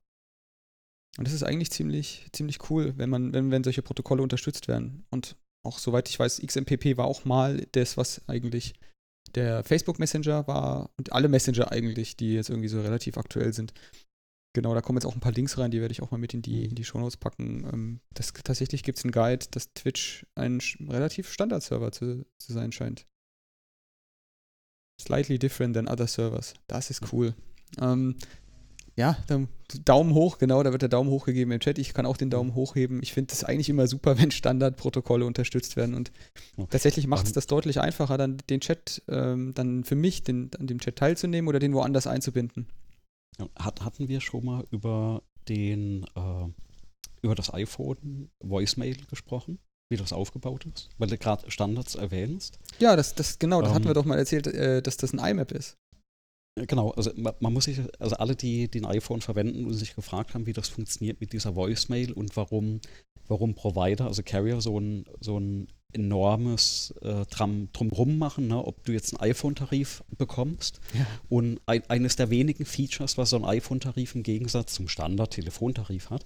Und 1.18 1.26
das 1.26 1.34
ist 1.34 1.42
eigentlich 1.42 1.70
ziemlich, 1.70 2.26
ziemlich 2.32 2.70
cool, 2.70 2.92
wenn 2.96 3.10
man, 3.10 3.32
wenn, 3.32 3.50
wenn 3.50 3.64
solche 3.64 3.82
Protokolle 3.82 4.22
unterstützt 4.22 4.68
werden. 4.68 5.04
Und 5.10 5.36
auch 5.64 5.78
soweit 5.78 6.08
ich 6.08 6.18
weiß, 6.18 6.40
XMPP 6.44 6.96
war 6.96 7.06
auch 7.06 7.24
mal 7.24 7.66
das, 7.72 7.96
was 7.96 8.26
eigentlich 8.28 8.74
der 9.34 9.64
Facebook 9.64 9.98
Messenger 9.98 10.46
war 10.46 10.90
und 10.98 11.12
alle 11.12 11.28
Messenger 11.28 11.72
eigentlich, 11.72 12.16
die 12.16 12.34
jetzt 12.34 12.50
irgendwie 12.50 12.68
so 12.68 12.80
relativ 12.80 13.16
aktuell 13.18 13.52
sind, 13.52 13.72
Genau, 14.56 14.74
da 14.74 14.80
kommen 14.80 14.96
jetzt 14.96 15.04
auch 15.04 15.12
ein 15.12 15.20
paar 15.20 15.32
Links 15.32 15.58
rein, 15.58 15.70
die 15.70 15.82
werde 15.82 15.92
ich 15.92 16.00
auch 16.00 16.10
mal 16.12 16.16
mit 16.16 16.32
in 16.32 16.40
die, 16.40 16.60
Mhm. 16.60 16.70
in 16.70 16.74
die 16.76 16.84
Shownotes 16.84 17.18
packen. 17.18 17.68
Ähm, 17.70 18.00
das, 18.14 18.32
tatsächlich 18.32 18.82
gibt 18.84 18.96
es 18.96 19.04
einen 19.04 19.12
Guide, 19.12 19.44
dass 19.50 19.74
Twitch 19.74 20.24
ein 20.34 20.62
relativ 20.88 21.30
Standardserver 21.30 21.92
zu, 21.92 22.24
zu 22.38 22.52
sein 22.54 22.72
scheint. 22.72 23.06
Slightly 24.98 25.38
different 25.38 25.74
than 25.74 25.86
other 25.86 26.06
servers. 26.06 26.54
Das 26.68 26.88
ist 26.88 27.12
cool. 27.12 27.34
Ähm, 27.78 28.16
ja, 28.96 29.18
dann 29.26 29.48
Daumen 29.84 30.14
hoch, 30.14 30.38
genau, 30.38 30.62
da 30.62 30.72
wird 30.72 30.82
der 30.82 30.88
Daumen 30.88 31.10
hoch 31.10 31.26
gegeben 31.26 31.50
im 31.52 31.60
Chat. 31.60 31.78
Ich 31.78 31.92
kann 31.92 32.06
auch 32.06 32.16
den 32.16 32.30
Daumen 32.30 32.54
hoch 32.54 32.76
heben. 32.76 33.02
Ich 33.02 33.12
finde 33.12 33.32
es 33.32 33.44
eigentlich 33.44 33.68
immer 33.68 33.86
super, 33.86 34.18
wenn 34.18 34.30
Standardprotokolle 34.30 35.26
unterstützt 35.26 35.76
werden. 35.76 35.94
Und 35.94 36.12
tatsächlich 36.70 37.06
macht 37.06 37.26
es 37.26 37.32
das 37.32 37.46
deutlich 37.46 37.80
einfacher, 37.80 38.16
dann 38.16 38.38
den 38.48 38.60
Chat, 38.60 39.02
ähm, 39.08 39.52
dann 39.54 39.84
für 39.84 39.96
mich, 39.96 40.22
den, 40.22 40.50
an 40.58 40.66
dem 40.66 40.80
Chat 40.80 40.96
teilzunehmen 40.96 41.48
oder 41.48 41.58
den 41.58 41.74
woanders 41.74 42.06
einzubinden. 42.06 42.66
Hat, 43.58 43.82
hatten 43.82 44.08
wir 44.08 44.20
schon 44.20 44.44
mal 44.46 44.64
über 44.70 45.22
den, 45.48 46.04
äh, 46.14 46.48
über 47.20 47.34
das 47.34 47.52
iPhone 47.52 48.30
Voicemail 48.40 48.96
gesprochen, 49.10 49.58
wie 49.90 49.98
das 49.98 50.14
aufgebaut 50.14 50.64
ist? 50.74 50.88
Weil 50.96 51.08
du 51.08 51.18
gerade 51.18 51.50
Standards 51.50 51.96
erwähnst. 51.96 52.58
Ja, 52.78 52.96
das, 52.96 53.14
das 53.14 53.38
genau, 53.38 53.60
das 53.60 53.72
hatten 53.72 53.82
Ähm, 53.82 53.90
wir 53.90 53.94
doch 53.94 54.06
mal 54.06 54.18
erzählt, 54.18 54.46
äh, 54.46 54.80
dass 54.80 54.96
das 54.96 55.12
ein 55.12 55.18
IMAP 55.18 55.52
ist. 55.52 55.76
Genau, 56.58 56.90
also 56.92 57.10
man, 57.16 57.34
man 57.40 57.52
muss 57.52 57.64
sich, 57.64 57.80
also 57.98 58.16
alle, 58.16 58.34
die 58.34 58.70
den 58.70 58.86
iPhone 58.86 59.20
verwenden 59.20 59.66
und 59.66 59.74
sich 59.74 59.94
gefragt 59.94 60.32
haben, 60.32 60.46
wie 60.46 60.54
das 60.54 60.68
funktioniert 60.68 61.20
mit 61.20 61.34
dieser 61.34 61.54
Voicemail 61.54 62.12
und 62.12 62.34
warum, 62.34 62.80
warum 63.28 63.54
Provider, 63.54 64.06
also 64.06 64.22
Carrier, 64.22 64.62
so 64.62 64.80
ein, 64.80 65.04
so 65.20 65.38
ein 65.38 65.68
enormes 65.92 66.94
äh, 67.02 67.24
Drumrum 67.72 68.18
machen, 68.18 68.48
ne? 68.48 68.62
ob 68.62 68.84
du 68.84 68.92
jetzt 68.92 69.14
einen 69.14 69.30
iPhone-Tarif 69.30 70.02
bekommst. 70.18 70.80
Ja. 70.94 71.06
Und 71.28 71.60
ein, 71.66 71.82
eines 71.88 72.16
der 72.16 72.30
wenigen 72.30 72.64
Features, 72.64 73.16
was 73.18 73.30
so 73.30 73.36
ein 73.36 73.44
iPhone-Tarif 73.44 74.14
im 74.14 74.22
Gegensatz 74.22 74.74
zum 74.74 74.88
Standard-Telefontarif 74.88 76.10
hat, 76.10 76.24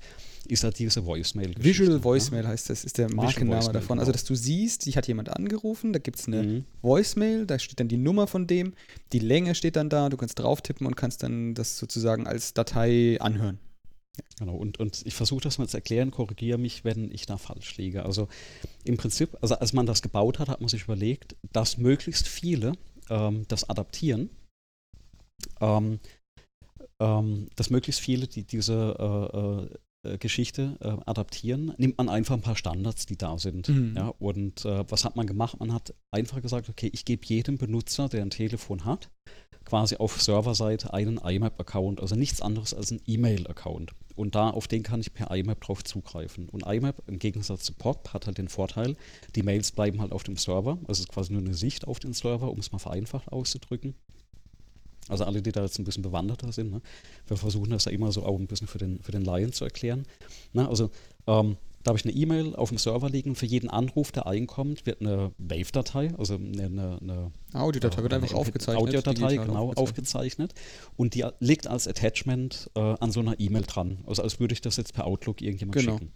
ist 0.49 0.65
halt 0.65 0.79
diese 0.79 1.07
voicemail 1.07 1.55
Visual 1.59 2.03
Voicemail 2.03 2.47
heißt 2.47 2.71
das, 2.71 2.85
ist 2.85 2.99
der 2.99 3.13
Markenname 3.13 3.73
davon. 3.73 3.99
Also, 3.99 4.11
genau. 4.11 4.13
dass 4.13 4.25
du 4.25 4.35
siehst, 4.35 4.87
dich 4.87 4.97
hat 4.97 5.07
jemand 5.07 5.29
angerufen, 5.29 5.93
da 5.93 5.99
gibt 5.99 6.19
es 6.19 6.27
eine 6.27 6.43
Mhm. 6.43 6.65
Voicemail, 6.83 7.47
da 7.47 7.59
steht 7.59 7.79
dann 7.79 7.89
die 7.89 7.99
Nummer 7.99 8.27
von 8.27 8.47
dem, 8.47 8.73
die 9.13 9.19
Länge 9.19 9.55
steht 9.55 9.77
dann 9.77 9.89
da, 9.91 10.09
du 10.09 10.17
kannst 10.17 10.39
drauf 10.39 10.63
tippen 10.63 10.87
und 10.87 10.97
kannst 10.97 11.23
dann 11.23 11.55
das 11.55 11.79
sozusagen 11.79 12.27
als 12.27 12.55
Datei 12.55 13.21
anhören. 13.21 13.59
Genau, 14.39 14.57
und, 14.57 14.79
und 14.79 15.07
ich 15.07 15.15
versuche 15.15 15.43
das 15.43 15.59
mal 15.59 15.69
zu 15.69 15.77
erklären, 15.77 16.11
korrigiere 16.11 16.59
mich, 16.59 16.85
wenn 16.85 17.11
ich 17.13 17.27
da 17.27 17.39
falsch 17.39 17.77
liege. 17.77 18.05
Also 18.05 18.29
im 18.85 18.97
Prinzip, 18.97 19.37
also 19.41 19.55
als 19.55 19.73
man 19.73 19.87
das 19.87 20.03
gebaut 20.03 20.39
hat, 20.39 20.49
hat 20.49 20.61
man 20.61 20.69
sich 20.69 20.85
überlegt, 20.85 21.37
dass 21.53 21.79
möglichst 21.79 22.27
viele 22.27 22.73
ähm, 23.09 23.45
das 23.49 23.69
adaptieren, 23.69 24.31
ähm, 25.61 26.01
ähm, 27.01 27.49
dass 27.57 27.71
möglichst 27.71 28.01
viele, 28.01 28.27
die 28.27 28.45
diese 28.45 29.71
äh, 30.05 30.11
äh, 30.13 30.19
Geschichte 30.19 30.77
äh, 30.81 30.97
adaptieren, 31.07 31.75
nimmt 31.77 31.99
man 31.99 32.09
einfach 32.09 32.35
ein 32.35 32.43
paar 32.43 32.57
Standards, 32.57 33.07
die 33.07 33.17
da 33.17 33.39
sind. 33.39 33.69
Mhm. 33.69 33.95
Ja, 33.97 34.09
und 34.19 34.65
äh, 34.65 34.85
was 34.91 35.05
hat 35.05 35.17
man 35.17 35.27
gemacht? 35.27 35.61
Man 35.61 35.75
hat 35.75 35.95
einfach 36.11 36.41
gesagt, 36.41 36.69
okay, 36.69 36.91
ich 36.93 37.05
gebe 37.05 37.27
jedem 37.27 37.59
Benutzer, 37.59 38.09
der 38.09 38.23
ein 38.23 38.31
Telefon 38.31 38.87
hat, 38.87 39.11
quasi 39.71 39.97
auf 39.97 40.21
Serverseite 40.21 40.93
einen 40.93 41.19
IMAP-Account, 41.19 42.01
also 42.01 42.17
nichts 42.17 42.43
anderes 42.43 42.75
als 42.75 42.91
ein 42.91 43.01
E-Mail-Account. 43.07 43.93
Und 44.17 44.35
da, 44.35 44.51
auf 44.51 44.67
den 44.67 44.83
kann 44.83 45.01
ich 45.01 45.15
per 45.15 45.31
IMAP 45.31 45.61
drauf 45.61 45.85
zugreifen. 45.85 46.49
Und 46.49 46.67
IMAP 46.67 46.97
im 47.07 47.21
Gegensatz 47.21 47.63
zu 47.63 47.73
POP 47.75 48.13
hat 48.13 48.27
halt 48.27 48.39
den 48.39 48.49
Vorteil, 48.49 48.97
die 49.37 49.45
Mails 49.45 49.71
bleiben 49.71 50.01
halt 50.01 50.11
auf 50.11 50.25
dem 50.25 50.37
Server. 50.37 50.73
Also 50.89 50.95
es 50.95 51.01
ist 51.01 51.09
quasi 51.09 51.33
nur 51.33 51.41
eine 51.41 51.55
Sicht 51.55 51.87
auf 51.87 52.01
den 52.01 52.13
Server, 52.13 52.51
um 52.51 52.59
es 52.59 52.73
mal 52.73 52.81
vereinfacht 52.81 53.31
auszudrücken. 53.31 53.95
Also 55.09 55.25
alle, 55.25 55.41
die 55.41 55.53
da 55.53 55.63
jetzt 55.63 55.79
ein 55.79 55.85
bisschen 55.85 56.03
bewanderter 56.03 56.51
sind, 56.51 56.73
ne? 56.73 56.83
wir 57.29 57.37
versuchen 57.37 57.71
das 57.71 57.85
ja 57.85 57.93
immer 57.93 58.11
so 58.11 58.25
auch 58.25 58.39
ein 58.41 58.49
bisschen 58.49 58.67
für 58.67 58.79
den, 58.79 59.01
für 59.03 59.13
den 59.13 59.25
Laien 59.25 59.53
zu 59.53 59.65
erklären. 59.65 60.05
Ne? 60.53 60.69
Also 60.69 60.91
ähm, 61.29 61.57
da 61.83 61.91
habe 61.91 61.99
ich 61.99 62.05
eine 62.05 62.15
E-Mail 62.15 62.55
auf 62.57 62.69
dem 62.69 62.79
Server 62.79 63.09
liegen. 63.09 63.35
Für 63.35 63.47
jeden 63.47 63.71
Anruf, 63.71 64.13
der 64.13 64.27
einkommt, 64.27 64.85
wird 64.85 65.01
eine 65.01 65.33
Wave-Datei, 65.39 66.13
also 66.19 66.35
eine, 66.35 66.65
eine, 66.65 66.99
eine 67.01 67.33
Audiodatei 67.55 68.03
wird 68.03 68.13
äh, 68.13 68.17
einfach 68.17 68.35
aufgezeichnet. 68.35 68.83
Audiodatei, 68.83 69.37
genau, 69.37 69.73
aufgezeichnet. 69.73 70.55
Und 70.97 71.15
die 71.15 71.25
liegt 71.41 71.67
als 71.67 71.89
Attachment 71.89 72.71
äh, 72.75 72.81
an 72.81 73.11
so 73.11 73.21
einer 73.21 73.41
E-Mail 73.41 73.63
dran. 73.63 73.99
Also 74.07 74.23
als 74.23 74.41
würde 74.41 74.53
ich 74.53 74.61
das 74.61 74.77
jetzt 74.77 74.93
per 74.95 75.07
Outlook 75.07 75.41
irgendjemand 75.41 75.77
Genau. 75.79 75.93
schicken. 75.99 76.13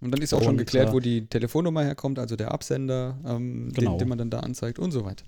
Und 0.00 0.10
dann 0.10 0.20
ist 0.20 0.34
auch 0.34 0.40
schon 0.42 0.50
Und, 0.50 0.56
geklärt, 0.58 0.90
äh, 0.90 0.92
wo 0.92 1.00
die 1.00 1.26
Telefonnummer 1.26 1.82
herkommt, 1.84 2.18
also 2.18 2.36
der 2.36 2.52
Absender, 2.52 3.18
ähm, 3.24 3.70
Genau. 3.72 3.92
den, 3.92 3.98
den 4.00 4.08
man 4.08 4.18
dann 4.18 4.30
da 4.30 4.40
anzeigt 4.40 4.78
und 4.78 4.90
so 4.90 5.04
weiter. 5.04 5.24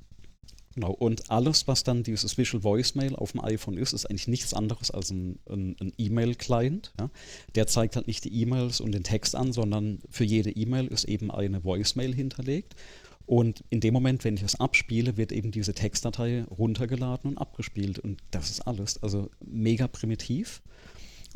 Genau. 0.76 0.90
Und 0.90 1.30
alles, 1.30 1.66
was 1.66 1.84
dann 1.84 2.02
dieses 2.02 2.36
Visual 2.36 2.62
Voicemail 2.62 3.16
auf 3.16 3.32
dem 3.32 3.42
iPhone 3.42 3.78
ist, 3.78 3.94
ist 3.94 4.04
eigentlich 4.04 4.28
nichts 4.28 4.52
anderes 4.52 4.90
als 4.90 5.10
ein, 5.10 5.38
ein, 5.48 5.74
ein 5.80 5.92
E-Mail-Client. 5.96 6.92
Ja? 7.00 7.08
Der 7.54 7.66
zeigt 7.66 7.96
halt 7.96 8.06
nicht 8.06 8.24
die 8.24 8.42
E-Mails 8.42 8.82
und 8.82 8.92
den 8.92 9.02
Text 9.02 9.34
an, 9.34 9.54
sondern 9.54 10.00
für 10.10 10.24
jede 10.24 10.50
E-Mail 10.50 10.86
ist 10.88 11.04
eben 11.04 11.30
eine 11.30 11.64
Voicemail 11.64 12.14
hinterlegt. 12.14 12.76
Und 13.24 13.64
in 13.70 13.80
dem 13.80 13.94
Moment, 13.94 14.22
wenn 14.24 14.36
ich 14.36 14.42
es 14.42 14.60
abspiele, 14.60 15.16
wird 15.16 15.32
eben 15.32 15.50
diese 15.50 15.72
Textdatei 15.72 16.44
runtergeladen 16.44 17.30
und 17.30 17.38
abgespielt. 17.38 17.98
Und 17.98 18.22
das 18.30 18.50
ist 18.50 18.60
alles. 18.60 19.02
Also 19.02 19.30
mega 19.40 19.88
primitiv. 19.88 20.60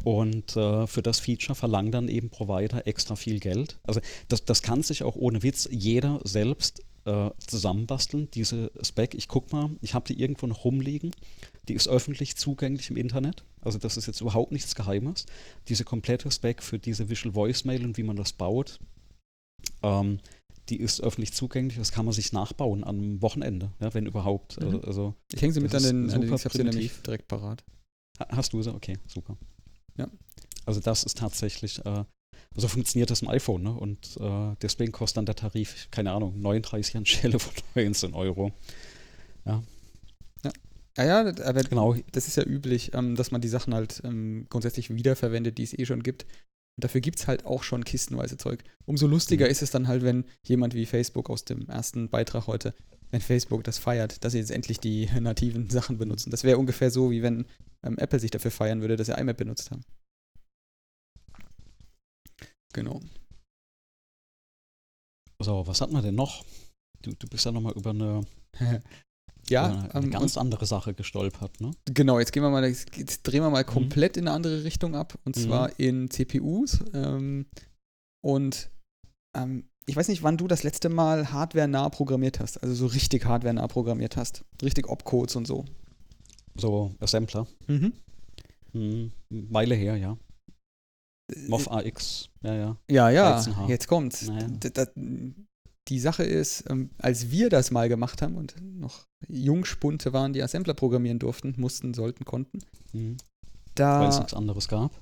Und 0.05 0.55
äh, 0.55 0.87
für 0.87 1.03
das 1.03 1.19
Feature 1.19 1.57
verlangen 1.57 1.93
dann 1.93 2.09
eben 2.09 2.29
Provider 2.29 2.87
extra 2.87 3.17
viel 3.17 3.41
Geld. 3.41 3.79
Also 3.85 4.01
das, 4.29 4.45
das 4.45 4.61
kann 4.61 4.83
sich 4.83 5.03
auch 5.03 5.17
ohne 5.17 5.43
Witz 5.43 5.67
jeder 5.71 6.21
selbst 6.25 6.83
äh, 7.05 7.31
zusammenbasteln, 7.47 8.29
diese 8.33 8.71
Spec. 8.83 9.15
Ich 9.15 9.29
guck 9.29 9.53
mal, 9.53 9.71
ich 9.81 9.95
habe 9.95 10.07
die 10.07 10.21
irgendwo 10.21 10.47
noch 10.47 10.65
rumliegen. 10.65 11.13
Die 11.69 11.75
ist 11.75 11.89
öffentlich 11.89 12.37
zugänglich 12.37 12.91
im 12.91 12.97
Internet. 12.97 13.45
Also 13.61 13.79
das 13.79 13.97
ist 13.97 14.07
jetzt 14.07 14.21
überhaupt 14.21 14.53
nichts 14.53 14.75
Geheimes. 14.75 15.27
Diese 15.69 15.85
komplette 15.85 16.31
Spec 16.31 16.63
für 16.63 16.79
diese 16.79 17.09
Visual 17.09 17.35
Voicemail 17.35 17.85
und 17.85 17.97
wie 17.97 18.03
man 18.03 18.17
das 18.17 18.33
baut, 18.33 18.79
ähm, 19.83 20.19
die 20.69 20.77
ist 20.79 21.01
öffentlich 21.01 21.33
zugänglich. 21.33 21.79
Das 21.79 21.93
kann 21.93 22.05
man 22.05 22.15
sich 22.15 22.33
nachbauen 22.33 22.85
am 22.85 23.21
Wochenende, 23.23 23.73
ja, 23.81 23.93
wenn 23.95 24.07
überhaupt. 24.07 24.61
Mhm. 24.61 24.67
Also, 24.67 24.81
also 24.83 25.15
Ich 25.33 25.43
hänge 25.43 25.53
sie 25.53 25.61
mit 25.61 25.75
an 25.75 25.83
den, 25.83 26.11
an 26.11 26.21
den 26.21 26.29
super 26.29 26.37
ich 26.37 26.45
habe 26.45 26.57
sie 26.57 26.65
nämlich 26.65 26.93
direkt 27.03 27.29
parat. 27.29 27.65
Ha- 28.19 28.29
Hast 28.31 28.53
du 28.53 28.63
sie? 28.63 28.73
Okay, 28.75 28.99
super. 29.07 29.37
Ja. 29.97 30.09
Also 30.67 30.81
das 30.81 31.05
ist 31.05 31.19
tatsächlich, 31.19 31.85
äh, 31.85 32.05
so 32.55 32.69
funktioniert 32.69 33.11
das 33.11 33.23
im 33.23 33.29
iPhone, 33.29 33.63
ne? 33.63 33.73
Und 33.73 34.17
äh, 34.21 34.57
deswegen 34.63 34.93
kostet 34.93 35.19
dann 35.19 35.27
der 35.27 35.37
Tarif, 35.37 35.89
keine 35.91 36.13
Ahnung, 36.13 36.41
39 36.41 36.97
anstelle 36.97 37.39
von 37.39 37.53
19 37.75 38.15
Euro. 38.15 38.53
Ja, 39.45 41.05
ja, 41.05 41.21
aber 41.21 41.63
Genau, 41.63 41.95
das 42.13 42.27
ist 42.29 42.37
ja 42.37 42.43
üblich, 42.45 42.93
ähm, 42.95 43.15
dass 43.17 43.31
man 43.31 43.41
die 43.41 43.49
Sachen 43.49 43.75
halt 43.75 44.03
ähm, 44.05 44.47
grundsätzlich 44.51 44.91
wiederverwendet, 44.91 45.59
die 45.59 45.63
es 45.63 45.79
eh 45.79 45.87
schon 45.87 46.03
gibt. 46.03 46.25
Und 46.77 46.85
dafür 46.85 47.01
gibt 47.01 47.19
es 47.21 47.27
halt 47.29 47.47
auch 47.47 47.63
schon 47.63 47.85
kistenweise 47.85 48.37
Zeug. 48.37 48.63
Umso 48.87 49.07
lustiger 49.07 49.47
Mhm. 49.47 49.51
ist 49.51 49.63
es 49.63 49.71
dann 49.71 49.89
halt, 49.89 50.03
wenn 50.03 50.25
jemand 50.47 50.75
wie 50.75 50.87
Facebook 50.87 51.31
aus 51.31 51.45
dem 51.45 51.69
ersten 51.69 52.09
Beitrag 52.09 52.47
heute, 52.47 52.75
wenn 53.11 53.21
Facebook 53.21 53.65
das 53.65 53.79
feiert, 53.79 54.25
dass 54.25 54.33
sie 54.33 54.39
jetzt 54.39 54.51
endlich 54.51 54.81
die 54.81 55.07
nativen 55.21 55.71
Sachen 55.71 55.99
benutzen. 55.99 56.31
Das 56.31 56.45
wäre 56.45 56.59
ungefähr 56.59 56.91
so, 56.91 57.11
wie 57.11 57.23
wenn 57.23 57.47
ähm, 57.83 57.97
Apple 57.99 58.19
sich 58.19 58.31
dafür 58.31 58.51
feiern 58.51 58.81
würde, 58.81 58.97
dass 58.97 59.07
sie 59.07 59.19
iMac 59.19 59.37
benutzt 59.37 59.71
haben. 59.71 59.85
Genau. 62.73 63.01
so, 65.43 65.67
was 65.67 65.81
hat 65.81 65.91
man 65.91 66.03
denn 66.03 66.15
noch? 66.15 66.45
Du, 67.03 67.13
du 67.15 67.27
bist 67.27 67.45
ja 67.47 67.53
nochmal 67.53 67.73
über 67.75 67.91
eine, 67.91 68.21
ja, 69.49 69.71
über 69.87 69.95
eine, 69.95 70.05
ähm, 70.07 70.11
ganz 70.11 70.37
andere 70.37 70.67
Sache 70.67 70.93
gestolpert, 70.95 71.61
ne? 71.61 71.71
Genau, 71.87 72.19
jetzt 72.19 72.33
gehen 72.33 72.43
wir 72.43 72.51
mal, 72.51 72.65
jetzt 72.69 73.23
drehen 73.23 73.43
wir 73.43 73.51
mal 73.51 73.63
Mhm. 73.63 73.67
komplett 73.67 74.17
in 74.19 74.29
eine 74.29 74.37
andere 74.37 74.65
Richtung 74.65 74.95
ab 74.95 75.19
und 75.25 75.37
Mhm. 75.37 75.41
zwar 75.41 75.79
in 75.81 76.11
CPUs. 76.11 76.81
Ähm, 76.93 77.47
und 78.23 78.71
ähm, 79.35 79.65
ich 79.87 79.97
weiß 79.97 80.09
nicht, 80.09 80.23
wann 80.23 80.37
du 80.37 80.47
das 80.47 80.63
letzte 80.63 80.89
Mal 80.91 81.33
hardware-nah 81.33 81.89
programmiert 81.89 82.39
hast, 82.39 82.59
also 82.63 82.75
so 82.75 82.87
richtig 82.87 83.25
hardware-nah 83.25 83.67
programmiert 83.67 84.17
hast. 84.17 84.45
Richtig 84.63 84.89
Opcodes 84.89 85.37
und 85.37 85.47
so. 85.47 85.65
So 86.55 86.95
Assembler. 87.01 87.47
Mhm. 87.67 87.93
Hm, 88.73 89.13
Weile 89.31 89.75
her, 89.75 89.97
ja. 89.97 90.19
MOV 91.49 91.69
AX, 91.69 92.29
ja, 92.43 92.55
ja. 92.55 92.77
Ja, 92.91 93.11
ja, 93.11 93.39
13H. 93.39 93.69
jetzt 93.69 93.87
kommt's. 93.89 94.29
Naja. 94.29 94.47
Die 95.89 95.99
Sache 95.99 96.23
ist, 96.23 96.65
ähm, 96.71 96.91
als 96.99 97.31
wir 97.31 97.49
das 97.51 97.71
mal 97.71 97.89
gemacht 97.89 98.23
haben 98.23 98.37
und 98.37 98.55
noch 98.63 99.07
Jungspunte 99.29 100.13
waren, 100.13 100.33
die 100.33 100.43
Assembler 100.43 100.75
programmieren 100.75 101.19
durften, 101.19 101.55
mussten, 101.57 101.95
sollten, 101.95 102.25
konnten, 102.25 102.61
Hm, 102.93 103.17
da 103.75 104.01
Weil 104.01 104.09
es 104.09 104.19
nichts 104.19 104.35
anderes 104.35 104.69
gab. 104.69 104.93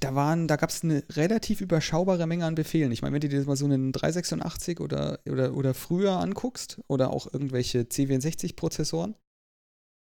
da 0.00 0.14
waren, 0.14 0.48
da 0.48 0.56
gab 0.56 0.70
es 0.70 0.82
eine 0.82 1.04
relativ 1.12 1.60
überschaubare 1.60 2.26
Menge 2.26 2.44
an 2.46 2.54
Befehlen. 2.56 2.90
Ich 2.92 3.00
meine, 3.02 3.14
wenn 3.14 3.20
du 3.20 3.28
dir 3.28 3.42
mal 3.44 3.56
so 3.56 3.64
einen 3.64 3.92
386 3.92 4.80
oder, 4.80 5.20
oder, 5.30 5.54
oder 5.54 5.72
früher 5.72 6.18
anguckst 6.18 6.80
oder 6.88 7.10
auch 7.10 7.32
irgendwelche 7.32 7.82
C64-Prozessoren, 7.82 9.14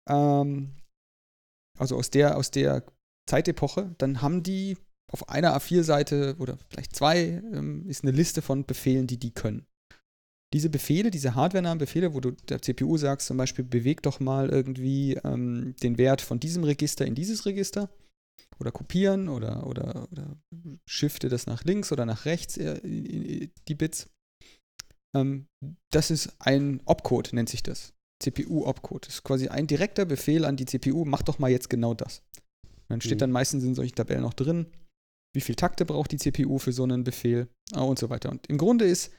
ähm, 0.08 0.72
also 1.78 1.96
aus 1.96 2.10
der, 2.10 2.36
aus 2.36 2.50
der 2.50 2.84
Zeitepoche, 3.28 3.94
dann 3.98 4.22
haben 4.22 4.42
die 4.42 4.76
auf 5.12 5.28
einer 5.28 5.56
A4-Seite 5.56 6.36
oder 6.38 6.58
vielleicht 6.68 6.96
zwei 6.96 7.42
ähm, 7.52 7.86
ist 7.88 8.02
eine 8.02 8.12
Liste 8.12 8.42
von 8.42 8.64
Befehlen, 8.64 9.06
die 9.06 9.18
die 9.18 9.32
können. 9.32 9.66
Diese 10.52 10.70
Befehle, 10.70 11.10
diese 11.10 11.34
hardwarenahen 11.34 11.78
Befehle, 11.78 12.14
wo 12.14 12.20
du 12.20 12.30
der 12.30 12.62
CPU 12.62 12.96
sagst, 12.96 13.26
zum 13.26 13.36
Beispiel, 13.36 13.64
beweg 13.64 14.02
doch 14.02 14.20
mal 14.20 14.48
irgendwie 14.48 15.14
ähm, 15.24 15.74
den 15.82 15.98
Wert 15.98 16.20
von 16.20 16.40
diesem 16.40 16.64
Register 16.64 17.04
in 17.04 17.14
dieses 17.14 17.46
Register, 17.46 17.90
oder 18.58 18.72
kopieren 18.72 19.28
oder, 19.28 19.66
oder, 19.66 20.08
oder 20.10 20.36
shifte 20.86 21.28
das 21.28 21.46
nach 21.46 21.64
links 21.64 21.92
oder 21.92 22.06
nach 22.06 22.24
rechts, 22.24 22.56
äh, 22.56 22.80
die 23.68 23.74
Bits. 23.74 24.08
Ähm, 25.14 25.46
das 25.90 26.10
ist 26.10 26.34
ein 26.38 26.80
Opcode, 26.84 27.32
nennt 27.32 27.48
sich 27.48 27.62
das. 27.62 27.92
CPU-Opcode. 28.22 29.06
Das 29.06 29.14
ist 29.16 29.24
quasi 29.24 29.48
ein 29.48 29.66
direkter 29.66 30.06
Befehl 30.06 30.44
an 30.44 30.56
die 30.56 30.64
CPU, 30.64 31.04
mach 31.04 31.22
doch 31.22 31.38
mal 31.38 31.50
jetzt 31.50 31.68
genau 31.68 31.92
das. 31.92 32.22
Dann 32.88 33.00
steht 33.00 33.16
mhm. 33.16 33.20
dann 33.20 33.32
meistens 33.32 33.64
in 33.64 33.74
solchen 33.74 33.94
Tabellen 33.94 34.22
noch 34.22 34.34
drin, 34.34 34.66
wie 35.36 35.42
viel 35.42 35.54
Takte 35.54 35.84
braucht 35.84 36.12
die 36.12 36.16
CPU 36.16 36.58
für 36.58 36.72
so 36.72 36.82
einen 36.82 37.04
Befehl 37.04 37.48
ah, 37.72 37.82
und 37.82 37.98
so 37.98 38.08
weiter. 38.08 38.30
Und 38.30 38.46
im 38.46 38.56
Grunde 38.56 38.86
ist 38.86 39.12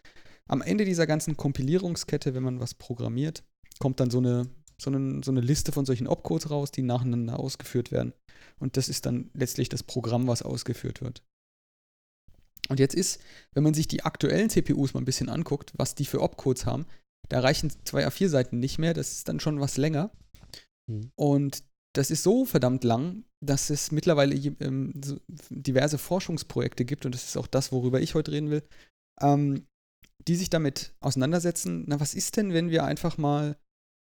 am 0.48 0.64
Ende 0.64 0.84
dieser 0.84 1.06
ganzen 1.06 1.38
Kompilierungskette, 1.38 2.34
wenn 2.34 2.42
man 2.42 2.60
was 2.60 2.74
programmiert, 2.74 3.44
kommt 3.78 4.00
dann 4.00 4.10
so 4.10 4.18
eine, 4.18 4.50
so 4.82 4.90
eine, 4.90 5.22
so 5.24 5.30
eine 5.30 5.42
Liste 5.42 5.72
von 5.72 5.86
solchen 5.86 6.08
Opcodes 6.08 6.50
raus, 6.50 6.72
die 6.72 6.82
nacheinander 6.82 7.40
ausgeführt 7.40 7.92
werden. 7.92 8.14
Und 8.58 8.78
das 8.78 8.90
ist 8.90 9.06
dann 9.06 9.30
letztlich 9.36 9.70
das 9.70 9.84
Programm, 9.84 10.28
was 10.28 10.42
ausgeführt 10.42 11.02
wird. 11.02 11.22
Und 12.68 12.80
jetzt 12.80 12.96
ist, 12.96 13.22
wenn 13.54 13.64
man 13.64 13.76
sich 13.76 13.88
die 13.88 14.04
aktuellen 14.04 14.50
CPUs 14.50 14.96
mal 14.96 15.02
ein 15.02 15.06
bisschen 15.06 15.30
anguckt, 15.30 15.72
was 15.78 15.94
die 15.94 16.06
für 16.06 16.22
Opcodes 16.22 16.66
haben, 16.66 16.88
da 17.30 17.42
reichen 17.42 17.72
zwei 17.86 18.08
A4-Seiten 18.08 18.60
nicht 18.60 18.80
mehr, 18.80 18.96
das 18.96 19.12
ist 19.12 19.28
dann 19.28 19.40
schon 19.40 19.60
was 19.60 19.78
länger. 19.78 20.10
Mhm. 20.88 21.12
Und 21.16 21.64
das 21.94 22.10
ist 22.10 22.24
so 22.24 22.44
verdammt 22.44 22.84
lang, 22.84 23.24
dass 23.40 23.70
es 23.70 23.92
mittlerweile 23.92 24.36
ähm, 24.36 24.94
so 25.04 25.18
diverse 25.50 25.98
Forschungsprojekte 25.98 26.86
gibt, 26.86 27.06
und 27.06 27.14
das 27.14 27.26
ist 27.26 27.38
auch 27.38 27.48
das, 27.48 27.72
worüber 27.72 28.02
ich 28.02 28.16
heute 28.16 28.32
reden 28.32 28.50
will, 28.50 28.64
ähm, 29.22 29.68
die 30.28 30.36
sich 30.36 30.50
damit 30.50 30.94
auseinandersetzen, 31.00 31.86
na, 31.88 32.00
was 32.00 32.14
ist 32.14 32.38
denn, 32.38 32.54
wenn 32.54 32.70
wir 32.70 32.84
einfach 32.84 33.18
mal 33.18 33.58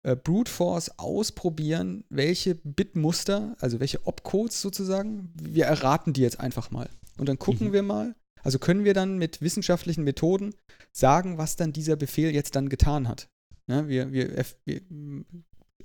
äh, 0.03 0.15
Brute 0.15 0.51
Force 0.51 0.97
ausprobieren, 0.97 2.05
welche 2.09 2.55
Bitmuster, 2.55 3.55
also 3.59 3.79
welche 3.79 4.05
Opcodes 4.07 4.61
sozusagen, 4.61 5.33
wir 5.35 5.65
erraten 5.65 6.13
die 6.13 6.21
jetzt 6.21 6.39
einfach 6.39 6.71
mal. 6.71 6.89
Und 7.17 7.27
dann 7.27 7.37
gucken 7.37 7.67
mhm. 7.67 7.73
wir 7.73 7.83
mal, 7.83 8.15
also 8.41 8.59
können 8.59 8.85
wir 8.85 8.93
dann 8.93 9.17
mit 9.17 9.41
wissenschaftlichen 9.41 10.05
Methoden 10.05 10.55
sagen, 10.93 11.37
was 11.37 11.57
dann 11.57 11.73
dieser 11.73 11.97
Befehl 11.97 12.33
jetzt 12.33 12.55
dann 12.55 12.69
getan 12.69 13.09
hat. 13.09 13.29
Ja, 13.67 13.87
wir, 13.87 14.11
wir, 14.13 14.45
wir 14.65 14.81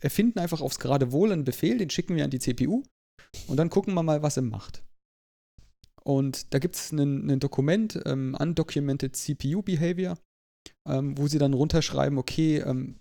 erfinden 0.01 0.39
einfach 0.39 0.61
aufs 0.61 0.79
gerade 0.79 1.11
Wohl 1.13 1.33
einen 1.33 1.45
Befehl, 1.45 1.77
den 1.77 1.91
schicken 1.91 2.17
wir 2.17 2.25
an 2.25 2.31
die 2.31 2.39
CPU 2.39 2.85
und 3.47 3.57
dann 3.57 3.71
gucken 3.71 3.95
wir 3.95 4.03
mal, 4.03 4.23
was 4.23 4.37
er 4.37 4.43
macht. 4.43 4.83
Und 6.03 6.53
da 6.53 6.59
gibt 6.59 6.77
es 6.77 6.93
ein 6.93 7.41
Dokument, 7.41 8.01
ähm, 8.05 8.37
Undocumented 8.39 9.17
CPU 9.17 9.63
Behavior, 9.63 10.19
ähm, 10.87 11.17
wo 11.17 11.29
sie 11.29 11.39
dann 11.39 11.55
runterschreiben, 11.55 12.19
okay, 12.19 12.59
ähm, 12.59 12.97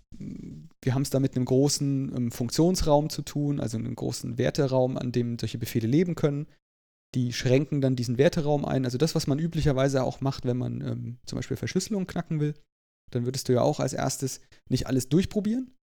wir 0.82 0.94
haben 0.94 1.02
es 1.02 1.10
da 1.10 1.20
mit 1.20 1.36
einem 1.36 1.44
großen 1.44 2.16
ähm, 2.16 2.32
Funktionsraum 2.32 3.10
zu 3.10 3.22
tun, 3.22 3.60
also 3.60 3.76
einem 3.76 3.94
großen 3.94 4.38
Werteraum, 4.38 4.96
an 4.96 5.12
dem 5.12 5.38
solche 5.38 5.58
Befehle 5.58 5.86
leben 5.86 6.14
können. 6.14 6.46
Die 7.14 7.32
schränken 7.32 7.80
dann 7.80 7.94
diesen 7.94 8.16
Werteraum 8.16 8.64
ein. 8.64 8.86
Also 8.86 8.96
das, 8.96 9.14
was 9.14 9.26
man 9.26 9.38
üblicherweise 9.38 10.02
auch 10.02 10.20
macht, 10.20 10.46
wenn 10.46 10.56
man 10.56 10.80
ähm, 10.80 11.18
zum 11.26 11.36
Beispiel 11.36 11.58
Verschlüsselung 11.58 12.06
knacken 12.06 12.40
will. 12.40 12.54
Dann 13.12 13.26
würdest 13.26 13.48
du 13.48 13.52
ja 13.52 13.60
auch 13.60 13.80
als 13.80 13.92
erstes 13.92 14.40
nicht 14.70 14.86
alles 14.86 15.10
durchprobieren 15.10 15.74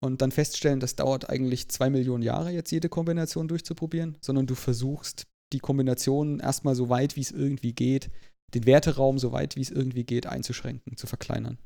und 0.00 0.22
dann 0.22 0.30
feststellen, 0.30 0.80
das 0.80 0.96
dauert 0.96 1.30
eigentlich 1.30 1.68
zwei 1.68 1.90
Millionen 1.90 2.22
Jahre, 2.22 2.50
jetzt 2.50 2.70
jede 2.70 2.88
Kombination 2.88 3.48
durchzuprobieren, 3.48 4.16
sondern 4.20 4.46
du 4.46 4.54
versuchst 4.54 5.26
die 5.52 5.60
Kombination 5.60 6.40
erstmal 6.40 6.74
so 6.74 6.88
weit, 6.88 7.16
wie 7.16 7.20
es 7.20 7.30
irgendwie 7.30 7.72
geht, 7.72 8.10
den 8.54 8.66
Werteraum 8.66 9.18
so 9.18 9.32
weit, 9.32 9.56
wie 9.56 9.62
es 9.62 9.70
irgendwie 9.70 10.04
geht, 10.04 10.26
einzuschränken, 10.26 10.96
zu 10.96 11.06
verkleinern. 11.06 11.58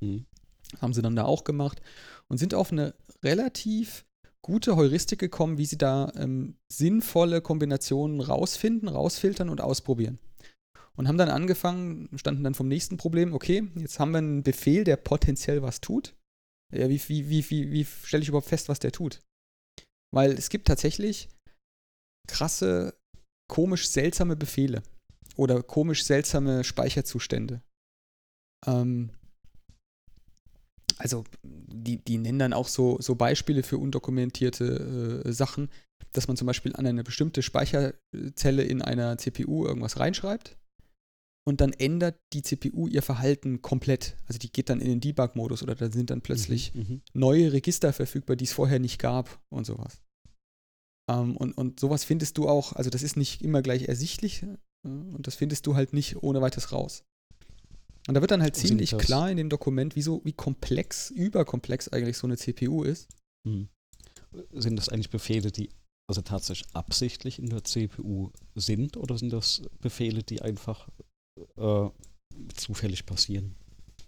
Mhm. 0.00 0.26
Haben 0.80 0.94
sie 0.94 1.02
dann 1.02 1.16
da 1.16 1.24
auch 1.24 1.44
gemacht 1.44 1.80
und 2.28 2.38
sind 2.38 2.54
auf 2.54 2.72
eine 2.72 2.94
relativ 3.22 4.04
gute 4.42 4.76
Heuristik 4.76 5.18
gekommen, 5.18 5.58
wie 5.58 5.66
sie 5.66 5.78
da 5.78 6.12
ähm, 6.16 6.56
sinnvolle 6.68 7.40
Kombinationen 7.40 8.20
rausfinden, 8.20 8.88
rausfiltern 8.88 9.48
und 9.48 9.60
ausprobieren. 9.60 10.18
Und 10.94 11.08
haben 11.08 11.18
dann 11.18 11.28
angefangen, 11.28 12.08
standen 12.16 12.44
dann 12.44 12.54
vom 12.54 12.68
nächsten 12.68 12.96
Problem, 12.96 13.34
okay, 13.34 13.68
jetzt 13.76 13.98
haben 13.98 14.12
wir 14.12 14.18
einen 14.18 14.42
Befehl, 14.42 14.84
der 14.84 14.96
potenziell 14.96 15.62
was 15.62 15.80
tut. 15.80 16.14
Ja, 16.72 16.88
wie, 16.88 17.00
wie, 17.08 17.28
wie, 17.28 17.50
wie, 17.50 17.70
wie 17.70 17.84
stelle 17.84 18.22
ich 18.22 18.28
überhaupt 18.28 18.48
fest, 18.48 18.68
was 18.68 18.80
der 18.80 18.92
tut? 18.92 19.22
Weil 20.12 20.32
es 20.32 20.48
gibt 20.48 20.66
tatsächlich 20.66 21.28
krasse, 22.28 22.94
komisch 23.48 23.88
seltsame 23.88 24.36
Befehle 24.36 24.82
oder 25.36 25.62
komisch 25.62 26.04
seltsame 26.04 26.64
Speicherzustände. 26.64 27.62
Ähm, 28.66 29.10
also 30.98 31.24
die, 31.42 31.98
die 31.98 32.18
nennen 32.18 32.38
dann 32.38 32.52
auch 32.52 32.68
so, 32.68 33.00
so 33.00 33.14
Beispiele 33.14 33.62
für 33.62 33.78
undokumentierte 33.78 35.22
äh, 35.24 35.32
Sachen, 35.32 35.70
dass 36.12 36.26
man 36.26 36.36
zum 36.36 36.46
Beispiel 36.46 36.74
an 36.74 36.86
eine 36.86 37.04
bestimmte 37.04 37.42
Speicherzelle 37.42 38.62
in 38.62 38.82
einer 38.82 39.18
CPU 39.18 39.66
irgendwas 39.66 40.00
reinschreibt 40.00 40.56
und 41.46 41.60
dann 41.60 41.72
ändert 41.72 42.18
die 42.32 42.42
CPU 42.42 42.88
ihr 42.88 43.02
Verhalten 43.02 43.62
komplett. 43.62 44.16
Also 44.26 44.38
die 44.38 44.50
geht 44.50 44.68
dann 44.68 44.80
in 44.80 44.88
den 44.88 45.00
Debug-Modus 45.00 45.62
oder 45.62 45.76
da 45.76 45.90
sind 45.90 46.10
dann 46.10 46.20
plötzlich 46.20 46.74
mhm, 46.74 46.80
mhm. 46.80 47.02
neue 47.14 47.52
Register 47.52 47.92
verfügbar, 47.92 48.36
die 48.36 48.44
es 48.44 48.52
vorher 48.52 48.80
nicht 48.80 48.98
gab 48.98 49.40
und 49.48 49.64
sowas. 49.64 50.02
Ähm, 51.08 51.36
und, 51.36 51.52
und 51.52 51.78
sowas 51.78 52.04
findest 52.04 52.36
du 52.38 52.48
auch, 52.48 52.72
also 52.72 52.90
das 52.90 53.02
ist 53.04 53.16
nicht 53.16 53.42
immer 53.42 53.62
gleich 53.62 53.88
ersichtlich 53.88 54.42
äh, 54.42 54.56
und 54.88 55.26
das 55.26 55.36
findest 55.36 55.66
du 55.66 55.76
halt 55.76 55.92
nicht 55.92 56.22
ohne 56.22 56.40
weiteres 56.40 56.72
raus. 56.72 57.04
Und 58.08 58.14
da 58.14 58.20
wird 58.20 58.30
dann 58.30 58.42
halt 58.42 58.56
ziemlich 58.56 58.96
klar 58.98 59.30
in 59.30 59.36
dem 59.36 59.48
Dokument, 59.48 59.96
wie, 59.96 60.02
so, 60.02 60.20
wie 60.24 60.32
komplex, 60.32 61.10
überkomplex 61.10 61.88
eigentlich 61.88 62.16
so 62.16 62.26
eine 62.26 62.36
CPU 62.36 62.82
ist. 62.82 63.08
Mhm. 63.44 63.68
Sind 64.52 64.76
das 64.76 64.88
eigentlich 64.88 65.10
Befehle, 65.10 65.50
die 65.50 65.70
also 66.08 66.22
tatsächlich 66.22 66.68
absichtlich 66.72 67.38
in 67.38 67.48
der 67.48 67.64
CPU 67.64 68.30
sind 68.54 68.96
oder 68.96 69.18
sind 69.18 69.32
das 69.32 69.62
Befehle, 69.80 70.22
die 70.22 70.40
einfach 70.40 70.88
äh, 71.56 71.88
zufällig 72.54 73.06
passieren? 73.06 73.54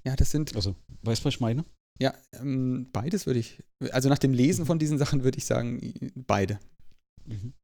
Ja, 0.05 0.17
das 0.17 0.31
sind. 0.31 0.55
Also, 0.57 0.75
weißt 1.03 1.23
du, 1.23 1.25
was 1.27 1.35
ich 1.35 1.41
meine? 1.41 1.65
Ja, 2.01 2.15
ähm, 2.33 2.89
beides 2.93 3.27
würde 3.27 3.41
ich. 3.41 3.63
Also 3.91 4.09
nach 4.09 4.19
dem 4.19 4.33
Lesen 4.33 4.67
von 4.67 4.79
diesen 4.79 4.99
Sachen 4.99 5.25
würde 5.25 5.39
ich 5.39 5.45
sagen, 5.45 5.81
beide. 6.15 6.61
Mhm. 7.27 7.55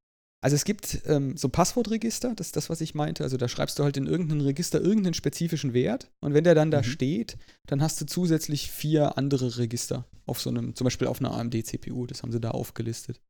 Also 0.42 0.56
es 0.56 0.66
gibt 0.66 1.00
ähm, 1.06 1.38
so 1.38 1.48
Passwortregister, 1.48 2.34
das 2.34 2.48
ist 2.48 2.56
das, 2.56 2.68
was 2.68 2.82
ich 2.82 2.94
meinte. 2.94 3.24
Also 3.24 3.38
da 3.38 3.48
schreibst 3.48 3.78
du 3.78 3.84
halt 3.84 3.96
in 3.96 4.06
irgendein 4.06 4.42
Register 4.42 4.78
irgendeinen 4.78 5.14
spezifischen 5.14 5.72
Wert 5.72 6.10
und 6.20 6.34
wenn 6.34 6.44
der 6.44 6.54
dann 6.54 6.70
da 6.70 6.80
mhm. 6.80 6.84
steht, 6.84 7.38
dann 7.66 7.80
hast 7.80 7.98
du 8.00 8.04
zusätzlich 8.04 8.70
vier 8.70 9.16
andere 9.16 9.56
Register 9.56 10.04
auf 10.26 10.42
so 10.42 10.50
einem, 10.50 10.74
zum 10.74 10.84
Beispiel 10.84 11.08
auf 11.08 11.20
einer 11.20 11.32
AMD-CPU, 11.32 12.06
das 12.06 12.22
haben 12.22 12.30
sie 12.30 12.40
da 12.40 12.50
aufgelistet. 12.50 13.22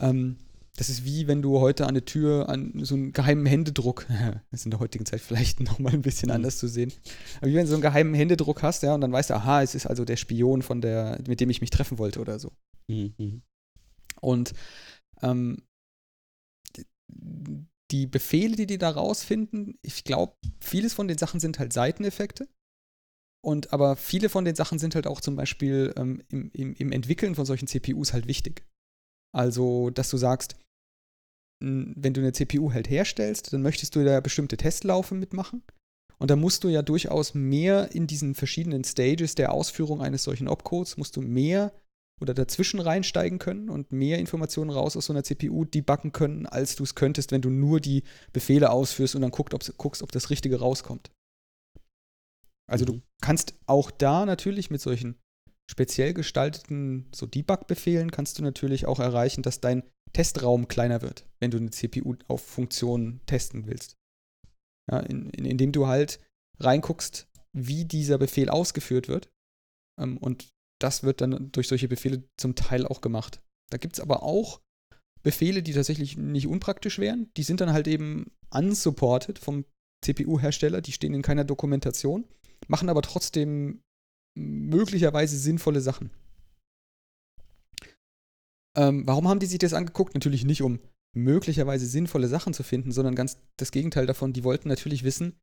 Ähm, 0.00 0.38
das 0.76 0.88
ist 0.88 1.04
wie 1.04 1.28
wenn 1.28 1.42
du 1.42 1.60
heute 1.60 1.84
an 1.84 1.90
eine 1.90 2.04
Tür 2.04 2.48
an 2.48 2.72
so 2.82 2.94
einen 2.94 3.12
geheimen 3.12 3.46
Händedruck, 3.46 4.06
das 4.50 4.60
ist 4.60 4.64
in 4.66 4.70
der 4.70 4.80
heutigen 4.80 5.06
Zeit 5.06 5.20
vielleicht 5.20 5.60
nochmal 5.68 5.92
ein 5.92 6.02
bisschen 6.02 6.28
mhm. 6.28 6.36
anders 6.36 6.58
zu 6.58 6.68
sehen, 6.68 6.92
aber 7.38 7.48
wie 7.48 7.54
wenn 7.54 7.64
du 7.64 7.68
so 7.68 7.74
einen 7.74 7.82
geheimen 7.82 8.14
Händedruck 8.14 8.62
hast, 8.62 8.82
ja, 8.82 8.94
und 8.94 9.00
dann 9.00 9.12
weißt 9.12 9.30
du, 9.30 9.34
aha, 9.34 9.62
es 9.62 9.74
ist 9.74 9.86
also 9.86 10.04
der 10.04 10.16
Spion 10.16 10.62
von 10.62 10.80
der, 10.80 11.20
mit 11.26 11.40
dem 11.40 11.50
ich 11.50 11.60
mich 11.60 11.70
treffen 11.70 11.98
wollte 11.98 12.20
oder 12.20 12.38
so. 12.38 12.52
Mhm. 12.88 13.42
Und 14.20 14.52
ähm, 15.22 15.62
die 17.90 18.06
Befehle, 18.06 18.56
die 18.56 18.66
die 18.66 18.78
da 18.78 18.90
rausfinden, 18.90 19.78
ich 19.82 20.04
glaube, 20.04 20.34
vieles 20.60 20.94
von 20.94 21.08
den 21.08 21.18
Sachen 21.18 21.40
sind 21.40 21.58
halt 21.58 21.72
Seiteneffekte. 21.72 22.48
Und 23.44 23.74
aber 23.74 23.96
viele 23.96 24.30
von 24.30 24.46
den 24.46 24.54
Sachen 24.54 24.78
sind 24.78 24.94
halt 24.94 25.06
auch 25.06 25.20
zum 25.20 25.36
Beispiel 25.36 25.92
ähm, 25.96 26.22
im, 26.30 26.50
im, 26.52 26.74
im, 26.74 26.92
Entwickeln 26.92 27.34
von 27.34 27.44
solchen 27.44 27.68
CPUs 27.68 28.14
halt 28.14 28.26
wichtig. 28.26 28.64
Also, 29.34 29.90
dass 29.90 30.10
du 30.10 30.16
sagst, 30.16 30.56
wenn 31.60 32.14
du 32.14 32.20
eine 32.20 32.32
CPU 32.32 32.72
halt 32.72 32.88
herstellst, 32.88 33.52
dann 33.52 33.62
möchtest 33.62 33.96
du 33.96 34.04
da 34.04 34.20
bestimmte 34.20 34.56
Testlaufe 34.56 35.14
mitmachen. 35.14 35.62
Und 36.18 36.30
da 36.30 36.36
musst 36.36 36.64
du 36.64 36.68
ja 36.68 36.82
durchaus 36.82 37.34
mehr 37.34 37.92
in 37.92 38.06
diesen 38.06 38.34
verschiedenen 38.34 38.84
Stages 38.84 39.34
der 39.34 39.52
Ausführung 39.52 40.00
eines 40.00 40.22
solchen 40.22 40.48
Opcodes, 40.48 40.96
musst 40.96 41.16
du 41.16 41.20
mehr 41.20 41.72
oder 42.20 42.32
dazwischen 42.32 42.80
reinsteigen 42.80 43.38
können 43.38 43.68
und 43.68 43.92
mehr 43.92 44.18
Informationen 44.18 44.70
raus 44.70 44.96
aus 44.96 45.06
so 45.06 45.12
einer 45.12 45.24
CPU 45.24 45.64
debuggen 45.64 46.12
können, 46.12 46.46
als 46.46 46.76
du 46.76 46.84
es 46.84 46.94
könntest, 46.94 47.32
wenn 47.32 47.42
du 47.42 47.50
nur 47.50 47.80
die 47.80 48.04
Befehle 48.32 48.70
ausführst 48.70 49.16
und 49.16 49.22
dann 49.22 49.32
guckst, 49.32 49.52
ob, 49.52 49.78
guckst, 49.78 50.02
ob 50.02 50.12
das 50.12 50.30
Richtige 50.30 50.60
rauskommt. 50.60 51.10
Also 52.70 52.84
mhm. 52.84 52.86
du 52.86 53.02
kannst 53.20 53.54
auch 53.66 53.90
da 53.90 54.26
natürlich 54.26 54.70
mit 54.70 54.80
solchen 54.80 55.16
speziell 55.70 56.14
gestalteten 56.14 57.08
so 57.14 57.26
Debug-Befehlen 57.26 58.10
kannst 58.10 58.38
du 58.38 58.42
natürlich 58.42 58.86
auch 58.86 59.00
erreichen, 59.00 59.42
dass 59.42 59.60
dein 59.60 59.82
Testraum 60.12 60.68
kleiner 60.68 61.02
wird, 61.02 61.26
wenn 61.40 61.50
du 61.50 61.56
eine 61.56 61.70
CPU 61.70 62.14
auf 62.28 62.44
Funktionen 62.44 63.20
testen 63.26 63.66
willst. 63.66 63.96
Ja, 64.90 65.00
in, 65.00 65.30
in, 65.30 65.44
indem 65.44 65.72
du 65.72 65.86
halt 65.86 66.20
reinguckst, 66.60 67.26
wie 67.52 67.84
dieser 67.84 68.18
Befehl 68.18 68.48
ausgeführt 68.50 69.08
wird 69.08 69.30
ähm, 69.98 70.18
und 70.18 70.52
das 70.80 71.02
wird 71.02 71.20
dann 71.20 71.50
durch 71.52 71.68
solche 71.68 71.88
Befehle 71.88 72.24
zum 72.36 72.54
Teil 72.54 72.86
auch 72.86 73.00
gemacht. 73.00 73.40
Da 73.70 73.78
gibt 73.78 73.94
es 73.94 74.00
aber 74.00 74.22
auch 74.22 74.60
Befehle, 75.22 75.62
die 75.62 75.72
tatsächlich 75.72 76.16
nicht 76.16 76.46
unpraktisch 76.46 76.98
wären. 76.98 77.30
Die 77.36 77.42
sind 77.42 77.60
dann 77.60 77.72
halt 77.72 77.88
eben 77.88 78.30
unsupported 78.50 79.38
vom 79.38 79.64
CPU-Hersteller, 80.04 80.82
die 80.82 80.92
stehen 80.92 81.14
in 81.14 81.22
keiner 81.22 81.44
Dokumentation, 81.44 82.28
machen 82.68 82.90
aber 82.90 83.00
trotzdem 83.00 83.82
möglicherweise 84.34 85.38
sinnvolle 85.38 85.80
Sachen. 85.80 86.10
Ähm, 88.76 89.06
warum 89.06 89.28
haben 89.28 89.38
die 89.38 89.46
sich 89.46 89.58
das 89.58 89.74
angeguckt? 89.74 90.14
Natürlich 90.14 90.44
nicht, 90.44 90.62
um 90.62 90.80
möglicherweise 91.14 91.86
sinnvolle 91.86 92.28
Sachen 92.28 92.54
zu 92.54 92.64
finden, 92.64 92.90
sondern 92.90 93.14
ganz 93.14 93.38
das 93.56 93.70
Gegenteil 93.70 94.06
davon. 94.06 94.32
Die 94.32 94.44
wollten 94.44 94.68
natürlich 94.68 95.04
wissen, 95.04 95.34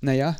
naja, 0.00 0.36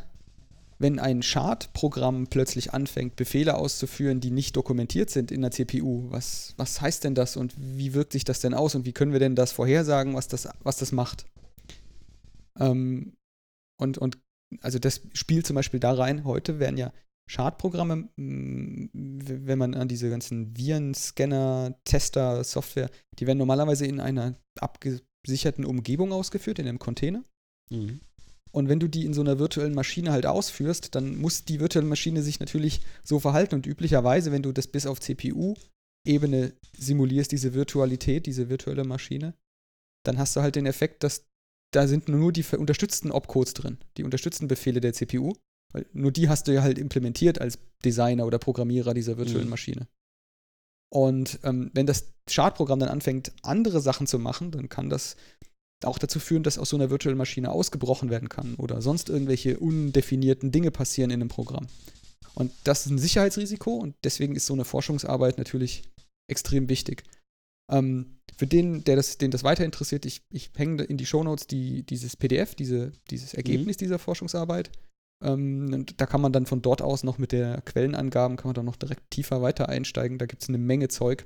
wenn 0.79 0.99
ein 0.99 1.23
Schadprogramm 1.23 2.29
plötzlich 2.29 2.73
anfängt, 2.73 3.17
Befehle 3.17 3.57
auszuführen, 3.57 4.21
die 4.21 4.31
nicht 4.31 4.57
dokumentiert 4.57 5.11
sind 5.11 5.33
in 5.33 5.43
der 5.43 5.51
CPU, 5.51 6.11
was, 6.11 6.55
was 6.57 6.81
heißt 6.81 7.05
denn 7.05 7.15
das 7.15 7.37
und 7.37 7.55
wie 7.59 7.95
wirkt 7.95 8.13
sich 8.13 8.25
das 8.25 8.41
denn 8.41 8.55
aus 8.55 8.75
und 8.75 8.85
wie 8.85 8.93
können 8.93 9.13
wir 9.13 9.19
denn 9.19 9.35
das 9.35 9.53
vorhersagen, 9.53 10.15
was 10.15 10.29
das, 10.29 10.49
was 10.63 10.77
das 10.77 10.93
macht? 10.93 11.27
Ähm, 12.59 13.17
und, 13.77 13.99
und 13.99 14.19
also 14.61 14.79
das 14.79 15.03
spielt 15.15 15.47
zum 15.47 15.55
Beispiel 15.55 15.81
da 15.81 15.93
rein, 15.93 16.25
heute 16.25 16.59
werden 16.59 16.79
ja 16.79 16.93
Schadprogramme, 17.29 18.09
wenn 18.17 19.59
man 19.59 19.75
an 19.75 19.87
diese 19.87 20.11
ganzen 20.11 20.57
Viren, 20.57 20.95
Scanner, 20.95 21.79
Tester, 21.85 22.43
Software, 22.43 22.91
die 23.19 23.27
werden 23.27 23.39
normalerweise 23.39 23.87
in 23.87 24.01
einer 24.01 24.35
abgesicherten 24.59 25.65
Umgebung 25.65 26.13
ausgeführt, 26.13 26.59
in 26.59 26.67
einem 26.67 26.79
Container. 26.79 27.23
Mhm. 27.71 28.01
Und 28.51 28.69
wenn 28.69 28.81
du 28.81 28.89
die 28.89 29.05
in 29.05 29.13
so 29.13 29.21
einer 29.21 29.39
virtuellen 29.39 29.75
Maschine 29.75 30.11
halt 30.11 30.25
ausführst, 30.25 30.95
dann 30.95 31.19
muss 31.19 31.45
die 31.45 31.61
virtuelle 31.61 31.87
Maschine 31.87 32.23
sich 32.23 32.41
natürlich 32.41 32.81
so 33.05 33.21
verhalten. 33.21 33.57
Und 33.57 33.67
üblicherweise, 33.67 34.33
wenn 34.33 34.43
du 34.43 34.53
das 34.53 34.67
bis 34.67 34.87
auf 34.87 35.01
CPU-Ebene 35.01 36.55
simulierst, 36.77 37.31
diese 37.31 37.53
Virtualität, 37.53 38.25
diese 38.25 38.49
virtuelle 38.49 38.85
Maschine, 38.85 39.35
dann 40.03 40.17
hast 40.17 40.35
du 40.35 40.41
halt 40.41 40.57
den 40.57 40.67
Effekt, 40.67 41.05
dass 41.05 41.27
da 41.75 41.87
sind 41.87 42.09
nur 42.09 42.33
die 42.33 42.45
unterstützten 42.57 43.11
Opcodes 43.11 43.53
drin, 43.53 43.77
die 43.99 44.05
unterstützten 44.05 44.49
Befehle 44.49 44.81
der 44.81 44.95
CPU. 44.95 45.35
Weil 45.73 45.87
nur 45.93 46.13
die 46.13 46.29
hast 46.29 46.49
du 46.49 46.55
ja 46.55 46.63
halt 46.63 46.79
implementiert 46.79 47.41
als 47.41 47.59
Designer 47.85 48.27
oder 48.27 48.39
Programmierer 48.39 48.95
dieser 48.95 49.19
virtuellen 49.19 49.45
mhm. 49.45 49.51
Maschine. 49.51 49.89
Und 50.91 51.41
ähm, 51.43 51.71
wenn 51.75 51.87
das 51.87 52.15
Schadprogramm 52.29 52.81
dann 52.81 52.89
anfängt, 52.89 53.33
andere 53.43 53.81
Sachen 53.81 54.07
zu 54.07 54.19
machen, 54.19 54.51
dann 54.51 54.69
kann 54.69 54.89
das 54.89 55.17
auch 55.85 55.99
dazu 55.99 56.19
führen, 56.19 56.43
dass 56.43 56.59
aus 56.59 56.71
so 56.71 56.77
einer 56.77 56.91
virtuellen 56.91 57.19
Maschine 57.19 57.51
ausgebrochen 57.51 58.11
werden 58.11 58.29
kann 58.29 58.55
oder 58.57 58.83
sonst 58.83 59.09
irgendwelche 59.09 59.59
undefinierten 59.59 60.51
Dinge 60.51 60.71
passieren 60.71 61.11
in 61.11 61.21
einem 61.21 61.29
Programm. 61.29 61.67
Und 62.35 62.53
das 62.65 62.87
ist 62.87 62.93
ein 62.93 62.99
Sicherheitsrisiko 62.99 63.75
und 63.75 63.95
deswegen 64.05 64.35
ist 64.35 64.47
so 64.47 64.55
eine 64.55 64.65
Forschungsarbeit 64.65 65.39
natürlich 65.39 65.83
extrem 66.29 66.69
wichtig. 66.69 67.05
Ähm, 67.71 68.19
für 68.37 68.47
den, 68.47 68.85
der 68.85 68.97
das, 68.97 69.19
den 69.19 69.31
das 69.31 69.45
weiter 69.45 69.65
interessiert, 69.65 70.07
ich, 70.07 70.23
ich 70.31 70.51
hänge 70.57 70.85
in 70.85 70.97
die 70.97 71.07
Shownotes 71.07 71.47
die, 71.47 71.83
dieses 71.83 72.17
PDF, 72.17 72.55
diese, 72.55 72.93
dieses 73.11 73.35
Ergebnis 73.35 73.77
mhm. 73.77 73.81
dieser 73.81 73.99
Forschungsarbeit. 73.99 74.71
Ähm, 75.25 75.85
da 75.97 76.07
kann 76.07 76.21
man 76.21 76.33
dann 76.33 76.47
von 76.47 76.63
dort 76.63 76.81
aus 76.81 77.03
noch 77.03 77.19
mit 77.19 77.33
der 77.33 77.61
Quellenangaben, 77.63 78.37
kann 78.37 78.49
man 78.49 78.55
dann 78.55 78.67
noch 78.67 78.77
direkt 78.77 79.11
tiefer 79.11 79.43
weiter 79.43 79.69
einsteigen. 79.69 80.19
Da 80.19 80.27
gibt 80.27 80.43
es 80.43 80.49
eine 80.49 80.59
Menge 80.59 80.89
Zeug, 80.89 81.25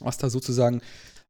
was 0.00 0.18
da 0.18 0.30
sozusagen 0.30 0.82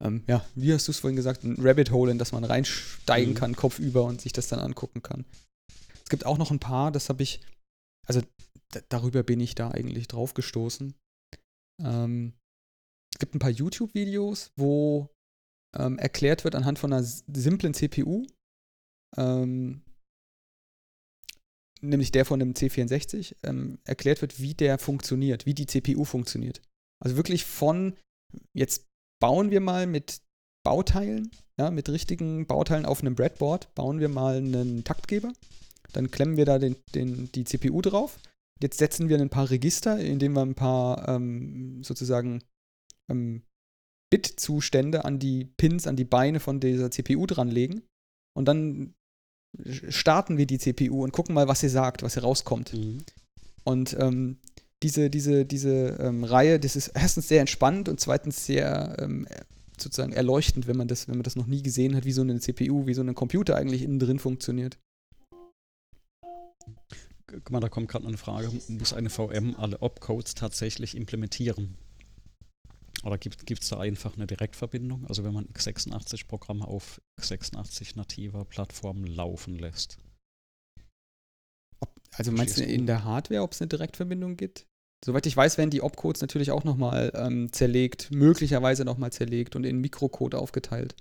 ähm, 0.03 0.25
ja, 0.27 0.45
wie 0.55 0.73
hast 0.73 0.89
du 0.89 0.93
es 0.93 0.99
vorhin 0.99 1.17
gesagt, 1.17 1.45
ein 1.45 1.57
Rabbit 1.59 1.91
Hole, 1.91 2.11
in 2.11 2.19
das 2.19 2.33
man 2.33 2.45
reinsteigen 2.45 3.35
mhm. 3.35 3.37
kann, 3.37 3.57
kopfüber 3.57 4.05
und 4.05 4.21
sich 4.21 4.33
das 4.33 4.49
dann 4.49 4.59
angucken 4.59 5.03
kann. 5.03 5.25
Es 6.03 6.09
gibt 6.09 6.27
auch 6.27 6.39
noch 6.39 6.51
ein 6.51 6.59
paar, 6.59 6.91
das 6.91 7.09
habe 7.09 7.23
ich, 7.23 7.41
also 8.07 8.23
darüber 8.89 9.23
bin 9.23 9.41
ich 9.41 9.55
da 9.55 9.71
eigentlich 9.71 10.09
drauf 10.09 10.35
gestoßen. 10.35 10.95
Ähm, 11.83 12.33
es 13.13 13.19
gibt 13.19 13.35
ein 13.35 13.41
paar 13.41 13.51
YouTube-Videos, 13.51 14.53
wo 14.57 15.11
ähm, 15.77 15.99
erklärt 15.99 16.45
wird 16.45 16.55
anhand 16.55 16.79
von 16.79 16.93
einer 16.93 17.05
simplen 17.05 17.75
CPU, 17.75 18.27
ähm, 19.17 19.83
nämlich 21.81 22.13
der 22.13 22.25
von 22.25 22.41
einem 22.41 22.53
C64, 22.53 23.37
ähm, 23.43 23.79
erklärt 23.85 24.23
wird, 24.23 24.41
wie 24.41 24.55
der 24.55 24.79
funktioniert, 24.79 25.47
wie 25.47 25.55
die 25.55 25.67
CPU 25.67 26.05
funktioniert. 26.05 26.61
Also 27.03 27.17
wirklich 27.17 27.45
von 27.45 27.97
jetzt 28.53 28.87
bauen 29.21 29.51
wir 29.51 29.61
mal 29.61 29.87
mit 29.87 30.21
Bauteilen, 30.65 31.31
ja, 31.59 31.71
mit 31.71 31.89
richtigen 31.89 32.47
Bauteilen 32.47 32.87
auf 32.87 33.01
einem 33.01 33.15
Breadboard, 33.15 33.75
bauen 33.75 34.01
wir 34.01 34.09
mal 34.09 34.37
einen 34.37 34.85
Taktgeber. 34.85 35.33
Dann 35.93 36.11
klemmen 36.11 36.37
wir 36.37 36.45
da 36.45 36.59
den, 36.59 36.77
den, 36.95 37.33
die 37.33 37.45
CPU 37.45 37.81
drauf. 37.81 38.19
Jetzt 38.63 38.79
setzen 38.79 39.09
wir 39.09 39.19
ein 39.19 39.31
paar 39.31 39.51
Register, 39.51 39.99
indem 39.99 40.35
wir 40.35 40.43
ein 40.43 40.55
paar 40.55 41.09
ähm, 41.09 41.83
sozusagen 41.83 42.43
ähm, 43.11 43.43
Bit-Zustände 44.11 45.05
an 45.05 45.19
die 45.19 45.47
Pins, 45.57 45.87
an 45.87 45.97
die 45.97 46.05
Beine 46.05 46.41
von 46.41 46.61
dieser 46.61 46.91
CPU 46.91 47.27
dranlegen. 47.27 47.83
Und 48.37 48.47
dann 48.47 48.95
starten 49.89 50.37
wir 50.37 50.47
die 50.47 50.59
CPU 50.59 51.03
und 51.03 51.13
gucken 51.13 51.35
mal, 51.35 51.49
was 51.49 51.61
sie 51.61 51.69
sagt, 51.69 52.03
was 52.03 52.15
sie 52.15 52.23
rauskommt. 52.23 52.73
Mhm. 52.73 52.99
Und 53.65 53.97
ähm, 53.99 54.39
diese, 54.83 55.11
diese, 55.11 55.45
diese 55.45 55.99
ähm, 56.01 56.25
Reihe, 56.25 56.59
das 56.59 56.77
ist 56.77 56.89
erstens 56.89 57.29
sehr 57.29 57.41
entspannend 57.41 57.89
und 57.89 58.01
zweitens 58.01 58.47
sehr 58.47 58.97
ähm, 58.99 59.27
sozusagen 59.79 60.13
erleuchtend, 60.13 60.67
wenn 60.67 60.77
man 60.77 60.89
das, 60.89 61.09
wenn 61.09 61.17
man 61.17 61.23
das 61.23 61.37
noch 61.37 61.47
nie 61.47 61.63
gesehen 61.63 61.97
hat, 61.97 62.05
wie 62.05 62.13
so 62.13 62.23
eine 62.23 62.39
CPU, 62.41 62.87
wie 62.87 62.95
so 62.95 63.03
ein 63.03 63.15
Computer 63.15 63.57
eigentlich 63.57 63.83
innen 63.83 63.99
drin 63.99 64.19
funktioniert. 64.19 64.79
Guck 67.27 67.51
mal, 67.51 67.61
da 67.61 67.69
kommt 67.69 67.89
gerade 67.89 68.07
eine 68.07 68.17
Frage, 68.17 68.51
muss 68.69 68.93
eine 68.93 69.11
VM 69.11 69.55
alle 69.57 69.81
Opcodes 69.81 70.35
tatsächlich 70.35 70.97
implementieren? 70.97 71.77
Oder 73.03 73.17
gibt 73.19 73.63
es 73.63 73.69
da 73.69 73.79
einfach 73.81 74.17
eine 74.17 74.27
Direktverbindung? 74.27 75.07
Also 75.07 75.25
wenn 75.25 75.33
man 75.33 75.47
x86-Programme 75.47 76.67
auf 76.67 77.01
x86 77.19 77.97
nativer 77.97 78.45
Plattform 78.45 79.05
laufen 79.05 79.59
lässt? 79.59 79.99
Also 82.13 82.33
meinst 82.33 82.59
du 82.59 82.65
in 82.65 82.87
der 82.87 83.05
Hardware, 83.05 83.43
ob 83.43 83.53
es 83.53 83.63
eine 83.63 83.69
Direktverbindung 83.69 84.37
gibt? 84.37 84.67
Soweit 85.03 85.25
ich 85.25 85.35
weiß, 85.35 85.57
werden 85.57 85.71
die 85.71 85.81
Opcodes 85.81 86.21
natürlich 86.21 86.51
auch 86.51 86.65
nochmal 86.65 87.11
ähm, 87.15 87.51
zerlegt, 87.53 88.11
möglicherweise 88.11 88.85
nochmal 88.85 89.13
zerlegt 89.13 89.57
und 89.57 89.65
in 89.65 89.81
Mikrocode 89.81 90.37
aufgeteilt. 90.37 90.95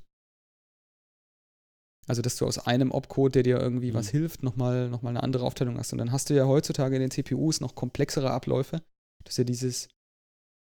Also, 2.08 2.22
dass 2.22 2.38
du 2.38 2.48
aus 2.48 2.58
einem 2.60 2.92
Opcode, 2.92 3.36
der 3.36 3.44
dir 3.44 3.60
irgendwie 3.60 3.92
mhm. 3.92 3.96
was 3.96 4.10
hilft, 4.10 4.42
nochmal 4.42 4.90
noch 4.90 5.02
mal 5.02 5.10
eine 5.10 5.22
andere 5.22 5.44
Aufteilung 5.44 5.78
hast. 5.78 5.92
Und 5.92 6.00
dann 6.00 6.12
hast 6.12 6.30
du 6.30 6.34
ja 6.34 6.48
heutzutage 6.48 6.96
in 6.96 7.02
den 7.02 7.12
CPUs 7.12 7.60
noch 7.60 7.76
komplexere 7.76 8.32
Abläufe. 8.32 8.82
Das 9.26 9.34
ist 9.34 9.38
ja 9.38 9.44
dieses 9.44 9.90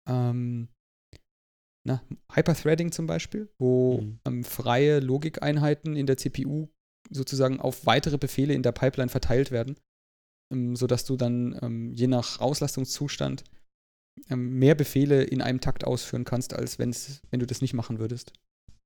ähm, 0.10 0.70
na, 1.88 2.04
Hyperthreading 2.34 2.92
zum 2.92 3.08
Beispiel, 3.08 3.50
wo 3.58 4.02
mhm. 4.02 4.20
ähm, 4.26 4.44
freie 4.44 5.00
Logikeinheiten 5.00 5.96
in 5.96 6.06
der 6.06 6.18
CPU 6.18 6.68
sozusagen 7.10 7.60
auf 7.60 7.86
weitere 7.86 8.18
Befehle 8.18 8.54
in 8.54 8.64
der 8.64 8.74
Pipeline 8.74 9.10
verteilt 9.10 9.52
werden 9.52 9.78
ähm, 10.52 10.76
sodass 10.76 11.06
du 11.06 11.18
dann 11.18 11.58
ähm, 11.62 11.94
je 11.94 12.08
nach 12.08 12.40
Auslastungszustand 12.40 13.44
ähm, 14.30 14.58
mehr 14.58 14.76
Befehle 14.76 15.24
in 15.24 15.42
einem 15.42 15.62
Takt 15.62 15.86
ausführen 15.86 16.26
kannst, 16.26 16.54
als 16.54 16.80
wenn's, 16.80 17.22
wenn 17.30 17.40
du 17.40 17.46
das 17.46 17.62
nicht 17.62 17.74
machen 17.74 18.00
würdest. 18.00 18.34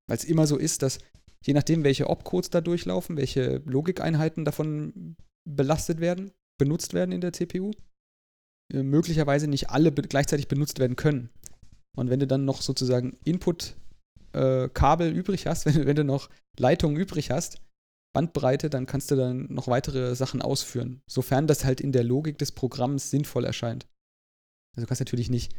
Weil 0.08 0.18
es 0.18 0.26
immer 0.26 0.48
so 0.48 0.58
ist, 0.58 0.82
dass 0.82 1.00
je 1.46 1.54
nachdem, 1.54 1.84
welche 1.84 2.10
Opcodes 2.10 2.50
da 2.50 2.62
durchlaufen, 2.62 3.18
welche 3.18 3.62
Logikeinheiten 3.66 4.46
davon 4.46 5.16
belastet 5.48 6.00
werden, 6.00 6.32
benutzt 6.60 6.94
werden 6.94 7.12
in 7.12 7.22
der 7.22 7.34
CPU, 7.34 7.72
äh, 8.74 8.84
möglicherweise 8.84 9.48
nicht 9.48 9.70
alle 9.70 9.92
be 9.92 10.02
gleichzeitig 10.02 10.48
benutzt 10.48 10.80
werden 10.80 10.96
können. 10.96 11.30
Und 11.98 12.10
wenn 12.10 12.20
du 12.20 12.28
dann 12.28 12.46
noch 12.46 12.62
sozusagen 12.62 13.18
Input-Kabel 13.24 15.08
äh, 15.08 15.18
übrig 15.18 15.48
hast, 15.48 15.66
wenn, 15.66 15.86
wenn, 15.86 15.96
du 15.96 16.04
noch 16.04 16.30
Leitungen 16.58 16.98
übrig 16.98 17.32
hast, 17.32 17.62
Bandbreite, 18.14 18.70
dann 18.70 18.86
kannst 18.86 19.12
du 19.12 19.16
dann 19.16 19.48
noch 19.54 19.68
weitere 19.68 20.16
Sachen 20.16 20.42
ausführen, 20.42 21.02
sofern 21.10 21.48
das 21.48 21.64
halt 21.64 21.80
in 21.80 21.92
der 21.92 22.04
Logik 22.04 22.38
des 22.38 22.52
Programms 22.52 23.10
sinnvoll 23.10 23.46
erscheint. 23.46 23.88
Also 24.76 24.86
du 24.86 24.88
kannst 24.88 25.02
natürlich 25.02 25.30
nicht, 25.30 25.54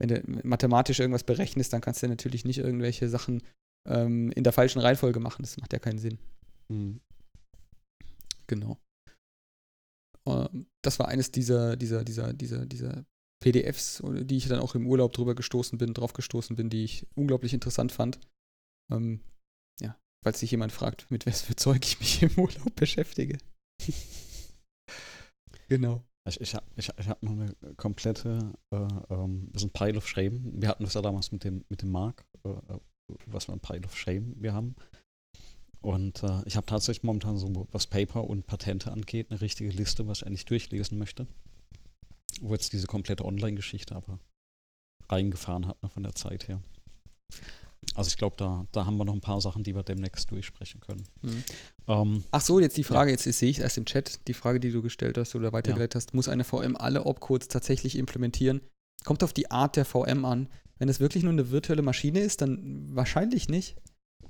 wenn 0.00 0.08
du 0.08 0.22
mathematisch 0.46 1.00
irgendwas 1.00 1.24
berechnest, 1.24 1.72
dann 1.72 1.80
kannst 1.80 2.02
du 2.02 2.08
natürlich 2.08 2.44
nicht 2.44 2.58
irgendwelche 2.58 3.08
Sachen 3.08 3.42
ähm, 3.88 4.30
in 4.32 4.44
der 4.44 4.52
falschen 4.52 4.80
Reihenfolge 4.80 5.20
machen. 5.20 5.42
Das 5.42 5.56
macht 5.56 5.72
ja 5.72 5.78
keinen 5.78 5.98
Sinn. 5.98 6.18
Mhm. 6.68 7.00
Genau. 8.46 8.78
Ähm, 10.26 10.66
das 10.82 10.98
war 10.98 11.08
eines 11.08 11.30
dieser, 11.30 11.76
dieser, 11.76 12.04
dieser, 12.04 12.32
dieser, 12.32 12.66
dieser 12.66 13.04
PDFs, 13.46 14.02
die 14.04 14.38
ich 14.38 14.48
dann 14.48 14.58
auch 14.58 14.74
im 14.74 14.88
Urlaub 14.88 15.12
drüber 15.12 15.36
gestoßen 15.36 15.78
bin, 15.78 15.94
drauf 15.94 16.14
gestoßen 16.14 16.56
bin, 16.56 16.68
die 16.68 16.82
ich 16.82 17.06
unglaublich 17.14 17.54
interessant 17.54 17.92
fand. 17.92 18.18
Ähm, 18.92 19.20
ja, 19.80 19.96
falls 20.24 20.40
sich 20.40 20.50
jemand 20.50 20.72
fragt, 20.72 21.08
mit 21.12 21.26
was 21.26 21.42
für 21.42 21.54
Zeug 21.54 21.84
ich 21.84 22.00
mich 22.00 22.22
im 22.24 22.36
Urlaub 22.36 22.74
beschäftige. 22.74 23.38
genau. 25.68 26.04
Ich, 26.28 26.40
ich, 26.40 26.56
ich, 26.74 26.90
ich 26.98 27.08
habe 27.08 27.24
noch 27.24 27.32
eine 27.34 27.54
komplette, 27.76 28.52
äh, 28.72 28.88
ähm, 29.10 29.48
das 29.52 29.62
ist 29.62 29.68
ein 29.68 29.72
Pile 29.72 29.96
of 29.96 30.08
Shame. 30.08 30.60
Wir 30.60 30.68
hatten 30.68 30.82
das 30.82 30.94
ja 30.94 31.02
damals 31.02 31.30
mit 31.30 31.44
dem, 31.44 31.64
mit 31.68 31.82
dem 31.82 31.92
Mark, 31.92 32.26
äh, 32.44 32.48
äh 32.48 32.80
was 33.26 33.44
für 33.44 33.52
ein 33.52 33.60
Pile 33.60 33.84
of 33.84 33.96
Shame 33.96 34.34
wir 34.40 34.54
haben. 34.54 34.74
Und 35.82 36.24
äh, 36.24 36.42
ich 36.46 36.56
habe 36.56 36.66
tatsächlich 36.66 37.04
momentan 37.04 37.36
so, 37.36 37.68
was 37.70 37.86
Paper 37.86 38.24
und 38.24 38.48
Patente 38.48 38.90
angeht, 38.90 39.30
eine 39.30 39.40
richtige 39.40 39.70
Liste, 39.70 40.08
was 40.08 40.22
ich 40.22 40.26
eigentlich 40.26 40.46
durchlesen 40.46 40.98
möchte. 40.98 41.28
Wo 42.40 42.52
jetzt 42.52 42.72
diese 42.72 42.86
komplette 42.86 43.24
Online-Geschichte 43.24 43.94
aber 43.94 44.18
reingefahren 45.08 45.66
hat, 45.66 45.82
ne, 45.82 45.88
von 45.88 46.02
der 46.02 46.14
Zeit 46.14 46.48
her. 46.48 46.62
Also 47.94 48.08
ich 48.08 48.16
glaube, 48.16 48.36
da, 48.36 48.66
da 48.72 48.84
haben 48.84 48.96
wir 48.96 49.04
noch 49.04 49.14
ein 49.14 49.20
paar 49.20 49.40
Sachen, 49.40 49.62
die 49.62 49.74
wir 49.74 49.82
demnächst 49.82 50.30
durchsprechen 50.30 50.80
können. 50.80 51.04
Mhm. 51.22 51.44
Ähm, 51.86 52.24
Ach 52.30 52.40
so, 52.40 52.58
jetzt 52.58 52.76
die 52.76 52.84
Frage, 52.84 53.10
ja. 53.10 53.16
jetzt 53.16 53.24
sehe 53.24 53.48
ich 53.48 53.60
erst 53.60 53.78
im 53.78 53.86
Chat, 53.86 54.26
die 54.28 54.34
Frage, 54.34 54.60
die 54.60 54.72
du 54.72 54.82
gestellt 54.82 55.16
hast 55.18 55.34
oder 55.34 55.52
weitergeleitet 55.52 55.94
ja. 55.94 55.98
hast, 55.98 56.14
muss 56.14 56.28
eine 56.28 56.44
VM 56.44 56.76
alle 56.76 57.06
Opcodes 57.06 57.48
tatsächlich 57.48 57.96
implementieren? 57.96 58.60
Kommt 59.04 59.22
auf 59.22 59.32
die 59.32 59.50
Art 59.50 59.76
der 59.76 59.84
VM 59.84 60.24
an. 60.24 60.48
Wenn 60.78 60.88
es 60.88 61.00
wirklich 61.00 61.22
nur 61.22 61.32
eine 61.32 61.50
virtuelle 61.50 61.82
Maschine 61.82 62.20
ist, 62.20 62.42
dann 62.42 62.94
wahrscheinlich 62.94 63.48
nicht. 63.48 63.76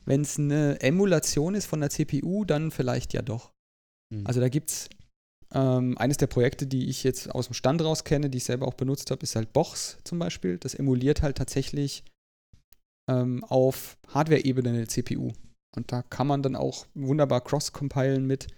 Wenn 0.05 0.21
es 0.21 0.39
eine 0.39 0.81
Emulation 0.81 1.55
ist 1.55 1.67
von 1.67 1.81
der 1.81 1.91
CPU, 1.91 2.45
dann 2.45 2.71
vielleicht 2.71 3.13
ja 3.15 3.23
doch. 3.23 3.53
Mhm. 4.11 4.27
Also 4.27 4.41
da 4.41 4.49
gibt 4.49 4.71
es 4.71 4.89
ähm, 5.53 5.97
eines 5.99 6.17
der 6.17 6.27
Projekte, 6.27 6.67
die 6.67 6.89
ich 6.89 7.05
jetzt 7.05 7.31
aus 7.31 7.47
dem 7.47 7.55
Stand 7.55 7.83
raus 7.83 8.05
kenne, 8.05 8.31
die 8.31 8.39
ich 8.39 8.45
selber 8.45 8.67
auch 8.67 8.75
benutzt 8.75 9.11
habe, 9.11 9.23
ist 9.23 9.37
halt 9.37 9.53
Box 9.53 9.99
zum 10.05 10.19
Beispiel. 10.19 10.59
Das 10.59 10.75
emuliert 10.75 11.23
halt 11.23 11.39
tatsächlich 11.39 12.05
ähm, 13.09 13.45
auf 13.45 13.97
Hardware-Ebene 14.09 14.69
eine 14.71 14.89
CPU. 14.89 15.33
Und 15.77 15.93
da 15.93 16.03
kann 16.03 16.27
man 16.27 16.43
dann 16.43 16.57
auch 16.57 16.87
wunderbar 16.95 17.43
cross-compilen 17.43 18.27
mit 18.27 18.49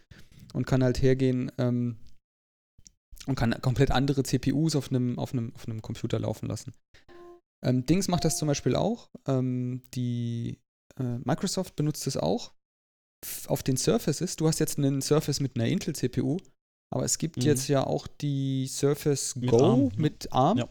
und 0.54 0.66
kann 0.66 0.82
halt 0.82 1.02
hergehen 1.02 1.52
ähm, 1.58 1.96
und 3.26 3.34
kann 3.34 3.60
komplett 3.60 3.90
andere 3.90 4.22
CPUs 4.22 4.76
auf 4.76 4.90
einem, 4.90 5.18
auf 5.18 5.34
auf 5.34 5.66
Computer 5.82 6.18
laufen 6.18 6.46
lassen. 6.46 6.72
Ähm, 7.64 7.84
Dings 7.84 8.08
macht 8.08 8.24
das 8.24 8.38
zum 8.38 8.48
Beispiel 8.48 8.76
auch. 8.76 9.10
Ähm, 9.26 9.82
die 9.94 10.58
äh, 10.98 11.18
Microsoft 11.24 11.76
benutzt 11.76 12.06
es 12.06 12.16
auch 12.16 12.52
auf 13.48 13.62
den 13.62 13.76
Surfaces. 13.76 14.36
Du 14.36 14.46
hast 14.46 14.60
jetzt 14.60 14.78
einen 14.78 15.02
Surface 15.02 15.40
mit 15.40 15.56
einer 15.56 15.66
Intel-CPU, 15.66 16.38
aber 16.90 17.04
es 17.04 17.18
gibt 17.18 17.36
Mhm. 17.38 17.42
jetzt 17.42 17.68
ja 17.68 17.86
auch 17.86 18.06
die 18.06 18.66
Surface 18.66 19.36
Mit 19.36 19.50
Go 19.50 19.64
ARM, 19.64 19.80
ne? 19.80 19.90
mit 19.96 20.32
ARM. 20.32 20.58
Ja. 20.58 20.68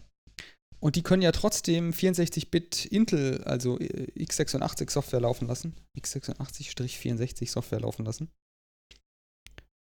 Und 0.79 0.95
die 0.95 1.01
können 1.01 1.23
ja 1.23 1.31
trotzdem 1.31 1.91
64-Bit 1.91 2.85
Intel, 2.85 3.43
also 3.43 3.79
äh, 3.79 4.11
x86 4.15 4.91
Software 4.91 5.21
laufen 5.21 5.47
lassen. 5.47 5.73
x86-64 5.99 7.49
Software 7.49 7.79
laufen 7.79 8.05
lassen. 8.05 8.29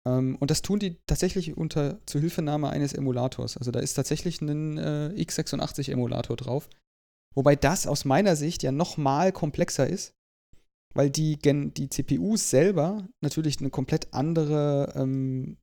Ähm, 0.06 0.36
und 0.36 0.50
das 0.50 0.62
tun 0.62 0.78
die 0.78 0.96
tatsächlich 1.06 1.56
unter 1.56 1.98
Zuhilfenahme 2.06 2.70
eines 2.70 2.92
Emulators. 2.94 3.56
Also 3.58 3.70
da 3.70 3.80
ist 3.80 3.94
tatsächlich 3.94 4.40
ein 4.40 4.78
äh, 4.78 5.12
x86-Emulator 5.16 6.36
drauf. 6.36 6.68
Wobei 7.34 7.56
das 7.56 7.86
aus 7.86 8.06
meiner 8.06 8.34
Sicht 8.36 8.62
ja 8.62 8.72
nochmal 8.72 9.32
komplexer 9.32 9.86
ist, 9.86 10.14
weil 10.94 11.10
die, 11.10 11.38
Gen 11.38 11.74
die 11.74 11.90
CPUs 11.90 12.48
selber 12.48 13.06
natürlich 13.20 13.60
eine 13.60 13.68
komplett 13.68 14.14
andere, 14.14 14.94
ähm, 14.96 15.58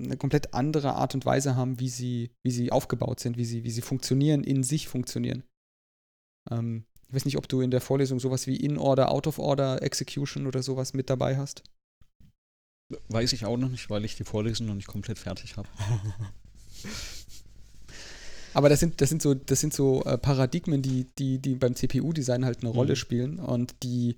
eine 0.00 0.16
komplett 0.16 0.54
andere 0.54 0.94
Art 0.94 1.14
und 1.14 1.24
Weise 1.26 1.56
haben, 1.56 1.80
wie 1.80 1.88
sie, 1.88 2.30
wie 2.44 2.50
sie 2.52 2.70
aufgebaut 2.72 3.20
sind, 3.20 3.36
wie 3.36 3.44
sie, 3.44 3.64
wie 3.64 3.70
sie 3.70 3.82
funktionieren, 3.82 4.44
in 4.44 4.62
sich 4.62 4.86
funktionieren. 4.88 5.42
Ähm, 6.50 6.84
ich 7.08 7.14
weiß 7.14 7.24
nicht, 7.24 7.36
ob 7.38 7.48
du 7.48 7.60
in 7.60 7.70
der 7.70 7.80
Vorlesung 7.80 8.20
sowas 8.20 8.46
wie 8.46 8.56
In-Order, 8.56 9.10
Out-of-Order, 9.10 9.82
Execution 9.82 10.46
oder 10.46 10.62
sowas 10.62 10.94
mit 10.94 11.08
dabei 11.10 11.36
hast. 11.36 11.62
Weiß 13.08 13.32
ich 13.32 13.44
auch 13.44 13.56
noch 13.56 13.68
nicht, 13.70 13.90
weil 13.90 14.04
ich 14.04 14.16
die 14.16 14.24
Vorlesung 14.24 14.66
noch 14.66 14.74
nicht 14.74 14.86
komplett 14.88 15.18
fertig 15.18 15.56
habe. 15.56 15.68
Aber 18.54 18.68
das 18.68 18.80
sind, 18.80 19.00
das 19.00 19.08
sind 19.10 19.22
so, 19.22 19.34
das 19.34 19.60
sind 19.60 19.74
so 19.74 20.02
äh, 20.04 20.16
Paradigmen, 20.18 20.80
die, 20.82 21.06
die, 21.18 21.38
die 21.38 21.54
beim 21.54 21.74
CPU-Design 21.74 22.44
halt 22.44 22.60
eine 22.60 22.70
Rolle 22.70 22.92
Mhm. 22.92 22.96
spielen. 22.96 23.38
Und 23.38 23.74
die, 23.82 24.16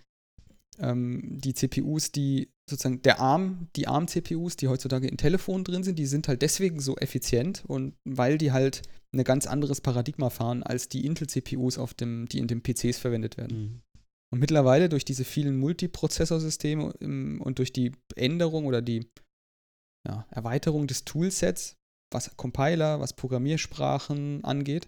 ähm, 0.80 1.38
die 1.40 1.54
CPUs, 1.54 2.12
die 2.12 2.50
sozusagen 2.68 3.02
der 3.02 3.20
ARM, 3.20 3.68
die 3.76 3.88
ARM-CPUs, 3.88 4.56
die 4.56 4.68
heutzutage 4.68 5.08
in 5.08 5.16
Telefonen 5.16 5.64
drin 5.64 5.82
sind, 5.82 5.98
die 5.98 6.06
sind 6.06 6.28
halt 6.28 6.42
deswegen 6.42 6.80
so 6.80 6.96
effizient 6.96 7.64
und 7.66 7.94
weil 8.04 8.38
die 8.38 8.52
halt 8.52 8.82
ein 9.12 9.24
ganz 9.24 9.46
anderes 9.46 9.80
Paradigma 9.80 10.30
fahren 10.30 10.62
als 10.62 10.88
die 10.88 11.04
Intel-CPUs, 11.04 11.78
auf 11.78 11.94
dem, 11.94 12.26
die 12.28 12.38
in 12.38 12.46
den 12.46 12.62
PCs 12.62 12.98
verwendet 12.98 13.36
werden. 13.36 13.58
Mhm. 13.58 13.82
Und 14.32 14.38
mittlerweile 14.38 14.88
durch 14.88 15.04
diese 15.04 15.24
vielen 15.24 15.58
Multiprozessorsysteme 15.58 16.94
ähm, 17.00 17.40
und 17.42 17.58
durch 17.58 17.72
die 17.72 17.92
Änderung 18.14 18.66
oder 18.66 18.80
die 18.80 19.06
ja, 20.06 20.26
Erweiterung 20.30 20.86
des 20.86 21.04
Toolsets, 21.04 21.76
was 22.12 22.36
Compiler, 22.36 23.00
was 23.00 23.14
Programmiersprachen 23.14 24.44
angeht, 24.44 24.86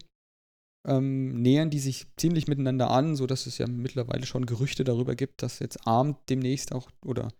ähm, 0.86 1.40
nähern 1.40 1.70
die 1.70 1.78
sich 1.78 2.06
ziemlich 2.16 2.48
miteinander 2.48 2.90
an, 2.90 3.16
sodass 3.16 3.46
es 3.46 3.58
ja 3.58 3.66
mittlerweile 3.66 4.26
schon 4.26 4.46
Gerüchte 4.46 4.84
darüber 4.84 5.14
gibt, 5.14 5.42
dass 5.42 5.58
jetzt 5.60 5.86
ARM 5.86 6.16
demnächst 6.28 6.72
auch 6.72 6.90
oder 7.04 7.32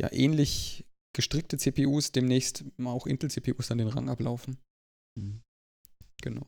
ja 0.00 0.12
ähnlich 0.12 0.84
gestrickte 1.14 1.56
CPUs 1.56 2.12
demnächst 2.12 2.64
auch 2.84 3.06
Intel-CPUs 3.06 3.70
an 3.70 3.78
den 3.78 3.88
Rang 3.88 4.08
ablaufen. 4.08 4.58
Mhm. 5.18 5.40
Genau. 6.22 6.46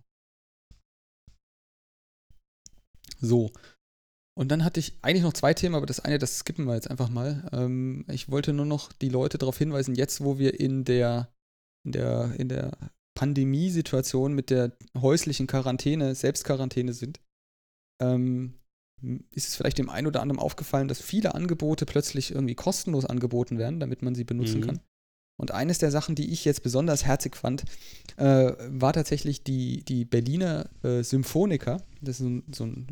So. 3.21 3.51
Und 4.39 4.49
dann 4.49 4.65
hatte 4.65 4.79
ich 4.79 4.97
eigentlich 5.03 5.25
noch 5.25 5.33
zwei 5.33 5.53
Themen, 5.53 5.75
aber 5.75 5.87
das 5.87 6.01
eine, 6.01 6.19
das 6.19 6.39
skippen 6.39 6.67
wir 6.67 6.75
jetzt 6.75 6.91
einfach 6.91 7.09
mal. 7.09 7.49
Ähm, 7.53 8.05
ich 8.09 8.31
wollte 8.31 8.53
nur 8.53 8.67
noch 8.67 8.93
die 8.93 9.09
Leute 9.09 9.37
darauf 9.37 9.59
hinweisen, 9.59 9.95
jetzt 9.95 10.23
wo 10.23 10.39
wir 10.39 10.61
in 10.61 10.85
der, 10.85 11.33
in 11.85 11.93
der, 11.93 12.35
in 12.39 12.49
der 12.49 12.79
Pandemiesituation 13.19 14.33
mit 14.33 14.49
der 14.49 14.77
häuslichen 14.97 15.49
Quarantäne, 15.49 16.15
Selbstquarantäne 16.15 16.93
sind, 16.93 17.19
ähm, 18.01 18.55
ist 19.33 19.49
es 19.49 19.57
vielleicht 19.57 19.79
dem 19.79 19.91
einen 19.91 20.07
oder 20.07 20.23
anderen 20.23 20.39
aufgefallen, 20.39 20.87
dass 20.87 21.01
viele 21.01 21.35
Angebote 21.35 21.85
plötzlich 21.85 22.31
irgendwie 22.31 22.55
kostenlos 22.55 23.05
angeboten 23.07 23.59
werden, 23.59 23.81
damit 23.81 24.03
man 24.03 24.15
sie 24.15 24.23
benutzen 24.23 24.61
Mhm. 24.61 24.67
kann. 24.67 24.81
Und 25.37 25.51
eines 25.51 25.79
der 25.79 25.91
Sachen, 25.91 26.15
die 26.15 26.31
ich 26.31 26.45
jetzt 26.45 26.63
besonders 26.63 27.05
herzig 27.05 27.35
fand, 27.35 27.65
äh, 28.19 28.53
war 28.69 28.93
tatsächlich 28.93 29.43
die, 29.43 29.85
die 29.85 30.05
Berliner 30.05 30.71
äh, 30.85 31.03
Symphoniker. 31.03 31.83
Das 32.01 32.21
ist 32.21 32.23
so 32.23 32.29
ein, 32.29 32.43
so 32.53 32.65
ein 32.67 32.87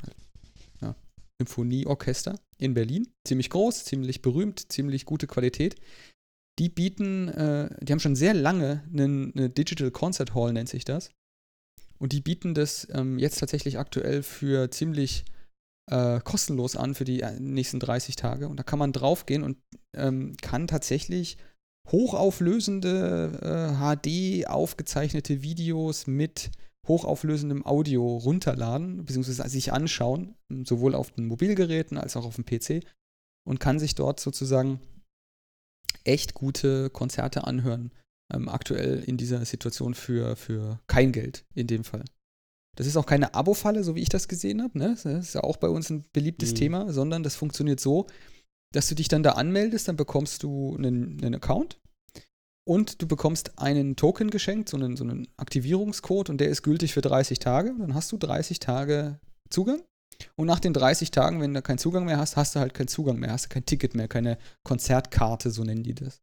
ja, 0.80 0.96
Symphonieorchester 1.40 2.34
in 2.58 2.74
Berlin. 2.74 3.06
Ziemlich 3.24 3.50
groß, 3.50 3.84
ziemlich 3.84 4.22
berühmt, 4.22 4.72
ziemlich 4.72 5.04
gute 5.04 5.28
Qualität. 5.28 5.76
Die 6.58 6.68
bieten, 6.68 7.28
äh, 7.28 7.68
die 7.82 7.92
haben 7.92 8.00
schon 8.00 8.16
sehr 8.16 8.34
lange 8.34 8.82
einen, 8.92 9.32
eine 9.34 9.50
Digital 9.50 9.90
Concert 9.90 10.34
Hall, 10.34 10.52
nennt 10.52 10.68
sich 10.68 10.84
das. 10.84 11.10
Und 11.98 12.12
die 12.12 12.20
bieten 12.20 12.54
das 12.54 12.86
ähm, 12.92 13.18
jetzt 13.18 13.38
tatsächlich 13.38 13.78
aktuell 13.78 14.22
für 14.22 14.70
ziemlich 14.70 15.24
äh, 15.90 16.20
kostenlos 16.20 16.76
an 16.76 16.94
für 16.94 17.04
die 17.04 17.20
äh, 17.20 17.38
nächsten 17.38 17.80
30 17.80 18.16
Tage. 18.16 18.48
Und 18.48 18.58
da 18.58 18.62
kann 18.62 18.78
man 18.78 18.92
draufgehen 18.92 19.42
und 19.42 19.58
ähm, 19.94 20.36
kann 20.40 20.66
tatsächlich 20.66 21.38
hochauflösende 21.90 23.38
äh, 23.42 23.96
HD 23.96 24.46
aufgezeichnete 24.48 25.42
Videos 25.42 26.06
mit 26.06 26.50
hochauflösendem 26.88 27.66
Audio 27.66 28.16
runterladen, 28.16 29.04
beziehungsweise 29.04 29.48
sich 29.48 29.72
anschauen, 29.72 30.36
sowohl 30.64 30.94
auf 30.94 31.10
den 31.10 31.26
Mobilgeräten 31.26 31.98
als 31.98 32.16
auch 32.16 32.24
auf 32.24 32.36
dem 32.36 32.44
PC 32.44 32.84
und 33.44 33.60
kann 33.60 33.78
sich 33.78 33.94
dort 33.94 34.20
sozusagen 34.20 34.80
echt 36.04 36.34
gute 36.34 36.90
Konzerte 36.90 37.44
anhören. 37.44 37.92
Ähm, 38.32 38.48
aktuell 38.48 39.04
in 39.04 39.16
dieser 39.16 39.44
Situation 39.44 39.94
für, 39.94 40.34
für 40.34 40.80
kein 40.88 41.12
Geld 41.12 41.44
in 41.54 41.68
dem 41.68 41.84
Fall. 41.84 42.04
Das 42.76 42.86
ist 42.86 42.96
auch 42.96 43.06
keine 43.06 43.34
Abo-Falle, 43.34 43.84
so 43.84 43.94
wie 43.94 44.02
ich 44.02 44.08
das 44.08 44.26
gesehen 44.28 44.62
habe. 44.62 44.76
Ne? 44.78 44.90
Das 44.90 45.04
ist 45.04 45.34
ja 45.34 45.42
auch 45.42 45.56
bei 45.56 45.68
uns 45.68 45.90
ein 45.90 46.04
beliebtes 46.12 46.50
Mhm. 46.50 46.56
Thema, 46.56 46.92
sondern 46.92 47.22
das 47.22 47.36
funktioniert 47.36 47.80
so, 47.80 48.06
dass 48.72 48.88
du 48.88 48.94
dich 48.94 49.08
dann 49.08 49.22
da 49.22 49.32
anmeldest, 49.32 49.88
dann 49.88 49.96
bekommst 49.96 50.42
du 50.42 50.76
einen, 50.76 51.22
einen 51.22 51.36
Account 51.36 51.80
und 52.68 53.00
du 53.00 53.06
bekommst 53.06 53.58
einen 53.58 53.96
Token 53.96 54.30
geschenkt, 54.30 54.68
so 54.68 54.76
einen, 54.76 54.96
so 54.96 55.04
einen 55.04 55.28
Aktivierungscode 55.36 56.28
und 56.28 56.38
der 56.38 56.48
ist 56.48 56.62
gültig 56.62 56.92
für 56.92 57.00
30 57.00 57.38
Tage. 57.38 57.74
Dann 57.78 57.94
hast 57.94 58.10
du 58.12 58.18
30 58.18 58.58
Tage 58.58 59.20
Zugang. 59.50 59.82
Und 60.36 60.46
nach 60.46 60.60
den 60.60 60.72
30 60.72 61.10
Tagen, 61.10 61.40
wenn 61.40 61.54
du 61.54 61.62
keinen 61.62 61.78
Zugang 61.78 62.04
mehr 62.04 62.18
hast, 62.18 62.36
hast 62.36 62.54
du 62.54 62.60
halt 62.60 62.74
keinen 62.74 62.88
Zugang 62.88 63.18
mehr, 63.18 63.32
hast 63.32 63.46
du 63.46 63.48
kein 63.50 63.66
Ticket 63.66 63.94
mehr, 63.94 64.08
keine 64.08 64.38
Konzertkarte, 64.64 65.50
so 65.50 65.64
nennen 65.64 65.82
die 65.82 65.94
das. 65.94 66.20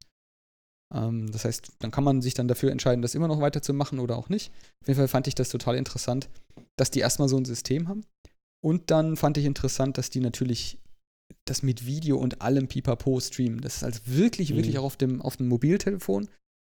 Ähm, 0.94 1.32
das 1.32 1.46
heißt, 1.46 1.72
dann 1.80 1.92
kann 1.92 2.04
man 2.04 2.22
sich 2.22 2.34
dann 2.34 2.48
dafür 2.48 2.72
entscheiden, 2.72 3.02
das 3.02 3.16
immer 3.16 3.28
noch 3.28 3.42
weiterzumachen 3.42 4.00
oder 4.00 4.18
auch 4.18 4.30
nicht. 4.30 4.52
Auf 4.82 4.88
jeden 4.88 4.98
Fall 5.00 5.08
fand 5.08 5.28
ich 5.28 5.36
das 5.36 5.50
total 5.50 5.76
interessant, 5.76 6.30
dass 6.76 6.92
die 6.92 7.00
erstmal 7.00 7.30
so 7.30 7.38
ein 7.38 7.46
System 7.46 7.88
haben. 7.88 8.06
Und 8.64 8.92
dann 8.92 9.18
fand 9.18 9.38
ich 9.38 9.46
interessant, 9.46 9.98
dass 9.98 10.10
die 10.10 10.20
natürlich 10.22 10.80
das 11.46 11.64
mit 11.64 11.86
Video 11.86 12.18
und 12.18 12.42
allem 12.42 12.68
Pipapo 12.68 13.20
streamen. 13.20 13.60
Das 13.62 13.78
ist 13.78 13.84
also 13.84 14.00
wirklich, 14.06 14.52
Mhm. 14.52 14.56
wirklich 14.58 14.78
auch 14.78 14.84
auf 14.86 14.98
dem, 14.98 15.22
auf 15.22 15.38
dem 15.38 15.48
Mobiltelefon. 15.48 16.30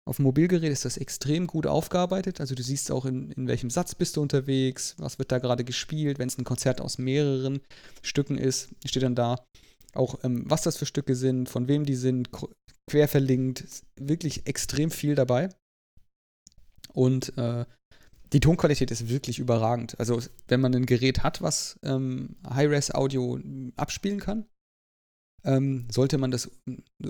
Auf 0.06 0.16
dem 0.16 0.24
Mobilgerät 0.24 0.70
ist 0.70 0.84
das 0.84 0.98
extrem 0.98 1.46
gut 1.46 1.66
aufgearbeitet. 1.66 2.40
Also 2.40 2.54
du 2.54 2.62
siehst 2.62 2.90
auch, 2.90 3.06
in, 3.06 3.30
in 3.32 3.48
welchem 3.48 3.70
Satz 3.70 3.94
bist 3.94 4.16
du 4.16 4.22
unterwegs, 4.22 4.94
was 4.98 5.18
wird 5.18 5.32
da 5.32 5.38
gerade 5.38 5.64
gespielt. 5.64 6.18
Wenn 6.18 6.28
es 6.28 6.36
ein 6.36 6.44
Konzert 6.44 6.80
aus 6.82 6.98
mehreren 6.98 7.60
Stücken 8.02 8.36
ist, 8.36 8.68
steht 8.84 9.02
dann 9.02 9.14
da 9.14 9.42
auch, 9.94 10.18
ähm, 10.22 10.44
was 10.46 10.62
das 10.62 10.76
für 10.76 10.86
Stücke 10.86 11.14
sind, 11.16 11.48
von 11.48 11.68
wem 11.68 11.84
die 11.86 11.94
sind, 11.94 12.30
qu- 12.30 12.50
quer 12.86 13.08
verlinkt. 13.08 13.64
Wirklich 13.98 14.46
extrem 14.46 14.90
viel 14.90 15.14
dabei. 15.14 15.48
Und 16.92 17.36
äh, 17.38 17.64
die 18.32 18.40
Tonqualität 18.40 18.90
ist 18.90 19.08
wirklich 19.08 19.38
überragend. 19.38 19.98
Also 19.98 20.20
wenn 20.48 20.60
man 20.60 20.74
ein 20.74 20.86
Gerät 20.86 21.22
hat, 21.22 21.40
was 21.40 21.78
ähm, 21.82 22.36
High-Res-Audio 22.46 23.40
abspielen 23.76 24.20
kann, 24.20 24.44
ähm, 25.44 25.86
sollte 25.90 26.18
man 26.18 26.30
das 26.30 26.50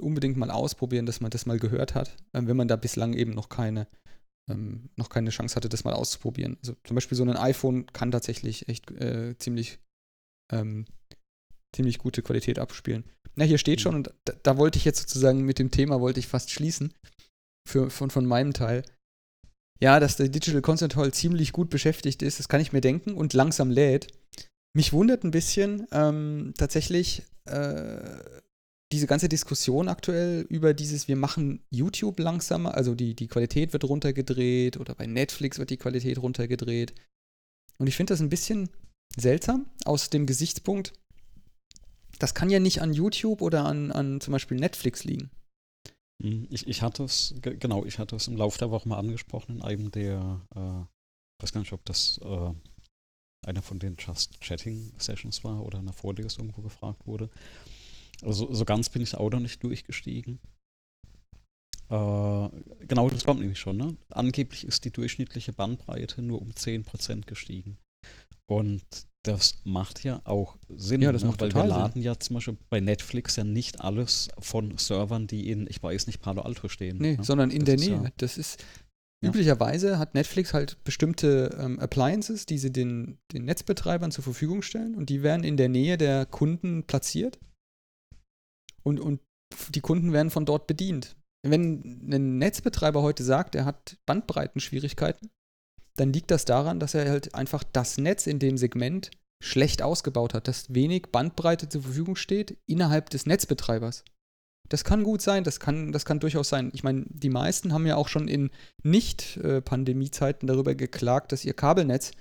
unbedingt 0.01 0.37
mal 0.37 0.51
ausprobieren, 0.51 1.07
dass 1.07 1.21
man 1.21 1.31
das 1.31 1.47
mal 1.47 1.59
gehört 1.59 1.95
hat, 1.95 2.17
ähm, 2.35 2.47
wenn 2.49 2.57
man 2.57 2.69
da 2.69 2.77
bislang 2.77 3.15
eben 3.15 3.33
noch 3.33 3.49
keine, 3.49 3.87
ähm, 4.51 4.91
noch 4.97 5.09
keine 5.09 5.31
Chance 5.31 5.57
hatte, 5.57 5.69
das 5.69 5.85
mal 5.85 5.95
auszuprobieren. 5.95 6.57
Also 6.61 6.75
zum 6.85 6.95
Beispiel 6.95 7.17
so 7.17 7.25
ein 7.25 7.37
iPhone 7.37 7.87
kann 7.93 8.11
tatsächlich 8.11 8.69
echt 8.69 8.91
äh, 8.91 9.37
ziemlich, 9.39 9.79
ähm, 10.53 10.87
ziemlich 11.75 11.99
gute 11.99 12.23
Qualität 12.23 12.59
abspielen. 12.59 13.05
Na, 13.37 13.45
hier 13.45 13.59
steht 13.59 13.79
Mhm. 13.81 13.83
schon, 13.83 13.95
und 13.97 14.15
da, 14.25 14.33
da 14.43 14.57
wollte 14.59 14.79
ich 14.79 14.85
jetzt 14.85 15.01
sozusagen 15.01 15.43
mit 15.43 15.59
dem 15.59 15.71
Thema, 15.71 16.01
wollte 16.01 16.21
ich 16.21 16.29
fast 16.29 16.51
schließen, 16.51 16.93
für, 17.69 17.91
von, 17.91 18.11
von 18.11 18.27
meinem 18.27 18.53
Teil. 18.53 18.85
Ja, 19.83 19.99
dass 19.99 20.17
der 20.17 20.29
Digital 20.29 20.63
Concert 20.63 20.97
Hall 20.97 21.13
ziemlich 21.13 21.53
gut 21.53 21.69
beschäftigt 21.69 22.23
ist, 22.23 22.39
das 22.39 22.49
kann 22.49 22.61
ich 22.61 22.73
mir 22.73 22.81
denken 22.81 23.15
und 23.15 23.33
langsam 23.33 23.71
lädt. 23.71 24.09
Mich 24.77 24.93
wundert 24.93 25.25
ein 25.25 25.31
bisschen 25.31 25.87
ähm, 25.93 26.55
tatsächlich, 26.57 27.23
äh, 27.47 28.41
diese 28.93 29.07
ganze 29.07 29.29
Diskussion 29.29 29.89
aktuell 29.89 30.43
über 30.49 30.75
dieses, 30.75 31.09
wir 31.09 31.17
machen 31.17 31.65
YouTube 31.71 32.19
langsamer, 32.21 32.75
also 32.75 32.95
die, 32.95 33.15
die 33.15 33.27
Qualität 33.27 33.73
wird 33.73 33.85
runtergedreht 33.85 34.77
oder 34.77 34.95
bei 34.95 35.07
Netflix 35.07 35.59
wird 35.59 35.71
die 35.71 35.77
Qualität 35.77 36.19
runtergedreht. 36.19 36.95
Und 37.79 37.89
ich 37.89 37.97
finde 37.97 38.13
das 38.13 38.21
ein 38.21 38.29
bisschen 38.29 38.69
seltsam 39.17 39.67
aus 39.85 40.11
dem 40.11 40.27
Gesichtspunkt, 40.27 40.93
das 42.19 42.35
kann 42.35 42.51
ja 42.51 42.61
nicht 42.61 42.81
an 42.81 42.93
YouTube 42.93 43.43
oder 43.43 43.65
an, 43.65 43.91
an 43.91 44.21
zum 44.21 44.33
Beispiel 44.33 44.59
Netflix 44.59 45.05
liegen. 45.05 45.31
Hm, 46.23 46.47
ich, 46.51 46.67
ich 46.69 46.83
hatte 46.83 47.05
es, 47.05 47.35
genau, 47.41 47.85
ich 47.85 47.99
hatte 47.99 48.17
es 48.17 48.29
im 48.29 48.37
Laufe 48.37 48.59
der 48.59 48.71
Woche 48.71 48.89
mal 48.89 48.99
angesprochen 48.99 49.57
in 49.57 49.63
einem 49.63 49.91
der, 49.91 50.41
äh, 50.55 51.43
weiß 51.43 51.53
gar 51.53 51.61
nicht, 51.61 51.73
ob 51.73 51.85
das 51.85 52.21
äh, 52.23 52.53
einer 53.47 53.63
von 53.63 53.79
den 53.79 53.97
Just 53.99 54.41
Chatting 54.41 54.93
Sessions 54.99 55.45
war 55.45 55.65
oder 55.65 55.79
in 55.79 55.85
der 55.87 55.95
Vorlesung, 55.95 56.53
wo 56.57 56.63
gefragt 56.63 57.07
wurde. 57.07 57.31
Also 58.23 58.53
so 58.53 58.65
ganz 58.65 58.89
bin 58.89 59.03
ich 59.03 59.15
auch 59.17 59.31
noch 59.31 59.41
nicht 59.41 59.63
durchgestiegen. 59.63 60.39
Äh, 61.91 62.49
genau, 62.87 63.11
das 63.11 63.25
kommt 63.25 63.41
nämlich 63.41 63.59
schon. 63.59 63.77
Ne? 63.77 63.97
Angeblich 64.11 64.67
ist 64.67 64.85
die 64.85 64.91
durchschnittliche 64.91 65.53
Bandbreite 65.53 66.23
nur 66.23 66.41
um 66.41 66.51
10% 66.51 67.27
gestiegen. 67.27 67.77
Und 68.47 68.83
das 69.23 69.55
macht 69.65 70.05
ja 70.05 70.21
auch 70.25 70.57
Sinn, 70.69 71.01
ja, 71.01 71.11
das 71.13 71.23
ne? 71.23 71.29
macht 71.29 71.41
weil 71.41 71.49
total 71.49 71.69
wir 71.69 71.77
laden 71.77 72.03
ja 72.03 72.19
zum 72.19 72.35
Beispiel 72.35 72.59
bei 72.69 72.81
Netflix 72.81 73.37
ja 73.37 73.45
nicht 73.45 73.81
alles 73.81 74.29
von 74.39 74.77
Servern, 74.77 75.27
die 75.27 75.51
in, 75.51 75.67
ich 75.67 75.83
weiß 75.83 76.07
nicht, 76.07 76.21
Palo 76.21 76.43
Alto 76.43 76.69
stehen. 76.69 76.99
Nee, 76.99 77.17
ne? 77.17 77.25
sondern 77.25 77.51
in 77.51 77.65
Das 77.65 77.77
der 77.81 77.89
Nähe. 77.97 78.05
ja- 78.05 78.11
das 78.19 78.37
ist 78.37 78.63
Üblicherweise 79.29 79.99
hat 79.99 80.15
Netflix 80.15 80.55
halt 80.55 80.83
bestimmte 80.85 81.57
ähm, 81.59 81.79
Appliances, 81.79 82.47
die 82.47 82.59
sie 82.59 82.73
den, 82.73 83.19
den 83.33 83.45
Netzbetreibern 83.45 84.11
zur 84.11 84.25
Verfügung 84.25 84.63
stellen 84.63 84.95
und 84.95 85.11
die 85.11 85.23
werden 85.23 85.45
in 85.45 85.57
der 85.57 85.69
Nähe 85.69 85.97
der 85.99 86.27
Kunden 86.27 86.85
platziert 86.85 87.39
und, 88.83 89.01
und 89.01 89.21
die 89.71 89.81
Kunden 89.81 90.13
werden 90.13 90.31
von 90.31 90.47
dort 90.47 90.67
bedient. 90.67 91.17
Wenn 91.47 92.09
ein 92.11 92.39
Netzbetreiber 92.39 93.03
heute 93.03 93.23
sagt, 93.23 93.55
er 93.55 93.65
hat 93.65 93.99
Bandbreitenschwierigkeiten, 94.07 95.31
dann 95.97 96.13
liegt 96.13 96.31
das 96.31 96.45
daran, 96.45 96.81
dass 96.81 96.95
er 96.95 97.09
halt 97.09 97.35
einfach 97.35 97.65
das 97.65 97.99
Netz 97.99 98.27
in 98.27 98.39
dem 98.39 98.57
Segment 98.57 99.11
schlecht 99.43 99.83
ausgebaut 99.83 100.35
hat, 100.35 100.49
dass 100.49 100.73
wenig 100.75 101.09
Bandbreite 101.13 101.69
zur 101.69 101.83
Verfügung 101.83 102.17
steht 102.17 102.57
innerhalb 102.67 103.11
des 103.11 103.27
Netzbetreibers. 103.27 104.05
Das 104.69 104.85
kann 104.85 105.05
gut 105.05 105.21
sein, 105.21 105.45
das 105.45 105.61
kann, 105.61 105.93
das 105.93 106.05
kann 106.05 106.21
durchaus 106.21 106.49
sein. 106.49 106.71
Ich 106.73 106.83
meine, 106.83 107.05
die 107.09 107.29
meisten 107.29 107.73
haben 107.73 107.87
ja 107.87 107.97
auch 107.97 108.09
schon 108.09 108.29
in 108.29 108.51
Nicht-Pandemie-Zeiten 108.83 110.47
darüber 110.47 110.75
geklagt, 110.75 111.33
dass 111.33 111.45
ihr 111.45 111.53
Kabelnetz 111.53 112.13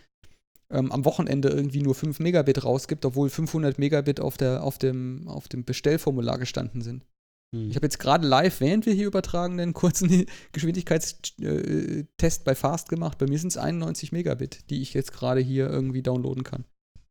ähm, 0.69 0.91
am 0.91 1.05
Wochenende 1.05 1.49
irgendwie 1.49 1.81
nur 1.81 1.95
5 1.95 2.19
Megabit 2.19 2.63
rausgibt, 2.65 3.05
obwohl 3.05 3.29
500 3.29 3.79
Megabit 3.79 4.19
auf, 4.19 4.37
der, 4.37 4.63
auf, 4.63 4.77
dem, 4.77 5.27
auf 5.27 5.47
dem 5.47 5.63
Bestellformular 5.63 6.37
gestanden 6.37 6.81
sind. 6.81 7.05
Hm. 7.55 7.69
Ich 7.69 7.75
habe 7.75 7.85
jetzt 7.85 7.99
gerade 7.99 8.27
live, 8.27 8.59
während 8.59 8.85
wir 8.85 8.93
hier 8.93 9.07
übertragen, 9.07 9.59
einen 9.59 9.73
kurzen 9.73 10.25
Geschwindigkeitstest 10.51 12.43
bei 12.43 12.55
Fast 12.55 12.89
gemacht. 12.89 13.19
Bei 13.19 13.27
mir 13.27 13.39
sind 13.39 13.49
es 13.49 13.57
91 13.57 14.11
Megabit, 14.11 14.69
die 14.69 14.81
ich 14.81 14.93
jetzt 14.93 15.13
gerade 15.13 15.39
hier 15.39 15.69
irgendwie 15.69 16.01
downloaden 16.01 16.43
kann. 16.43 16.65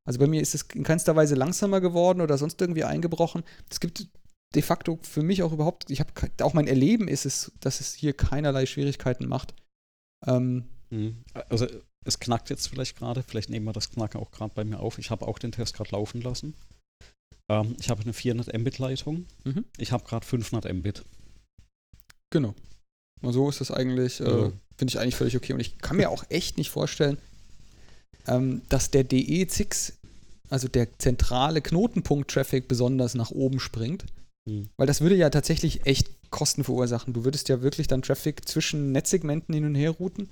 Also 0.04 0.18
bei 0.18 0.26
mir 0.26 0.40
ist 0.40 0.54
es 0.54 0.62
in 0.74 0.82
keinster 0.82 1.14
Weise 1.14 1.36
langsamer 1.36 1.80
geworden 1.80 2.20
oder 2.20 2.36
sonst 2.36 2.60
irgendwie 2.60 2.84
eingebrochen. 2.84 3.44
Es 3.70 3.78
gibt 3.78 4.08
de 4.54 4.62
facto 4.62 4.98
für 5.02 5.22
mich 5.22 5.42
auch 5.42 5.52
überhaupt, 5.52 5.90
ich 5.90 6.00
habe 6.00 6.10
auch 6.42 6.54
mein 6.54 6.66
Erleben 6.66 7.08
ist 7.08 7.26
es, 7.26 7.52
dass 7.60 7.80
es 7.80 7.94
hier 7.94 8.12
keinerlei 8.12 8.66
Schwierigkeiten 8.66 9.26
macht. 9.28 9.54
Ähm, 10.26 10.64
Hm. 10.92 11.16
Also 11.48 11.66
es 12.04 12.20
knackt 12.20 12.50
jetzt 12.50 12.68
vielleicht 12.68 12.98
gerade, 12.98 13.22
vielleicht 13.22 13.48
nehmen 13.48 13.64
wir 13.64 13.72
das 13.72 13.90
Knacken 13.90 14.20
auch 14.20 14.30
gerade 14.30 14.52
bei 14.54 14.62
mir 14.62 14.78
auf. 14.78 14.98
Ich 14.98 15.10
habe 15.10 15.26
auch 15.26 15.38
den 15.38 15.52
Test 15.52 15.74
gerade 15.74 15.90
laufen 15.92 16.20
lassen. 16.20 16.54
Ähm, 17.48 17.74
ich 17.80 17.88
habe 17.88 18.02
eine 18.02 18.12
400 18.12 18.52
Mbit 18.58 18.78
Leitung. 18.78 19.24
Mhm. 19.44 19.64
Ich 19.78 19.90
habe 19.90 20.04
gerade 20.04 20.26
500 20.26 20.70
Mbit. 20.72 21.02
Genau. 22.30 22.54
Und 23.22 23.32
so 23.32 23.48
ist 23.48 23.62
das 23.62 23.70
eigentlich, 23.70 24.20
äh, 24.20 24.24
Ja. 24.24 24.52
finde 24.76 24.90
ich 24.90 24.98
eigentlich 24.98 25.16
völlig 25.16 25.34
okay. 25.36 25.54
Und 25.54 25.60
ich 25.60 25.78
kann 25.78 25.96
mir 25.96 26.10
auch 26.10 26.24
echt 26.28 26.58
nicht 26.58 26.70
vorstellen, 26.70 27.16
ähm, 28.26 28.60
dass 28.68 28.90
der 28.90 29.04
DE6, 29.08 29.94
also 30.50 30.68
der 30.68 30.98
zentrale 30.98 31.62
Knotenpunkt-Traffic, 31.62 32.68
besonders 32.68 33.14
nach 33.14 33.30
oben 33.30 33.60
springt. 33.60 34.04
Hm. 34.48 34.68
Weil 34.76 34.86
das 34.86 35.00
würde 35.00 35.16
ja 35.16 35.30
tatsächlich 35.30 35.86
echt 35.86 36.30
Kosten 36.30 36.64
verursachen. 36.64 37.12
Du 37.12 37.24
würdest 37.24 37.48
ja 37.48 37.62
wirklich 37.62 37.86
dann 37.86 38.02
Traffic 38.02 38.48
zwischen 38.48 38.92
Netzsegmenten 38.92 39.54
hin 39.54 39.64
und 39.64 39.74
her 39.74 39.90
routen. 39.90 40.28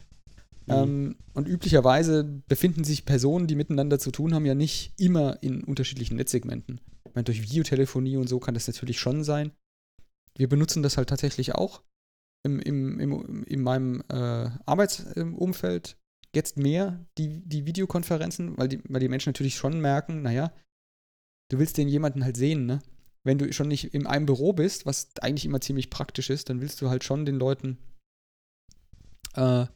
Mhm. 0.66 0.74
Ähm, 0.74 1.16
und 1.34 1.48
üblicherweise 1.48 2.24
befinden 2.48 2.84
sich 2.84 3.04
Personen, 3.04 3.46
die 3.46 3.54
miteinander 3.54 3.98
zu 3.98 4.10
tun 4.10 4.34
haben, 4.34 4.46
ja 4.46 4.54
nicht 4.54 4.94
immer 4.98 5.42
in 5.42 5.62
unterschiedlichen 5.64 6.16
Netzsegmenten. 6.16 6.80
Ich 7.06 7.14
meine, 7.14 7.24
durch 7.24 7.42
Videotelefonie 7.42 8.16
und 8.16 8.28
so 8.28 8.38
kann 8.40 8.54
das 8.54 8.66
natürlich 8.66 8.98
schon 8.98 9.24
sein. 9.24 9.52
Wir 10.36 10.48
benutzen 10.48 10.82
das 10.82 10.96
halt 10.96 11.08
tatsächlich 11.08 11.54
auch 11.54 11.82
im, 12.44 12.60
im, 12.60 13.00
im, 13.00 13.44
in 13.44 13.62
meinem 13.62 14.02
äh, 14.08 14.50
Arbeitsumfeld 14.66 15.96
jetzt 16.34 16.56
mehr, 16.56 17.04
die, 17.18 17.42
die 17.44 17.66
Videokonferenzen, 17.66 18.56
weil 18.56 18.68
die, 18.68 18.80
weil 18.88 19.00
die 19.00 19.08
Menschen 19.08 19.30
natürlich 19.30 19.56
schon 19.56 19.80
merken, 19.80 20.22
naja, 20.22 20.52
du 21.50 21.58
willst 21.58 21.76
den 21.76 21.88
jemanden 21.88 22.24
halt 22.24 22.36
sehen, 22.36 22.66
ne? 22.66 22.80
Wenn 23.24 23.38
du 23.38 23.52
schon 23.52 23.68
nicht 23.68 23.94
in 23.94 24.06
einem 24.06 24.26
Büro 24.26 24.52
bist, 24.52 24.86
was 24.86 25.10
eigentlich 25.20 25.44
immer 25.44 25.60
ziemlich 25.60 25.90
praktisch 25.90 26.30
ist, 26.30 26.48
dann 26.48 26.60
willst 26.60 26.80
du 26.80 26.88
halt 26.88 27.04
schon 27.04 27.26
den 27.26 27.36
Leuten 27.36 27.78
äh, 29.34 29.66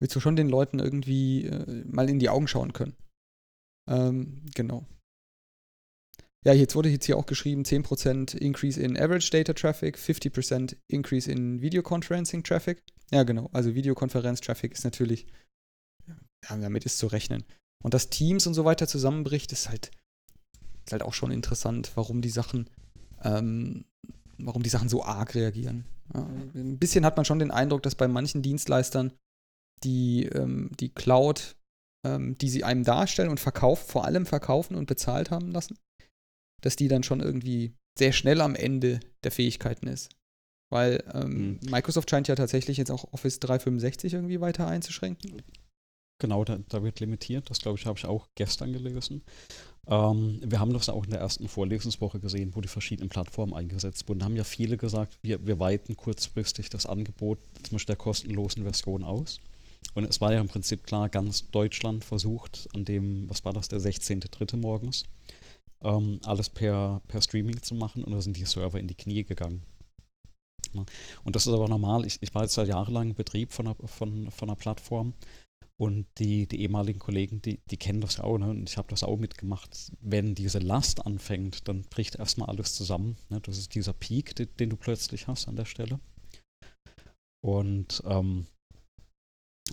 willst 0.00 0.14
du 0.14 0.20
schon 0.20 0.36
den 0.36 0.48
Leuten 0.48 0.78
irgendwie 0.78 1.44
äh, 1.44 1.84
mal 1.86 2.08
in 2.08 2.18
die 2.18 2.28
Augen 2.28 2.48
schauen 2.48 2.72
können. 2.72 2.96
Ähm, 3.88 4.46
genau. 4.54 4.86
Ja, 6.44 6.52
jetzt 6.52 6.76
wurde 6.76 6.88
jetzt 6.88 7.06
hier 7.06 7.16
auch 7.16 7.26
geschrieben, 7.26 7.62
10% 7.62 8.36
Increase 8.36 8.80
in 8.80 8.96
Average 8.96 9.30
Data 9.30 9.52
Traffic, 9.54 9.96
50% 9.98 10.76
Increase 10.86 11.30
in 11.30 11.60
Videoconferencing 11.60 12.44
Traffic. 12.44 12.82
Ja, 13.10 13.24
genau. 13.24 13.48
Also 13.52 13.74
Videokonferenz-Traffic 13.74 14.72
ist 14.72 14.84
natürlich, 14.84 15.26
ja, 16.06 16.16
damit 16.56 16.84
ist 16.84 16.98
zu 16.98 17.08
rechnen. 17.08 17.44
Und 17.82 17.94
dass 17.94 18.10
Teams 18.10 18.46
und 18.46 18.54
so 18.54 18.64
weiter 18.64 18.86
zusammenbricht, 18.86 19.50
ist 19.52 19.68
halt, 19.68 19.90
ist 20.88 20.92
halt 20.92 21.02
auch 21.02 21.14
schon 21.14 21.30
interessant, 21.30 21.92
warum 21.94 22.22
die 22.22 22.30
Sachen, 22.30 22.68
ähm, 23.22 23.84
warum 24.38 24.62
die 24.62 24.70
Sachen 24.70 24.88
so 24.88 25.04
arg 25.04 25.34
reagieren. 25.34 25.84
Ja, 26.14 26.26
ein 26.54 26.78
bisschen 26.78 27.04
hat 27.04 27.16
man 27.16 27.26
schon 27.26 27.38
den 27.38 27.50
Eindruck, 27.50 27.82
dass 27.82 27.94
bei 27.94 28.08
manchen 28.08 28.40
Dienstleistern 28.40 29.12
die, 29.84 30.24
ähm, 30.24 30.70
die 30.80 30.88
Cloud, 30.88 31.56
ähm, 32.06 32.38
die 32.38 32.48
sie 32.48 32.64
einem 32.64 32.84
darstellen 32.84 33.28
und 33.28 33.38
verkaufen, 33.38 33.84
vor 33.86 34.06
allem 34.06 34.24
verkaufen 34.24 34.74
und 34.76 34.86
bezahlt 34.86 35.30
haben 35.30 35.50
lassen, 35.50 35.76
dass 36.62 36.76
die 36.76 36.88
dann 36.88 37.02
schon 37.02 37.20
irgendwie 37.20 37.74
sehr 37.98 38.12
schnell 38.12 38.40
am 38.40 38.54
Ende 38.54 39.00
der 39.24 39.32
Fähigkeiten 39.32 39.88
ist. 39.88 40.10
Weil 40.70 41.04
ähm, 41.12 41.58
Mhm. 41.62 41.70
Microsoft 41.70 42.08
scheint 42.08 42.28
ja 42.28 42.34
tatsächlich 42.34 42.78
jetzt 42.78 42.90
auch 42.90 43.12
Office 43.12 43.40
365 43.40 44.14
irgendwie 44.14 44.40
weiter 44.40 44.66
einzuschränken. 44.66 45.42
Genau, 46.20 46.44
da, 46.44 46.58
da 46.68 46.82
wird 46.82 47.00
limitiert. 47.00 47.50
Das, 47.50 47.60
glaube 47.60 47.78
ich, 47.78 47.86
habe 47.86 47.98
ich 47.98 48.06
auch 48.06 48.28
gestern 48.34 48.72
gelesen. 48.72 49.22
Ähm, 49.88 50.40
wir 50.44 50.60
haben 50.60 50.72
das 50.72 50.88
auch 50.88 51.04
in 51.04 51.10
der 51.10 51.20
ersten 51.20 51.48
Vorlesungswoche 51.48 52.20
gesehen, 52.20 52.54
wo 52.54 52.60
die 52.60 52.68
verschiedenen 52.68 53.08
Plattformen 53.08 53.54
eingesetzt 53.54 54.08
wurden. 54.08 54.20
Da 54.20 54.26
haben 54.26 54.36
ja 54.36 54.44
viele 54.44 54.76
gesagt, 54.76 55.18
wir, 55.22 55.46
wir 55.46 55.58
weiten 55.58 55.96
kurzfristig 55.96 56.68
das 56.68 56.86
Angebot 56.86 57.38
zum 57.62 57.76
Beispiel 57.76 57.94
der 57.94 57.96
kostenlosen 57.96 58.62
Version 58.62 59.02
aus. 59.02 59.40
Und 59.94 60.04
es 60.04 60.20
war 60.20 60.32
ja 60.32 60.40
im 60.40 60.48
Prinzip 60.48 60.84
klar, 60.84 61.08
ganz 61.08 61.50
Deutschland 61.50 62.04
versucht 62.04 62.68
an 62.74 62.84
dem, 62.84 63.28
was 63.30 63.44
war 63.44 63.52
das, 63.52 63.68
der 63.68 63.80
16.3. 63.80 64.56
morgens, 64.56 65.04
ähm, 65.82 66.20
alles 66.24 66.50
per, 66.50 67.00
per 67.08 67.22
Streaming 67.22 67.62
zu 67.62 67.74
machen 67.74 68.04
und 68.04 68.12
da 68.12 68.20
sind 68.20 68.36
die 68.36 68.44
Server 68.44 68.78
in 68.78 68.88
die 68.88 68.94
Knie 68.94 69.24
gegangen. 69.24 69.62
Und 71.24 71.34
das 71.34 71.46
ist 71.46 71.52
aber 71.54 71.68
normal. 71.68 72.04
Ich, 72.04 72.18
ich 72.20 72.34
war 72.34 72.42
jetzt 72.42 72.54
seit 72.54 72.68
jahrelang 72.68 73.14
Betrieb 73.14 73.52
von 73.52 73.68
einer, 73.68 73.76
von, 73.86 74.30
von 74.30 74.48
einer 74.50 74.56
Plattform 74.56 75.14
und 75.80 76.06
die, 76.18 76.48
die 76.48 76.60
ehemaligen 76.62 76.98
Kollegen, 76.98 77.40
die, 77.40 77.60
die 77.70 77.76
kennen 77.76 78.00
das 78.00 78.18
auch, 78.18 78.36
ne? 78.36 78.50
und 78.50 78.68
ich 78.68 78.76
habe 78.76 78.88
das 78.88 79.04
auch 79.04 79.16
mitgemacht. 79.16 79.92
Wenn 80.00 80.34
diese 80.34 80.58
Last 80.58 81.06
anfängt, 81.06 81.68
dann 81.68 81.82
bricht 81.82 82.16
erstmal 82.16 82.48
alles 82.48 82.74
zusammen. 82.74 83.16
Ne? 83.28 83.40
Das 83.40 83.58
ist 83.58 83.74
dieser 83.76 83.92
Peak, 83.92 84.34
den, 84.34 84.48
den 84.58 84.70
du 84.70 84.76
plötzlich 84.76 85.28
hast 85.28 85.46
an 85.46 85.54
der 85.54 85.66
Stelle. 85.66 86.00
Und, 87.44 88.02
ähm, 88.06 88.46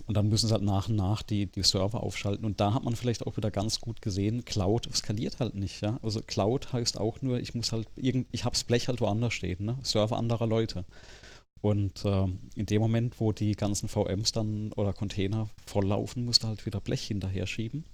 und 0.06 0.16
dann 0.16 0.28
müssen 0.28 0.46
sie 0.46 0.52
halt 0.52 0.62
nach 0.62 0.88
und 0.88 0.94
nach 0.94 1.22
die, 1.22 1.46
die 1.46 1.64
Server 1.64 2.04
aufschalten. 2.04 2.44
Und 2.44 2.60
da 2.60 2.72
hat 2.72 2.84
man 2.84 2.94
vielleicht 2.94 3.26
auch 3.26 3.36
wieder 3.36 3.50
ganz 3.50 3.80
gut 3.80 4.00
gesehen, 4.00 4.44
Cloud 4.44 4.88
skaliert 4.94 5.40
halt 5.40 5.56
nicht. 5.56 5.80
Ja? 5.80 5.98
Also 6.02 6.20
Cloud 6.20 6.72
heißt 6.72 7.00
auch 7.00 7.20
nur, 7.20 7.40
ich 7.40 7.54
muss 7.56 7.72
halt 7.72 7.88
irgend, 7.96 8.28
ich 8.30 8.44
habe 8.44 8.54
das 8.54 8.62
Blech 8.62 8.86
halt 8.86 9.00
woanders 9.00 9.34
stehen, 9.34 9.64
ne? 9.64 9.76
Server 9.82 10.16
anderer 10.16 10.46
Leute. 10.46 10.84
Und 11.60 12.04
ähm, 12.04 12.38
in 12.54 12.66
dem 12.66 12.80
Moment, 12.80 13.18
wo 13.18 13.32
die 13.32 13.52
ganzen 13.52 13.88
VMs 13.88 14.32
dann 14.32 14.72
oder 14.72 14.92
Container 14.92 15.48
volllaufen, 15.66 16.24
musst 16.24 16.42
du 16.42 16.48
halt 16.48 16.66
wieder 16.66 16.80
Blech 16.80 17.06
hinterher 17.06 17.46
schieben. 17.46 17.84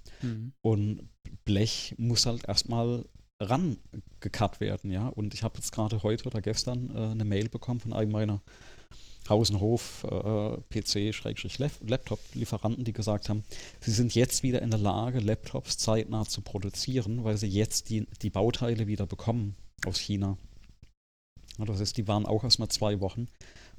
Und 0.61 1.09
Blech 1.45 1.95
muss 1.97 2.25
halt 2.25 2.47
erstmal 2.47 3.05
rangekarrt 3.39 4.59
werden, 4.59 4.91
ja. 4.91 5.07
Und 5.07 5.33
ich 5.33 5.43
habe 5.43 5.57
jetzt 5.57 5.71
gerade 5.71 6.03
heute 6.03 6.25
oder 6.25 6.41
gestern 6.41 6.89
äh, 6.95 7.11
eine 7.11 7.25
Mail 7.25 7.49
bekommen 7.49 7.79
von 7.79 7.93
einem 7.93 8.11
meiner 8.11 8.41
Haus- 9.29 9.49
und 9.49 9.59
Hof, 9.59 10.03
äh, 10.03 10.57
PC, 10.69 11.13
Schrägstrich, 11.13 11.57
Laptop-Lieferanten, 11.57 12.83
die 12.83 12.93
gesagt 12.93 13.29
haben, 13.29 13.43
sie 13.79 13.91
sind 13.91 14.13
jetzt 14.15 14.43
wieder 14.43 14.61
in 14.61 14.69
der 14.69 14.79
Lage, 14.79 15.19
Laptops 15.19 15.77
zeitnah 15.77 16.25
zu 16.25 16.41
produzieren, 16.41 17.23
weil 17.23 17.37
sie 17.37 17.47
jetzt 17.47 17.89
die, 17.89 18.05
die 18.21 18.29
Bauteile 18.29 18.87
wieder 18.87 19.05
bekommen 19.05 19.55
aus 19.85 19.97
China. 19.97 20.37
Das 21.57 21.79
heißt, 21.79 21.97
die 21.97 22.07
waren 22.07 22.25
auch 22.25 22.43
erstmal 22.43 22.69
zwei 22.69 22.99
Wochen, 22.99 23.27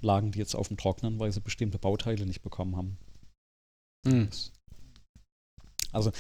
lagen 0.01 0.33
die 0.33 0.39
jetzt 0.39 0.55
auf 0.55 0.69
dem 0.69 0.77
Trocknen, 0.77 1.19
weil 1.19 1.33
sie 1.33 1.41
bestimmte 1.41 1.79
Bauteile 1.79 2.27
nicht 2.27 2.43
bekommen 2.43 2.77
haben. 2.77 2.99
Hm. 4.07 4.29
Also, 5.93 6.11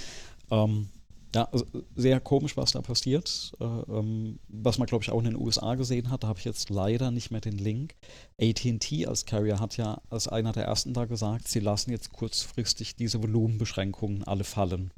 ähm, 0.51 0.89
ja, 1.35 1.49
also 1.51 1.67
sehr 1.97 2.21
komisch, 2.21 2.57
was 2.57 2.73
da 2.73 2.81
passiert. 2.81 3.53
Äh, 3.61 3.65
ähm, 3.65 4.39
was 4.49 4.79
man, 4.79 4.87
glaube 4.87 5.03
ich, 5.03 5.11
auch 5.11 5.19
in 5.19 5.25
den 5.25 5.37
USA 5.37 5.75
gesehen 5.75 6.11
hat, 6.11 6.23
da 6.23 6.29
habe 6.29 6.39
ich 6.39 6.45
jetzt 6.45 6.71
leider 6.71 7.11
nicht 7.11 7.31
mehr 7.31 7.41
den 7.41 7.59
Link. 7.59 7.97
ATT 8.41 9.07
als 9.07 9.27
Carrier 9.27 9.59
hat 9.59 9.77
ja 9.77 10.01
als 10.11 10.29
einer 10.29 10.53
der 10.53 10.65
ersten 10.65 10.95
da 10.95 11.07
gesagt, 11.07 11.49
sie 11.49 11.61
lassen 11.61 11.91
jetzt 11.91 12.13
kurzfristig 12.13 12.95
diese 12.95 13.23
Volumenbeschränkungen 13.23 14.23
alle 14.23 14.45
fallen. 14.45 14.93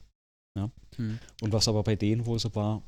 Ja? 0.57 0.71
Hm. 0.97 1.19
Und 1.41 1.53
was 1.53 1.69
aber 1.69 1.83
bei 1.83 1.97
denen, 1.97 2.27
wo 2.27 2.37
sie 2.37 2.55
war, 2.55 2.83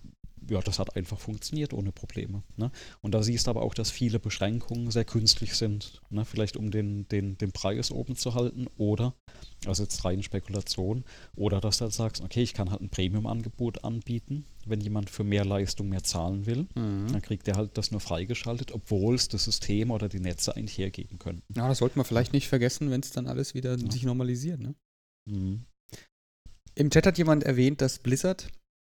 ja, 0.48 0.60
das 0.60 0.78
hat 0.78 0.96
einfach 0.96 1.18
funktioniert 1.18 1.72
ohne 1.72 1.92
Probleme. 1.92 2.42
Ne? 2.56 2.70
Und 3.00 3.12
da 3.12 3.22
siehst 3.22 3.46
du 3.46 3.50
aber 3.50 3.62
auch, 3.62 3.74
dass 3.74 3.90
viele 3.90 4.18
Beschränkungen 4.18 4.90
sehr 4.90 5.04
künstlich 5.04 5.54
sind. 5.54 6.00
Ne? 6.10 6.24
Vielleicht 6.24 6.56
um 6.56 6.70
den, 6.70 7.08
den, 7.08 7.36
den 7.38 7.52
Preis 7.52 7.90
oben 7.90 8.16
zu 8.16 8.34
halten 8.34 8.66
oder, 8.76 9.14
also 9.66 9.82
jetzt 9.82 10.04
rein 10.04 10.22
Spekulation, 10.22 11.04
oder 11.36 11.60
dass 11.60 11.78
du 11.78 11.84
halt 11.84 11.94
sagst, 11.94 12.22
okay, 12.22 12.42
ich 12.42 12.54
kann 12.54 12.70
halt 12.70 12.80
ein 12.80 12.90
Premium-Angebot 12.90 13.84
anbieten, 13.84 14.44
wenn 14.66 14.80
jemand 14.80 15.10
für 15.10 15.24
mehr 15.24 15.44
Leistung 15.44 15.88
mehr 15.88 16.02
zahlen 16.04 16.46
will, 16.46 16.66
Mhm. 16.74 17.12
dann 17.12 17.22
kriegt 17.22 17.48
er 17.48 17.56
halt 17.56 17.76
das 17.78 17.90
nur 17.90 18.00
freigeschaltet, 18.00 18.72
obwohl 18.72 19.14
es 19.14 19.28
das 19.28 19.44
System 19.44 19.90
oder 19.90 20.08
die 20.08 20.20
Netze 20.20 20.54
eigentlich 20.56 20.78
hergeben 20.78 21.18
können. 21.18 21.42
Ja, 21.56 21.68
das 21.68 21.78
sollte 21.78 21.98
man 21.98 22.04
vielleicht 22.04 22.32
nicht 22.32 22.48
vergessen, 22.48 22.90
wenn 22.90 23.00
es 23.00 23.10
dann 23.10 23.26
alles 23.26 23.54
wieder 23.54 23.76
Ja. 23.78 23.90
sich 23.90 24.02
normalisiert. 24.04 24.60
Ne? 24.60 24.74
Mhm. 25.28 25.64
Im 26.74 26.90
Chat 26.90 27.06
hat 27.06 27.18
jemand 27.18 27.42
erwähnt, 27.44 27.80
dass 27.80 27.98
Blizzard 27.98 28.48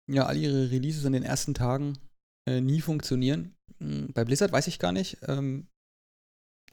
ja 0.07 0.25
all 0.25 0.37
ihre 0.37 0.71
Releases 0.71 1.05
in 1.05 1.13
den 1.13 1.23
ersten 1.23 1.53
Tagen 1.53 1.97
äh, 2.47 2.61
nie 2.61 2.81
funktionieren. 2.81 3.55
Hm, 3.79 4.11
Bei 4.13 4.25
Blizzard 4.25 4.51
weiß 4.51 4.67
ich 4.67 4.79
gar 4.79 4.91
nicht, 4.91 5.17
ähm, 5.27 5.67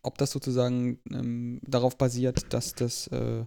ob 0.03 0.19
das 0.19 0.31
sozusagen 0.31 1.01
ähm, 1.11 1.61
darauf 1.65 1.97
basiert, 1.97 2.53
dass 2.53 2.75
das, 2.75 3.07
äh, 3.09 3.45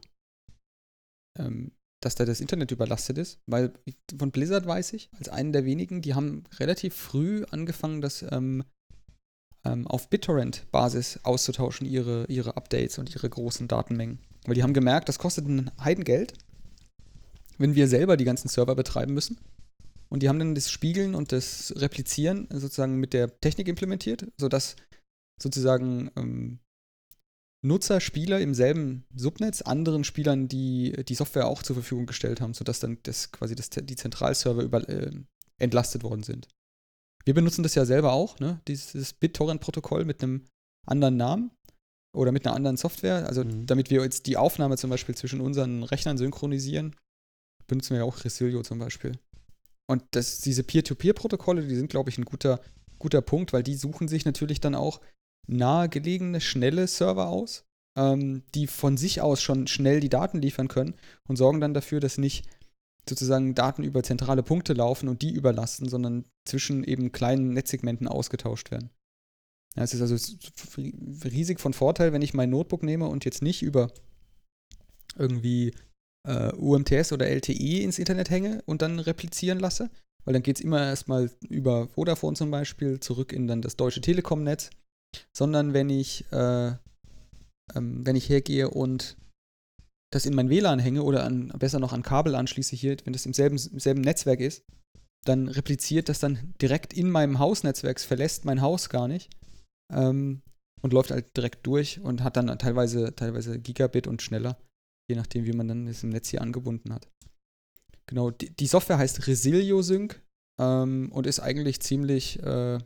ähm, 1.38 1.72
dass 2.02 2.16
da 2.16 2.26
das 2.26 2.42
Internet 2.42 2.72
überlastet 2.72 3.18
ist. 3.18 3.40
Weil 3.46 3.74
von 4.18 4.32
Blizzard 4.32 4.66
weiß 4.66 4.94
ich, 4.94 5.10
als 5.18 5.30
einen 5.30 5.52
der 5.52 5.66
wenigen, 5.66 6.02
die 6.02 6.14
haben 6.14 6.44
relativ 6.60 6.96
früh 6.96 7.44
angefangen, 7.52 8.02
das 8.02 8.26
ähm, 8.32 8.64
ähm, 9.66 9.88
auf 9.88 10.10
BitTorrent-Basis 10.10 11.20
auszutauschen, 11.24 11.88
ihre, 11.88 12.26
ihre 12.28 12.56
Updates 12.56 12.98
und 12.98 13.14
ihre 13.14 13.30
großen 13.30 13.68
Datenmengen. 13.68 14.20
Weil 14.46 14.56
die 14.56 14.64
haben 14.64 14.74
gemerkt, 14.74 15.10
das 15.10 15.20
kostet 15.20 15.48
ein 15.48 15.72
Heidengeld, 15.84 16.34
wenn 17.58 17.76
wir 17.76 17.88
selber 17.88 18.16
die 18.16 18.26
ganzen 18.26 18.48
Server 18.48 18.76
betreiben 18.76 19.14
müssen. 19.14 19.38
Und 20.16 20.22
die 20.24 20.30
haben 20.30 20.40
dann 20.40 20.56
das 20.56 20.72
Spiegeln 20.72 21.14
und 21.14 21.34
das 21.34 21.74
Replizieren 21.76 22.48
sozusagen 22.50 22.96
mit 22.96 23.12
der 23.12 23.38
Technik 23.42 23.68
implementiert, 23.68 24.26
sodass 24.38 24.78
sozusagen 25.44 26.10
ähm, 26.16 26.60
Nutzer, 27.62 28.00
Spieler 28.00 28.40
im 28.40 28.54
selben 28.54 29.04
Subnetz 29.14 29.62
anderen 29.62 30.06
Spielern 30.06 30.48
die, 30.48 31.04
die 31.06 31.16
Software 31.16 31.48
auch 31.48 31.64
zur 31.64 31.76
Verfügung 31.76 32.06
gestellt 32.06 32.40
haben, 32.40 32.54
sodass 32.54 32.80
dann 32.80 33.00
das 33.04 33.34
quasi 33.34 33.56
das, 33.56 33.70
die 33.70 33.96
Zentralserver 33.98 34.64
über, 34.64 34.88
äh, 34.88 35.12
entlastet 35.58 36.04
worden 36.04 36.24
sind. 36.24 36.48
Wir 37.26 37.34
benutzen 37.34 37.64
das 37.64 37.76
ja 37.76 37.84
selber 37.84 38.14
auch, 38.14 38.40
ne? 38.40 38.62
dieses 38.70 39.12
BitTorrent-Protokoll 39.12 40.06
mit 40.06 40.24
einem 40.24 40.46
anderen 40.88 41.18
Namen 41.18 41.52
oder 42.16 42.32
mit 42.32 42.48
einer 42.48 42.56
anderen 42.56 42.78
Software. 42.78 43.28
Also 43.28 43.44
Mhm. 43.44 43.66
damit 43.66 43.90
wir 43.90 44.02
jetzt 44.02 44.28
die 44.28 44.38
Aufnahme 44.38 44.78
zum 44.78 44.92
Beispiel 44.92 45.16
zwischen 45.16 45.42
unseren 45.42 45.84
Rechnern 45.84 46.18
synchronisieren, 46.18 46.96
benutzen 47.68 47.90
wir 47.90 47.98
ja 47.98 48.04
auch 48.06 48.24
Resilio 48.24 48.62
zum 48.62 48.80
Beispiel. 48.80 49.20
Und 49.88 50.04
das, 50.12 50.40
diese 50.40 50.64
Peer-to-Peer-Protokolle, 50.64 51.68
die 51.68 51.76
sind, 51.76 51.90
glaube 51.90 52.10
ich, 52.10 52.18
ein 52.18 52.26
guter, 52.26 52.60
guter 53.00 53.22
Punkt, 53.22 53.54
weil 53.54 53.64
die 53.64 53.76
suchen 53.76 54.08
sich 54.08 54.26
natürlich 54.26 54.60
dann 54.60 54.76
auch 54.76 55.00
nahegelegene, 55.48 56.42
schnelle 56.42 56.88
Server 56.88 57.28
aus, 57.28 57.66
ähm, 57.98 58.44
die 58.56 58.68
von 58.68 58.98
sich 58.98 59.22
aus 59.22 59.42
schon 59.42 59.68
schnell 59.68 60.00
die 60.00 60.10
Daten 60.10 60.42
liefern 60.42 60.68
können 60.68 60.96
und 61.28 61.36
sorgen 61.36 61.62
dann 61.62 61.74
dafür, 61.74 62.00
dass 62.00 62.18
nicht 62.18 62.48
sozusagen 63.08 63.54
Daten 63.54 63.84
über 63.84 64.02
zentrale 64.02 64.42
Punkte 64.42 64.74
laufen 64.74 65.08
und 65.08 65.22
die 65.22 65.32
überlasten, 65.32 65.88
sondern 65.88 66.26
zwischen 66.46 66.84
eben 66.84 67.12
kleinen 67.12 67.54
Netzsegmenten 67.54 68.08
ausgetauscht 68.08 68.72
werden. 68.72 68.90
Ja, 69.76 69.84
es 69.84 69.94
ist 69.94 70.02
also 70.02 70.16
riesig 71.26 71.60
von 71.60 71.74
Vorteil, 71.74 72.14
wenn 72.14 72.22
ich 72.22 72.34
mein 72.34 72.50
Notebook 72.50 72.82
nehme 72.82 73.08
und 73.08 73.26
jetzt 73.26 73.42
nicht 73.42 73.62
über 73.62 73.92
irgendwie 75.18 75.74
äh, 76.26 76.52
UMTS 76.54 77.12
oder 77.12 77.28
LTE 77.28 77.82
ins 77.84 78.00
Internet 78.00 78.30
hänge 78.30 78.62
und 78.66 78.82
dann 78.82 79.00
replizieren 79.00 79.60
lasse, 79.60 79.90
weil 80.24 80.34
dann 80.34 80.44
geht 80.44 80.58
es 80.58 80.64
immer 80.64 80.86
erstmal 80.86 81.32
über 81.50 81.88
Vodafone 81.88 82.36
zum 82.36 82.52
Beispiel 82.52 83.00
zurück 83.00 83.32
in 83.32 83.48
dann 83.48 83.62
das 83.62 83.76
deutsche 83.76 84.02
Telekom-Netz, 84.02 84.70
sondern 85.36 85.74
wenn 85.74 85.90
ich, 85.90 86.26
äh, 86.32 86.68
ähm, 87.76 88.06
wenn 88.06 88.16
ich 88.16 88.30
hergehe 88.30 88.70
und 88.70 89.18
das 90.12 90.26
in 90.26 90.36
mein 90.36 90.50
WLAN 90.50 90.80
hänge 90.80 91.04
oder 91.04 91.24
an, 91.24 91.50
besser 91.60 91.80
noch 91.80 91.94
an 91.94 92.04
Kabel 92.04 92.36
anschließe 92.36 92.76
hier, 92.76 92.98
wenn 93.04 93.14
das 93.14 93.26
im 93.26 93.34
selben, 93.34 93.58
im 93.58 93.80
selben 93.80 94.02
Netzwerk 94.02 94.40
ist, 94.40 94.64
dann 95.26 95.48
repliziert 95.48 96.08
das 96.08 96.20
dann 96.20 96.54
direkt 96.62 96.94
in 96.94 97.10
meinem 97.10 97.40
Hausnetzwerk, 97.40 98.00
verlässt 98.00 98.46
mein 98.46 98.62
Haus 98.62 98.90
gar 98.90 99.08
nicht 99.08 99.30
ähm, 99.92 100.42
und 100.82 100.94
läuft 100.94 101.12
halt 101.12 101.36
direkt 101.36 101.66
durch 101.66 102.00
und 102.00 102.24
hat 102.24 102.38
dann 102.38 102.58
teilweise, 102.60 103.16
teilweise 103.16 103.60
Gigabit 103.60 104.08
und 104.08 104.22
schneller, 104.22 104.58
je 105.10 105.16
nachdem, 105.16 105.46
wie 105.46 105.54
man 105.54 105.68
dann 105.68 105.88
es 105.88 106.04
im 106.04 106.10
Netz 106.10 106.30
hier 106.30 106.42
angebunden 106.42 106.94
hat. 106.94 107.08
Genau, 108.08 108.32
die, 108.32 108.50
die 108.56 108.68
Software 108.68 108.98
heißt 108.98 109.28
Resilio 109.28 109.82
Sync 109.82 110.22
ähm, 110.60 111.12
und 111.12 111.28
ist 111.28 111.40
eigentlich 111.40 111.80
ziemlich, 111.82 112.42
äh, 112.44 112.80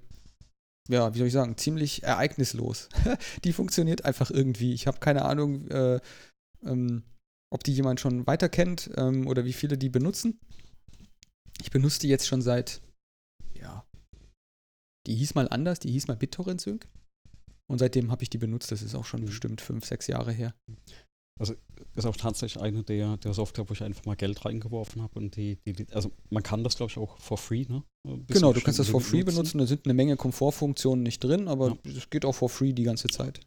ja, 0.90 1.14
wie 1.14 1.18
soll 1.18 1.28
ich 1.28 1.34
sagen, 1.34 1.58
ziemlich 1.58 2.04
ereignislos. 2.04 2.90
die 3.44 3.54
funktioniert 3.54 4.06
einfach 4.06 4.32
irgendwie. 4.32 4.74
Ich 4.74 4.88
habe 4.88 5.00
keine 5.00 5.26
Ahnung, 5.26 5.68
äh, 5.68 6.00
ähm, 6.64 7.04
ob 7.52 7.64
die 7.64 7.74
jemand 7.74 8.00
schon 8.00 8.28
weiter 8.28 8.50
kennt 8.50 8.92
ähm, 8.96 9.28
oder 9.28 9.46
wie 9.46 9.54
viele 9.54 9.78
die 9.78 9.90
benutzen. 9.90 10.40
Ich 11.62 11.72
benutze 11.72 12.00
die 12.00 12.08
jetzt 12.08 12.28
schon 12.28 12.42
seit, 12.42 12.82
ja, 13.54 13.86
die 15.08 15.16
hieß 15.16 15.36
mal 15.36 15.50
anders, 15.50 15.80
die 15.80 15.92
hieß 15.92 16.08
mal 16.08 16.16
BitTorrent 16.16 16.62
Sync. 16.62 16.88
Und 17.70 17.80
seitdem 17.80 18.10
habe 18.10 18.24
ich 18.24 18.30
die 18.30 18.38
benutzt, 18.38 18.72
das 18.72 18.82
ist 18.82 18.96
auch 18.96 19.06
schon 19.06 19.22
Mhm. 19.22 19.26
bestimmt 19.26 19.62
fünf, 19.62 19.86
sechs 19.86 20.08
Jahre 20.08 20.32
her. 20.32 20.56
Ist 21.40 22.06
auch 22.06 22.16
tatsächlich 22.16 22.62
eine 22.62 22.84
der, 22.84 23.18
der 23.18 23.34
Software, 23.34 23.68
wo 23.70 23.74
ich 23.74 23.84
einfach 23.84 24.06
mal 24.06 24.16
Geld 24.16 24.44
reingeworfen 24.46 25.02
habe 25.02 25.18
und 25.20 25.36
die, 25.36 25.58
die, 25.66 25.86
also 25.92 26.12
man 26.30 26.44
kann 26.44 26.64
das 26.64 26.76
glaube 26.78 26.92
ich 26.92 26.98
auch 26.98 27.18
for 27.20 27.38
free, 27.38 27.66
ne? 27.68 27.84
Genau, 28.28 28.54
du 28.54 28.62
kannst 28.62 28.80
das 28.80 28.90
for 28.90 29.02
free 29.02 29.24
benutzen, 29.24 29.58
da 29.58 29.66
sind 29.66 29.86
eine 29.86 29.94
Menge 29.94 30.16
Komfortfunktionen 30.18 31.04
nicht 31.04 31.24
drin, 31.24 31.48
aber 31.48 31.78
Ja. 31.84 31.92
es 31.98 32.10
geht 32.10 32.26
auch 32.26 32.34
for 32.34 32.50
free 32.50 32.74
die 32.74 32.84
ganze 32.84 33.08
Zeit. 33.08 33.42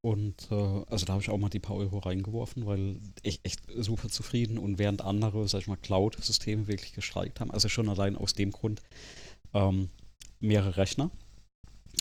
Und 0.00 0.48
äh, 0.50 0.54
also 0.54 1.06
da 1.06 1.14
habe 1.14 1.22
ich 1.22 1.30
auch 1.30 1.38
mal 1.38 1.48
die 1.48 1.58
paar 1.58 1.76
Euro 1.76 1.98
reingeworfen, 1.98 2.66
weil 2.66 3.00
ich 3.22 3.40
echt 3.42 3.60
super 3.76 4.08
zufrieden 4.08 4.58
und 4.58 4.78
während 4.78 5.02
andere, 5.02 5.48
sag 5.48 5.60
ich 5.60 5.66
mal, 5.66 5.76
Cloud-Systeme 5.76 6.68
wirklich 6.68 6.92
gestreikt 6.92 7.40
haben, 7.40 7.50
also 7.50 7.68
schon 7.68 7.88
allein 7.88 8.16
aus 8.16 8.34
dem 8.34 8.52
Grund, 8.52 8.80
ähm, 9.54 9.88
mehrere 10.38 10.76
Rechner 10.76 11.10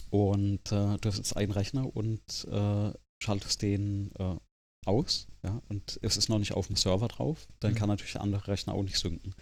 und 0.10 0.72
äh, 0.72 0.98
du 0.98 0.99
hast 1.06 1.18
jetzt 1.18 1.36
einen 1.36 1.52
Rechner 1.52 1.95
und 1.95 2.48
äh, 2.52 2.91
schaltest 3.24 3.62
den 3.62 4.12
äh, 4.20 4.36
aus, 4.86 5.28
ja, 5.44 5.62
und 5.70 5.99
es 6.02 6.18
ist 6.18 6.30
noch 6.30 6.40
nicht 6.40 6.53
auf 6.53 6.68
dem 6.68 6.76
Server 6.76 7.08
drauf, 7.08 7.48
dann 7.60 7.74
Mhm. 7.74 7.76
kann 7.76 7.90
natürlich 7.90 8.14
der 8.14 8.22
andere 8.22 8.48
Rechner 8.48 8.74
auch 8.74 8.84
nicht 8.84 8.98
synken. 8.98 9.34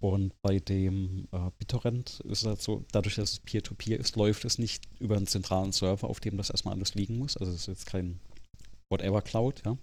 Und 0.00 0.32
bei 0.42 0.58
dem 0.58 1.28
äh, 1.30 1.50
BitTorrent 1.58 2.20
ist 2.24 2.40
es 2.42 2.46
halt 2.46 2.60
so, 2.60 2.84
dadurch, 2.90 3.14
dass 3.16 3.32
es 3.32 3.38
Peer-to-Peer 3.40 4.00
ist, 4.00 4.16
läuft 4.16 4.44
es 4.44 4.58
nicht 4.58 4.82
über 4.98 5.16
einen 5.16 5.28
zentralen 5.28 5.70
Server, 5.70 6.08
auf 6.08 6.18
dem 6.18 6.36
das 6.36 6.50
erstmal 6.50 6.74
alles 6.74 6.94
liegen 6.94 7.18
muss. 7.18 7.36
Also 7.36 7.52
es 7.52 7.60
ist 7.60 7.66
jetzt 7.68 7.86
kein 7.86 8.18
Whatever 8.90 9.22
Cloud, 9.22 9.62
ja. 9.64 9.78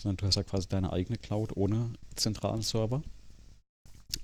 Sondern 0.00 0.16
du 0.16 0.26
hast 0.26 0.36
ja 0.36 0.42
quasi 0.42 0.68
deine 0.68 0.90
eigene 0.92 1.18
Cloud 1.18 1.54
ohne 1.54 1.92
zentralen 2.16 2.62
Server. 2.62 3.02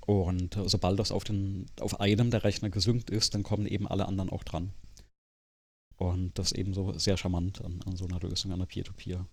Und 0.06 0.56
äh, 0.56 0.66
sobald 0.68 0.98
das 0.98 1.12
auf, 1.12 1.24
den, 1.24 1.66
auf 1.80 2.00
einem 2.00 2.30
der 2.30 2.44
Rechner 2.44 2.70
gesynkt 2.70 3.10
ist, 3.10 3.34
dann 3.34 3.42
kommen 3.42 3.66
eben 3.66 3.86
alle 3.86 4.06
anderen 4.08 4.30
auch 4.30 4.44
dran. 4.44 4.72
Und 5.98 6.38
das 6.38 6.52
ist 6.52 6.58
eben 6.58 6.72
so 6.72 6.92
sehr 6.98 7.18
charmant 7.18 7.62
an, 7.62 7.80
an 7.84 7.96
so 7.96 8.06
einer 8.06 8.20
Lösung, 8.20 8.50
an 8.52 8.60
einer 8.60 8.66
Peer-to-Peer-Lösung. 8.66 9.26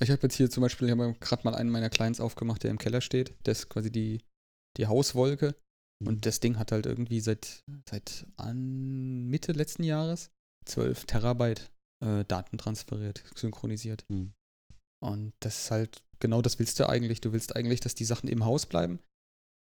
Ich 0.00 0.10
habe 0.10 0.22
jetzt 0.22 0.36
hier 0.36 0.48
zum 0.48 0.62
Beispiel, 0.62 0.86
ich 0.88 0.92
habe 0.92 1.14
gerade 1.18 1.42
mal 1.44 1.54
einen 1.54 1.70
meiner 1.70 1.90
Clients 1.90 2.20
aufgemacht, 2.20 2.62
der 2.62 2.70
im 2.70 2.78
Keller 2.78 3.00
steht. 3.00 3.34
Das 3.42 3.60
ist 3.60 3.68
quasi 3.68 3.90
die, 3.90 4.20
die 4.76 4.86
Hauswolke. 4.86 5.56
Mhm. 6.00 6.08
Und 6.08 6.26
das 6.26 6.40
Ding 6.40 6.58
hat 6.58 6.70
halt 6.72 6.86
irgendwie 6.86 7.20
seit, 7.20 7.64
seit 7.88 8.26
an 8.36 9.24
Mitte 9.24 9.52
letzten 9.52 9.82
Jahres 9.82 10.30
12 10.66 11.04
Terabyte 11.06 11.70
äh, 12.04 12.24
Daten 12.24 12.58
transferiert, 12.58 13.24
synchronisiert. 13.34 14.04
Mhm. 14.08 14.32
Und 15.04 15.32
das 15.40 15.64
ist 15.64 15.70
halt, 15.70 16.02
genau 16.20 16.42
das 16.42 16.58
willst 16.58 16.78
du 16.78 16.88
eigentlich. 16.88 17.20
Du 17.20 17.32
willst 17.32 17.56
eigentlich, 17.56 17.80
dass 17.80 17.94
die 17.94 18.04
Sachen 18.04 18.28
im 18.28 18.44
Haus 18.44 18.66
bleiben, 18.66 19.00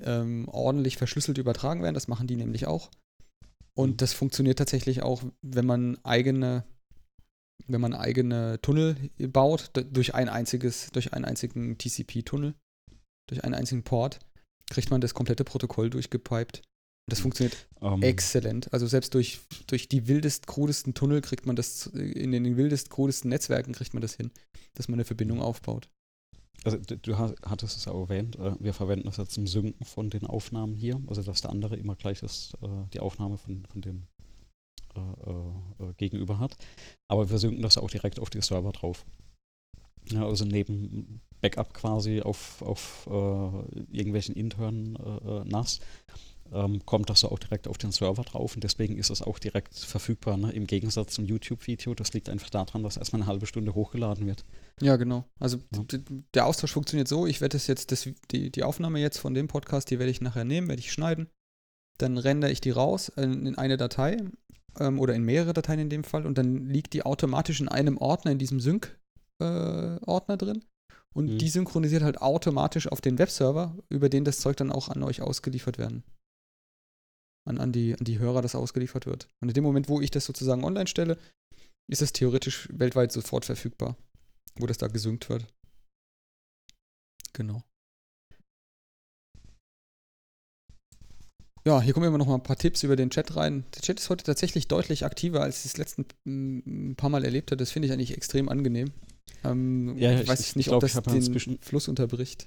ähm, 0.02 0.48
ordentlich 0.48 0.98
verschlüsselt 0.98 1.38
übertragen 1.38 1.82
werden. 1.82 1.94
Das 1.94 2.08
machen 2.08 2.26
die 2.26 2.36
nämlich 2.36 2.66
auch. 2.66 2.90
Und 3.74 3.92
Mhm. 3.92 3.96
das 3.98 4.12
funktioniert 4.12 4.58
tatsächlich 4.58 5.02
auch, 5.02 5.22
wenn 5.42 5.66
man 5.66 5.98
eigene 6.04 6.64
wenn 7.66 7.80
man 7.80 7.94
eigene 7.94 8.60
Tunnel 8.62 8.96
baut, 9.18 9.70
durch 9.92 10.14
ein 10.14 10.28
einziges, 10.28 10.90
durch 10.92 11.12
einen 11.12 11.24
einzigen 11.24 11.78
TCP-Tunnel, 11.78 12.54
durch 13.28 13.44
einen 13.44 13.54
einzigen 13.54 13.82
Port, 13.82 14.20
kriegt 14.70 14.90
man 14.90 15.00
das 15.00 15.14
komplette 15.14 15.44
Protokoll 15.44 15.90
durchgepiped. 15.90 16.62
Das 17.08 17.20
funktioniert 17.20 17.68
um. 17.80 17.94
Ähm. 17.94 18.02
exzellent. 18.02 18.72
Also 18.72 18.86
selbst 18.86 19.14
durch, 19.14 19.40
durch 19.68 19.88
die 19.88 20.08
wildest, 20.08 20.46
krudesten 20.46 20.94
Tunnel 20.94 21.20
kriegt 21.20 21.46
man 21.46 21.54
das, 21.54 21.86
in 21.86 22.32
den 22.32 22.56
wildest, 22.56 22.90
krudesten 22.90 23.28
Netzwerken 23.28 23.72
kriegt 23.72 23.94
man 23.94 24.00
das 24.00 24.14
hin, 24.14 24.32
dass 24.74 24.88
man 24.88 24.96
eine 24.96 25.04
Verbindung 25.04 25.40
aufbaut. 25.40 25.88
Also 26.64 26.78
du 26.78 27.16
hattest 27.16 27.76
es 27.76 27.86
auch 27.86 28.08
erwähnt, 28.08 28.36
äh, 28.36 28.54
wir 28.58 28.72
verwenden 28.72 29.06
das 29.06 29.18
ja 29.18 29.26
zum 29.26 29.46
Synken 29.46 29.84
von 29.84 30.10
den 30.10 30.26
Aufnahmen 30.26 30.74
hier, 30.74 31.00
also 31.06 31.22
dass 31.22 31.42
der 31.42 31.50
andere 31.50 31.76
immer 31.76 31.94
gleich 31.94 32.20
das, 32.20 32.54
äh, 32.60 32.88
die 32.92 32.98
Aufnahme 32.98 33.38
von, 33.38 33.64
von 33.66 33.82
dem 33.82 34.08
Gegenüber 35.96 36.38
hat. 36.38 36.56
Aber 37.08 37.30
wir 37.30 37.38
synken 37.38 37.62
das 37.62 37.78
auch 37.78 37.90
direkt 37.90 38.20
auf 38.20 38.30
die 38.30 38.42
Server 38.42 38.72
drauf. 38.72 39.04
Ja, 40.10 40.24
also 40.24 40.44
neben 40.44 41.20
Backup 41.40 41.74
quasi 41.74 42.20
auf, 42.22 42.62
auf 42.62 43.06
irgendwelchen 43.90 44.34
internen 44.34 44.96
NAS 45.48 45.80
ähm, 46.52 46.84
kommt 46.84 47.10
das 47.10 47.20
so 47.20 47.30
auch 47.30 47.38
direkt 47.38 47.68
auf 47.68 47.78
den 47.78 47.92
Server 47.92 48.22
drauf 48.22 48.54
und 48.54 48.64
deswegen 48.64 48.96
ist 48.96 49.10
es 49.10 49.22
auch 49.22 49.38
direkt 49.38 49.74
verfügbar. 49.74 50.36
Ne? 50.36 50.52
Im 50.52 50.66
Gegensatz 50.66 51.14
zum 51.14 51.24
YouTube-Video, 51.24 51.94
das 51.94 52.12
liegt 52.12 52.28
einfach 52.28 52.50
daran, 52.50 52.82
dass 52.82 52.96
erstmal 52.96 53.22
eine 53.22 53.30
halbe 53.30 53.46
Stunde 53.46 53.74
hochgeladen 53.74 54.26
wird. 54.26 54.44
Ja, 54.80 54.96
genau. 54.96 55.24
Also 55.38 55.58
ja. 55.74 55.98
der 56.34 56.46
Austausch 56.46 56.72
funktioniert 56.72 57.08
so, 57.08 57.26
ich 57.26 57.40
werde 57.40 57.56
das 57.56 57.66
jetzt, 57.66 57.92
das, 57.92 58.08
die, 58.30 58.50
die 58.50 58.62
Aufnahme 58.62 59.00
jetzt 59.00 59.18
von 59.18 59.34
dem 59.34 59.48
Podcast, 59.48 59.90
die 59.90 59.98
werde 59.98 60.10
ich 60.10 60.20
nachher 60.20 60.44
nehmen, 60.44 60.68
werde 60.68 60.80
ich 60.80 60.92
schneiden. 60.92 61.28
Dann 61.98 62.18
rendere 62.18 62.50
ich 62.50 62.60
die 62.60 62.70
raus 62.70 63.08
in, 63.08 63.46
in 63.46 63.56
eine 63.56 63.76
Datei 63.76 64.18
ähm, 64.78 64.98
oder 64.98 65.14
in 65.14 65.22
mehrere 65.22 65.52
Dateien 65.52 65.80
in 65.80 65.90
dem 65.90 66.04
Fall 66.04 66.26
und 66.26 66.38
dann 66.38 66.68
liegt 66.68 66.92
die 66.92 67.04
automatisch 67.04 67.60
in 67.60 67.68
einem 67.68 67.98
Ordner, 67.98 68.32
in 68.32 68.38
diesem 68.38 68.60
Sync-Ordner 68.60 70.34
äh, 70.34 70.38
drin. 70.38 70.64
Und 71.14 71.32
mhm. 71.32 71.38
die 71.38 71.48
synchronisiert 71.48 72.02
halt 72.02 72.20
automatisch 72.20 72.88
auf 72.88 73.00
den 73.00 73.18
Webserver, 73.18 73.76
über 73.88 74.08
den 74.08 74.24
das 74.24 74.38
Zeug 74.38 74.56
dann 74.56 74.70
auch 74.70 74.88
an 74.88 75.02
euch 75.02 75.22
ausgeliefert 75.22 75.78
werden 75.78 76.04
an, 77.46 77.58
an, 77.58 77.72
die, 77.72 77.94
an 77.94 78.04
die 78.04 78.18
Hörer 78.18 78.42
das 78.42 78.54
ausgeliefert 78.54 79.06
wird. 79.06 79.28
Und 79.40 79.48
in 79.48 79.54
dem 79.54 79.64
Moment, 79.64 79.88
wo 79.88 80.00
ich 80.00 80.10
das 80.10 80.24
sozusagen 80.24 80.64
online 80.64 80.86
stelle, 80.86 81.18
ist 81.88 82.02
es 82.02 82.12
theoretisch 82.12 82.68
weltweit 82.72 83.12
sofort 83.12 83.44
verfügbar, 83.44 83.96
wo 84.56 84.66
das 84.66 84.78
da 84.78 84.88
gesynkt 84.88 85.28
wird. 85.28 85.46
Genau. 87.32 87.62
Ja, 91.66 91.80
hier 91.80 91.92
kommen 91.92 92.06
immer 92.06 92.18
noch 92.18 92.28
mal 92.28 92.36
ein 92.36 92.42
paar 92.42 92.56
Tipps 92.56 92.84
über 92.84 92.94
den 92.94 93.10
Chat 93.10 93.34
rein. 93.34 93.64
Der 93.74 93.82
Chat 93.82 93.98
ist 93.98 94.08
heute 94.08 94.24
tatsächlich 94.24 94.68
deutlich 94.68 95.04
aktiver, 95.04 95.40
als 95.42 95.64
ich 95.64 95.72
es 95.72 95.76
letzten 95.76 96.06
ein 96.24 96.94
paar 96.96 97.10
Mal 97.10 97.24
erlebt 97.24 97.50
habe. 97.50 97.56
Das 97.56 97.72
finde 97.72 97.86
ich 97.86 97.92
eigentlich 97.92 98.16
extrem 98.16 98.48
angenehm. 98.48 98.92
Ähm, 99.42 99.96
ja, 99.98 100.12
ich 100.12 100.28
weiß 100.28 100.40
ich, 100.40 100.56
nicht, 100.56 100.66
ich 100.66 100.70
glaub, 100.70 100.82
ob 100.82 100.88
das 100.88 101.02
den 101.02 101.58
Fluss 101.60 101.88
unterbricht 101.88 102.46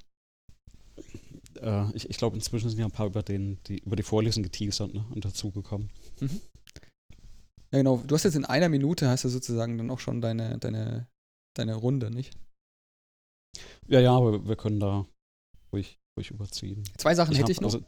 äh, 1.61 1.91
ich, 1.93 2.09
ich 2.09 2.17
glaube, 2.17 2.35
inzwischen 2.35 2.69
sind 2.69 2.79
ja 2.79 2.85
ein 2.85 2.91
paar 2.91 3.07
über, 3.07 3.23
den, 3.23 3.59
die, 3.67 3.79
über 3.79 3.95
die 3.95 4.03
Vorlesung 4.03 4.43
geteasert 4.43 4.93
ne, 4.93 5.05
und 5.13 5.25
dazugekommen. 5.25 5.89
Mhm. 6.19 6.41
Ja, 7.71 7.79
genau. 7.79 7.97
Du 8.05 8.15
hast 8.15 8.23
jetzt 8.23 8.35
in 8.35 8.45
einer 8.45 8.69
Minute 8.69 9.07
hast 9.07 9.23
du 9.23 9.29
sozusagen 9.29 9.77
dann 9.77 9.91
auch 9.91 9.99
schon 9.99 10.21
deine, 10.21 10.57
deine, 10.57 11.07
deine 11.55 11.75
Runde, 11.75 12.09
nicht? 12.11 12.35
Ja, 13.87 13.99
ja, 13.99 14.15
aber 14.15 14.47
wir 14.47 14.55
können 14.55 14.79
da 14.79 15.05
ruhig, 15.71 15.98
ruhig 16.19 16.31
überziehen. 16.31 16.83
Zwei 16.97 17.15
Sachen 17.15 17.31
ich 17.31 17.39
hätte 17.39 17.45
hab, 17.45 17.51
ich 17.51 17.61
noch. 17.61 17.73
Also 17.73 17.79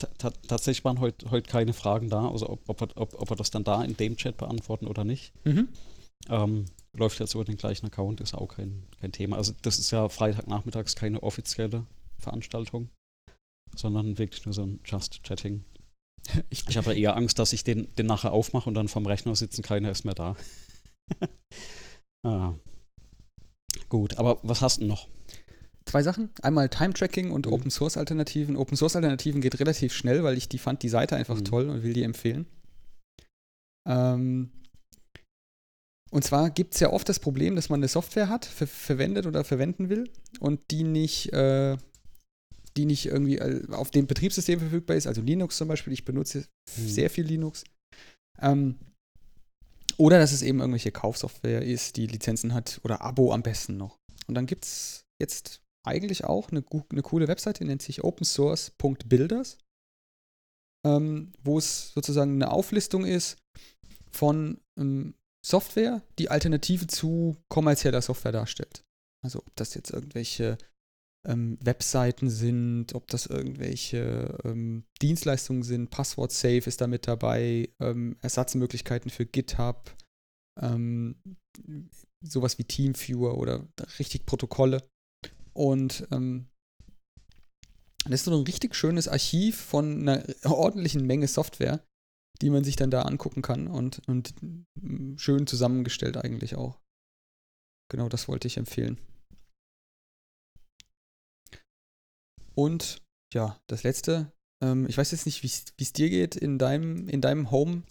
tatsächlich 0.47 0.83
waren 0.83 0.99
heute 0.99 1.29
heut 1.29 1.47
keine 1.47 1.73
Fragen 1.73 2.09
da, 2.09 2.29
also 2.29 2.49
ob, 2.49 2.67
ob, 2.67 2.81
ob, 2.81 3.13
ob 3.13 3.29
wir 3.29 3.35
das 3.35 3.51
dann 3.51 3.63
da 3.63 3.83
in 3.83 3.97
dem 3.97 4.17
Chat 4.17 4.37
beantworten 4.37 4.87
oder 4.87 5.03
nicht. 5.03 5.33
Mhm. 5.45 5.69
Ähm, 6.29 6.65
läuft 6.93 7.19
jetzt 7.19 7.35
über 7.35 7.45
den 7.45 7.57
gleichen 7.57 7.87
Account, 7.87 8.21
ist 8.21 8.33
auch 8.33 8.47
kein, 8.47 8.83
kein 8.99 9.11
Thema. 9.11 9.37
Also 9.37 9.53
das 9.61 9.79
ist 9.79 9.91
ja 9.91 10.09
Freitagnachmittags 10.09 10.95
keine 10.95 11.23
offizielle 11.23 11.85
Veranstaltung 12.17 12.89
sondern 13.75 14.17
wirklich 14.17 14.45
nur 14.45 14.53
so 14.53 14.63
ein 14.63 14.79
Just 14.85 15.23
Chatting. 15.23 15.63
Ich, 16.51 16.67
ich 16.69 16.77
habe 16.77 16.93
eher 16.93 17.17
Angst, 17.17 17.39
dass 17.39 17.51
ich 17.51 17.63
den, 17.63 17.93
den 17.95 18.05
nachher 18.05 18.31
aufmache 18.31 18.69
und 18.69 18.75
dann 18.75 18.87
vom 18.87 19.07
Rechner 19.07 19.35
sitzen, 19.35 19.63
keiner 19.63 19.89
ist 19.89 20.05
mehr 20.05 20.13
da. 20.13 20.35
ah. 22.23 22.53
Gut, 23.89 24.17
aber 24.17 24.39
was 24.43 24.61
hast 24.61 24.81
du 24.81 24.85
noch? 24.85 25.07
Zwei 25.91 26.03
Sachen. 26.03 26.29
Einmal 26.41 26.69
Time-Tracking 26.69 27.31
und 27.31 27.47
mhm. 27.47 27.51
Open-Source-Alternativen. 27.51 28.55
Open-Source-Alternativen 28.55 29.41
geht 29.41 29.59
relativ 29.59 29.91
schnell, 29.91 30.23
weil 30.23 30.37
ich 30.37 30.47
die 30.47 30.57
fand 30.57 30.83
die 30.83 30.89
Seite 30.89 31.17
einfach 31.17 31.35
mhm. 31.35 31.43
toll 31.43 31.69
und 31.69 31.83
will 31.83 31.91
die 31.91 32.03
empfehlen. 32.03 32.45
Ähm, 33.85 34.51
und 36.09 36.23
zwar 36.23 36.49
gibt 36.49 36.75
es 36.75 36.79
ja 36.79 36.91
oft 36.93 37.09
das 37.09 37.19
Problem, 37.19 37.57
dass 37.57 37.67
man 37.67 37.81
eine 37.81 37.89
Software 37.89 38.29
hat, 38.29 38.45
ver 38.45 38.67
verwendet 38.67 39.25
oder 39.25 39.43
verwenden 39.43 39.89
will 39.89 40.09
und 40.39 40.61
die 40.71 40.83
nicht 40.83 41.33
äh, 41.33 41.75
die 42.77 42.85
nicht 42.85 43.07
irgendwie 43.07 43.39
äh, 43.39 43.69
auf 43.73 43.91
dem 43.91 44.07
Betriebssystem 44.07 44.61
verfügbar 44.61 44.95
ist, 44.95 45.07
also 45.07 45.21
Linux 45.21 45.57
zum 45.57 45.67
Beispiel. 45.67 45.91
Ich 45.91 46.05
benutze 46.05 46.39
mhm. 46.77 46.87
sehr 46.87 47.09
viel 47.09 47.25
Linux. 47.25 47.65
Ähm, 48.39 48.77
oder 49.97 50.19
dass 50.19 50.31
es 50.31 50.41
eben 50.41 50.59
irgendwelche 50.61 50.93
Kaufsoftware 50.93 51.63
ist, 51.63 51.97
die 51.97 52.07
Lizenzen 52.07 52.53
hat 52.53 52.79
oder 52.85 53.01
Abo 53.01 53.33
am 53.33 53.43
besten 53.43 53.75
noch. 53.75 53.97
Und 54.27 54.35
dann 54.35 54.45
gibt 54.45 54.63
es 54.63 55.03
jetzt 55.21 55.61
eigentlich 55.83 56.25
auch 56.25 56.49
eine, 56.49 56.63
eine 56.91 57.01
coole 57.01 57.27
Webseite, 57.27 57.63
die 57.63 57.67
nennt 57.67 57.81
sich 57.81 58.03
opensource.builders, 58.03 59.57
ähm, 60.85 61.33
wo 61.43 61.57
es 61.57 61.93
sozusagen 61.93 62.33
eine 62.33 62.51
Auflistung 62.51 63.05
ist 63.05 63.37
von 64.11 64.59
ähm, 64.77 65.15
Software, 65.45 66.03
die 66.19 66.29
Alternative 66.29 66.87
zu 66.87 67.37
kommerzieller 67.49 68.01
Software 68.01 68.31
darstellt. 68.31 68.83
Also 69.23 69.39
ob 69.39 69.55
das 69.55 69.73
jetzt 69.73 69.91
irgendwelche 69.91 70.57
ähm, 71.27 71.57
Webseiten 71.61 72.29
sind, 72.29 72.93
ob 72.93 73.07
das 73.07 73.25
irgendwelche 73.27 74.37
ähm, 74.43 74.85
Dienstleistungen 75.01 75.63
sind, 75.63 75.89
Passwort 75.89 76.31
Safe 76.31 76.63
ist 76.65 76.81
da 76.81 76.87
mit 76.87 77.07
dabei, 77.07 77.69
ähm, 77.79 78.17
Ersatzmöglichkeiten 78.21 79.11
für 79.11 79.25
GitHub, 79.25 79.95
ähm, 80.59 81.15
sowas 82.21 82.57
wie 82.57 82.63
Teamviewer 82.63 83.37
oder 83.37 83.67
richtig 83.99 84.25
Protokolle. 84.25 84.83
Und 85.53 86.07
ähm, 86.11 86.47
das 88.05 88.21
ist 88.21 88.25
so 88.25 88.35
ein 88.35 88.45
richtig 88.45 88.75
schönes 88.75 89.07
Archiv 89.07 89.59
von 89.59 90.07
einer 90.07 90.23
ordentlichen 90.45 91.05
Menge 91.05 91.27
Software, 91.27 91.83
die 92.41 92.49
man 92.49 92.63
sich 92.63 92.75
dann 92.75 92.91
da 92.91 93.03
angucken 93.03 93.41
kann 93.41 93.67
und, 93.67 94.01
und 94.07 94.33
mm, 94.41 95.17
schön 95.17 95.45
zusammengestellt 95.45 96.17
eigentlich 96.17 96.55
auch. 96.55 96.79
Genau 97.91 98.09
das 98.09 98.27
wollte 98.27 98.47
ich 98.47 98.57
empfehlen. 98.57 98.99
Und 102.55 103.01
ja, 103.33 103.59
das 103.67 103.83
letzte, 103.83 104.31
ähm, 104.63 104.87
ich 104.87 104.97
weiß 104.97 105.11
jetzt 105.11 105.25
nicht, 105.25 105.43
wie 105.43 105.83
es 105.83 105.93
dir 105.93 106.09
geht 106.09 106.35
in 106.35 106.57
deinem, 106.57 107.07
in 107.07 107.21
deinem 107.21 107.51
Home, 107.51 107.83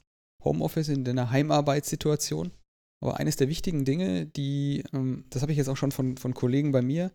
Homeoffice, 0.43 0.89
in 0.89 1.05
deiner 1.05 1.31
Heimarbeitssituation. 1.31 2.51
Aber 3.03 3.19
eines 3.19 3.37
der 3.37 3.49
wichtigen 3.49 3.85
Dinge, 3.85 4.27
die, 4.27 4.85
ähm, 4.93 5.25
das 5.31 5.43
habe 5.43 5.53
ich 5.53 5.59
jetzt 5.59 5.69
auch 5.69 5.77
schon 5.77 5.93
von, 5.93 6.17
von 6.17 6.35
Kollegen 6.35 6.73
bei 6.73 6.83
mir 6.83 7.13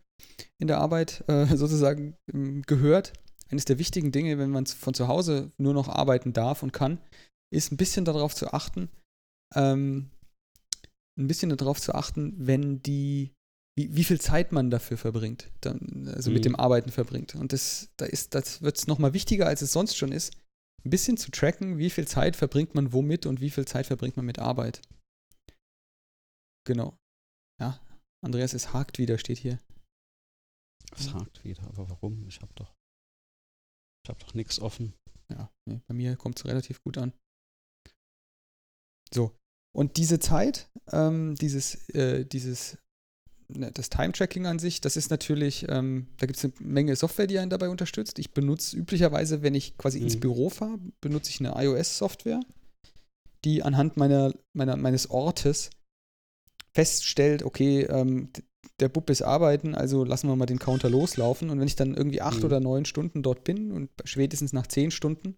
in 0.59 0.67
der 0.67 0.79
Arbeit 0.79 1.23
äh, 1.27 1.45
sozusagen 1.55 2.15
ähm, 2.33 2.63
gehört, 2.63 3.13
eines 3.49 3.65
der 3.65 3.77
wichtigen 3.77 4.11
Dinge, 4.11 4.37
wenn 4.37 4.49
man 4.49 4.65
von 4.65 4.93
zu 4.93 5.07
Hause 5.07 5.51
nur 5.57 5.73
noch 5.73 5.87
arbeiten 5.87 6.33
darf 6.33 6.63
und 6.63 6.73
kann, 6.73 6.99
ist 7.53 7.71
ein 7.71 7.77
bisschen 7.77 8.05
darauf 8.05 8.33
zu 8.33 8.51
achten, 8.53 8.89
ähm, 9.53 10.09
ein 11.19 11.27
bisschen 11.27 11.55
darauf 11.55 11.79
zu 11.79 11.93
achten, 11.93 12.33
wenn 12.37 12.81
die 12.81 13.31
wie, 13.77 13.95
wie 13.95 14.03
viel 14.03 14.19
Zeit 14.19 14.51
man 14.51 14.69
dafür 14.69 14.97
verbringt, 14.97 15.51
dann, 15.61 16.09
also 16.13 16.29
mhm. 16.29 16.35
mit 16.35 16.45
dem 16.45 16.55
Arbeiten 16.55 16.91
verbringt. 16.91 17.35
Und 17.35 17.53
das, 17.53 17.89
da 17.97 18.05
ist, 18.05 18.33
das 18.33 18.61
wird 18.61 18.77
es 18.77 18.87
nochmal 18.87 19.13
wichtiger, 19.13 19.47
als 19.47 19.61
es 19.61 19.73
sonst 19.73 19.97
schon 19.97 20.11
ist, 20.11 20.33
ein 20.85 20.89
bisschen 20.89 21.17
zu 21.17 21.31
tracken, 21.31 21.77
wie 21.77 21.89
viel 21.89 22.07
Zeit 22.07 22.35
verbringt 22.35 22.73
man 22.75 22.93
womit 22.93 23.25
und 23.25 23.41
wie 23.41 23.49
viel 23.49 23.65
Zeit 23.65 23.85
verbringt 23.87 24.15
man 24.15 24.25
mit 24.25 24.39
Arbeit. 24.39 24.81
Genau. 26.65 26.97
Ja, 27.61 27.79
Andreas, 28.23 28.53
es 28.53 28.73
hakt 28.73 28.97
wieder, 28.97 29.17
steht 29.17 29.37
hier. 29.37 29.59
Es 30.95 31.13
hakt 31.13 31.43
wieder, 31.43 31.63
aber 31.67 31.89
warum? 31.89 32.27
Ich 32.27 32.41
habe 32.41 32.53
doch, 32.55 32.73
ich 34.03 34.09
habe 34.09 34.19
doch 34.19 34.33
nichts 34.33 34.59
offen. 34.59 34.93
Ja, 35.29 35.51
nee, 35.67 35.81
bei 35.87 35.93
mir 35.93 36.15
kommt 36.15 36.39
es 36.39 36.45
relativ 36.45 36.81
gut 36.83 36.97
an. 36.97 37.13
So. 39.13 39.35
Und 39.75 39.97
diese 39.97 40.19
Zeit, 40.19 40.69
ähm, 40.91 41.35
dieses, 41.35 41.89
äh, 41.89 42.25
dieses 42.25 42.77
Ne, 43.47 43.71
das 43.71 43.89
Time-Tracking 43.89 44.47
an 44.47 44.57
sich, 44.57 44.81
das 44.81 44.97
ist 44.97 45.11
natürlich, 45.11 45.67
ähm, 45.69 46.07
da 46.17 46.25
gibt 46.25 46.37
es 46.37 46.45
eine 46.45 46.53
Menge 46.59 46.95
Software, 46.95 47.27
die 47.27 47.37
einen 47.37 47.51
dabei 47.51 47.69
unterstützt. 47.69 48.17
Ich 48.17 48.31
benutze 48.31 48.75
üblicherweise, 48.75 49.43
wenn 49.43 49.53
ich 49.53 49.77
quasi 49.77 49.99
mhm. 49.99 50.05
ins 50.05 50.19
Büro 50.19 50.49
fahre, 50.49 50.79
benutze 50.99 51.29
ich 51.29 51.39
eine 51.39 51.53
iOS-Software, 51.63 52.39
die 53.43 53.61
anhand 53.61 53.97
meiner, 53.97 54.33
meiner, 54.53 54.77
meines 54.77 55.11
Ortes 55.11 55.69
feststellt, 56.75 57.43
okay, 57.43 57.83
ähm, 57.83 58.29
der 58.79 58.89
Bub 58.89 59.09
ist 59.09 59.21
arbeiten, 59.21 59.73
also 59.73 60.03
lassen 60.03 60.27
wir 60.27 60.35
mal 60.35 60.45
den 60.45 60.59
Counter 60.59 60.89
loslaufen. 60.89 61.49
Und 61.49 61.59
wenn 61.59 61.67
ich 61.67 61.77
dann 61.77 61.95
irgendwie 61.95 62.21
acht 62.21 62.39
mhm. 62.39 62.45
oder 62.45 62.59
neun 62.59 62.85
Stunden 62.85 63.23
dort 63.23 63.43
bin 63.45 63.71
und 63.71 63.89
spätestens 64.03 64.51
nach 64.51 64.67
zehn 64.67 64.91
Stunden 64.91 65.37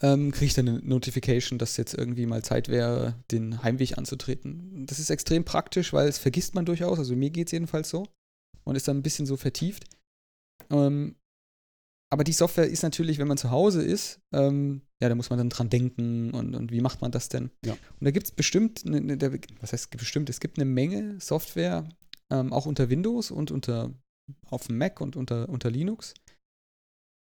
ähm, 0.00 0.30
kriege 0.32 0.46
ich 0.46 0.54
dann 0.54 0.68
eine 0.68 0.78
Notification, 0.80 1.58
dass 1.58 1.76
jetzt 1.76 1.94
irgendwie 1.94 2.26
mal 2.26 2.42
Zeit 2.42 2.68
wäre, 2.68 3.14
den 3.30 3.62
Heimweg 3.62 3.98
anzutreten. 3.98 4.86
Das 4.86 4.98
ist 4.98 5.10
extrem 5.10 5.44
praktisch, 5.44 5.92
weil 5.92 6.08
es 6.08 6.18
vergisst 6.18 6.54
man 6.54 6.64
durchaus. 6.64 6.98
Also 6.98 7.16
mir 7.16 7.30
geht 7.30 7.48
es 7.48 7.52
jedenfalls 7.52 7.88
so. 7.88 8.06
Und 8.64 8.76
ist 8.76 8.86
dann 8.86 8.98
ein 8.98 9.02
bisschen 9.02 9.26
so 9.26 9.36
vertieft. 9.36 9.84
Ähm, 10.70 11.16
aber 12.12 12.24
die 12.24 12.34
Software 12.34 12.68
ist 12.68 12.82
natürlich, 12.82 13.16
wenn 13.16 13.26
man 13.26 13.38
zu 13.38 13.50
Hause 13.50 13.82
ist, 13.82 14.20
ähm, 14.34 14.82
ja, 15.00 15.08
da 15.08 15.14
muss 15.14 15.30
man 15.30 15.38
dann 15.38 15.48
dran 15.48 15.70
denken 15.70 16.30
und, 16.32 16.54
und 16.54 16.70
wie 16.70 16.82
macht 16.82 17.00
man 17.00 17.10
das 17.10 17.30
denn? 17.30 17.50
Ja. 17.64 17.72
Und 17.72 18.04
da 18.04 18.10
gibt 18.10 18.26
es 18.26 18.32
bestimmt, 18.32 18.82
eine, 18.84 18.98
eine, 18.98 19.40
was 19.60 19.72
heißt 19.72 19.90
bestimmt, 19.96 20.28
es 20.28 20.38
gibt 20.38 20.58
eine 20.58 20.66
Menge 20.66 21.18
Software, 21.20 21.88
ähm, 22.30 22.52
auch 22.52 22.66
unter 22.66 22.90
Windows 22.90 23.30
und 23.30 23.50
unter 23.50 23.94
auf 24.50 24.66
dem 24.66 24.76
Mac 24.76 25.00
und 25.00 25.16
unter, 25.16 25.48
unter 25.48 25.70
Linux, 25.70 26.12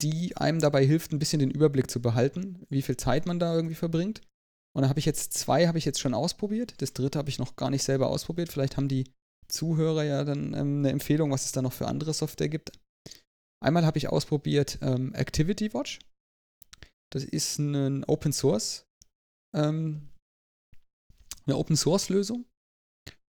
die 0.02 0.36
einem 0.36 0.60
dabei 0.60 0.86
hilft, 0.86 1.14
ein 1.14 1.20
bisschen 1.20 1.40
den 1.40 1.52
Überblick 1.52 1.90
zu 1.90 2.02
behalten, 2.02 2.66
wie 2.70 2.82
viel 2.82 2.98
Zeit 2.98 3.26
man 3.26 3.40
da 3.40 3.56
irgendwie 3.56 3.76
verbringt. 3.76 4.20
Und 4.76 4.82
da 4.82 4.90
habe 4.90 5.00
ich 5.00 5.06
jetzt 5.06 5.32
zwei, 5.34 5.68
habe 5.68 5.78
ich 5.78 5.86
jetzt 5.86 6.02
schon 6.02 6.14
ausprobiert. 6.14 6.74
Das 6.82 6.92
dritte 6.92 7.18
habe 7.18 7.30
ich 7.30 7.40
noch 7.40 7.56
gar 7.56 7.70
nicht 7.70 7.84
selber 7.84 8.10
ausprobiert. 8.10 8.52
Vielleicht 8.52 8.76
haben 8.76 8.90
die 8.90 9.06
Zuhörer 9.48 10.04
ja 10.04 10.26
dann 10.26 10.54
ähm, 10.54 10.80
eine 10.80 10.90
Empfehlung, 10.90 11.32
was 11.32 11.46
es 11.46 11.54
da 11.54 11.62
noch 11.62 11.72
für 11.72 11.88
andere 11.88 12.14
Software 12.14 12.50
gibt. 12.50 12.74
Einmal 13.64 13.86
habe 13.86 13.98
ich 13.98 14.10
ausprobiert 14.10 14.80
ähm, 14.82 15.14
Activity 15.14 15.73
Watch. 15.73 15.99
Das 17.11 17.23
ist 17.23 17.60
ein 17.60 18.03
Open 18.06 18.34
Source, 18.34 18.86
ähm, 19.56 20.10
eine 21.45 21.57
Open 21.57 21.77
Source 21.77 22.10
Lösung, 22.10 22.45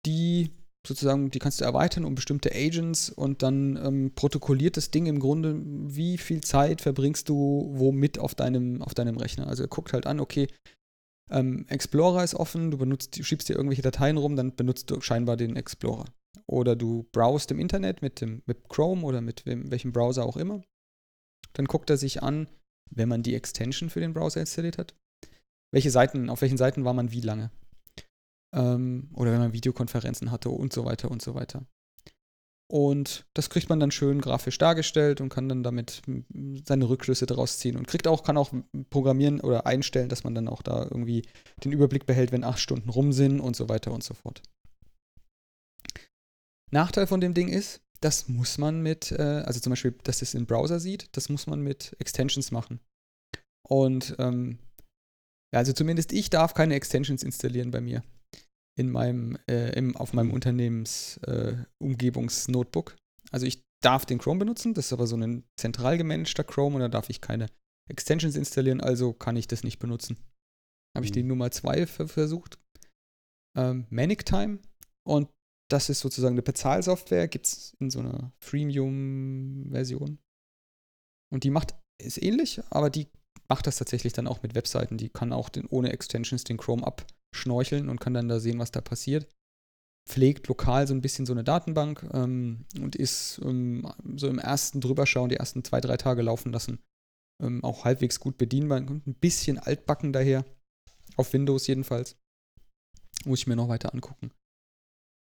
die 0.07 0.51
sozusagen, 0.87 1.31
die 1.31 1.39
kannst 1.39 1.61
du 1.61 1.65
erweitern 1.65 2.05
um 2.05 2.15
bestimmte 2.15 2.55
Agents 2.55 3.11
und 3.11 3.43
dann 3.43 3.77
ähm, 3.77 4.13
protokolliert 4.15 4.77
das 4.77 4.91
Ding 4.91 5.07
im 5.07 5.19
Grunde, 5.19 5.61
wie 5.65 6.19
viel 6.19 6.43
Zeit 6.43 6.83
verbringst 6.83 7.29
du 7.29 7.71
womit 7.75 8.19
auf 8.19 8.35
deinem, 8.35 8.83
auf 8.83 8.95
deinem 8.95 9.17
Rechner. 9.17 9.47
Also 9.47 9.65
er 9.65 9.69
guckt 9.69 9.93
halt 9.93 10.07
an, 10.07 10.21
okay, 10.21 10.49
ähm, 11.31 11.65
Explorer 11.69 12.23
ist 12.23 12.35
offen, 12.35 12.71
du 12.71 12.77
benutzt, 12.77 13.19
du 13.19 13.25
schiebst 13.25 13.49
dir 13.49 13.55
irgendwelche 13.55 13.83
Dateien 13.83 14.19
rum, 14.19 14.37
dann 14.37 14.55
benutzt 14.55 14.91
du 14.91 15.01
scheinbar 15.01 15.37
den 15.37 15.57
Explorer. 15.57 16.05
Oder 16.47 16.77
du 16.77 17.07
browst 17.13 17.51
im 17.51 17.59
Internet 17.59 18.03
mit 18.03 18.21
dem 18.21 18.43
mit 18.47 18.69
Chrome 18.69 19.03
oder 19.05 19.21
mit 19.21 19.47
wem, 19.47 19.71
welchem 19.71 19.93
Browser 19.93 20.25
auch 20.25 20.37
immer. 20.37 20.63
Dann 21.55 21.67
guckt 21.67 21.89
er 21.91 21.97
sich 21.97 22.23
an, 22.23 22.49
wenn 22.91 23.09
man 23.09 23.23
die 23.23 23.35
Extension 23.35 23.91
für 23.91 24.01
den 24.01 24.13
Browser 24.13 24.41
installiert 24.41 24.79
hat, 24.79 24.95
welche 25.73 25.91
Seiten, 25.91 26.29
auf 26.29 26.43
welchen 26.43 26.59
Seiten 26.59 26.85
war 26.85 26.93
man 26.93 27.13
wie 27.13 27.21
lange 27.21 27.51
ähm, 28.55 29.09
oder 29.15 29.33
wenn 29.33 29.41
man 29.41 29.53
Videokonferenzen 29.53 30.31
hatte 30.31 30.51
und 30.51 30.73
so 30.73 30.85
weiter 30.85 31.11
und 31.11 31.23
so 31.23 31.35
weiter. 31.35 31.67
Und 32.71 33.27
das 33.35 33.51
kriegt 33.51 33.69
man 33.69 33.79
dann 33.79 33.91
schön 33.91 34.21
grafisch 34.21 34.57
dargestellt 34.57 35.21
und 35.21 35.29
kann 35.29 35.49
dann 35.49 35.63
damit 35.63 36.03
seine 36.65 36.89
Rückschlüsse 36.89 37.27
daraus 37.27 37.59
ziehen 37.59 37.77
und 37.77 37.87
kriegt 37.87 38.09
auch, 38.09 38.23
kann 38.25 38.39
auch 38.39 38.53
programmieren 38.89 39.41
oder 39.41 39.67
einstellen, 39.67 40.09
dass 40.09 40.25
man 40.25 40.35
dann 40.35 40.49
auch 40.49 40.63
da 40.63 40.83
irgendwie 40.83 41.23
den 41.63 41.73
Überblick 41.73 42.07
behält, 42.07 42.33
wenn 42.33 42.43
acht 42.43 42.59
Stunden 42.59 42.89
rum 42.89 43.13
sind 43.13 43.41
und 43.41 43.55
so 43.55 43.69
weiter 43.69 43.93
und 43.93 44.03
so 44.03 44.15
fort. 44.15 44.43
Nachteil 46.75 47.07
von 47.07 47.21
dem 47.21 47.35
Ding 47.35 47.49
ist, 47.49 47.81
das 48.01 48.27
muss 48.29 48.59
man 48.59 48.83
mit, 48.83 49.13
äh, 49.13 49.43
also 49.47 49.61
zum 49.61 49.71
Beispiel, 49.71 49.95
dass 50.03 50.21
es 50.21 50.35
im 50.35 50.45
Browser 50.45 50.81
sieht, 50.81 51.17
das 51.17 51.31
muss 51.31 51.47
man 51.47 51.63
mit 51.63 51.97
Extensions 51.99 52.51
machen. 52.51 52.81
Und 53.67 54.15
ähm, 54.19 54.59
ja, 55.55 55.61
also 55.61 55.73
zumindest 55.73 56.13
ich 56.13 56.29
darf 56.29 56.53
keine 56.53 56.75
Extensions 56.75 57.23
installieren 57.23 57.71
bei 57.71 57.81
mir 57.81 58.03
in 58.77 58.91
meinem, 58.91 59.39
äh, 59.49 59.71
im, 59.79 59.97
auf 59.97 60.13
meinem 60.13 60.33
Unternehmens-Umgebungs-Notebook. 60.33 62.91
Äh, 62.91 62.95
also 63.31 63.47
ich 63.47 63.63
darf 63.83 64.05
den 64.05 64.19
Chrome 64.19 64.41
benutzen, 64.41 64.75
das 64.75 64.87
ist 64.87 64.93
aber 64.93 65.07
so 65.07 65.17
ein 65.17 65.45
zentral 65.57 65.97
gemanagter 65.97 66.45
Chrome 66.45 66.75
und 66.75 66.81
da 66.81 66.89
darf 66.89 67.09
ich 67.09 67.21
keine 67.21 67.47
Extensions 67.89 68.35
installieren, 68.37 68.81
also 68.81 69.13
kann 69.13 69.37
ich 69.37 69.47
das 69.47 69.63
nicht 69.63 69.79
benutzen. 69.79 70.17
Habe 70.97 71.07
ich 71.07 71.13
mhm. 71.13 71.15
die 71.15 71.23
Nummer 71.23 71.51
2 71.51 71.87
versucht. 71.87 72.59
Ähm, 73.57 73.87
Manic 73.91 74.27
Time 74.27 74.59
und 75.07 75.29
das 75.75 75.89
ist 75.89 76.01
sozusagen 76.01 76.35
eine 76.35 76.43
Bezahlsoftware, 76.43 77.27
gibt 77.27 77.47
es 77.47 77.77
in 77.81 77.91
so 77.91 77.99
einer 77.99 78.33
Freemium-Version. 78.41 80.19
Und 81.33 81.43
die 81.43 81.51
macht, 81.51 81.75
ist 82.01 82.23
ähnlich, 82.23 82.63
aber 82.71 82.91
die 82.91 83.09
macht 83.49 83.67
das 83.67 83.77
tatsächlich 83.77 84.13
dann 84.13 84.29
auch 84.29 84.41
mit 84.43 84.55
Webseiten. 84.55 84.99
Die 84.99 85.09
kann 85.09 85.33
auch 85.33 85.49
den, 85.49 85.67
ohne 85.67 85.93
Extensions 85.93 86.45
den 86.45 86.59
Chrome 86.59 86.87
ab 86.87 87.05
schnorcheln 87.35 87.89
und 87.89 88.01
kann 88.01 88.15
dann 88.15 88.29
da 88.29 88.39
sehen, 88.39 88.61
was 88.61 88.71
da 88.71 88.81
passiert. 88.81 89.27
Pflegt 90.09 90.47
lokal 90.47 90.87
so 90.87 90.95
ein 90.95 91.01
bisschen 91.01 91.27
so 91.27 91.33
eine 91.33 91.43
Datenbank 91.43 92.09
ähm, 92.13 92.67
und 92.81 92.95
ist 92.95 93.41
ähm, 93.43 93.91
so 94.15 94.29
im 94.29 94.39
ersten 94.39 94.81
Drüberschauen, 94.81 95.31
die 95.31 95.37
ersten 95.37 95.65
zwei, 95.65 95.81
drei 95.81 95.97
Tage 95.97 96.23
laufen 96.23 96.53
lassen, 96.53 96.79
ähm, 97.43 97.65
auch 97.65 97.85
halbwegs 97.85 98.21
gut 98.21 98.39
bedienbar. 98.39 98.81
Kommt 98.83 99.09
ein 99.09 99.15
bisschen 99.15 99.59
altbacken 99.59 100.13
daher. 100.13 100.45
Auf 101.17 101.33
Windows 101.33 101.67
jedenfalls. 101.67 102.17
Muss 103.25 103.41
ich 103.41 103.47
mir 103.49 103.57
noch 103.57 103.69
weiter 103.69 103.93
angucken. 103.93 104.31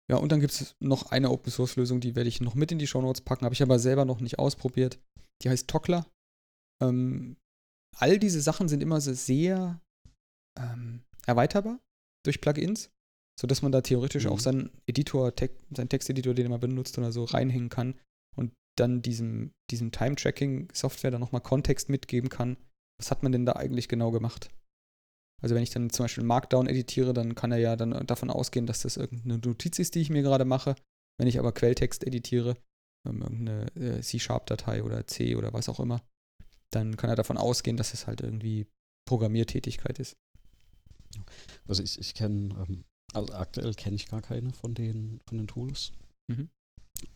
Ja, 0.09 0.17
und 0.17 0.31
dann 0.31 0.41
gibt 0.41 0.53
es 0.53 0.75
noch 0.80 1.11
eine 1.11 1.30
Open 1.31 1.51
Source 1.51 1.75
Lösung, 1.75 2.01
die 2.01 2.15
werde 2.15 2.27
ich 2.27 2.41
noch 2.41 2.55
mit 2.55 2.71
in 2.71 2.80
die 2.80 2.88
Show 2.88 3.01
Notes 3.01 3.21
packen, 3.21 3.45
habe 3.45 3.55
ich 3.55 3.61
aber 3.61 3.80
selber 3.80 4.05
noch 4.05 4.19
nicht 4.19 4.38
ausprobiert. 4.38 4.99
Die 5.41 5.49
heißt 5.49 5.67
Tockler. 5.67 6.05
Ähm, 6.81 7.38
all 7.97 8.19
diese 8.19 8.41
Sachen 8.41 8.67
sind 8.67 8.81
immer 8.81 8.99
so 8.99 9.13
sehr 9.13 9.81
ähm, 10.59 11.03
erweiterbar 11.25 11.80
durch 12.25 12.41
Plugins, 12.41 12.89
sodass 13.39 13.61
man 13.61 13.71
da 13.71 13.81
theoretisch 13.81 14.25
mhm. 14.25 14.31
auch 14.31 14.39
seinen 14.39 14.71
Editor, 14.88 15.35
te 15.35 15.49
seinen 15.75 15.89
Texteditor, 15.89 16.34
den 16.34 16.49
man 16.49 16.59
benutzt 16.59 16.97
oder 16.97 17.11
so, 17.11 17.23
reinhängen 17.23 17.69
kann 17.69 17.99
und 18.35 18.51
dann 18.77 19.01
diesem, 19.01 19.51
diesem 19.71 19.91
Time-Tracking-Software 19.91 21.11
dann 21.11 21.21
nochmal 21.21 21.41
Kontext 21.41 21.89
mitgeben 21.89 22.30
kann. 22.30 22.57
Was 22.99 23.11
hat 23.11 23.23
man 23.23 23.31
denn 23.31 23.45
da 23.45 23.53
eigentlich 23.53 23.88
genau 23.88 24.11
gemacht? 24.11 24.49
Also 25.43 25.55
wenn 25.55 25.63
ich 25.63 25.71
dann 25.71 25.89
zum 25.89 26.05
Beispiel 26.05 26.23
Markdown 26.23 26.67
editiere, 26.67 27.13
dann 27.13 27.35
kann 27.35 27.51
er 27.51 27.57
ja 27.57 27.75
dann 27.75 28.07
davon 28.07 28.29
ausgehen, 28.29 28.65
dass 28.65 28.81
das 28.81 28.95
irgendeine 28.95 29.39
Notiz 29.39 29.77
ist, 29.77 29.93
die 29.93 29.99
ich 29.99 30.09
mir 30.09 30.21
gerade 30.21 30.45
mache. 30.45 30.75
Wenn 31.17 31.27
ich 31.27 31.37
aber 31.37 31.51
Quelltext 31.51 32.07
editiere, 32.07 32.55
ähm, 33.05 33.21
irgendeine 33.21 33.65
äh, 33.75 34.01
C-Sharp-Datei 34.01 34.83
oder 34.83 35.05
C 35.05 35.35
oder 35.35 35.51
was 35.51 35.67
auch 35.67 35.81
immer, 35.81 36.01
dann 36.71 36.95
kann 36.95 37.09
er 37.09 37.17
davon 37.17 37.37
ausgehen, 37.37 37.75
dass 37.75 37.93
es 37.93 38.07
halt 38.07 38.21
irgendwie 38.21 38.67
Programmiertätigkeit 39.05 39.99
ist. 39.99 40.15
Also 41.67 41.83
ich, 41.83 41.99
ich 41.99 42.13
kenne, 42.15 42.65
ähm, 42.65 42.85
also 43.13 43.33
aktuell 43.33 43.73
kenne 43.73 43.97
ich 43.97 44.07
gar 44.07 44.21
keine 44.21 44.53
von 44.53 44.73
den, 44.73 45.19
von 45.27 45.37
den 45.37 45.47
Tools. 45.47 45.91
Mhm. 46.27 46.49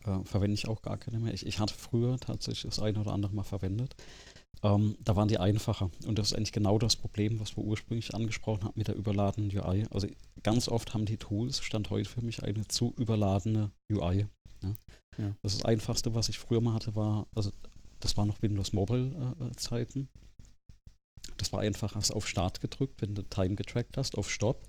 Äh, 0.04 0.22
verwende 0.24 0.52
ich 0.52 0.68
auch 0.68 0.82
gar 0.82 0.98
keine 0.98 1.18
mehr. 1.18 1.32
Ich, 1.32 1.46
ich 1.46 1.58
hatte 1.58 1.74
früher 1.74 2.18
tatsächlich 2.18 2.74
das 2.74 2.78
eine 2.78 3.00
oder 3.00 3.12
andere 3.12 3.34
mal 3.34 3.42
verwendet. 3.42 3.96
Ähm, 4.62 4.96
da 5.00 5.16
waren 5.16 5.28
die 5.28 5.38
einfacher. 5.38 5.90
Und 6.06 6.18
das 6.18 6.28
ist 6.28 6.36
eigentlich 6.36 6.52
genau 6.52 6.78
das 6.78 6.96
Problem, 6.96 7.40
was 7.40 7.56
wir 7.56 7.64
ursprünglich 7.64 8.14
angesprochen 8.14 8.64
haben 8.64 8.74
mit 8.76 8.88
der 8.88 8.96
überladenen 8.96 9.50
UI. 9.56 9.86
Also 9.90 10.08
ganz 10.42 10.68
oft 10.68 10.94
haben 10.94 11.06
die 11.06 11.16
Tools, 11.16 11.60
stand 11.62 11.90
heute 11.90 12.08
für 12.08 12.22
mich, 12.22 12.42
eine 12.42 12.66
zu 12.66 12.94
überladene 12.96 13.70
UI. 13.92 14.26
Ja? 14.62 14.74
Ja. 15.18 15.34
Das, 15.42 15.56
das 15.56 15.64
Einfachste, 15.64 16.14
was 16.14 16.28
ich 16.28 16.38
früher 16.38 16.60
mal 16.60 16.74
hatte, 16.74 16.94
war, 16.96 17.26
also 17.34 17.52
das 18.00 18.16
war 18.16 18.26
noch 18.26 18.42
Windows 18.42 18.72
Mobile 18.72 19.36
äh, 19.40 19.44
äh 19.44 19.52
Zeiten. 19.52 20.08
Das 21.36 21.52
war 21.52 21.60
einfach, 21.60 21.94
hast 21.94 22.10
auf 22.10 22.26
Start 22.26 22.60
gedrückt, 22.60 23.00
wenn 23.00 23.14
du 23.14 23.22
Time 23.22 23.54
getrackt 23.54 23.96
hast, 23.96 24.16
auf 24.18 24.30
Stopp. 24.30 24.66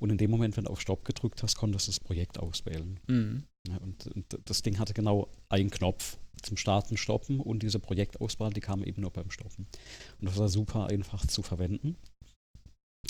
Und 0.00 0.10
in 0.10 0.18
dem 0.18 0.30
Moment, 0.30 0.56
wenn 0.56 0.64
du 0.64 0.70
auf 0.70 0.80
Stopp 0.80 1.04
gedrückt 1.04 1.42
hast, 1.42 1.56
konntest 1.56 1.86
du 1.86 1.92
das 1.92 2.00
Projekt 2.00 2.38
auswählen. 2.38 3.00
Mhm. 3.06 3.44
Ja, 3.68 3.76
und, 3.78 4.06
und, 4.08 4.38
das 4.44 4.62
Ding 4.62 4.78
hatte 4.78 4.92
genau 4.92 5.28
einen 5.48 5.70
Knopf 5.70 6.18
zum 6.42 6.56
Starten, 6.56 6.96
Stoppen 6.96 7.40
und 7.40 7.62
diese 7.62 7.78
Projektauswahl, 7.78 8.52
die 8.52 8.60
kam 8.60 8.82
eben 8.82 9.02
nur 9.02 9.12
beim 9.12 9.30
Stoppen. 9.30 9.66
Und 10.20 10.28
das 10.28 10.36
war 10.36 10.48
super 10.48 10.86
einfach 10.88 11.26
zu 11.26 11.42
verwenden. 11.42 11.96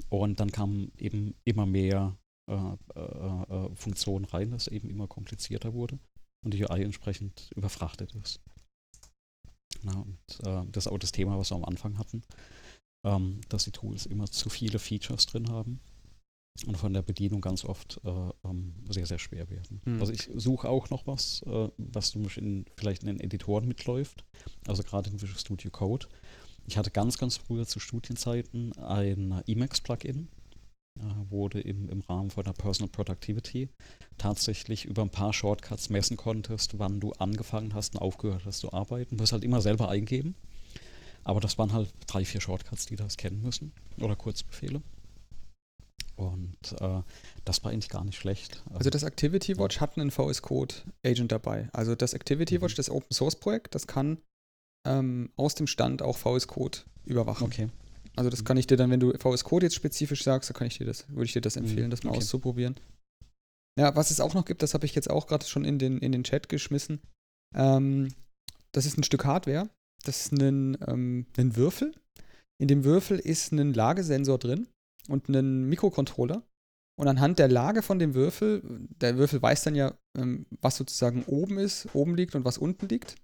Und 0.08 0.40
dann 0.40 0.52
kamen 0.52 0.92
eben 0.98 1.34
immer 1.44 1.66
mehr 1.66 2.16
äh, 2.50 2.76
äh, 2.94 3.00
äh, 3.00 3.74
Funktionen 3.74 4.26
rein, 4.26 4.50
dass 4.50 4.66
es 4.66 4.72
eben 4.72 4.90
immer 4.90 5.08
komplizierter 5.08 5.72
wurde 5.72 5.98
und 6.44 6.52
die 6.52 6.62
UI 6.64 6.82
entsprechend 6.82 7.50
überfrachtet 7.56 8.14
ist. 8.14 8.40
Na, 9.82 9.98
und 9.98 10.46
äh, 10.46 10.70
das 10.70 10.86
ist 10.86 10.92
auch 10.92 10.98
das 10.98 11.12
Thema, 11.12 11.38
was 11.38 11.50
wir 11.50 11.56
am 11.56 11.64
Anfang 11.64 11.98
hatten 11.98 12.22
ähm, 13.04 13.40
dass 13.48 13.64
die 13.64 13.70
Tools 13.70 14.06
immer 14.06 14.26
zu 14.30 14.48
viele 14.48 14.78
Features 14.78 15.26
drin 15.26 15.50
haben 15.50 15.80
und 16.66 16.76
von 16.76 16.92
der 16.92 17.02
Bedienung 17.02 17.40
ganz 17.40 17.64
oft 17.64 18.00
äh, 18.04 18.10
ähm, 18.44 18.74
sehr, 18.88 19.06
sehr 19.06 19.18
schwer 19.18 19.50
werden. 19.50 19.80
Mhm. 19.84 20.00
Also 20.00 20.12
ich 20.12 20.30
suche 20.34 20.68
auch 20.68 20.88
noch 20.90 21.06
was, 21.06 21.42
äh, 21.46 21.68
was 21.78 22.12
zum 22.12 22.22
Beispiel 22.22 22.44
in, 22.44 22.64
vielleicht 22.76 23.02
in 23.02 23.08
den 23.08 23.20
Editoren 23.20 23.66
mitläuft, 23.66 24.24
also 24.66 24.82
gerade 24.82 25.10
in 25.10 25.20
Visual 25.20 25.38
Studio 25.38 25.70
Code. 25.70 26.06
Ich 26.66 26.78
hatte 26.78 26.90
ganz, 26.90 27.18
ganz 27.18 27.36
früher 27.36 27.66
zu 27.66 27.80
Studienzeiten 27.80 28.72
ein 28.78 29.42
Emacs-Plugin, 29.46 30.28
äh, 30.96 31.02
wurde 31.28 31.60
im, 31.60 31.88
im 31.88 32.00
Rahmen 32.02 32.30
von 32.30 32.44
der 32.44 32.52
Personal 32.52 32.90
Productivity 32.90 33.68
tatsächlich 34.16 34.84
über 34.84 35.02
ein 35.02 35.10
paar 35.10 35.32
Shortcuts 35.32 35.90
messen 35.90 36.16
konntest, 36.16 36.78
wann 36.78 37.00
du 37.00 37.12
angefangen 37.14 37.74
hast 37.74 37.96
und 37.96 38.00
aufgehört 38.00 38.44
hast 38.44 38.60
zu 38.60 38.72
arbeiten. 38.72 39.16
Du 39.16 39.22
musst 39.22 39.32
halt 39.32 39.44
immer 39.44 39.60
selber 39.60 39.88
eingeben. 39.88 40.36
Aber 41.24 41.40
das 41.40 41.56
waren 41.56 41.72
halt 41.72 41.90
drei, 42.06 42.24
vier 42.24 42.42
Shortcuts, 42.42 42.84
die 42.84 42.96
das 42.96 43.16
kennen 43.16 43.40
müssen 43.40 43.72
oder 43.98 44.14
Kurzbefehle. 44.14 44.82
Und 46.16 46.56
äh, 46.80 47.02
das 47.44 47.64
war 47.64 47.72
eigentlich 47.72 47.88
gar 47.88 48.04
nicht 48.04 48.18
schlecht. 48.18 48.62
Also 48.72 48.90
das 48.90 49.02
Activity 49.02 49.58
Watch 49.58 49.80
hat 49.80 49.98
einen 49.98 50.10
VS 50.10 50.42
Code 50.42 50.74
Agent 51.04 51.32
dabei. 51.32 51.68
Also 51.72 51.94
das 51.94 52.14
Activity 52.14 52.60
Watch, 52.60 52.74
mhm. 52.74 52.76
das 52.76 52.90
Open 52.90 53.12
Source 53.12 53.36
Projekt, 53.36 53.74
das 53.74 53.86
kann 53.86 54.18
ähm, 54.86 55.30
aus 55.36 55.54
dem 55.54 55.66
Stand 55.66 56.02
auch 56.02 56.16
VS 56.16 56.46
Code 56.46 56.78
überwachen. 57.04 57.46
Okay. 57.46 57.68
Also 58.16 58.30
das 58.30 58.44
kann 58.44 58.56
ich 58.56 58.66
dir 58.66 58.76
dann, 58.76 58.90
wenn 58.90 59.00
du 59.00 59.12
VS 59.18 59.44
Code 59.44 59.66
jetzt 59.66 59.74
spezifisch 59.74 60.22
sagst, 60.22 60.50
dann 60.50 60.56
kann 60.56 60.68
ich 60.68 60.78
dir 60.78 60.86
das, 60.86 61.08
würde 61.08 61.24
ich 61.24 61.32
dir 61.32 61.40
das 61.40 61.56
empfehlen, 61.56 61.86
Mhm, 61.86 61.90
das 61.90 62.04
mal 62.04 62.10
okay. 62.10 62.18
auszuprobieren. 62.18 62.76
Ja, 63.78 63.96
was 63.96 64.12
es 64.12 64.20
auch 64.20 64.34
noch 64.34 64.44
gibt, 64.44 64.62
das 64.62 64.72
habe 64.74 64.86
ich 64.86 64.94
jetzt 64.94 65.10
auch 65.10 65.26
gerade 65.26 65.44
schon 65.46 65.64
in 65.64 65.80
den, 65.80 65.98
in 65.98 66.12
den 66.12 66.22
Chat 66.22 66.48
geschmissen. 66.48 67.00
Ähm, 67.56 68.14
das 68.70 68.86
ist 68.86 68.96
ein 68.96 69.02
Stück 69.02 69.24
Hardware. 69.24 69.68
Das 70.04 70.26
ist 70.26 70.32
ein, 70.32 70.78
ähm, 70.86 71.26
ein 71.36 71.56
Würfel. 71.56 71.92
In 72.60 72.68
dem 72.68 72.84
Würfel 72.84 73.18
ist 73.18 73.50
ein 73.52 73.74
Lagesensor 73.74 74.38
drin 74.38 74.68
und 75.08 75.28
ein 75.28 75.68
Mikrocontroller. 75.68 76.42
Und 76.96 77.08
anhand 77.08 77.38
der 77.38 77.48
Lage 77.48 77.82
von 77.82 77.98
dem 77.98 78.14
Würfel, 78.14 78.62
der 79.00 79.16
Würfel 79.16 79.42
weiß 79.42 79.64
dann 79.64 79.74
ja, 79.74 79.94
ähm, 80.16 80.46
was 80.60 80.76
sozusagen 80.76 81.24
oben 81.24 81.58
ist, 81.58 81.88
oben 81.92 82.14
liegt 82.14 82.34
und 82.36 82.44
was 82.44 82.56
unten 82.56 82.88
liegt. 82.88 83.16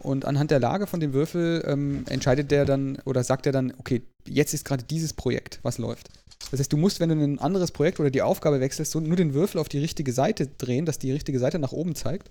Und 0.00 0.24
anhand 0.24 0.50
der 0.50 0.60
Lage 0.60 0.86
von 0.86 1.00
dem 1.00 1.14
Würfel 1.14 1.64
ähm, 1.66 2.04
entscheidet 2.08 2.50
der 2.50 2.64
dann 2.64 2.98
oder 3.06 3.24
sagt 3.24 3.46
er 3.46 3.52
dann, 3.52 3.72
okay, 3.78 4.02
jetzt 4.28 4.54
ist 4.54 4.64
gerade 4.64 4.84
dieses 4.84 5.14
Projekt, 5.14 5.58
was 5.62 5.78
läuft. 5.78 6.10
Das 6.50 6.60
heißt, 6.60 6.72
du 6.72 6.76
musst, 6.76 7.00
wenn 7.00 7.08
du 7.08 7.16
ein 7.16 7.38
anderes 7.38 7.72
Projekt 7.72 7.98
oder 7.98 8.10
die 8.10 8.22
Aufgabe 8.22 8.60
wechselst, 8.60 8.92
so 8.92 9.00
nur 9.00 9.16
den 9.16 9.34
Würfel 9.34 9.58
auf 9.58 9.68
die 9.68 9.78
richtige 9.78 10.12
Seite 10.12 10.46
drehen, 10.46 10.84
dass 10.84 10.98
die 10.98 11.10
richtige 11.10 11.38
Seite 11.38 11.58
nach 11.58 11.72
oben 11.72 11.94
zeigt. 11.94 12.28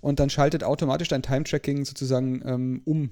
Und 0.00 0.18
dann 0.18 0.30
schaltet 0.30 0.64
automatisch 0.64 1.08
dein 1.08 1.22
Time-Tracking 1.22 1.84
sozusagen 1.84 2.40
ähm, 2.46 2.82
um. 2.84 3.10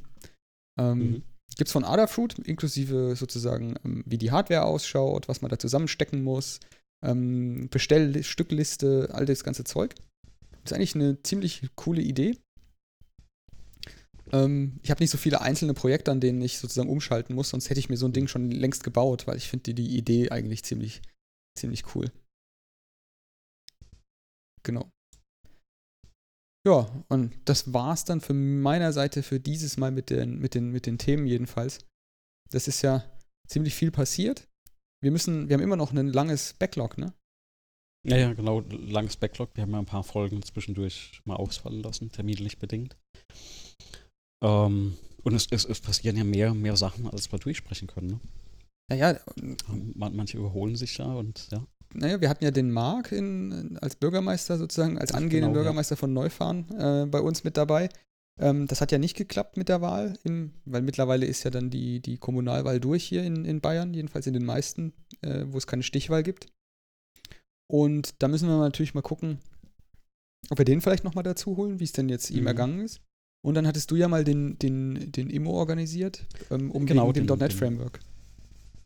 Ähm, 0.78 0.98
Mhm. 0.98 1.22
Gibt 1.58 1.68
es 1.68 1.72
von 1.72 1.84
Adafruit, 1.84 2.38
inklusive 2.38 3.16
sozusagen, 3.16 3.74
ähm, 3.84 4.04
wie 4.06 4.16
die 4.16 4.30
Hardware 4.30 4.64
ausschaut, 4.64 5.28
was 5.28 5.42
man 5.42 5.50
da 5.50 5.58
zusammenstecken 5.58 6.22
muss, 6.22 6.60
ähm, 7.04 7.68
Bestellstückliste, 7.68 9.08
all 9.12 9.26
das 9.26 9.42
ganze 9.42 9.64
Zeug. 9.64 9.96
Ist 10.64 10.72
eigentlich 10.72 10.94
eine 10.94 11.20
ziemlich 11.24 11.68
coole 11.74 12.00
Idee. 12.00 12.38
Ähm, 14.30 14.78
ich 14.84 14.90
habe 14.90 15.02
nicht 15.02 15.10
so 15.10 15.18
viele 15.18 15.40
einzelne 15.40 15.74
Projekte, 15.74 16.12
an 16.12 16.20
denen 16.20 16.40
ich 16.42 16.58
sozusagen 16.58 16.90
umschalten 16.90 17.34
muss, 17.34 17.48
sonst 17.48 17.70
hätte 17.70 17.80
ich 17.80 17.88
mir 17.88 17.96
so 17.96 18.06
ein 18.06 18.12
Ding 18.12 18.28
schon 18.28 18.52
längst 18.52 18.84
gebaut, 18.84 19.26
weil 19.26 19.36
ich 19.36 19.48
finde 19.48 19.74
die, 19.74 19.74
die 19.74 19.96
Idee 19.96 20.30
eigentlich 20.30 20.62
ziemlich, 20.62 21.02
ziemlich 21.58 21.94
cool. 21.96 22.12
Genau. 24.62 24.92
Ja, 26.68 26.86
und 27.08 27.34
das 27.46 27.72
war's 27.72 28.04
dann 28.04 28.20
von 28.20 28.60
meiner 28.60 28.92
Seite 28.92 29.22
für 29.22 29.40
dieses 29.40 29.78
Mal 29.78 29.90
mit 29.90 30.10
den, 30.10 30.38
mit 30.38 30.54
den, 30.54 30.70
mit 30.70 30.84
den 30.84 30.98
Themen 30.98 31.26
jedenfalls. 31.26 31.78
Das 32.50 32.68
ist 32.68 32.82
ja 32.82 33.04
ziemlich 33.46 33.74
viel 33.74 33.90
passiert. 33.90 34.46
Wir 35.02 35.10
müssen, 35.10 35.48
wir 35.48 35.54
haben 35.54 35.62
immer 35.62 35.76
noch 35.76 35.92
ein 35.92 36.08
langes 36.08 36.52
Backlog, 36.52 36.98
ne? 36.98 37.14
Ja, 38.06 38.18
ja, 38.18 38.34
genau, 38.34 38.60
langes 38.68 39.16
Backlog. 39.16 39.48
Wir 39.54 39.62
haben 39.62 39.70
ja 39.70 39.78
ein 39.78 39.86
paar 39.86 40.04
Folgen 40.04 40.42
zwischendurch 40.42 41.22
mal 41.24 41.36
ausfallen 41.36 41.82
lassen, 41.82 42.12
terminlich 42.12 42.58
bedingt. 42.58 42.98
Ähm, 44.44 44.98
und 45.22 45.34
es, 45.34 45.46
es, 45.50 45.64
es 45.64 45.80
passieren 45.80 46.18
ja 46.18 46.24
mehr, 46.24 46.52
mehr 46.52 46.76
Sachen, 46.76 47.08
als 47.08 47.32
wir 47.32 47.38
durchsprechen 47.38 47.88
können. 47.88 48.08
Ne? 48.08 48.20
Naja, 48.90 49.18
Man, 49.94 50.14
manche 50.14 50.36
überholen 50.36 50.76
sich 50.76 50.98
ja 50.98 51.06
und 51.06 51.48
ja. 51.50 51.66
Naja, 51.94 52.20
wir 52.20 52.28
hatten 52.28 52.44
ja 52.44 52.50
den 52.50 52.70
Marc 52.70 53.12
in, 53.12 53.78
als 53.80 53.96
Bürgermeister 53.96 54.58
sozusagen, 54.58 54.98
als 54.98 55.12
angehenden 55.12 55.30
Genau, 55.40 55.46
ja. 55.48 55.52
Bürgermeister 55.54 55.96
von 55.96 56.12
Neufahren 56.12 56.66
äh, 56.78 57.06
bei 57.06 57.20
uns 57.20 57.44
mit 57.44 57.56
dabei. 57.56 57.88
Ähm, 58.40 58.66
das 58.68 58.80
hat 58.80 58.92
ja 58.92 58.98
nicht 58.98 59.16
geklappt 59.16 59.56
mit 59.56 59.68
der 59.68 59.80
Wahl, 59.80 60.16
im, 60.22 60.52
weil 60.64 60.82
mittlerweile 60.82 61.26
ist 61.26 61.42
ja 61.44 61.50
dann 61.50 61.70
die, 61.70 62.00
die 62.00 62.18
Kommunalwahl 62.18 62.78
durch 62.78 63.04
hier 63.04 63.24
in, 63.24 63.44
in 63.44 63.60
Bayern, 63.60 63.94
jedenfalls 63.94 64.26
in 64.26 64.34
den 64.34 64.44
meisten, 64.44 64.92
äh, 65.22 65.44
wo 65.48 65.58
es 65.58 65.66
keine 65.66 65.82
Stichwahl 65.82 66.22
gibt. 66.22 66.46
Und 67.70 68.14
da 68.22 68.28
müssen 68.28 68.48
wir 68.48 68.58
natürlich 68.58 68.94
mal 68.94 69.02
gucken, 69.02 69.38
ob 70.50 70.58
wir 70.58 70.64
den 70.64 70.80
vielleicht 70.80 71.04
nochmal 71.04 71.24
dazu 71.24 71.56
holen, 71.56 71.80
wie 71.80 71.84
es 71.84 71.92
denn 71.92 72.08
jetzt 72.08 72.30
ihm 72.30 72.42
Mhm. 72.42 72.46
ergangen 72.46 72.80
ist. 72.80 73.00
Und 73.44 73.54
dann 73.54 73.66
hattest 73.66 73.90
du 73.90 73.96
ja 73.96 74.08
mal 74.08 74.24
den, 74.24 74.58
den, 74.58 75.12
den 75.12 75.30
Immo 75.30 75.52
organisiert, 75.52 76.26
ähm, 76.50 76.70
um 76.70 76.86
Genau, 76.86 77.04
wegen 77.08 77.26
dem 77.26 77.26
den- 77.26 77.38
.NET 77.38 77.52
Framework. 77.52 78.00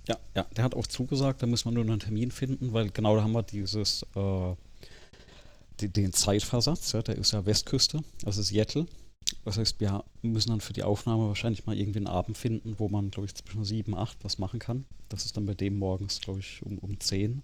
Ja, 0.08 0.18
ja, 0.34 0.44
der 0.56 0.64
hat 0.64 0.74
auch 0.74 0.86
zugesagt, 0.86 1.42
da 1.42 1.46
müssen 1.46 1.66
wir 1.66 1.72
nur 1.72 1.84
einen 1.84 2.00
Termin 2.00 2.30
finden, 2.30 2.72
weil 2.72 2.90
genau 2.90 3.16
da 3.16 3.22
haben 3.22 3.32
wir 3.32 3.42
dieses, 3.42 4.04
äh, 4.16 4.54
die, 5.80 5.88
den 5.88 6.12
Zeitversatz, 6.12 6.92
ja, 6.92 7.02
der 7.02 7.16
ist 7.16 7.32
ja 7.32 7.46
Westküste, 7.46 8.00
das 8.22 8.36
ist 8.36 8.48
Seattle. 8.48 8.86
Das 9.44 9.58
heißt, 9.58 9.80
wir 9.80 10.04
müssen 10.20 10.50
dann 10.50 10.60
für 10.60 10.72
die 10.72 10.82
Aufnahme 10.82 11.28
wahrscheinlich 11.28 11.66
mal 11.66 11.76
irgendwie 11.76 11.98
einen 11.98 12.06
Abend 12.06 12.36
finden, 12.36 12.78
wo 12.78 12.88
man, 12.88 13.10
glaube 13.10 13.26
ich, 13.26 13.34
zwischen 13.34 13.64
7 13.64 13.92
und 13.92 13.98
8 13.98 14.18
was 14.22 14.38
machen 14.38 14.60
kann. 14.60 14.84
Das 15.08 15.24
ist 15.24 15.36
dann 15.36 15.46
bei 15.46 15.54
dem 15.54 15.78
morgens, 15.78 16.20
glaube 16.20 16.40
ich, 16.40 16.62
um, 16.62 16.78
um 16.78 17.00
10. 17.00 17.42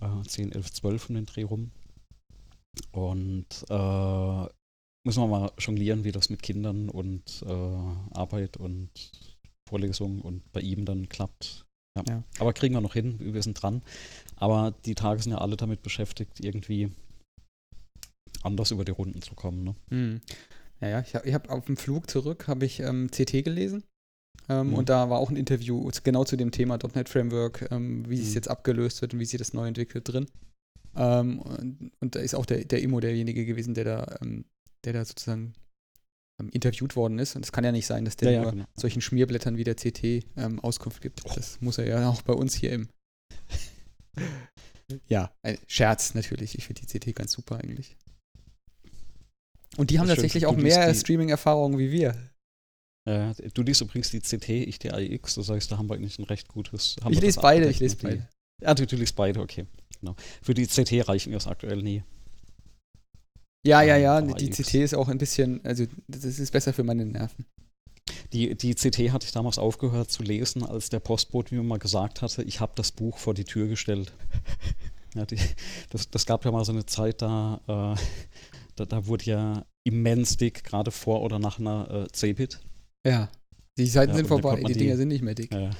Äh, 0.00 0.22
10, 0.26 0.52
11, 0.52 0.72
12 0.72 1.08
um 1.08 1.14
den 1.14 1.26
Dreh 1.26 1.44
rum. 1.44 1.70
Und 2.92 3.46
äh, 3.68 4.46
müssen 5.04 5.22
wir 5.22 5.26
mal 5.26 5.52
jonglieren, 5.58 6.04
wie 6.04 6.12
das 6.12 6.28
mit 6.28 6.42
Kindern 6.42 6.88
und 6.88 7.42
äh, 7.46 8.14
Arbeit 8.14 8.56
und 8.56 8.90
Vorlesungen 9.68 10.20
und 10.20 10.50
bei 10.52 10.60
ihm 10.60 10.84
dann 10.84 11.08
klappt. 11.08 11.66
Ja. 11.96 12.04
Ja. 12.08 12.24
Aber 12.38 12.52
kriegen 12.52 12.74
wir 12.74 12.80
noch 12.80 12.94
hin, 12.94 13.16
wir 13.20 13.42
sind 13.42 13.60
dran. 13.62 13.82
Aber 14.36 14.74
die 14.84 14.94
Tage 14.94 15.22
sind 15.22 15.32
ja 15.32 15.38
alle 15.38 15.56
damit 15.56 15.82
beschäftigt, 15.82 16.40
irgendwie 16.40 16.90
anders 18.42 18.70
über 18.70 18.84
die 18.84 18.92
Runden 18.92 19.22
zu 19.22 19.34
kommen. 19.34 19.64
Ne? 19.64 19.74
Hm. 19.90 20.20
Naja, 20.80 21.00
ich 21.00 21.14
habe 21.14 21.32
hab 21.32 21.50
auf 21.50 21.66
dem 21.66 21.76
Flug 21.76 22.08
zurück 22.08 22.46
habe 22.46 22.64
ich 22.64 22.80
ähm, 22.80 23.08
CT 23.10 23.44
gelesen. 23.44 23.82
Ähm, 24.48 24.68
Mhm. 24.68 24.74
Und 24.74 24.88
da 24.88 25.10
war 25.10 25.18
auch 25.18 25.30
ein 25.30 25.36
Interview 25.36 25.90
genau 26.04 26.24
zu 26.24 26.36
dem 26.36 26.52
Thema 26.52 26.78
.NET 26.94 27.08
Framework, 27.08 27.68
ähm, 27.70 28.08
wie 28.08 28.20
es 28.20 28.28
Mhm. 28.30 28.34
jetzt 28.34 28.48
abgelöst 28.48 29.02
wird 29.02 29.12
und 29.12 29.20
wie 29.20 29.24
sich 29.24 29.38
das 29.38 29.52
neu 29.52 29.66
entwickelt 29.66 30.08
drin. 30.08 30.26
Ähm, 30.96 31.40
und, 31.40 31.92
und 32.00 32.14
da 32.14 32.20
ist 32.20 32.34
auch 32.34 32.46
der, 32.46 32.64
der 32.64 32.80
Immo 32.80 33.00
derjenige 33.00 33.44
gewesen, 33.44 33.74
der 33.74 33.84
da, 33.84 34.18
ähm, 34.22 34.44
der 34.84 34.92
da 34.94 35.04
sozusagen 35.04 35.52
interviewt 36.50 36.94
worden 36.96 37.18
ist. 37.18 37.34
Und 37.36 37.44
es 37.44 37.52
kann 37.52 37.64
ja 37.64 37.72
nicht 37.72 37.86
sein, 37.86 38.04
dass 38.04 38.16
der 38.16 38.30
Ja, 38.30 38.42
nur 38.42 38.52
genau. 38.52 38.64
solchen 38.76 39.00
Schmierblättern 39.00 39.56
wie 39.56 39.64
der 39.64 39.74
CT 39.74 40.24
ähm, 40.36 40.60
Auskunft 40.60 41.00
gibt. 41.02 41.22
Das 41.36 41.60
muss 41.60 41.78
er 41.78 41.86
ja 41.88 42.08
auch 42.08 42.22
bei 42.22 42.32
uns 42.32 42.54
hier 42.54 42.72
im. 42.72 42.88
ja, 45.08 45.30
ein 45.42 45.58
Scherz 45.66 46.14
natürlich. 46.14 46.56
Ich 46.56 46.66
finde 46.66 46.82
die 46.82 46.98
CT 46.98 47.14
ganz 47.14 47.32
super 47.32 47.56
eigentlich. 47.58 47.96
Und 49.76 49.90
die 49.90 49.98
haben 49.98 50.06
Das 50.08 50.16
schön, 50.16 50.22
tatsächlich 50.24 50.42
du 50.44 50.48
auch 50.48 50.56
mehr 50.56 50.92
die- 50.92 50.98
Streaming-Erfahrung 50.98 51.78
wie 51.78 51.90
wir. 51.90 52.14
Äh, 53.06 53.32
du 53.54 53.62
liest 53.62 53.80
übrigens 53.80 54.10
die 54.10 54.20
CT, 54.20 54.48
ich 54.50 54.78
die 54.78 54.90
AIX, 54.92 55.34
das 55.36 55.48
heißt, 55.48 55.70
da 55.72 55.78
haben 55.78 55.88
wir 55.88 55.94
eigentlich 55.94 56.18
ein 56.18 56.24
recht 56.24 56.48
gutes. 56.48 56.96
Haben 57.02 57.12
Ich 57.14 57.20
lese 57.20 57.40
beide, 57.40 57.68
ich 57.70 57.78
lese 57.80 57.96
beide. 57.96 58.28
Ja, 58.62 58.74
du, 58.74 58.86
du 58.86 58.96
liest 58.96 59.14
beide, 59.16 59.40
okay. 59.40 59.66
Genau. 60.00 60.14
Für 60.42 60.52
die 60.54 60.66
CT 60.66 61.08
reichen 61.08 61.30
wir 61.30 61.38
es 61.38 61.46
aktuell 61.46 61.82
nie. 61.82 62.02
Ja, 63.68 63.82
ja, 63.82 63.96
Ähm, 63.96 64.02
ja, 64.02 64.18
aber 64.18 64.34
die 64.34 64.48
AX. 64.48 64.56
CT 64.58 64.74
ist 64.76 64.94
auch 64.94 65.08
ein 65.08 65.18
bisschen, 65.18 65.64
also 65.64 65.84
das 66.08 66.24
ist 66.24 66.50
besser 66.52 66.72
für 66.72 66.84
meine 66.84 67.04
Nerven. 67.04 67.44
Die, 68.32 68.54
die 68.56 68.74
CT 68.74 69.12
hatte 69.12 69.26
ich 69.26 69.32
damals 69.32 69.58
aufgehört 69.58 70.10
zu 70.10 70.22
lesen, 70.22 70.62
als 70.64 70.88
der 70.90 71.00
Postbote 71.00 71.54
mir 71.54 71.62
mal 71.62 71.78
gesagt 71.78 72.22
hatte, 72.22 72.42
ich 72.42 72.60
habe 72.60 72.72
das 72.74 72.92
Buch 72.92 73.18
vor 73.18 73.34
die 73.34 73.44
Tür 73.44 73.68
gestellt. 73.68 74.12
ja, 75.14 75.24
die, 75.26 75.38
das, 75.90 76.10
das 76.10 76.26
gab 76.26 76.44
ja 76.44 76.50
mal 76.50 76.64
so 76.64 76.72
eine 76.72 76.86
Zeit, 76.86 77.22
da, 77.22 77.60
äh, 77.96 78.00
da, 78.76 78.84
da 78.86 79.06
wurde 79.06 79.24
ja 79.24 79.64
immens 79.84 80.36
dick, 80.36 80.64
gerade 80.64 80.90
vor 80.90 81.22
oder 81.22 81.38
nach 81.38 81.58
einer 81.58 81.90
äh, 81.90 82.06
CeBIT. 82.12 82.60
Ja. 83.06 83.30
Die 83.78 83.86
Seiten 83.86 84.10
Ja, 84.10 84.16
sind 84.16 84.26
vorbei, 84.28 84.56
die 84.66 84.72
die- 84.72 84.78
Dinger 84.80 84.96
sind 84.96 85.08
nicht 85.08 85.22
mehr 85.22 85.34
dick. 85.34 85.52
Ja, 85.52 85.70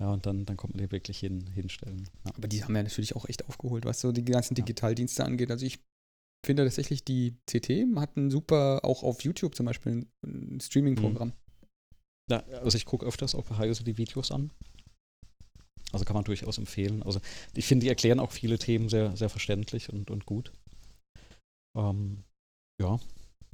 ja. 0.00 0.10
und 0.12 0.24
dann, 0.26 0.44
dann 0.44 0.56
kommt 0.56 0.74
man 0.74 0.84
die 0.84 0.90
wirklich 0.90 1.18
hin, 1.18 1.46
hinstellen. 1.54 2.08
Aber 2.24 2.48
die 2.48 2.64
haben 2.64 2.74
ja 2.76 2.82
natürlich 2.82 3.14
auch 3.14 3.28
echt 3.28 3.46
aufgeholt, 3.46 3.84
was 3.84 4.00
so 4.00 4.10
die 4.12 4.24
ganzen 4.24 4.54
Digitaldienste 4.54 5.24
angeht. 5.24 5.50
Also 5.50 5.66
ich 5.66 5.78
finde 6.44 6.64
tatsächlich, 6.64 7.04
die 7.04 7.36
CT 7.46 7.96
hat 7.96 8.16
ein 8.16 8.30
super, 8.30 8.80
auch 8.84 9.02
auf 9.02 9.22
YouTube 9.22 9.54
zum 9.54 9.66
Beispiel, 9.66 10.06
ein, 10.24 10.60
Streaming-Programm. 10.60 11.32
Ja, 12.30 12.38
also 12.62 12.76
ich 12.76 12.84
gucke 12.84 13.06
öfters 13.06 13.34
auch 13.34 13.44
bei 13.44 13.56
Heise 13.56 13.84
die 13.84 13.96
Videos 13.96 14.30
an. 14.30 14.50
Also 15.92 16.04
kann 16.04 16.14
man 16.14 16.24
durchaus 16.24 16.58
empfehlen. 16.58 17.02
Also 17.02 17.20
ich 17.54 17.66
finde, 17.66 17.84
die 17.84 17.88
erklären 17.88 18.20
auch 18.20 18.32
viele 18.32 18.58
Themen 18.58 18.88
sehr, 18.88 19.16
sehr 19.16 19.30
verständlich 19.30 19.90
und, 19.90 20.10
und 20.10 20.26
gut. 20.26 20.52
Ähm, 21.76 22.24
ja, 22.80 22.98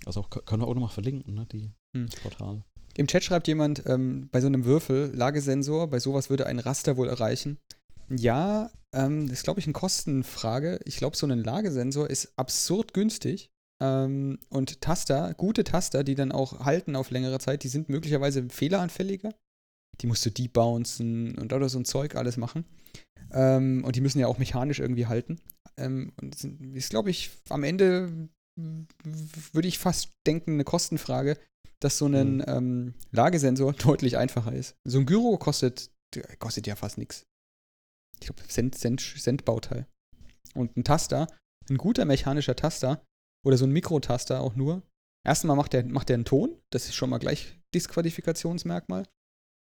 also 0.04 0.20
auch, 0.20 0.30
können 0.30 0.62
wir 0.62 0.66
auch 0.66 0.74
nochmal 0.74 0.90
verlinken, 0.90 1.34
ne, 1.34 1.46
die 1.46 1.70
Hm. 1.94 2.08
Portale. 2.22 2.64
Im 2.96 3.06
Chat 3.06 3.24
schreibt 3.24 3.48
jemand, 3.48 3.86
ähm, 3.86 4.28
bei 4.30 4.40
so 4.40 4.46
einem 4.46 4.64
Würfel, 4.64 5.12
Lagesensor, 5.14 5.88
bei 5.88 5.98
sowas 5.98 6.30
würde 6.30 6.46
ein 6.46 6.58
Raster 6.58 6.96
wohl 6.96 7.08
erreichen. 7.08 7.58
Ja, 8.10 8.70
ähm, 8.94 9.28
das 9.28 9.38
ist, 9.38 9.44
glaube 9.44 9.60
ich, 9.60 9.66
eine 9.66 9.72
Kostenfrage. 9.72 10.80
Ich 10.84 10.96
glaube, 10.96 11.16
so 11.16 11.26
ein 11.26 11.38
Lagesensor 11.38 12.08
ist 12.10 12.32
absurd 12.36 12.94
günstig. 12.94 13.50
Ähm, 13.82 14.38
und 14.50 14.80
Taster, 14.80 15.34
gute 15.34 15.64
Taster, 15.64 16.04
die 16.04 16.14
dann 16.14 16.32
auch 16.32 16.60
halten 16.60 16.96
auf 16.96 17.10
längere 17.10 17.38
Zeit, 17.38 17.64
die 17.64 17.68
sind 17.68 17.88
möglicherweise 17.88 18.48
fehleranfälliger. 18.48 19.34
Die 20.00 20.06
musst 20.06 20.24
du 20.26 20.30
debouncen 20.30 21.36
und 21.38 21.52
oder 21.52 21.68
so 21.68 21.78
ein 21.78 21.84
Zeug 21.84 22.14
alles 22.16 22.36
machen. 22.36 22.64
Ähm, 23.32 23.82
und 23.84 23.96
die 23.96 24.00
müssen 24.00 24.18
ja 24.20 24.26
auch 24.26 24.38
mechanisch 24.38 24.80
irgendwie 24.80 25.06
halten. 25.06 25.40
Ähm, 25.76 26.12
und 26.20 26.34
das 26.34 26.42
sind- 26.42 26.74
ist, 26.76 26.90
glaube 26.90 27.10
ich, 27.10 27.30
am 27.48 27.64
Ende 27.64 28.28
würde 29.52 29.66
ich 29.68 29.78
fast 29.78 30.10
denken, 30.26 30.52
eine 30.52 30.64
Kostenfrage, 30.64 31.36
dass 31.80 31.98
so 31.98 32.06
ein 32.06 32.36
Mhm. 32.36 32.44
ähm, 32.46 32.94
Lagesensor 33.10 33.72
deutlich 33.98 34.16
einfacher 34.16 34.52
ist. 34.52 34.76
So 34.84 34.98
ein 35.00 35.06
Gyro 35.06 35.36
kostet, 35.38 35.90
kostet 36.38 36.66
ja 36.68 36.76
fast 36.76 36.98
nichts. 36.98 37.24
Ich 38.20 38.26
glaube, 38.26 38.42
Cent, 38.48 38.74
Cent, 38.76 39.00
Cent 39.00 39.44
Bauteil. 39.44 39.86
Und 40.54 40.76
ein 40.76 40.84
Taster, 40.84 41.26
ein 41.68 41.76
guter 41.78 42.04
mechanischer 42.04 42.56
Taster 42.56 43.02
oder 43.44 43.56
so 43.56 43.64
ein 43.66 43.70
Mikrotaster 43.72 44.40
auch 44.40 44.54
nur. 44.56 44.82
Erstmal 45.26 45.56
macht 45.56 45.72
der, 45.72 45.84
macht 45.86 46.08
der 46.10 46.14
einen 46.14 46.24
Ton, 46.24 46.54
das 46.70 46.84
ist 46.86 46.94
schon 46.94 47.10
mal 47.10 47.18
gleich 47.18 47.58
Disqualifikationsmerkmal. 47.74 49.04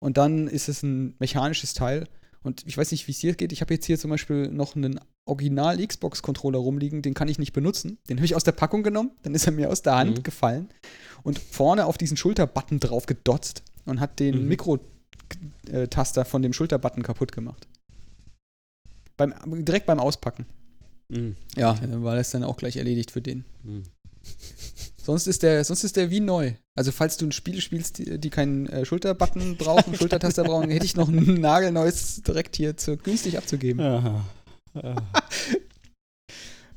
Und 0.02 0.16
dann 0.16 0.46
ist 0.48 0.68
es 0.68 0.82
ein 0.82 1.14
mechanisches 1.18 1.74
Teil. 1.74 2.08
Und 2.42 2.66
ich 2.66 2.78
weiß 2.78 2.90
nicht, 2.92 3.06
wie 3.06 3.12
es 3.12 3.18
dir 3.18 3.34
geht. 3.34 3.52
Ich 3.52 3.60
habe 3.60 3.74
jetzt 3.74 3.84
hier 3.84 3.98
zum 3.98 4.10
Beispiel 4.10 4.48
noch 4.48 4.74
einen 4.74 4.98
Original 5.26 5.84
Xbox-Controller 5.86 6.58
rumliegen, 6.58 7.02
den 7.02 7.12
kann 7.12 7.28
ich 7.28 7.38
nicht 7.38 7.52
benutzen. 7.52 7.98
Den 8.08 8.16
habe 8.16 8.24
ich 8.24 8.34
aus 8.34 8.44
der 8.44 8.52
Packung 8.52 8.82
genommen, 8.82 9.10
dann 9.22 9.34
ist 9.34 9.44
er 9.46 9.52
mir 9.52 9.68
aus 9.68 9.82
der 9.82 9.96
Hand 9.96 10.18
Mhm. 10.18 10.22
gefallen 10.22 10.68
und 11.22 11.38
vorne 11.38 11.84
auf 11.84 11.98
diesen 11.98 12.16
Schulterbutton 12.16 12.80
drauf 12.80 13.04
gedotzt 13.04 13.62
und 13.84 14.00
hat 14.00 14.18
den 14.20 14.42
Mhm. 14.44 14.48
Mikrotaster 14.48 16.24
von 16.24 16.40
dem 16.40 16.54
Schulterbutton 16.54 17.02
kaputt 17.02 17.32
gemacht. 17.32 17.68
Beim, 19.28 19.64
direkt 19.64 19.86
beim 19.86 20.00
Auspacken. 20.00 20.46
Mhm. 21.10 21.36
Ja, 21.56 21.74
äh, 21.74 22.02
war 22.02 22.16
das 22.16 22.30
dann 22.30 22.44
auch 22.44 22.56
gleich 22.56 22.76
erledigt 22.76 23.10
für 23.10 23.20
den. 23.20 23.44
Mhm. 23.62 23.82
Sonst 25.02 25.26
ist 25.26 25.42
der, 25.42 25.64
sonst 25.64 25.84
ist 25.84 25.96
der 25.96 26.10
wie 26.10 26.20
neu. 26.20 26.52
Also 26.78 26.92
falls 26.92 27.16
du 27.16 27.26
ein 27.26 27.32
Spiel 27.32 27.60
spielst, 27.60 27.98
die, 27.98 28.18
die 28.18 28.30
keinen 28.30 28.66
äh, 28.68 28.84
Schulterbutton 28.84 29.56
brauchen, 29.56 29.94
Schultertaster 29.96 30.44
brauchen, 30.44 30.70
hätte 30.70 30.84
ich 30.86 30.96
noch 30.96 31.08
ein 31.08 31.40
nagelneues 31.40 32.22
direkt 32.22 32.56
hier 32.56 32.76
zu, 32.76 32.96
günstig 32.96 33.36
abzugeben. 33.38 33.80
Aha. 33.80 34.24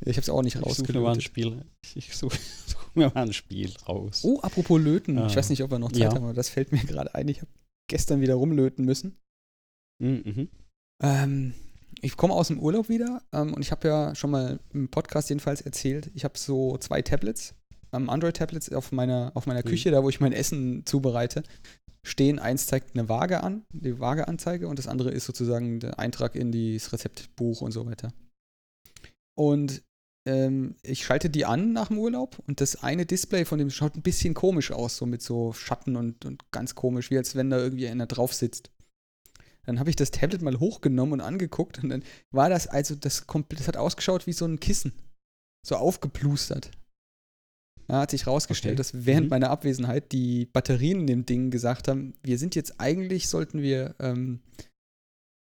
Ich 0.05 0.17
habe 0.17 0.21
es 0.23 0.29
auch 0.29 0.41
nicht 0.41 0.55
Ich 0.55 0.61
suche 0.73 0.91
mir 0.91 0.99
mal 0.99 1.11
ein 1.11 1.19
rausgelötet. 1.19 1.23
Spiel. 1.23 1.65
Ich, 1.85 1.95
ich 1.95 2.17
suche 2.17 2.37
such 2.67 2.93
mir 2.93 3.09
mal 3.15 3.21
ein 3.23 3.31
Spiel 3.31 3.71
raus. 3.87 4.21
Oh, 4.25 4.39
apropos 4.41 4.81
Löten. 4.81 5.17
Ah. 5.17 5.27
Ich 5.27 5.35
weiß 5.37 5.49
nicht, 5.49 5.63
ob 5.63 5.71
wir 5.71 5.79
noch 5.79 5.93
Zeit 5.93 6.01
Ja. 6.01 6.09
haben, 6.13 6.23
aber 6.25 6.33
das 6.33 6.49
fällt 6.49 6.73
mir 6.73 6.83
gerade 6.83 7.15
ein. 7.15 7.29
Ich 7.29 7.39
habe 7.39 7.49
gestern 7.89 8.19
wieder 8.19 8.35
rumlöten 8.35 8.83
müssen. 8.83 9.15
Mhm, 10.01 10.23
mhm. 10.25 10.49
Ähm, 11.01 11.53
ich 12.03 12.17
komme 12.17 12.33
aus 12.33 12.49
dem 12.49 12.59
Urlaub 12.59 12.89
wieder 12.89 13.21
ähm, 13.31 13.53
und 13.53 13.61
ich 13.61 13.71
habe 13.71 13.87
ja 13.87 14.13
schon 14.13 14.31
mal 14.31 14.59
im 14.73 14.89
Podcast 14.89 15.29
jedenfalls 15.29 15.61
erzählt, 15.61 16.11
ich 16.13 16.25
habe 16.25 16.37
so 16.37 16.77
zwei 16.77 17.01
Tablets, 17.01 17.55
ähm, 17.93 18.09
Android-Tablets 18.09 18.73
auf 18.73 18.91
meiner, 18.91 19.31
auf 19.35 19.47
meiner 19.47 19.61
Mhm. 19.61 19.69
Küche, 19.69 19.89
da 19.89 20.03
wo 20.03 20.09
ich 20.09 20.19
mein 20.19 20.33
Essen 20.33 20.85
zubereite, 20.85 21.43
stehen. 22.05 22.39
Eins 22.39 22.67
zeigt 22.67 22.95
eine 22.95 23.07
Waage 23.07 23.41
an, 23.41 23.63
die 23.71 23.99
Waageanzeige, 23.99 24.67
und 24.67 24.79
das 24.79 24.87
andere 24.87 25.11
ist 25.11 25.25
sozusagen 25.25 25.79
der 25.79 25.97
Eintrag 25.97 26.35
in 26.35 26.51
das 26.51 26.91
Rezeptbuch 26.91 27.61
und 27.61 27.71
so 27.71 27.85
weiter. 27.85 28.11
Und 29.35 29.81
ähm, 30.27 30.75
ich 30.83 31.05
schalte 31.05 31.29
die 31.29 31.45
an 31.45 31.71
nach 31.71 31.87
dem 31.87 31.99
Urlaub 31.99 32.37
und 32.47 32.59
das 32.59 32.83
eine 32.83 33.05
Display 33.05 33.45
von 33.45 33.59
dem 33.59 33.69
schaut 33.69 33.95
ein 33.95 34.01
bisschen 34.01 34.33
komisch 34.33 34.71
aus, 34.71 34.97
so 34.97 35.05
mit 35.05 35.21
so 35.21 35.53
Schatten 35.53 35.95
und, 35.95 36.25
und 36.25 36.51
ganz 36.51 36.75
komisch, 36.75 37.11
wie 37.11 37.17
als 37.17 37.35
wenn 37.35 37.49
da 37.49 37.57
irgendwie 37.59 37.87
einer 37.87 38.07
drauf 38.07 38.33
sitzt. 38.33 38.71
Dann 39.65 39.79
habe 39.79 39.89
ich 39.89 39.95
das 39.95 40.11
Tablet 40.11 40.41
mal 40.41 40.59
hochgenommen 40.59 41.13
und 41.13 41.21
angeguckt 41.21 41.81
und 41.83 41.89
dann 41.89 42.03
war 42.31 42.49
das, 42.49 42.67
also 42.67 42.95
das 42.95 43.27
komplett, 43.27 43.61
das 43.61 43.67
hat 43.67 43.77
ausgeschaut 43.77 44.27
wie 44.27 44.33
so 44.33 44.45
ein 44.45 44.59
Kissen. 44.59 44.93
So 45.65 45.75
aufgeplustert. 45.77 46.71
Da 47.87 48.01
hat 48.01 48.11
sich 48.11 48.27
rausgestellt, 48.27 48.73
Okay. 48.73 48.77
dass 48.77 49.05
während 49.05 49.25
Mhm. 49.25 49.29
meiner 49.29 49.49
Abwesenheit 49.49 50.11
die 50.11 50.45
Batterien 50.45 51.01
in 51.01 51.07
dem 51.07 51.25
Ding 51.25 51.51
gesagt 51.51 51.87
haben, 51.87 52.13
wir 52.23 52.37
sind 52.37 52.55
jetzt 52.55 52.79
eigentlich, 52.79 53.29
sollten 53.29 53.61
wir 53.61 53.95
ähm, 53.99 54.41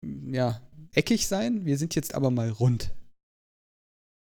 ja, 0.04 0.60
eckig 0.92 1.26
sein, 1.26 1.64
wir 1.64 1.76
sind 1.78 1.94
jetzt 1.94 2.14
aber 2.14 2.30
mal 2.30 2.50
rund. 2.50 2.94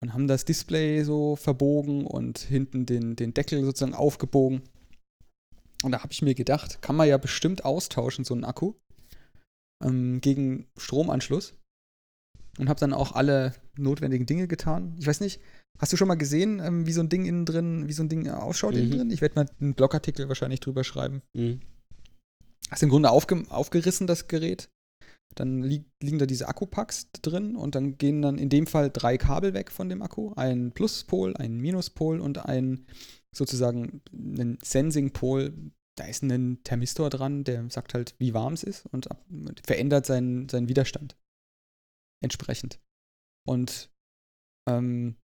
Und 0.03 0.12
haben 0.15 0.29
das 0.29 0.45
Display 0.45 1.03
so 1.05 1.37
verbogen 1.37 2.07
und 2.07 2.39
hinten 2.39 2.87
den, 2.87 3.17
den 3.17 3.35
Deckel 3.35 3.65
sozusagen 3.65 3.95
aufgebogen. 3.95 4.62
Und 5.83 5.93
da 5.93 6.03
habe 6.03 6.12
ich 6.12 6.23
mir 6.23 6.35
gedacht, 6.35 6.81
kann 6.83 6.97
man 6.97 7.09
ja 7.09 7.17
bestimmt 7.19 7.65
austauschen, 7.65 8.25
so 8.25 8.35
einen 8.35 8.45
Akku, 8.45 8.75
ähm, 9.82 10.20
gegen 10.20 10.66
Stromanschluss. 10.77 11.55
Und 12.59 12.69
habe 12.69 12.81
dann 12.81 12.93
auch 12.93 13.12
alle 13.12 13.55
notwendigen 13.77 14.27
Dinge 14.27 14.48
getan. 14.48 14.97
Ich 14.98 15.07
weiß 15.07 15.20
nicht, 15.20 15.40
hast 15.78 15.93
du 15.93 15.97
schon 15.97 16.09
mal 16.09 16.16
gesehen, 16.16 16.61
ähm, 16.61 16.86
wie 16.86 16.93
so 16.93 17.01
ein 17.01 17.09
Ding 17.09 17.24
innen 17.24 17.47
drin, 17.47 17.89
wie 17.89 17.93
so 17.93 18.02
ein 18.02 18.09
Ding 18.09 18.28
ausschaut 18.28 18.74
innen 18.74 18.89
Mhm. 18.89 18.94
drin? 18.97 19.11
Ich 19.11 19.20
werde 19.20 19.36
mal 19.36 19.47
einen 19.61 19.74
Blogartikel 19.74 20.28
wahrscheinlich 20.28 20.61
drüber 20.61 20.85
schreiben. 20.85 21.23
Mhm. 21.35 21.61
Hast 22.70 22.82
im 22.82 22.89
Grunde 22.89 23.11
aufge 23.11 23.44
aufgerissen, 23.48 24.07
das 24.07 24.28
Gerät. 24.28 24.69
Dann 25.36 25.62
li 25.62 25.85
liegen 26.02 26.19
da 26.19 26.27
diese 26.27 26.48
Akkupacks 26.48 27.12
drin 27.23 27.55
und 27.55 27.77
dann 27.77 27.97
gehen 27.98 28.20
dann 28.20 28.36
in 28.36 28.48
dem 28.48 28.66
Fall 28.66 28.90
drei 28.93 29.16
Kabel 29.16 29.55
weg 29.55 29.70
von 29.70 29.89
dem 29.89 30.02
Akku. 30.02 30.32
Ein 30.35 30.73
Pluspol, 30.73 31.36
ein 31.36 31.59
Minuspol 31.59 32.20
und 32.20 32.44
ein 32.44 32.85
sozusagen 33.35 34.02
ein 34.12 34.59
Sensing-Pol. 34.62 35.52
Da 35.99 36.05
ist 36.07 36.23
ein 36.23 36.62
Thermistor 36.62 37.11
dran, 37.11 37.45
der 37.45 37.69
sagt 37.71 37.95
halt, 37.95 38.15
wie 38.19 38.33
warm 38.33 38.55
es 38.55 38.62
ist 38.62 38.87
und 38.87 39.09
verändert 39.65 40.07
seinen, 40.07 40.49
seinen 40.49 40.69
Widerstand 40.69 41.17
entsprechend. 42.23 42.81
Und 43.47 43.91
ähm, 44.69 45.17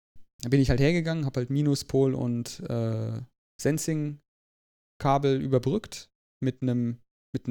da 0.42 0.50
bin 0.50 0.60
ich 0.60 0.70
halt 0.70 0.80
hergegangen, 0.80 1.26
habe 1.26 1.42
halt 1.42 1.50
Minuspol 1.50 2.14
und 2.14 2.60
äh, 2.70 3.22
Sensing-Kabel 3.62 5.42
überbrückt 5.42 6.10
mit 6.44 6.62
einem 6.62 7.02
mit 7.36 7.48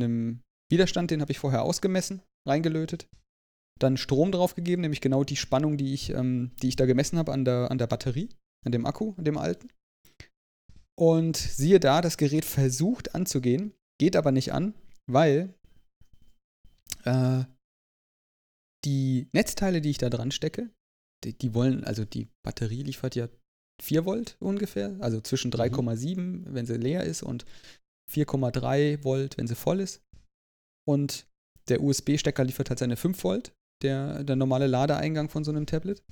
Widerstand, 0.70 1.10
den 1.10 1.20
habe 1.20 1.30
ich 1.30 1.38
vorher 1.38 1.62
ausgemessen, 1.62 2.22
reingelötet. 2.48 3.06
Dann 3.78 3.96
Strom 3.96 4.32
draufgegeben, 4.32 4.80
nämlich 4.80 5.00
genau 5.00 5.24
die 5.24 5.36
Spannung, 5.36 5.76
die 5.76 5.92
ich, 5.92 6.10
ähm, 6.10 6.52
die 6.62 6.68
ich 6.68 6.76
da 6.76 6.86
gemessen 6.86 7.18
habe 7.18 7.32
an 7.32 7.44
der, 7.44 7.70
an 7.70 7.78
der 7.78 7.86
Batterie, 7.86 8.30
an 8.64 8.72
dem 8.72 8.86
Akku, 8.86 9.14
an 9.16 9.24
dem 9.24 9.36
alten. 9.36 9.68
Und 10.96 11.36
siehe 11.36 11.80
da, 11.80 12.00
das 12.00 12.16
Gerät 12.16 12.44
versucht 12.44 13.14
anzugehen, 13.14 13.74
geht 13.98 14.16
aber 14.16 14.32
nicht 14.32 14.52
an, 14.52 14.74
weil 15.06 15.54
äh, 17.04 17.44
die 18.84 19.28
Netzteile, 19.32 19.80
die 19.80 19.90
ich 19.90 19.98
da 19.98 20.10
dran 20.10 20.30
stecke, 20.30 20.70
die, 21.24 21.36
die 21.36 21.54
wollen, 21.54 21.84
also 21.84 22.04
die 22.04 22.28
Batterie 22.44 22.82
liefert 22.82 23.16
ja 23.16 23.28
4 23.82 24.04
Volt 24.04 24.36
ungefähr, 24.40 24.96
also 25.00 25.20
zwischen 25.20 25.50
3,7, 25.50 26.44
wenn 26.46 26.66
sie 26.66 26.76
leer 26.76 27.04
ist, 27.04 27.22
und 27.22 27.44
4,3 28.12 29.02
Volt, 29.02 29.36
wenn 29.38 29.46
sie 29.46 29.56
voll 29.56 29.80
ist. 29.80 30.02
Und 30.86 31.26
der 31.68 31.82
USB-Stecker 31.82 32.44
liefert 32.44 32.68
halt 32.68 32.78
seine 32.78 32.96
5 32.96 33.24
Volt, 33.24 33.52
der, 33.82 34.22
der 34.22 34.36
normale 34.36 34.66
Ladeeingang 34.66 35.28
von 35.28 35.44
so 35.44 35.50
einem 35.50 35.66
Tablet. 35.66 36.02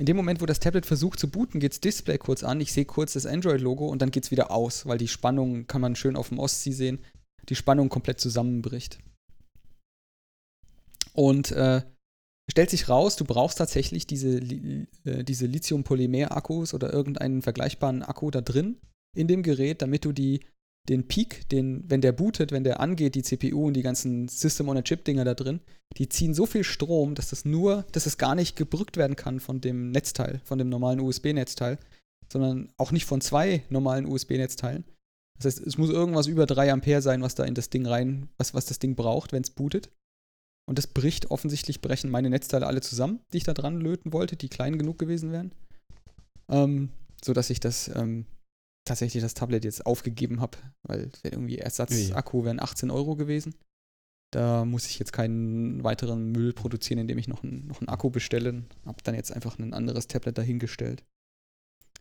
In 0.00 0.06
dem 0.06 0.16
Moment, 0.16 0.40
wo 0.40 0.46
das 0.46 0.60
Tablet 0.60 0.86
versucht 0.86 1.20
zu 1.20 1.30
booten, 1.30 1.60
geht 1.60 1.72
das 1.72 1.80
Display 1.80 2.16
kurz 2.16 2.42
an. 2.42 2.58
Ich 2.62 2.72
sehe 2.72 2.86
kurz 2.86 3.12
das 3.12 3.26
Android-Logo 3.26 3.86
und 3.86 4.00
dann 4.00 4.10
geht 4.10 4.24
es 4.24 4.30
wieder 4.30 4.50
aus, 4.50 4.86
weil 4.86 4.96
die 4.96 5.08
Spannung, 5.08 5.66
kann 5.66 5.82
man 5.82 5.94
schön 5.94 6.16
auf 6.16 6.30
dem 6.30 6.38
Ostsee 6.38 6.72
sehen, 6.72 7.00
die 7.50 7.54
Spannung 7.54 7.90
komplett 7.90 8.18
zusammenbricht. 8.18 8.98
Und 11.12 11.52
äh, 11.52 11.82
stellt 12.50 12.70
sich 12.70 12.88
raus, 12.88 13.16
du 13.16 13.26
brauchst 13.26 13.58
tatsächlich 13.58 14.06
diese, 14.06 14.38
äh, 14.38 15.22
diese 15.22 15.44
Lithium-Polymer-Akkus 15.44 16.72
oder 16.72 16.90
irgendeinen 16.90 17.42
vergleichbaren 17.42 18.02
Akku 18.02 18.30
da 18.30 18.40
drin 18.40 18.78
in 19.14 19.28
dem 19.28 19.42
Gerät, 19.42 19.82
damit 19.82 20.06
du 20.06 20.12
die, 20.12 20.40
den 20.88 21.06
Peak, 21.06 21.48
den, 21.50 21.84
wenn 21.88 22.00
der 22.00 22.12
bootet, 22.12 22.52
wenn 22.52 22.64
der 22.64 22.80
angeht, 22.80 23.14
die 23.14 23.22
CPU 23.22 23.66
und 23.66 23.74
die 23.74 23.82
ganzen 23.82 24.28
System-on-a-Chip-Dinger 24.28 25.24
da 25.24 25.34
drin, 25.34 25.60
die 25.96 26.08
ziehen 26.08 26.34
so 26.34 26.46
viel 26.46 26.64
Strom, 26.64 27.14
dass 27.14 27.30
das 27.30 27.44
nur, 27.44 27.84
dass 27.92 28.06
es 28.06 28.18
gar 28.18 28.34
nicht 28.34 28.56
gebrückt 28.56 28.96
werden 28.96 29.16
kann 29.16 29.40
von 29.40 29.60
dem 29.60 29.90
Netzteil, 29.90 30.40
von 30.44 30.58
dem 30.58 30.68
normalen 30.68 31.00
USB-Netzteil, 31.00 31.78
sondern 32.32 32.72
auch 32.76 32.92
nicht 32.92 33.06
von 33.06 33.20
zwei 33.20 33.62
normalen 33.68 34.06
USB-Netzteilen. 34.06 34.84
Das 35.36 35.46
heißt, 35.56 35.66
es 35.66 35.78
muss 35.78 35.90
irgendwas 35.90 36.26
über 36.26 36.46
3 36.46 36.72
Ampere 36.72 37.02
sein, 37.02 37.22
was 37.22 37.34
da 37.34 37.44
in 37.44 37.54
das 37.54 37.70
Ding 37.70 37.86
rein, 37.86 38.28
was, 38.36 38.52
was 38.52 38.66
das 38.66 38.78
Ding 38.78 38.94
braucht, 38.94 39.32
wenn 39.32 39.42
es 39.42 39.50
bootet. 39.50 39.90
Und 40.68 40.78
das 40.78 40.86
bricht, 40.86 41.30
offensichtlich 41.30 41.80
brechen 41.80 42.10
meine 42.10 42.30
Netzteile 42.30 42.66
alle 42.66 42.80
zusammen, 42.80 43.20
die 43.32 43.38
ich 43.38 43.44
da 43.44 43.54
dran 43.54 43.80
löten 43.80 44.12
wollte, 44.12 44.36
die 44.36 44.48
klein 44.48 44.78
genug 44.78 44.98
gewesen 44.98 45.32
wären. 45.32 45.52
Ähm, 46.48 46.90
so 47.24 47.32
dass 47.32 47.50
ich 47.50 47.58
das 47.58 47.88
ähm, 47.88 48.26
tatsächlich 48.84 49.22
das 49.22 49.34
Tablet 49.34 49.64
jetzt 49.64 49.86
aufgegeben 49.86 50.40
habe, 50.40 50.58
weil 50.82 51.10
irgendwie 51.22 51.58
Ersatzakku 51.58 52.44
wären 52.44 52.60
18 52.60 52.90
Euro 52.90 53.16
gewesen. 53.16 53.54
Da 54.32 54.64
muss 54.64 54.86
ich 54.86 54.98
jetzt 54.98 55.12
keinen 55.12 55.82
weiteren 55.82 56.30
Müll 56.30 56.52
produzieren, 56.52 57.00
indem 57.00 57.18
ich 57.18 57.26
noch, 57.26 57.42
ein, 57.42 57.66
noch 57.66 57.80
einen 57.80 57.88
Akku 57.88 58.10
bestelle. 58.10 58.64
Hab 58.86 59.02
dann 59.02 59.16
jetzt 59.16 59.32
einfach 59.32 59.58
ein 59.58 59.74
anderes 59.74 60.06
Tablet 60.06 60.38
dahingestellt. 60.38 61.04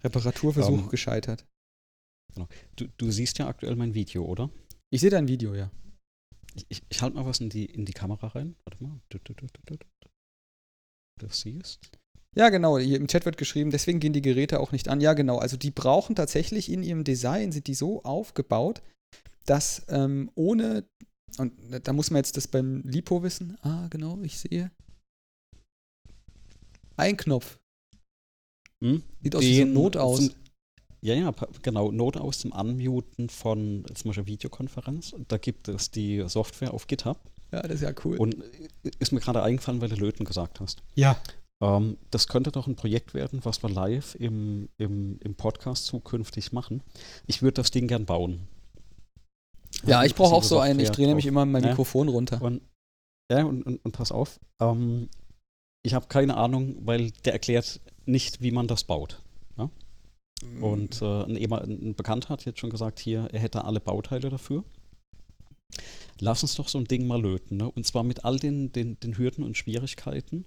Reparaturversuch 0.03 0.83
Ähm. 0.83 0.89
gescheitert. 0.89 1.45
Du, 2.75 2.87
du 2.97 3.11
siehst 3.11 3.39
ja 3.39 3.47
aktuell 3.47 3.75
mein 3.75 3.95
Video, 3.95 4.23
oder? 4.25 4.51
Ich 4.91 5.01
sehe 5.01 5.09
dein 5.09 5.27
Video, 5.27 5.55
ja. 5.55 5.71
Ich, 6.53 6.65
ich, 6.69 6.83
ich 6.89 7.01
halte 7.01 7.15
mal 7.15 7.25
was 7.25 7.39
in 7.39 7.49
die, 7.49 7.65
in 7.65 7.85
die 7.85 7.93
Kamera 7.93 8.27
rein. 8.27 8.55
Warte 8.63 8.83
mal. 8.83 8.99
Du, 9.09 9.17
du, 9.19 9.33
du, 9.33 9.47
du, 9.47 9.61
du, 9.65 9.77
du. 11.19 11.27
Siehst. 11.29 11.98
Ja, 12.35 12.49
genau. 12.49 12.77
Hier 12.77 12.97
im 12.97 13.07
Chat 13.07 13.25
wird 13.25 13.37
geschrieben, 13.37 13.71
deswegen 13.71 13.99
gehen 13.99 14.13
die 14.13 14.21
Geräte 14.21 14.59
auch 14.59 14.71
nicht 14.71 14.87
an. 14.87 15.01
Ja, 15.01 15.13
genau. 15.13 15.37
Also 15.39 15.57
die 15.57 15.71
brauchen 15.71 16.15
tatsächlich 16.15 16.71
in 16.71 16.83
ihrem 16.83 17.03
Design, 17.03 17.51
sind 17.51 17.67
die 17.67 17.73
so 17.73 18.03
aufgebaut, 18.03 18.81
dass 19.45 19.83
ähm, 19.89 20.29
ohne, 20.35 20.85
und 21.37 21.53
da 21.83 21.91
muss 21.93 22.11
man 22.11 22.17
jetzt 22.19 22.37
das 22.37 22.47
beim 22.47 22.81
Lipo 22.85 23.23
wissen. 23.23 23.57
Ah, 23.61 23.87
genau, 23.89 24.19
ich 24.21 24.37
sehe. 24.39 24.71
Ein 26.97 27.17
Knopf. 27.17 27.57
Hm? 28.83 29.03
Sieht 29.23 29.35
aus 29.35 29.41
wie 29.41 29.55
so 29.55 29.61
ein 29.61 29.67
Den 29.67 29.73
Not 29.73 29.97
aus. 29.97 30.17
zum- 30.27 30.35
Ja, 31.01 31.15
ja, 31.15 31.33
genau. 31.61 31.91
Note 31.91 32.21
aus 32.21 32.39
zum 32.39 32.53
Anmuten 32.53 33.29
von 33.29 33.85
zum 33.95 34.09
Beispiel 34.09 34.27
Videokonferenz. 34.27 35.15
Da 35.27 35.37
gibt 35.37 35.67
es 35.67 35.91
die 35.91 36.23
Software 36.27 36.73
auf 36.73 36.87
GitHub. 36.87 37.19
Ja, 37.51 37.61
das 37.63 37.75
ist 37.75 37.81
ja 37.81 37.93
cool. 38.05 38.17
Und 38.17 38.35
äh, 38.83 38.91
ist 38.99 39.11
mir 39.11 39.19
gerade 39.19 39.41
eingefallen, 39.41 39.81
weil 39.81 39.89
du 39.89 39.95
Löten 39.95 40.25
gesagt 40.25 40.59
hast. 40.59 40.83
ja. 40.95 41.19
Ähm, 41.61 41.97
das 42.11 42.27
könnte 42.27 42.51
doch 42.51 42.67
ein 42.67 42.75
Projekt 42.75 43.13
werden, 43.13 43.39
was 43.43 43.61
wir 43.63 43.69
live 43.69 44.15
im, 44.15 44.69
im, 44.77 45.19
im 45.19 45.35
Podcast 45.35 45.85
zukünftig 45.85 46.51
machen. 46.51 46.81
Ich 47.27 47.41
würde 47.41 47.55
das 47.55 47.71
Ding 47.71 47.87
gern 47.87 48.05
bauen. 48.05 48.47
Ja, 49.85 50.03
ich 50.03 50.15
brauche 50.15 50.35
auch 50.35 50.43
so 50.43 50.59
einen. 50.59 50.79
Ich 50.79 50.89
drehe 50.89 51.07
nämlich 51.07 51.25
immer 51.25 51.45
mein 51.45 51.63
Ja. 51.63 51.69
Mikrofon 51.69 52.07
runter. 52.07 52.41
Und, 52.41 52.61
ja, 53.31 53.43
und, 53.43 53.63
und, 53.63 53.83
und 53.85 53.91
pass 53.91 54.11
auf, 54.11 54.39
ähm, 54.59 55.09
ich 55.83 55.93
habe 55.93 56.07
keine 56.07 56.37
Ahnung, 56.37 56.77
weil 56.81 57.11
der 57.25 57.33
erklärt 57.33 57.79
nicht, 58.05 58.41
wie 58.41 58.51
man 58.51 58.67
das 58.67 58.83
baut. 58.83 59.21
Mhm. 60.43 60.63
Und 60.63 61.01
äh, 61.01 61.23
ein, 61.23 61.51
ein 61.53 61.95
Bekannter 61.95 62.29
hat 62.29 62.45
jetzt 62.45 62.59
schon 62.59 62.69
gesagt, 62.69 62.99
hier, 62.99 63.27
er 63.31 63.39
hätte 63.39 63.65
alle 63.65 63.79
Bauteile 63.79 64.29
dafür. 64.29 64.63
Lass 66.19 66.43
uns 66.43 66.55
doch 66.55 66.67
so 66.67 66.77
ein 66.77 66.85
Ding 66.85 67.07
mal 67.07 67.21
löten. 67.21 67.57
Ne? 67.57 67.69
Und 67.69 67.85
zwar 67.85 68.03
mit 68.03 68.25
all 68.25 68.39
den, 68.39 68.71
den, 68.71 68.99
den 68.99 69.17
Hürden 69.17 69.43
und 69.43 69.57
Schwierigkeiten, 69.57 70.45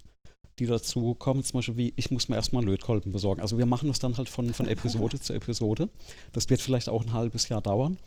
die 0.59 0.65
dazu 0.65 1.13
kommen. 1.15 1.43
Zum 1.43 1.57
Beispiel 1.57 1.77
wie, 1.77 1.93
ich 1.95 2.11
muss 2.11 2.29
mir 2.29 2.35
erstmal 2.35 2.63
Lötkolben 2.63 3.11
besorgen. 3.11 3.41
Also 3.41 3.57
wir 3.57 3.65
machen 3.65 3.87
das 3.87 3.99
dann 3.99 4.17
halt 4.17 4.29
von, 4.29 4.53
von 4.53 4.67
Episode 4.67 5.19
zu 5.19 5.33
Episode. 5.33 5.89
Das 6.31 6.49
wird 6.49 6.61
vielleicht 6.61 6.89
auch 6.89 7.03
ein 7.03 7.13
halbes 7.13 7.49
Jahr 7.49 7.61
dauern. 7.61 7.97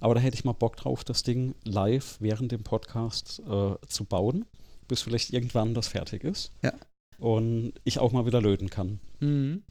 Aber 0.00 0.14
da 0.14 0.20
hätte 0.20 0.36
ich 0.36 0.44
mal 0.44 0.52
Bock 0.52 0.76
drauf, 0.76 1.04
das 1.04 1.22
Ding 1.22 1.54
live 1.64 2.16
während 2.20 2.52
dem 2.52 2.62
Podcast 2.62 3.42
äh, 3.48 3.74
zu 3.88 4.04
bauen, 4.04 4.44
bis 4.88 5.02
vielleicht 5.02 5.32
irgendwann 5.32 5.74
das 5.74 5.88
fertig 5.88 6.24
ist. 6.24 6.52
Ja. 6.62 6.72
Und 7.18 7.72
ich 7.84 7.98
auch 7.98 8.12
mal 8.12 8.26
wieder 8.26 8.42
löten 8.42 8.68
kann. 8.68 9.00
Mhm. 9.20 9.62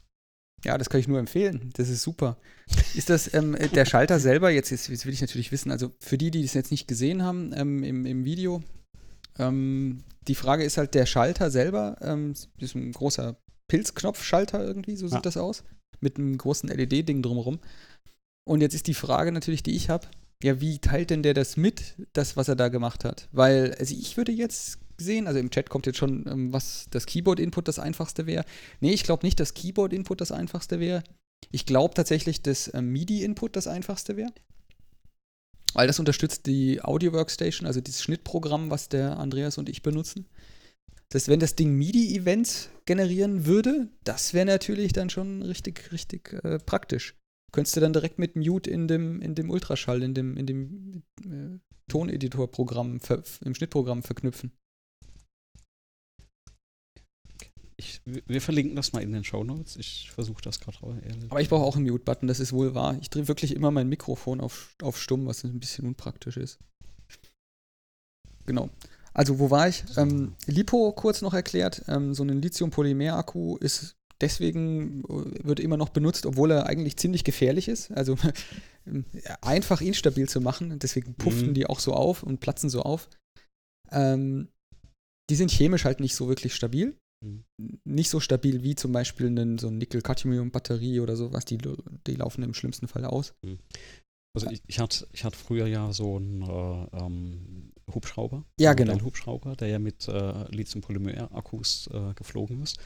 Ja, 0.64 0.78
das 0.78 0.90
kann 0.90 1.00
ich 1.00 1.06
nur 1.06 1.18
empfehlen. 1.18 1.70
Das 1.74 1.88
ist 1.88 2.02
super. 2.02 2.38
Ist 2.94 3.10
das 3.10 3.32
ähm, 3.34 3.56
der 3.74 3.84
Schalter 3.84 4.18
selber, 4.18 4.50
jetzt, 4.50 4.72
ist, 4.72 4.88
jetzt 4.88 5.06
will 5.06 5.12
ich 5.12 5.20
natürlich 5.20 5.52
wissen, 5.52 5.70
also 5.70 5.92
für 6.00 6.18
die, 6.18 6.30
die 6.30 6.42
das 6.42 6.54
jetzt 6.54 6.70
nicht 6.70 6.88
gesehen 6.88 7.22
haben 7.22 7.52
ähm, 7.54 7.84
im, 7.84 8.06
im 8.06 8.24
Video, 8.24 8.62
ähm, 9.38 9.98
die 10.28 10.34
Frage 10.34 10.64
ist 10.64 10.76
halt, 10.76 10.94
der 10.94 11.06
Schalter 11.06 11.50
selber 11.50 11.96
ähm, 12.00 12.34
ist 12.58 12.74
ein 12.74 12.92
großer 12.92 13.36
Pilzknopfschalter 13.68 14.64
irgendwie, 14.64 14.96
so 14.96 15.06
sieht 15.06 15.16
Ja. 15.16 15.20
das 15.20 15.36
aus, 15.36 15.64
mit 16.00 16.18
einem 16.18 16.36
großen 16.36 16.68
LED-Ding 16.68 17.22
drumherum. 17.22 17.58
Und 18.44 18.60
jetzt 18.60 18.74
ist 18.74 18.86
die 18.86 18.94
Frage 18.94 19.32
natürlich, 19.32 19.62
die 19.62 19.74
ich 19.74 19.88
habe, 19.90 20.06
ja, 20.42 20.60
wie 20.60 20.78
teilt 20.78 21.10
denn 21.10 21.22
der 21.22 21.34
das 21.34 21.56
mit, 21.56 21.94
das, 22.12 22.36
was 22.36 22.48
er 22.48 22.56
da 22.56 22.68
gemacht 22.68 23.04
hat? 23.04 23.28
Weil, 23.32 23.74
also 23.78 23.94
ich 23.98 24.16
würde 24.16 24.32
jetzt 24.32 24.78
sehen, 24.98 25.26
also 25.26 25.38
im 25.38 25.50
Chat 25.50 25.68
kommt 25.70 25.86
jetzt 25.86 25.98
schon, 25.98 26.26
ähm, 26.28 26.52
was 26.52 26.86
das 26.90 27.06
Keyboard-Input 27.06 27.68
das 27.68 27.78
einfachste 27.78 28.26
wäre. 28.26 28.44
Nee, 28.80 28.92
ich 28.92 29.02
glaube 29.02 29.26
nicht, 29.26 29.40
dass 29.40 29.54
Keyboard-Input 29.54 30.20
das 30.20 30.32
einfachste 30.32 30.78
wäre. 30.80 31.02
Ich 31.50 31.66
glaube 31.66 31.94
tatsächlich, 31.94 32.42
dass 32.42 32.72
ähm, 32.74 32.92
MIDI-Input 32.92 33.56
das 33.56 33.66
einfachste 33.66 34.16
wäre. 34.16 34.30
Weil 35.76 35.88
das 35.88 35.98
unterstützt 35.98 36.46
die 36.46 36.82
Audio 36.82 37.12
Workstation, 37.12 37.66
also 37.66 37.82
dieses 37.82 38.02
Schnittprogramm, 38.02 38.70
was 38.70 38.88
der 38.88 39.18
Andreas 39.18 39.58
und 39.58 39.68
ich 39.68 39.82
benutzen. 39.82 40.24
Das 41.10 41.20
heißt, 41.20 41.28
wenn 41.28 41.38
das 41.38 41.54
Ding 41.54 41.74
MIDI-Events 41.74 42.70
generieren 42.86 43.44
würde, 43.44 43.90
das 44.02 44.32
wäre 44.32 44.46
natürlich 44.46 44.94
dann 44.94 45.10
schon 45.10 45.42
richtig, 45.42 45.92
richtig 45.92 46.32
äh, 46.44 46.58
praktisch. 46.60 47.14
Könntest 47.52 47.76
du 47.76 47.80
dann 47.80 47.92
direkt 47.92 48.18
mit 48.18 48.36
Mute 48.36 48.70
in 48.70 48.88
dem, 48.88 49.20
in 49.20 49.34
dem 49.34 49.50
Ultraschall, 49.50 50.02
in 50.02 50.14
dem, 50.14 50.38
in 50.38 50.46
dem 50.46 51.02
äh, 51.26 51.58
Toneditor-Programm, 51.88 52.98
im 53.44 53.54
Schnittprogramm 53.54 54.02
verknüpfen. 54.02 54.52
Ich, 57.78 58.00
wir 58.04 58.40
verlinken 58.40 58.74
das 58.74 58.92
mal 58.92 59.02
in 59.02 59.12
den 59.12 59.24
Show 59.24 59.44
Notes. 59.44 59.76
Ich 59.76 60.10
versuche 60.10 60.40
das 60.40 60.60
gerade. 60.60 60.78
Aber 61.28 61.40
ich 61.40 61.50
brauche 61.50 61.64
auch 61.64 61.76
einen 61.76 61.86
Mute-Button, 61.86 62.26
das 62.26 62.40
ist 62.40 62.52
wohl 62.52 62.74
wahr. 62.74 62.96
Ich 63.02 63.10
drehe 63.10 63.28
wirklich 63.28 63.54
immer 63.54 63.70
mein 63.70 63.88
Mikrofon 63.88 64.40
auf, 64.40 64.74
auf 64.82 64.98
stumm, 65.00 65.26
was 65.26 65.44
ein 65.44 65.60
bisschen 65.60 65.86
unpraktisch 65.86 66.38
ist. 66.38 66.58
Genau. 68.46 68.70
Also, 69.12 69.38
wo 69.38 69.50
war 69.50 69.68
ich? 69.68 69.84
Ähm, 69.96 70.34
Lipo 70.46 70.92
kurz 70.92 71.20
noch 71.22 71.34
erklärt. 71.34 71.82
Ähm, 71.88 72.14
so 72.14 72.22
ein 72.22 72.40
Lithium-Polymer-Akku 72.40 73.56
ist 73.58 73.96
deswegen, 74.20 75.04
äh, 75.04 75.44
wird 75.44 75.60
immer 75.60 75.76
noch 75.76 75.90
benutzt, 75.90 76.26
obwohl 76.26 76.50
er 76.50 76.66
eigentlich 76.66 76.96
ziemlich 76.96 77.24
gefährlich 77.24 77.68
ist. 77.68 77.90
Also 77.92 78.16
ähm, 78.86 79.04
einfach 79.42 79.80
instabil 79.80 80.28
zu 80.28 80.40
machen. 80.40 80.78
Deswegen 80.78 81.14
pufften 81.14 81.48
Mhm. 81.48 81.54
die 81.54 81.66
auch 81.66 81.80
so 81.80 81.92
auf 81.92 82.22
und 82.22 82.40
platzen 82.40 82.70
so 82.70 82.82
auf. 82.82 83.08
Ähm, 83.90 84.48
die 85.28 85.36
sind 85.36 85.50
chemisch 85.50 85.84
halt 85.84 86.00
nicht 86.00 86.14
so 86.14 86.28
wirklich 86.28 86.54
stabil. 86.54 86.96
Nicht 87.84 88.10
so 88.10 88.20
stabil 88.20 88.62
wie 88.62 88.74
zum 88.74 88.92
Beispiel 88.92 89.26
einen, 89.26 89.58
so 89.58 89.68
eine 89.68 89.78
Nickel-Cadmium-Batterie 89.78 91.00
oder 91.00 91.16
sowas. 91.16 91.44
Die, 91.44 91.58
die 91.58 92.14
laufen 92.14 92.42
im 92.42 92.54
schlimmsten 92.54 92.88
Fall 92.88 93.04
aus. 93.04 93.34
Also 94.34 94.50
ich, 94.50 94.62
ich, 94.66 94.78
hatte, 94.78 95.06
ich 95.12 95.24
hatte 95.24 95.38
früher 95.38 95.66
ja 95.66 95.92
so 95.92 96.16
einen 96.16 96.42
äh, 96.42 96.96
ähm, 96.98 97.72
Hubschrauber. 97.92 98.44
Ja, 98.60 98.70
einen 98.70 98.76
genau. 98.76 98.92
Modellhubschrauber, 98.92 99.56
der 99.56 99.68
ja 99.68 99.78
mit 99.78 100.08
äh, 100.08 100.44
Lithium-Polymer-Akkus 100.50 101.88
äh, 101.92 102.14
geflogen 102.14 102.62
ist. 102.62 102.78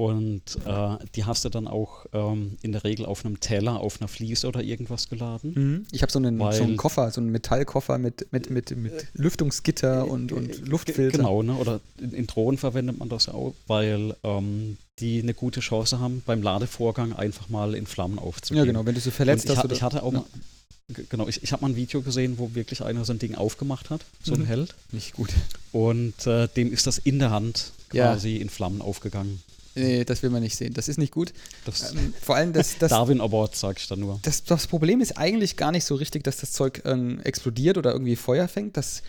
Und 0.00 0.42
äh, 0.64 0.96
die 1.16 1.24
hast 1.24 1.44
du 1.44 1.48
dann 1.48 1.66
auch 1.66 2.06
ähm, 2.12 2.56
in 2.62 2.70
der 2.70 2.84
Regel 2.84 3.04
auf 3.04 3.24
einem 3.26 3.40
Teller, 3.40 3.80
auf 3.80 4.00
einer 4.00 4.06
Fliese 4.06 4.46
oder 4.46 4.62
irgendwas 4.62 5.08
geladen. 5.08 5.86
Ich 5.90 6.02
habe 6.02 6.12
so 6.12 6.20
einen, 6.20 6.38
so 6.38 6.62
einen 6.62 6.76
Koffer, 6.76 7.10
so 7.10 7.20
einen 7.20 7.30
Metallkoffer 7.32 7.98
mit, 7.98 8.32
mit, 8.32 8.48
mit, 8.48 8.76
mit 8.76 9.06
Lüftungsgitter 9.14 10.06
und, 10.06 10.30
und 10.30 10.52
Ge- 10.52 10.60
Luftfilter. 10.66 11.18
Genau, 11.18 11.42
ne? 11.42 11.54
oder 11.56 11.80
in, 12.00 12.12
in 12.12 12.28
Drohnen 12.28 12.58
verwendet 12.58 12.96
man 12.96 13.08
das 13.08 13.26
ja 13.26 13.34
auch, 13.34 13.54
weil 13.66 14.14
ähm, 14.22 14.76
die 15.00 15.20
eine 15.20 15.34
gute 15.34 15.58
Chance 15.58 15.98
haben, 15.98 16.22
beim 16.24 16.42
Ladevorgang 16.42 17.12
einfach 17.12 17.48
mal 17.48 17.74
in 17.74 17.86
Flammen 17.88 18.20
aufzugehen. 18.20 18.58
Ja, 18.64 18.72
genau. 18.72 18.86
Wenn 18.86 18.94
du 18.94 19.00
so 19.00 19.10
verletzt 19.10 19.46
Und 19.50 19.52
ich, 19.52 19.58
hast. 19.58 19.64
ha- 19.64 19.66
oder- 19.66 19.74
ich 19.74 19.82
hatte 19.82 20.02
auch 20.04 20.12
Ja. 20.12 20.18
mal, 20.20 21.04
genau, 21.10 21.26
ich, 21.26 21.42
ich 21.42 21.50
habe 21.50 21.62
mal 21.62 21.70
ein 21.72 21.76
Video 21.76 22.02
gesehen, 22.02 22.38
wo 22.38 22.54
wirklich 22.54 22.82
einer 22.84 23.04
so 23.04 23.12
ein 23.12 23.18
Ding 23.18 23.34
aufgemacht 23.34 23.90
hat, 23.90 24.02
so 24.22 24.34
ein 24.34 24.42
Mhm. 24.42 24.46
Held. 24.46 24.74
Nicht 24.92 25.14
gut. 25.14 25.30
Und 25.72 26.24
äh, 26.28 26.46
dem 26.46 26.72
ist 26.72 26.86
das 26.86 26.98
in 26.98 27.18
der 27.18 27.30
Hand 27.30 27.72
Ja. 27.92 28.12
quasi 28.12 28.36
in 28.36 28.48
Flammen 28.48 28.80
aufgegangen. 28.80 29.42
Nee, 29.78 30.04
das 30.04 30.22
will 30.22 30.30
man 30.30 30.42
nicht 30.42 30.56
sehen. 30.56 30.74
Das 30.74 30.88
ist 30.88 30.98
nicht 30.98 31.12
gut. 31.12 31.32
Das 31.64 31.92
Ähm, 31.92 32.12
vor 32.20 32.36
allem, 32.36 32.52
das, 32.52 32.76
das, 32.78 32.90
Darwin 32.90 33.20
Award, 33.20 33.54
sag 33.56 33.78
ich 33.78 33.86
da 33.86 33.96
nur. 33.96 34.18
das, 34.22 34.44
das 34.44 34.66
Problem 34.66 35.00
ist 35.00 35.16
eigentlich 35.16 35.56
gar 35.56 35.72
nicht 35.72 35.84
so 35.84 35.94
richtig, 35.94 36.24
dass 36.24 36.38
das 36.38 36.52
Zeug 36.52 36.82
ähm, 36.84 37.20
explodiert 37.24 37.78
oder 37.78 37.92
irgendwie 37.92 38.16
Feuer 38.16 38.48
fängt. 38.48 38.76
Das, 38.76 39.02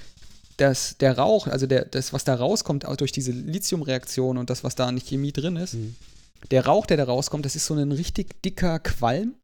das, 0.58 0.98
der 1.00 1.18
Rauch, 1.18 1.48
also 1.48 1.66
der, 1.68 1.86
das, 1.86 2.12
was 2.14 2.24
da 2.24 2.36
rauskommt, 2.36 2.86
auch 2.86 2.98
durch 2.98 3.12
diese 3.12 3.32
Lithiumreaktion 3.32 4.38
und 4.38 4.50
das, 4.50 4.64
was 4.64 4.76
da 4.76 4.88
an 4.88 4.98
Chemie 5.00 5.32
drin 5.32 5.56
ist, 5.56 5.74
Mhm. 5.76 5.96
der 6.52 6.66
Rauch, 6.66 6.86
der 6.86 6.98
da 6.98 7.06
rauskommt, 7.06 7.46
das 7.46 7.56
ist 7.56 7.66
so 7.66 7.74
ein 7.76 7.92
richtig 7.92 8.42
dicker 8.44 8.80
Qualm 8.80 9.36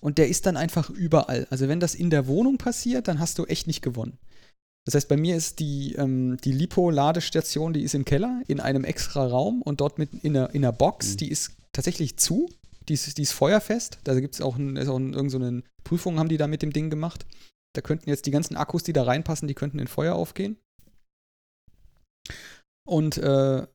und 0.00 0.18
der 0.18 0.28
ist 0.28 0.46
dann 0.46 0.56
einfach 0.56 0.88
überall. 0.90 1.46
Also 1.50 1.68
wenn 1.68 1.78
das 1.80 1.94
in 1.94 2.10
der 2.10 2.26
Wohnung 2.26 2.56
passiert, 2.58 3.06
dann 3.08 3.18
hast 3.18 3.38
du 3.38 3.44
echt 3.46 3.66
nicht 3.66 3.82
gewonnen. 3.82 4.18
Das 4.84 4.94
heißt, 4.94 5.08
bei 5.08 5.16
mir 5.16 5.36
ist 5.36 5.60
die, 5.60 5.94
ähm, 5.94 6.36
die 6.38 6.52
Lipo-Ladestation, 6.52 7.72
die 7.72 7.82
ist 7.82 7.94
im 7.94 8.04
Keller 8.04 8.42
in 8.48 8.58
einem 8.58 8.84
extra 8.84 9.24
Raum 9.26 9.62
und 9.62 9.80
dort 9.80 9.98
mit 9.98 10.12
in 10.24 10.36
einer, 10.36 10.54
in 10.54 10.64
einer 10.64 10.72
Box, 10.72 11.12
Mhm. 11.12 11.16
die 11.18 11.30
ist 11.30 11.52
tatsächlich 11.72 12.16
zu, 12.16 12.48
die 12.88 12.94
ist, 12.94 13.16
die 13.16 13.22
ist 13.22 13.32
feuerfest. 13.32 13.98
Da 14.04 14.18
gibt 14.18 14.34
es 14.34 14.40
auch, 14.40 14.56
ein, 14.56 14.76
ist 14.76 14.88
auch 14.88 14.98
ein, 14.98 15.12
irgend 15.14 15.30
so 15.30 15.38
eine 15.38 15.62
Prüfung, 15.84 16.18
haben 16.18 16.28
die 16.28 16.36
da 16.36 16.48
mit 16.48 16.62
dem 16.62 16.72
Ding 16.72 16.90
gemacht. 16.90 17.26
Da 17.74 17.80
könnten 17.80 18.08
jetzt 18.10 18.26
die 18.26 18.32
ganzen 18.32 18.56
Akkus, 18.56 18.82
die 18.82 18.92
da 18.92 19.04
reinpassen, 19.04 19.48
die 19.48 19.54
könnten 19.54 19.78
in 19.78 19.86
Feuer 19.86 20.14
aufgehen. 20.16 20.58
Und 22.84 23.18
äh, 23.18 23.66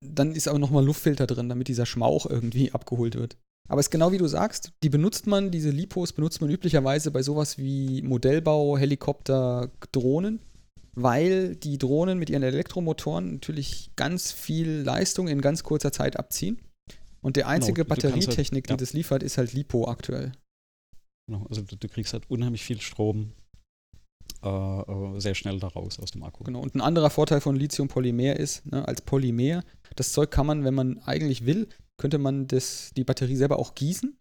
dann 0.00 0.34
ist 0.34 0.48
aber 0.48 0.58
nochmal 0.58 0.84
Luftfilter 0.84 1.26
drin, 1.26 1.48
damit 1.48 1.68
dieser 1.68 1.86
Schmauch 1.86 2.26
irgendwie 2.26 2.72
abgeholt 2.72 3.14
wird. 3.14 3.36
Aber 3.68 3.80
es 3.80 3.86
ist 3.86 3.90
genau 3.90 4.12
wie 4.12 4.18
du 4.18 4.26
sagst, 4.28 4.72
die 4.82 4.88
benutzt 4.88 5.26
man, 5.26 5.50
diese 5.50 5.70
Lipos 5.70 6.12
benutzt 6.12 6.40
man 6.40 6.50
üblicherweise 6.50 7.10
bei 7.10 7.22
sowas 7.22 7.58
wie 7.58 8.02
Modellbau, 8.02 8.78
Helikopter, 8.78 9.70
Drohnen, 9.92 10.40
weil 10.94 11.56
die 11.56 11.78
Drohnen 11.78 12.18
mit 12.18 12.30
ihren 12.30 12.42
Elektromotoren 12.42 13.34
natürlich 13.34 13.90
ganz 13.96 14.32
viel 14.32 14.82
Leistung 14.82 15.28
in 15.28 15.40
ganz 15.40 15.62
kurzer 15.62 15.92
Zeit 15.92 16.16
abziehen. 16.16 16.60
Und 17.22 17.36
der 17.36 17.48
einzige 17.48 17.82
du 17.82 17.88
kannst 17.88 18.04
halt- 18.04 18.14
Batterietechnik, 18.14 18.70
ja. 18.70 18.76
die 18.76 18.80
das 18.80 18.92
liefert, 18.92 19.22
ist 19.22 19.36
halt 19.36 19.52
Lipo 19.52 19.88
aktuell. 19.88 20.32
Genau, 21.28 21.44
also 21.48 21.62
du, 21.62 21.76
du 21.76 21.88
kriegst 21.88 22.12
halt 22.12 22.30
unheimlich 22.30 22.62
viel 22.62 22.80
Strom 22.80 23.32
äh, 24.44 24.48
äh, 24.48 25.20
sehr 25.20 25.34
schnell 25.34 25.58
da 25.58 25.66
raus 25.68 25.98
aus 25.98 26.12
dem 26.12 26.22
Akku. 26.22 26.44
Genau. 26.44 26.60
Und 26.60 26.74
ein 26.76 26.80
anderer 26.80 27.10
Vorteil 27.10 27.40
von 27.40 27.56
Lithium-Polymer 27.56 28.36
ist, 28.36 28.64
ne, 28.66 28.86
als 28.86 29.00
Polymer, 29.00 29.64
das 29.96 30.12
Zeug 30.12 30.30
kann 30.30 30.46
man, 30.46 30.64
wenn 30.64 30.74
man 30.74 30.98
eigentlich 31.00 31.46
will, 31.46 31.68
könnte 31.98 32.18
man 32.18 32.46
das, 32.46 32.90
die 32.96 33.04
Batterie 33.04 33.36
selber 33.36 33.58
auch 33.58 33.74
gießen. 33.74 34.16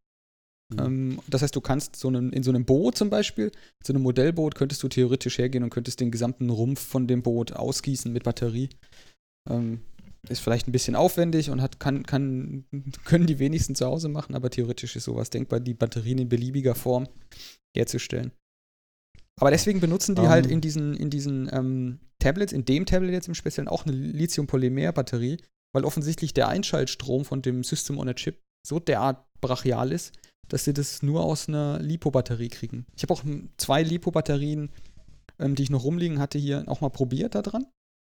Mhm. 0.74 0.80
Ähm, 0.80 1.20
das 1.28 1.42
heißt, 1.42 1.56
du 1.56 1.62
kannst 1.62 1.96
so 1.96 2.08
einem, 2.08 2.32
in 2.32 2.44
so 2.44 2.52
einem 2.52 2.66
Boot 2.66 2.98
zum 2.98 3.10
Beispiel, 3.10 3.52
so 3.84 3.94
einem 3.94 4.04
Modellboot, 4.04 4.56
könntest 4.56 4.82
du 4.84 4.88
theoretisch 4.88 5.38
hergehen 5.38 5.64
und 5.64 5.70
könntest 5.70 6.00
den 6.00 6.12
gesamten 6.12 6.50
Rumpf 6.50 6.80
von 6.82 7.08
dem 7.08 7.22
Boot 7.22 7.54
ausgießen 7.54 8.12
mit 8.12 8.24
Batterie. 8.24 8.70
Ähm, 9.50 9.82
ist 10.28 10.40
vielleicht 10.40 10.68
ein 10.68 10.72
bisschen 10.72 10.96
aufwendig 10.96 11.52
und 11.52 11.62
hat, 11.62 11.80
kann, 11.80 12.04
kann, 12.04 12.66
können 13.06 13.28
die 13.28 13.40
wenigsten 13.40 13.76
zu 13.76 13.86
Hause 13.86 14.10
machen, 14.10 14.36
aber 14.36 14.50
theoretisch 14.50 14.96
ist 14.96 15.04
sowas 15.04 15.30
denkbar, 15.30 15.60
die 15.60 15.74
Batterien 15.74 16.18
in 16.18 16.30
beliebiger 16.30 16.76
Form 16.76 17.08
herzustellen. 17.76 18.32
Aber 19.40 19.52
deswegen 19.52 19.82
benutzen 19.82 20.16
die 20.16 20.22
Ähm. 20.22 20.30
halt 20.30 20.46
in 20.48 20.62
diesen, 20.62 20.96
in 20.96 21.10
diesen 21.10 21.50
ähm, 21.52 22.00
Tablets, 22.20 22.54
in 22.54 22.66
dem 22.66 22.86
Tablet 22.86 23.12
jetzt 23.12 23.28
im 23.28 23.36
Speziellen 23.36 23.68
auch 23.68 23.86
eine 23.86 23.96
Lithium-Polymer-Batterie, 23.96 25.38
weil 25.76 25.86
offensichtlich 25.86 26.34
der 26.34 26.48
Einschaltstrom 26.48 27.26
von 27.26 27.42
dem 27.42 27.64
System 27.64 28.00
on 28.00 28.10
a 28.10 28.14
Chip 28.14 28.42
so 28.66 28.80
derart 28.80 29.24
brachial 29.42 29.92
ist, 29.92 30.14
dass 30.48 30.64
sie 30.64 30.74
das 30.74 31.04
nur 31.04 31.24
aus 31.24 31.48
einer 31.48 31.80
Lipo-Batterie 31.80 32.50
kriegen. 32.50 32.86
Ich 32.96 33.04
habe 33.04 33.14
auch 33.14 33.24
zwei 33.58 33.84
Lipo-Batterien, 33.84 34.70
ähm, 35.40 35.56
die 35.56 35.64
ich 35.64 35.70
noch 35.70 35.84
rumliegen 35.84 36.20
hatte, 36.20 36.38
hier 36.38 36.64
auch 36.68 36.82
mal 36.82 36.90
probiert 36.90 37.36
da 37.36 37.42
dran. 37.42 37.66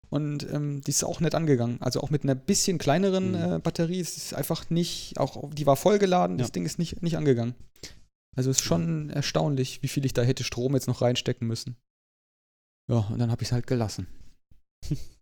Und 0.10 0.50
ähm, 0.54 0.82
die 0.82 0.92
ist 0.92 1.04
auch 1.04 1.20
nicht 1.20 1.36
angegangen. 1.36 1.82
Also 1.82 2.00
auch 2.02 2.10
mit 2.12 2.24
einer 2.24 2.36
bisschen 2.36 2.78
kleineren 2.78 3.32
Mhm. 3.32 3.54
äh, 3.56 3.60
Batterie 3.60 4.00
ist 4.00 4.16
es 4.18 4.34
einfach 4.34 4.70
nicht, 4.70 5.18
auch 5.20 5.52
die 5.54 5.66
war 5.66 5.76
vollgeladen, 5.76 6.38
das 6.38 6.48
Ja. 6.48 6.52
Ding 6.54 6.66
ist 6.66 6.80
nicht, 6.80 7.02
nicht 7.02 7.18
angegangen. 7.18 7.56
Also 8.38 8.52
es 8.52 8.58
ist 8.58 8.64
schon 8.64 9.10
erstaunlich, 9.10 9.82
wie 9.84 9.88
viel 9.88 10.06
ich 10.06 10.14
da 10.14 10.22
hätte 10.22 10.44
Strom 10.44 10.76
jetzt 10.76 10.88
noch 10.88 11.02
reinstecken 11.02 11.48
müssen. 11.48 11.76
Ja, 12.90 13.00
und 13.12 13.18
dann 13.20 13.32
habe 13.32 13.42
ich 13.42 13.50
es 13.50 13.52
halt 13.52 13.68
gelassen. 13.68 14.08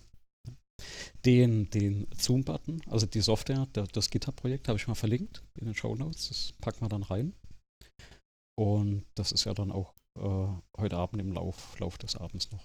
Den, 1.25 1.69
den 1.71 2.07
Zoom-Button, 2.15 2.81
also 2.87 3.05
die 3.05 3.21
Software, 3.21 3.65
der, 3.73 3.87
das 3.87 4.09
GitHub-Projekt, 4.09 4.67
habe 4.67 4.77
ich 4.77 4.87
mal 4.87 4.95
verlinkt 4.95 5.43
in 5.59 5.65
den 5.65 5.73
Show 5.73 5.95
Notes. 5.95 6.27
Das 6.27 6.53
packen 6.61 6.81
wir 6.81 6.89
dann 6.89 7.03
rein. 7.03 7.33
Und 8.57 9.05
das 9.15 9.31
ist 9.31 9.45
ja 9.45 9.53
dann 9.53 9.71
auch 9.71 9.93
äh, 10.17 10.47
heute 10.77 10.97
Abend 10.97 11.21
im 11.21 11.33
Lauf, 11.33 11.77
Lauf 11.79 11.97
des 11.97 12.15
Abends 12.15 12.51
noch 12.51 12.63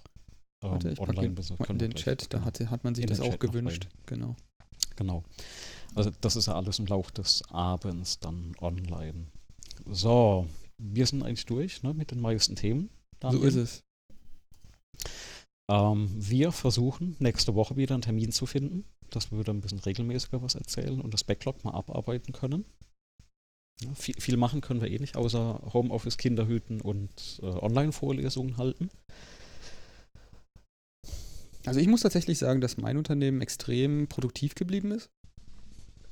ähm, 0.63 0.71
Warte, 0.73 0.91
ich 0.91 1.01
online. 1.01 1.35
In 1.69 1.79
den 1.79 1.95
Chat, 1.95 2.33
da 2.33 2.45
hat, 2.45 2.61
hat 2.61 2.85
man 2.85 2.95
sich 2.95 3.07
das 3.07 3.21
auch 3.21 3.31
Chat 3.31 3.41
gewünscht. 3.41 3.89
Genau. 4.07 4.37
Genau. 4.97 5.25
Also 5.95 6.11
das 6.21 6.37
ist 6.37 6.47
ja 6.47 6.55
alles 6.55 6.79
im 6.79 6.87
Lauf 6.87 7.11
des 7.11 7.43
Abends 7.51 8.21
dann 8.21 8.55
online. 8.61 9.27
So, 9.87 10.47
wir 10.79 11.07
sind 11.07 11.23
eigentlich 11.23 11.47
durch 11.47 11.83
ne, 11.83 11.95
mit 11.95 12.11
den 12.11 12.21
meisten 12.21 12.57
Themen. 12.57 12.91
Daniel. 13.19 13.41
So 13.41 13.47
ist 13.47 13.55
es. 13.57 13.83
Ähm, 15.71 16.09
wir 16.13 16.51
versuchen 16.51 17.15
nächste 17.21 17.55
Woche 17.55 17.77
wieder 17.77 17.95
einen 17.95 18.03
Termin 18.03 18.33
zu 18.33 18.47
finden, 18.47 18.85
dass 19.11 19.31
wir 19.31 19.39
wieder 19.39 19.53
ein 19.53 19.61
bisschen 19.61 19.79
regelmäßiger 19.79 20.43
was 20.43 20.57
erzählen 20.57 21.01
und 21.01 21.15
das 21.15 21.23
Backlog 21.23 21.65
mal 21.65 21.75
abarbeiten 21.75 22.33
können. 22.33 22.65
Ja, 23.81 23.95
viel, 23.95 24.17
viel, 24.21 24.37
machen 24.37 24.61
können 24.61 24.83
wir 24.83 24.91
eh 24.91 24.99
nicht, 24.99 25.17
außer 25.17 25.61
Homeoffice, 25.73 26.19
Kinderhüten 26.19 26.81
und 26.81 27.41
äh, 27.41 27.47
Online-Vorlesungen 27.47 28.57
halten. 28.57 28.91
Also 31.65 31.79
ich 31.79 31.87
muss 31.87 32.03
tatsächlich 32.03 32.39
sagen, 32.39 32.61
dass 32.61 32.77
mein 32.77 32.97
Unternehmen 32.97 33.41
extrem 33.41 34.09
produktiv 34.09 34.57
geblieben 34.57 34.91
ist. 34.91 35.09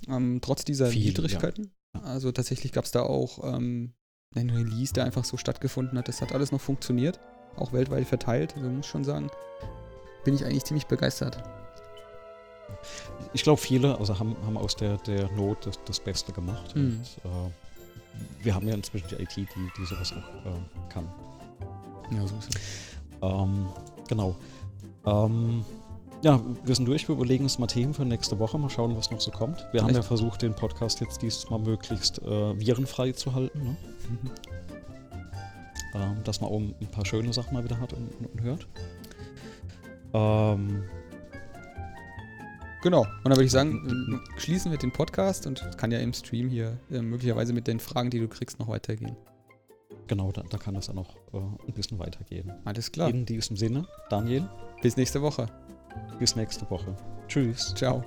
Ähm, 0.06 0.38
trotz 0.40 0.64
dieser 0.64 0.86
Viel, 0.86 1.08
Widrigkeiten. 1.08 1.72
Ja. 1.96 2.02
Also 2.02 2.30
tatsächlich 2.30 2.70
gab 2.70 2.84
es 2.84 2.92
da 2.92 3.02
auch 3.02 3.42
ähm, 3.42 3.92
einen 4.36 4.50
Release, 4.50 4.92
der 4.92 5.04
einfach 5.04 5.24
so 5.24 5.36
stattgefunden 5.36 5.98
hat. 5.98 6.06
Das 6.06 6.22
hat 6.22 6.32
alles 6.32 6.52
noch 6.52 6.60
funktioniert 6.60 7.18
auch 7.58 7.72
weltweit 7.72 8.06
verteilt. 8.06 8.54
Also 8.56 8.68
muss 8.68 8.86
schon 8.86 9.04
sagen, 9.04 9.30
bin 10.24 10.34
ich 10.34 10.44
eigentlich 10.44 10.64
ziemlich 10.64 10.86
begeistert. 10.86 11.42
Ich 13.32 13.42
glaube, 13.42 13.60
viele 13.60 13.98
also 13.98 14.18
haben, 14.18 14.36
haben 14.44 14.56
aus 14.56 14.76
der, 14.76 14.96
der 14.98 15.30
Not 15.32 15.66
das, 15.66 15.78
das 15.84 16.00
Beste 16.00 16.32
gemacht. 16.32 16.74
Mhm. 16.76 17.00
Und, 17.24 17.30
äh, 17.30 18.44
wir 18.44 18.54
haben 18.54 18.66
ja 18.66 18.74
inzwischen 18.74 19.08
die 19.08 19.22
IT, 19.22 19.36
die, 19.36 19.46
die 19.46 19.84
sowas 19.84 20.12
auch 20.12 20.46
äh, 20.46 20.92
kann. 20.92 21.08
Ja, 22.10 22.26
so 22.26 22.34
ist 22.36 22.54
es. 22.54 22.60
Ähm, 23.22 23.68
genau. 24.08 24.34
Ähm, 25.04 25.64
ja, 26.22 26.40
wir 26.64 26.74
sind 26.74 26.86
durch. 26.86 27.06
Wir 27.08 27.14
überlegen 27.14 27.44
uns 27.44 27.58
mal 27.58 27.66
Themen 27.68 27.94
für 27.94 28.04
nächste 28.04 28.38
Woche. 28.38 28.58
Mal 28.58 28.70
schauen, 28.70 28.96
was 28.96 29.10
noch 29.10 29.20
so 29.20 29.30
kommt. 29.30 29.58
Wir 29.72 29.80
Echt? 29.80 29.82
haben 29.84 29.94
ja 29.94 30.02
versucht, 30.02 30.42
den 30.42 30.54
Podcast 30.54 31.00
jetzt 31.00 31.22
dieses 31.22 31.48
Mal 31.48 31.60
möglichst 31.60 32.20
äh, 32.22 32.58
virenfrei 32.58 33.12
zu 33.12 33.34
halten. 33.34 33.58
Ne? 33.62 33.76
Mhm 34.08 34.30
ähm, 35.94 36.22
dass 36.24 36.40
man 36.40 36.50
auch 36.50 36.58
ein 36.58 36.90
paar 36.90 37.06
schöne 37.06 37.32
Sachen 37.32 37.54
mal 37.54 37.64
wieder 37.64 37.80
hat 37.80 37.92
und, 37.92 38.10
und 38.32 38.42
hört. 38.42 38.66
Ähm, 40.14 40.84
genau. 42.82 43.00
Und 43.00 43.24
dann 43.24 43.32
würde 43.32 43.44
ich 43.44 43.52
sagen, 43.52 44.20
schließen 44.38 44.70
wir 44.70 44.78
den 44.78 44.92
Podcast 44.92 45.46
und 45.46 45.76
kann 45.76 45.90
ja 45.90 45.98
im 45.98 46.12
Stream 46.12 46.48
hier 46.48 46.78
äh, 46.90 47.00
möglicherweise 47.00 47.52
mit 47.52 47.66
den 47.66 47.80
Fragen, 47.80 48.10
die 48.10 48.20
du 48.20 48.28
kriegst, 48.28 48.58
noch 48.58 48.68
weitergehen. 48.68 49.16
Genau, 50.06 50.32
da, 50.32 50.42
da 50.48 50.56
kann 50.56 50.74
das 50.74 50.86
dann 50.86 50.96
noch 50.96 51.16
äh, 51.32 51.38
ein 51.38 51.74
bisschen 51.74 51.98
weitergehen. 51.98 52.52
Alles 52.64 52.90
klar. 52.90 53.10
In 53.10 53.26
diesem 53.26 53.56
Sinne, 53.56 53.86
Daniel. 54.08 54.48
Bis 54.82 54.96
nächste 54.96 55.20
Woche. 55.20 55.46
Bis 56.18 56.34
nächste 56.34 56.68
Woche. 56.70 56.96
Tschüss. 57.28 57.74
Ciao. 57.74 58.04